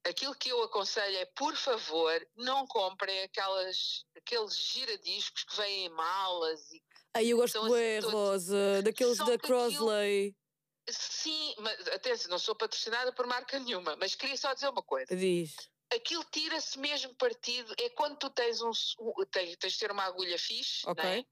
aquilo 0.04 0.36
que 0.36 0.50
eu 0.50 0.64
aconselho 0.64 1.18
é, 1.18 1.26
por 1.26 1.56
favor, 1.56 2.28
não 2.36 2.66
comprem 2.68 3.24
aquelas, 3.24 4.06
aqueles 4.16 4.56
giradiscos 4.56 5.44
que 5.44 5.56
vêm 5.58 5.86
em 5.86 5.89
malas 5.89 6.72
e 6.72 6.82
Aí 7.14 7.30
eu 7.30 7.38
gosto 7.38 7.60
do 7.60 7.76
assim, 7.76 8.08
Rosa, 8.08 8.82
daqueles 8.84 9.18
da 9.18 9.38
Crosley. 9.38 10.34
Sim, 10.89 11.56
mas 11.60 11.88
atenção, 11.89 12.32
não 12.32 12.39
sou 12.39 12.56
patrocinada 12.56 13.12
por 13.12 13.28
marca 13.28 13.60
nenhuma, 13.60 13.98
mas 13.98 14.16
queria 14.16 14.38
só 14.38 14.54
dizer 14.54 14.70
uma 14.70 14.82
coisa. 14.82 15.14
Diz 15.14 15.71
aquilo 15.94 16.24
tira-se 16.32 16.80
mesmo 16.80 17.14
partido, 17.16 17.74
é 17.80 17.89
quando 17.89 18.18
tu 18.18 18.30
tens 18.30 18.62
um, 18.62 18.72
tens, 19.32 19.58
tens 19.58 19.74
de 19.74 19.80
ter 19.80 19.92
uma 19.92 20.04
agulha 20.04 20.38
fixe, 20.39 20.88
okay. 20.88 21.20
é? 21.20 21.26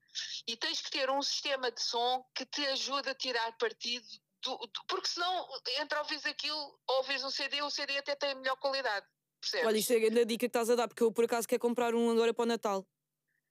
e 0.46 0.56
tens 0.56 0.80
que 0.80 0.90
ter 0.90 1.10
um 1.10 1.22
sistema 1.22 1.70
de 1.70 1.80
som 1.80 2.24
que 2.34 2.44
te 2.44 2.64
ajuda 2.66 3.10
a 3.10 3.14
tirar 3.14 3.56
partido 3.58 4.06
do, 4.42 4.56
do, 4.56 4.84
porque 4.86 5.08
senão 5.08 5.48
entre 5.78 5.98
ouvires 5.98 6.26
aquilo, 6.26 6.78
ouves 6.88 7.24
um 7.24 7.30
CD, 7.30 7.62
o 7.62 7.70
CD 7.70 7.98
até 7.98 8.14
tem 8.14 8.34
melhor 8.34 8.56
qualidade. 8.56 9.06
Percebes? 9.40 9.66
Olha, 9.66 9.78
isto 9.78 9.92
é 9.92 9.96
a 9.96 10.24
dica 10.24 10.38
que 10.38 10.46
estás 10.46 10.68
a 10.68 10.74
dar, 10.74 10.88
porque 10.88 11.02
eu 11.02 11.12
por 11.12 11.24
acaso 11.24 11.48
quero 11.48 11.60
comprar 11.60 11.94
um 11.94 12.10
agora 12.10 12.34
para 12.34 12.42
o 12.42 12.46
Natal. 12.46 12.86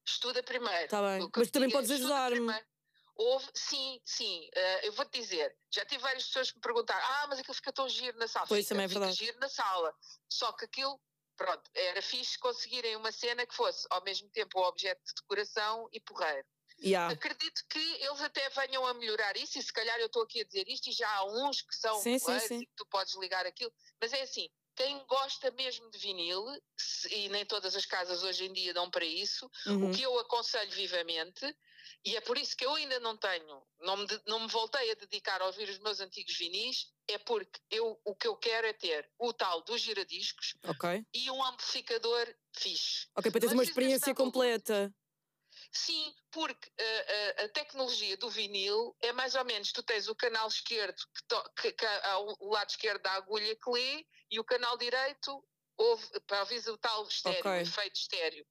Estuda 0.07 0.41
primeiro. 0.43 0.85
Está 0.85 1.01
bem, 1.01 1.29
mas 1.35 1.51
também 1.51 1.69
podes 1.69 1.91
ajudar-me. 1.91 2.53
Houve, 3.19 3.45
sim, 3.53 3.99
sim. 4.05 4.49
Uh, 4.55 4.85
eu 4.85 4.93
vou-te 4.93 5.19
dizer, 5.19 5.53
já 5.69 5.83
tive 5.83 6.01
várias 6.01 6.25
pessoas 6.25 6.51
que 6.51 6.57
me 6.57 6.61
perguntaram: 6.61 7.05
ah, 7.05 7.27
mas 7.27 7.39
aquilo 7.39 7.53
fica 7.53 7.73
tão 7.73 7.89
giro 7.89 8.17
na 8.17 8.29
sala. 8.29 8.47
Pois 8.47 8.63
fica, 8.63 8.69
também 8.69 8.85
é 8.85 8.87
verdade. 8.87 9.11
Fica 9.11 9.25
giro 9.25 9.39
na 9.39 9.49
sala. 9.49 9.93
Só 10.31 10.53
que 10.53 10.63
aquilo, 10.63 10.97
pronto, 11.35 11.69
era 11.75 12.01
fixe 12.01 12.39
conseguirem 12.39 12.95
uma 12.95 13.11
cena 13.11 13.45
que 13.45 13.53
fosse 13.53 13.85
ao 13.89 14.01
mesmo 14.05 14.29
tempo 14.29 14.61
objeto 14.61 15.01
de 15.03 15.13
decoração 15.21 15.89
e 15.91 15.99
porreiro. 15.99 16.47
Yeah. 16.81 17.13
Acredito 17.13 17.61
que 17.69 17.79
eles 17.79 18.21
até 18.21 18.47
venham 18.51 18.87
a 18.87 18.93
melhorar 18.93 19.35
isso, 19.35 19.59
e 19.59 19.63
se 19.63 19.73
calhar 19.73 19.99
eu 19.99 20.05
estou 20.05 20.23
aqui 20.23 20.39
a 20.39 20.45
dizer 20.45 20.65
isto, 20.69 20.89
e 20.89 20.93
já 20.93 21.09
há 21.09 21.25
uns 21.25 21.61
que 21.61 21.75
são 21.75 21.99
sim, 21.99 22.17
sim, 22.17 22.39
sim. 22.39 22.59
e 22.59 22.65
que 22.65 22.71
tu 22.77 22.85
podes 22.85 23.15
ligar 23.15 23.45
aquilo, 23.45 23.73
mas 23.99 24.13
é 24.13 24.21
assim, 24.21 24.49
quem 24.77 25.05
gosta 25.07 25.51
mesmo 25.51 25.91
de 25.91 25.97
vinil, 25.97 26.45
e 27.09 27.27
nem 27.27 27.45
todas 27.45 27.75
as 27.75 27.85
casas 27.85 28.23
hoje 28.23 28.45
em 28.45 28.53
dia 28.53 28.73
dão 28.73 28.89
para 28.89 29.03
isso, 29.03 29.51
uhum. 29.67 29.89
o 29.89 29.93
que 29.93 30.03
eu 30.03 30.17
aconselho 30.19 30.71
vivamente 30.71 31.53
e 32.05 32.15
é 32.15 32.21
por 32.21 32.37
isso 32.37 32.55
que 32.55 32.65
eu 32.65 32.73
ainda 32.75 32.99
não 32.99 33.17
tenho, 33.17 33.61
não 33.79 33.97
me, 33.97 34.07
não 34.25 34.39
me 34.41 34.47
voltei 34.47 34.91
a 34.91 34.95
dedicar 34.95 35.41
a 35.41 35.47
ouvir 35.47 35.69
os 35.69 35.79
meus 35.79 35.99
antigos 35.99 36.37
vinis, 36.37 36.87
é 37.07 37.17
porque 37.17 37.59
eu, 37.69 37.99
o 38.05 38.15
que 38.15 38.27
eu 38.27 38.35
quero 38.37 38.67
é 38.67 38.73
ter 38.73 39.09
o 39.19 39.33
tal 39.33 39.61
dos 39.63 39.81
giradiscos 39.81 40.55
okay. 40.63 41.05
e 41.13 41.29
um 41.29 41.43
amplificador 41.43 42.33
fixe. 42.55 43.07
Ok, 43.17 43.29
para 43.31 43.41
teres 43.41 43.53
uma 43.53 43.63
experiência 43.63 44.15
completa. 44.15 44.93
Sim, 45.71 46.15
porque 46.31 46.69
uh, 46.69 47.41
uh, 47.41 47.45
a 47.45 47.49
tecnologia 47.49 48.15
do 48.17 48.29
vinil 48.29 48.95
é 49.01 49.11
mais 49.11 49.35
ou 49.35 49.43
menos, 49.43 49.71
tu 49.71 49.83
tens 49.83 50.07
o 50.07 50.15
canal 50.15 50.47
esquerdo, 50.47 50.95
que, 50.95 51.23
to, 51.27 51.51
que, 51.61 51.71
que 51.73 51.85
o 52.39 52.49
lado 52.49 52.69
esquerdo 52.69 53.01
da 53.03 53.11
agulha 53.13 53.55
que 53.55 53.69
lê, 53.69 54.05
e 54.31 54.39
o 54.39 54.43
canal 54.43 54.77
direito 54.77 55.43
ouve, 55.77 56.07
para 56.21 56.41
ouvir 56.41 56.67
o 56.69 56.77
tal 56.77 57.07
estéreo, 57.07 57.39
okay. 57.39 57.51
o 57.51 57.61
efeito 57.61 57.95
estéreo. 57.95 58.45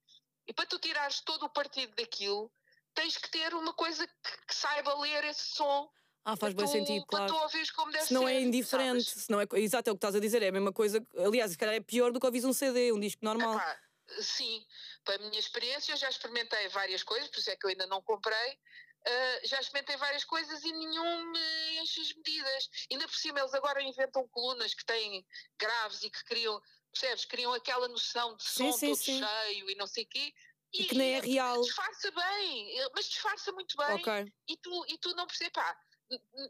E 0.47 0.53
para 0.53 0.67
tu 0.67 0.79
tirares 0.79 1.21
todo 1.21 1.45
o 1.45 1.51
partido 1.51 1.95
daquilo, 1.95 2.51
tens 2.99 3.17
que 3.17 3.31
ter 3.31 3.55
uma 3.55 3.73
coisa 3.73 4.07
que, 4.07 4.47
que 4.47 4.55
saiba 4.55 4.99
ler 4.99 5.25
esse 5.25 5.55
som. 5.55 5.89
Ah, 6.25 6.37
faz 6.37 6.53
bem 6.53 6.67
sentido, 6.67 7.07
claro. 7.07 7.27
Para 7.27 7.35
tu 7.35 7.43
ouvires 7.43 7.71
como 7.71 7.93
deve 7.93 8.05
se 8.05 8.13
não 8.13 8.29
é 8.29 8.33
ser, 8.33 8.39
é 8.39 8.41
indiferente, 8.43 9.05
se 9.05 9.31
não 9.31 9.41
é, 9.41 9.47
exato, 9.55 9.89
é 9.89 9.93
o 9.93 9.95
que 9.95 9.99
estás 9.99 10.15
a 10.15 10.21
dizer, 10.21 10.43
é 10.43 10.49
a 10.49 10.53
mesma 10.53 10.73
coisa. 10.73 11.07
Aliás, 11.17 11.53
se 11.53 11.59
calhar 11.59 11.75
é 11.75 11.81
pior 11.81 12.13
do 12.13 12.21
que 12.21 12.27
ouvires 12.27 12.45
um 12.45 12.53
CD, 12.53 12.93
um 12.93 13.01
disco 13.01 13.25
normal. 13.25 13.55
Epá, 13.55 13.81
sim, 14.21 14.67
para 15.05 15.15
a 15.15 15.19
minha 15.19 15.39
experiência, 15.39 15.93
eu 15.93 15.97
já 15.97 16.09
experimentei 16.09 16.69
várias 16.69 17.03
coisas, 17.03 17.29
por 17.29 17.39
isso 17.39 17.51
é 17.51 17.57
que 17.57 17.65
eu 17.65 17.71
ainda 17.71 17.87
não 17.87 18.03
comprei. 18.03 18.59
Uh, 19.07 19.47
já 19.47 19.61
experimentei 19.61 19.97
várias 19.97 20.25
coisas 20.25 20.63
e 20.65 20.73
nenhum 20.73 21.31
me 21.31 21.79
enche 21.81 22.01
as 22.01 22.13
medidas. 22.13 22.69
Ainda 22.91 23.07
por 23.07 23.17
cima, 23.17 23.39
eles 23.39 23.55
agora 23.55 23.81
inventam 23.81 24.29
colunas 24.29 24.75
que 24.75 24.85
têm 24.85 25.25
graves 25.57 26.03
e 26.03 26.11
que 26.11 26.25
criam, 26.25 26.61
percebes? 26.93 27.25
Criam 27.25 27.55
aquela 27.55 27.89
noção 27.89 28.37
de 28.37 28.43
som 28.43 28.73
sim, 28.73 28.73
sim, 28.73 28.87
todo 28.89 28.99
sim. 28.99 29.25
cheio 29.25 29.71
e 29.71 29.75
não 29.77 29.87
sei 29.87 30.05
o 30.05 30.09
quê. 30.09 30.35
E, 30.73 30.83
e 30.83 30.85
que 30.87 30.95
nem 30.97 31.15
é 31.15 31.21
real. 31.21 31.61
Disfarça 31.63 32.11
bem, 32.11 32.79
eh, 32.79 32.89
mas 32.95 33.09
disfarça 33.09 33.53
muito 33.53 33.77
bem. 33.77 33.97
Okay. 33.97 34.33
E, 34.49 34.57
tu, 34.59 34.87
e 34.89 34.99
tu 34.99 35.15
não 35.15 35.27
percebes, 35.27 35.53
pá, 35.53 35.77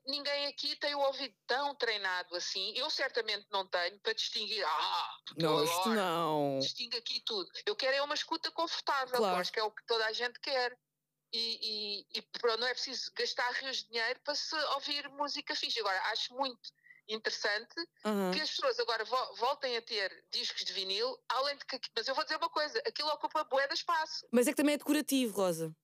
ninguém 0.07 0.47
aqui 0.47 0.77
tem 0.77 0.95
o 0.95 1.01
ouvido 1.01 1.35
tão 1.47 1.75
treinado 1.75 2.35
assim. 2.37 2.73
Eu 2.77 2.91
certamente 2.91 3.47
não 3.51 3.67
tenho 3.67 3.99
para 4.01 4.13
distinguir. 4.13 4.65
Ah, 4.65 5.17
não, 5.37 5.65
isto 5.65 5.89
não. 5.91 6.59
Distingue 6.61 6.97
aqui 6.97 7.21
tudo. 7.25 7.49
Eu 7.67 7.77
quero 7.77 7.97
é 7.97 8.03
uma 8.03 8.15
escuta 8.15 8.51
confortável, 8.51 9.19
claro. 9.19 9.41
acho 9.41 9.53
que 9.53 9.61
é 9.61 9.63
o 9.63 9.71
que 9.71 9.85
toda 9.87 10.07
a 10.07 10.13
gente 10.13 10.39
quer. 10.41 10.77
E, 11.33 12.01
e, 12.01 12.19
e 12.19 12.23
pronto, 12.23 12.61
não 12.61 12.67
é 12.67 12.73
preciso 12.73 13.13
gastar 13.15 13.51
rios 13.53 13.79
de 13.79 13.89
dinheiro 13.89 14.19
para 14.25 14.35
se 14.35 14.55
ouvir 14.75 15.09
música 15.11 15.55
fixe. 15.55 15.79
Agora, 15.81 16.01
acho 16.11 16.35
muito 16.35 16.71
interessante 17.09 17.75
uhum. 18.05 18.31
que 18.33 18.41
as 18.41 18.51
pessoas 18.51 18.79
agora 18.79 19.05
vo 19.05 19.35
voltem 19.37 19.77
a 19.77 19.83
ter 19.83 20.25
discos 20.31 20.65
de 20.65 20.73
vinil, 20.73 21.19
além 21.29 21.57
de 21.57 21.65
que. 21.65 21.81
Mas 21.97 22.07
eu 22.07 22.15
vou 22.15 22.25
dizer 22.25 22.37
uma 22.37 22.51
coisa: 22.51 22.79
aquilo 22.87 23.09
ocupa 23.09 23.45
bué 23.45 23.67
de 23.67 23.75
espaço. 23.75 24.27
Mas 24.31 24.47
é 24.47 24.51
que 24.51 24.57
também 24.57 24.75
é 24.75 24.79
decorativo, 24.79 25.35
Rosa. 25.35 25.75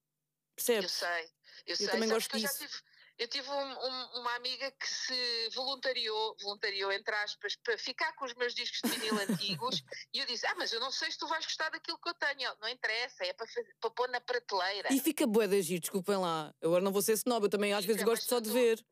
Percebes? 0.55 1.01
Eu 1.01 1.07
sei, 1.07 1.23
eu, 1.23 1.31
eu 1.67 1.75
sei. 1.75 1.87
também 1.87 2.09
gosto 2.09 2.37
disso. 2.37 2.63
Eu, 2.63 2.67
tive, 2.67 2.81
eu 3.17 3.27
tive 3.27 3.49
um, 3.49 3.53
um, 3.53 4.19
uma 4.19 4.35
amiga 4.35 4.71
que 4.71 4.87
se 4.87 5.49
voluntariou, 5.53 6.37
voluntariou 6.41 6.91
entre 6.91 7.13
aspas, 7.15 7.55
para 7.57 7.77
ficar 7.77 8.13
com 8.13 8.25
os 8.25 8.33
meus 8.35 8.53
discos 8.53 8.79
de 8.83 8.97
vinil 8.97 9.19
antigos 9.19 9.83
e 10.13 10.19
eu 10.19 10.25
disse: 10.25 10.45
Ah, 10.45 10.55
mas 10.55 10.71
eu 10.71 10.79
não 10.79 10.91
sei 10.91 11.11
se 11.11 11.17
tu 11.17 11.27
vais 11.27 11.43
gostar 11.43 11.69
daquilo 11.69 11.99
que 11.99 12.09
eu 12.09 12.13
tenho. 12.13 12.55
Não 12.61 12.69
interessa, 12.69 13.25
é 13.25 13.33
para, 13.33 13.47
fazer, 13.47 13.75
para 13.81 13.89
pôr 13.89 14.07
na 14.09 14.21
prateleira. 14.21 14.93
E 14.93 14.99
fica 14.99 15.25
bué 15.25 15.47
de 15.47 15.57
agir, 15.57 15.79
desculpem 15.79 16.17
lá. 16.17 16.53
Eu 16.61 16.69
agora 16.69 16.83
não 16.83 16.91
vou 16.91 17.01
ser 17.01 17.13
snob, 17.13 17.45
eu 17.45 17.49
também 17.49 17.73
às 17.73 17.83
vezes 17.83 18.03
gosto 18.03 18.25
só 18.25 18.39
de 18.39 18.49
ver 18.49 18.85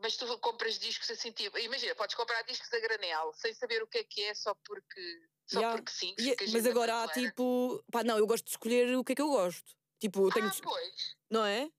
mas 0.00 0.16
tu 0.16 0.38
compras 0.38 0.78
discos 0.78 1.10
assim, 1.10 1.32
tipo, 1.32 1.58
imagina, 1.58 1.94
podes 1.94 2.14
comprar 2.14 2.42
discos 2.42 2.72
a 2.72 2.80
granel, 2.80 3.32
sem 3.34 3.54
saber 3.54 3.82
o 3.82 3.86
que 3.86 3.98
é 3.98 4.04
que 4.04 4.22
é, 4.22 4.34
só 4.34 4.54
porque, 4.54 5.28
só 5.46 5.60
yeah. 5.60 5.76
porque 5.76 5.92
sim. 5.92 6.14
Yeah, 6.18 6.44
mas 6.52 6.66
agora 6.66 7.02
há 7.02 7.08
tipo, 7.08 7.82
pá, 7.90 8.04
não, 8.04 8.18
eu 8.18 8.26
gosto 8.26 8.44
de 8.44 8.50
escolher 8.50 8.96
o 8.96 9.04
que 9.04 9.12
é 9.12 9.14
que 9.14 9.22
eu 9.22 9.28
gosto. 9.28 9.74
Tipo, 9.98 10.28
ah, 10.28 10.32
tenho. 10.32 10.50
pois. 10.62 11.16
Não 11.30 11.44
é? 11.44 11.70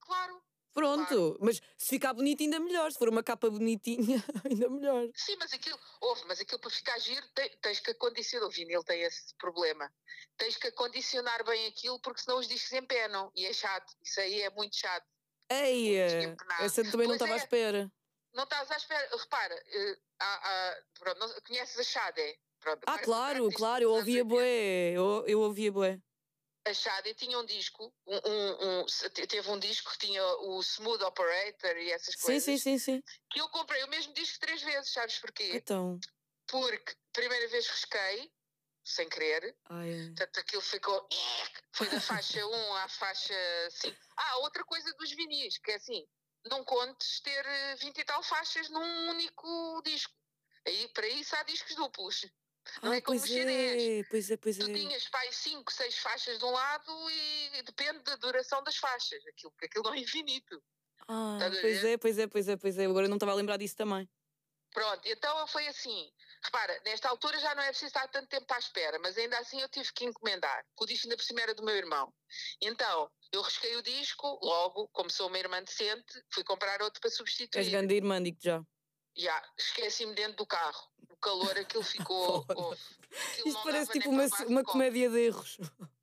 Claro. 0.00 0.42
Pronto, 0.72 1.08
claro. 1.08 1.38
mas 1.40 1.60
se 1.76 1.88
ficar 1.88 2.12
bonito 2.12 2.40
ainda 2.40 2.60
melhor, 2.60 2.92
se 2.92 2.98
for 2.98 3.08
uma 3.08 3.22
capa 3.22 3.50
bonitinha, 3.50 4.22
ainda 4.48 4.68
melhor. 4.68 5.08
Sim, 5.12 5.34
mas 5.40 5.52
aquilo, 5.52 5.78
ouve, 6.00 6.22
mas 6.28 6.40
aquilo 6.40 6.60
para 6.60 6.70
ficar 6.70 6.98
giro 7.00 7.26
tens 7.60 7.80
que 7.80 7.90
acondicionar, 7.90 8.46
o 8.46 8.50
vinil 8.50 8.84
tem 8.84 9.02
esse 9.02 9.34
problema, 9.36 9.92
tens 10.36 10.56
que 10.56 10.68
acondicionar 10.68 11.44
bem 11.44 11.66
aquilo 11.66 11.98
porque 12.00 12.20
senão 12.20 12.38
os 12.38 12.46
discos 12.46 12.72
empenam 12.72 13.32
e 13.34 13.44
é 13.46 13.52
chato, 13.52 13.92
isso 14.00 14.20
aí 14.20 14.42
é 14.42 14.50
muito 14.50 14.76
chato. 14.76 15.04
Eia, 15.50 16.36
essa 16.60 16.82
também 16.90 17.06
não 17.06 17.14
estava 17.14 17.32
é, 17.32 17.34
à 17.34 17.38
espera. 17.38 17.92
Não 18.34 18.44
estás 18.44 18.70
à 18.70 18.76
espera. 18.76 19.16
Repara, 19.16 19.54
uh, 19.54 19.96
há, 20.20 20.34
há, 20.34 20.82
pronto, 20.98 21.18
não, 21.18 21.40
conheces 21.42 21.78
a 21.78 21.82
Xade? 21.82 22.38
Pronto, 22.60 22.82
ah, 22.86 22.98
claro, 22.98 23.50
claro, 23.52 23.84
eu 23.84 23.92
ouvia 23.92 24.24
bué, 24.24 24.90
eu, 24.90 25.24
eu 25.26 25.40
ouvia 25.40 25.72
bué. 25.72 26.00
A 26.66 26.74
Xade 26.74 27.14
tinha 27.14 27.38
um 27.38 27.46
disco, 27.46 27.94
um, 28.06 28.16
um, 28.16 28.80
um, 28.80 28.86
teve 29.12 29.50
um 29.50 29.58
disco 29.58 29.90
que 29.92 30.06
tinha 30.06 30.22
o 30.22 30.60
Smooth 30.60 31.02
Operator 31.02 31.76
e 31.78 31.90
essas 31.90 32.14
coisas. 32.16 32.42
Sim, 32.44 32.58
sim, 32.58 32.78
sim, 32.78 32.78
sim. 32.78 33.02
Que 33.30 33.40
eu 33.40 33.48
comprei 33.48 33.82
o 33.84 33.88
mesmo 33.88 34.12
disco 34.12 34.38
três 34.40 34.60
vezes, 34.62 34.92
sabes 34.92 35.18
porquê? 35.18 35.50
Então. 35.54 35.98
Porque 36.46 36.94
primeira 37.12 37.48
vez 37.48 37.66
risquei, 37.68 38.30
sem 38.88 39.08
querer. 39.08 39.54
Ai. 39.66 40.06
Portanto, 40.06 40.40
aquilo 40.40 40.62
ficou. 40.62 41.08
Foi 41.72 41.88
da 41.88 42.00
faixa 42.00 42.44
1 42.44 42.74
à 42.74 42.88
faixa 42.88 43.34
5. 43.70 43.96
Ah, 44.16 44.38
outra 44.38 44.64
coisa 44.64 44.92
dos 44.94 45.10
vinis, 45.12 45.58
que 45.58 45.70
é 45.70 45.74
assim: 45.76 46.06
não 46.46 46.64
contes 46.64 47.20
ter 47.20 47.44
20 47.76 47.98
e 47.98 48.04
tal 48.04 48.22
faixas 48.22 48.68
num 48.70 49.10
único 49.10 49.82
disco. 49.84 50.12
Aí, 50.66 50.88
para 50.88 51.06
isso 51.08 51.36
há 51.36 51.42
discos 51.42 51.74
duplos. 51.74 52.26
Não 52.82 52.92
ah, 52.92 52.96
é 52.96 53.00
como 53.00 53.18
pois 53.18 53.30
é, 53.30 54.04
pois 54.10 54.30
é, 54.30 54.36
pois 54.36 54.58
é. 54.58 54.64
Tu 54.64 54.72
tinhas 54.72 55.08
pai 55.08 55.32
5, 55.32 55.72
6 55.72 55.98
faixas 55.98 56.38
de 56.38 56.44
um 56.44 56.50
lado 56.50 57.10
e 57.10 57.62
depende 57.62 58.00
da 58.00 58.16
duração 58.16 58.62
das 58.62 58.76
faixas. 58.76 59.26
Aquilo, 59.26 59.54
aquilo 59.62 59.84
não 59.84 59.94
é 59.94 59.98
infinito. 59.98 60.62
Ah, 61.08 61.38
pois 61.60 61.84
é, 61.84 61.96
pois 61.96 62.18
é, 62.18 62.26
pois 62.26 62.48
é, 62.48 62.56
pois 62.56 62.78
é. 62.78 62.84
Agora 62.84 63.06
eu 63.06 63.08
não 63.08 63.16
estava 63.16 63.32
a 63.32 63.34
lembrar 63.34 63.56
disso 63.56 63.76
também. 63.76 64.08
Pronto, 64.70 65.00
então 65.06 65.46
foi 65.46 65.66
assim. 65.68 66.12
Repara, 66.42 66.80
nesta 66.84 67.08
altura 67.08 67.38
já 67.38 67.54
não 67.54 67.62
é 67.62 67.68
preciso 67.68 67.86
estar 67.86 68.08
tanto 68.08 68.28
tempo 68.28 68.52
à 68.52 68.58
espera, 68.58 68.98
mas 68.98 69.16
ainda 69.18 69.38
assim 69.38 69.60
eu 69.60 69.68
tive 69.68 69.92
que 69.92 70.04
encomendar, 70.04 70.64
porque 70.68 70.84
o 70.84 70.86
disco 70.86 71.06
ainda 71.06 71.16
por 71.16 71.24
cima 71.24 71.40
era 71.40 71.54
do 71.54 71.64
meu 71.64 71.76
irmão. 71.76 72.12
Então, 72.60 73.10
eu 73.32 73.42
risquei 73.42 73.76
o 73.76 73.82
disco, 73.82 74.38
logo, 74.42 74.88
como 74.88 75.10
sou 75.10 75.28
uma 75.28 75.38
irmã 75.38 75.62
decente, 75.62 76.22
fui 76.30 76.44
comprar 76.44 76.80
outro 76.82 77.00
para 77.00 77.10
substituir. 77.10 77.60
És 77.60 77.68
grande 77.68 77.94
irmã, 77.94 78.22
digo 78.22 78.38
já. 78.40 78.62
Já, 79.16 79.42
esqueci-me 79.58 80.14
dentro 80.14 80.36
do 80.36 80.46
carro. 80.46 80.88
O 81.08 81.16
calor, 81.16 81.58
aquilo 81.58 81.82
ficou. 81.82 82.46
aquilo 82.48 83.48
Isto 83.48 83.62
parece 83.64 83.92
tipo 83.92 84.10
uma, 84.10 84.26
uma 84.46 84.62
comédia 84.62 85.10
de 85.10 85.18
erros. 85.18 85.58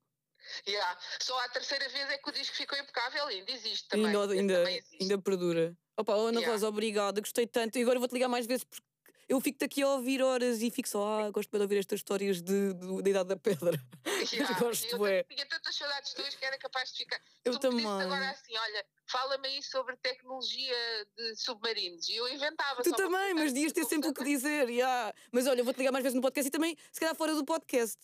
Yeah. 0.66 0.98
Só 1.20 1.38
a 1.44 1.48
terceira 1.48 1.88
vez 1.88 2.08
é 2.08 2.18
que 2.18 2.28
o 2.28 2.32
disco 2.32 2.54
ficou 2.54 2.78
impecável, 2.78 3.26
ainda 3.26 3.50
existe 3.50 3.88
também. 3.88 4.06
Ainda, 4.06 4.32
ainda, 4.32 4.54
também 4.58 4.76
existe. 4.78 5.02
ainda 5.02 5.18
perdura. 5.18 5.76
Opa, 5.96 6.14
Ana 6.14 6.38
yeah. 6.38 6.52
Rosa, 6.52 6.68
obrigada, 6.68 7.20
gostei 7.20 7.46
tanto. 7.46 7.76
E 7.76 7.82
agora 7.82 7.98
vou-te 7.98 8.12
ligar 8.12 8.28
mais 8.28 8.46
vezes 8.46 8.64
porque 8.64 8.85
eu 9.28 9.40
fico 9.40 9.58
daqui 9.58 9.82
a 9.82 9.88
ouvir 9.88 10.22
horas 10.22 10.62
e 10.62 10.70
fico 10.70 10.88
só, 10.88 11.20
ah, 11.20 11.30
gosto 11.30 11.50
de 11.50 11.58
ouvir 11.58 11.78
estas 11.78 11.98
histórias 11.98 12.40
de, 12.40 12.74
de, 12.74 13.02
da 13.02 13.10
Idade 13.10 13.28
da 13.28 13.36
Pedra. 13.36 13.72
Yeah, 14.32 14.58
gosto, 14.58 14.96
eu 14.96 15.06
é. 15.06 15.22
tinha 15.22 15.46
tantas 15.46 15.76
saudades 15.76 16.12
tuas 16.12 16.34
que 16.34 16.44
era 16.44 16.58
capaz 16.58 16.90
de 16.90 16.98
ficar. 16.98 17.20
Eu 17.44 17.52
tu 17.52 17.60
também. 17.60 17.86
agora 17.86 18.30
assim, 18.30 18.56
olha, 18.56 18.84
fala-me 19.06 19.46
aí 19.46 19.62
sobre 19.62 19.94
tecnologia 19.98 20.74
de 21.16 21.36
submarinos. 21.36 22.08
E 22.08 22.16
eu 22.16 22.26
inventava. 22.26 22.82
Tu 22.82 22.90
também, 22.92 23.34
mas 23.34 23.54
dias 23.54 23.72
ter 23.72 23.84
sempre 23.84 24.08
o 24.08 24.14
que 24.14 24.24
dizer. 24.24 24.68
Yeah. 24.68 25.14
Mas 25.30 25.46
olha, 25.46 25.62
vou-te 25.62 25.78
ligar 25.78 25.92
mais 25.92 26.02
vezes 26.02 26.16
no 26.16 26.22
podcast 26.22 26.48
e 26.48 26.50
também, 26.50 26.76
se 26.90 26.98
calhar 26.98 27.14
fora 27.14 27.36
do 27.36 27.44
podcast. 27.44 27.98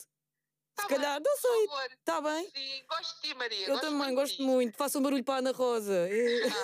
Tá 0.77 0.85
se 0.85 0.89
bem, 0.89 0.99
calhar, 0.99 1.20
não 1.20 1.37
sei. 1.37 1.68
Está 1.99 2.20
bem? 2.20 2.51
Sim, 2.55 2.85
gosto 2.89 3.14
de 3.16 3.29
ti, 3.29 3.35
Maria. 3.35 3.66
Eu 3.66 3.81
também 3.81 4.14
gosto 4.14 4.43
muito. 4.43 4.77
Faça 4.77 4.99
um 4.99 5.03
barulho 5.03 5.25
para 5.25 5.35
a 5.35 5.39
Ana 5.39 5.53
Rosa. 5.53 6.09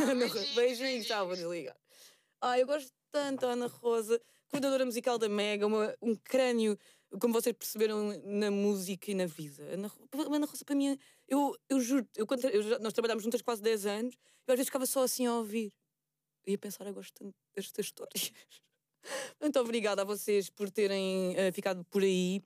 Ah, 0.01 0.05
beijinhos, 0.15 0.55
beijinhos, 0.55 1.07
já 1.07 1.25
vou 1.25 1.35
desligar. 1.35 1.77
Ah, 2.41 2.59
eu 2.59 2.67
gosto 2.67 2.93
tanto 3.11 3.41
da 3.41 3.49
Ana 3.49 3.67
Rosa, 3.67 4.21
coordenadora 4.51 4.85
musical 4.85 5.19
da 5.19 5.29
Mega, 5.29 5.67
uma, 5.67 5.95
um 6.01 6.15
crânio, 6.15 6.79
como 7.21 7.33
vocês 7.35 7.55
perceberam, 7.57 8.21
na 8.25 8.51
música 8.51 9.11
e 9.11 9.15
na 9.15 9.27
vida. 9.27 9.63
Ana, 9.73 9.91
Ana 10.13 10.47
Rosa, 10.47 10.65
para 10.65 10.75
mim, 10.75 10.99
eu, 11.27 11.57
eu 11.69 11.81
juro, 11.81 12.07
eu, 12.17 12.27
eu, 12.53 12.81
nós 12.81 12.93
trabalhámos 12.93 13.25
juntas 13.25 13.43
quase 13.43 13.63
10 13.63 13.87
anos, 13.87 14.15
eu 14.47 14.53
às 14.53 14.59
vezes 14.59 14.69
ficava 14.69 14.87
só 14.87 15.03
assim 15.03 15.27
a 15.27 15.35
ouvir. 15.35 15.73
Eu 16.47 16.53
ia 16.53 16.59
pensar, 16.59 16.87
eu 16.87 16.95
gosto 16.95 17.13
tanto 17.15 17.35
destas 17.55 17.87
histórias. 17.87 18.33
Muito 19.41 19.59
obrigada 19.61 20.03
a 20.03 20.05
vocês 20.05 20.51
por 20.51 20.71
terem 20.71 21.33
uh, 21.33 21.53
ficado 21.53 21.85
por 21.85 22.03
aí. 22.03 22.43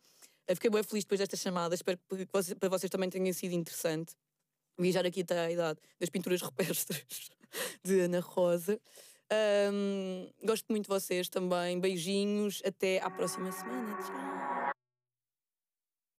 Eu 0.46 0.56
fiquei 0.56 0.70
bem 0.70 0.82
feliz 0.82 1.04
depois 1.04 1.20
desta 1.20 1.36
chamada. 1.36 1.74
Espero 1.74 1.98
que 1.98 2.26
para 2.56 2.68
vocês 2.68 2.90
também 2.90 3.08
tenha 3.08 3.32
sido 3.32 3.52
interessante 3.52 4.14
viajar 4.78 5.06
aqui 5.06 5.20
até 5.20 5.38
à 5.38 5.50
idade 5.50 5.78
das 6.00 6.10
pinturas 6.10 6.40
rupestres 6.42 7.30
de 7.84 8.00
Ana 8.00 8.20
Rosa. 8.20 8.80
Um, 9.32 10.28
gosto 10.44 10.66
muito 10.68 10.84
de 10.84 10.88
vocês 10.90 11.28
também. 11.28 11.80
Beijinhos. 11.80 12.62
Até 12.64 13.00
à 13.00 13.10
próxima 13.10 13.50
semana. 13.52 13.96
Tchau. 14.02 14.41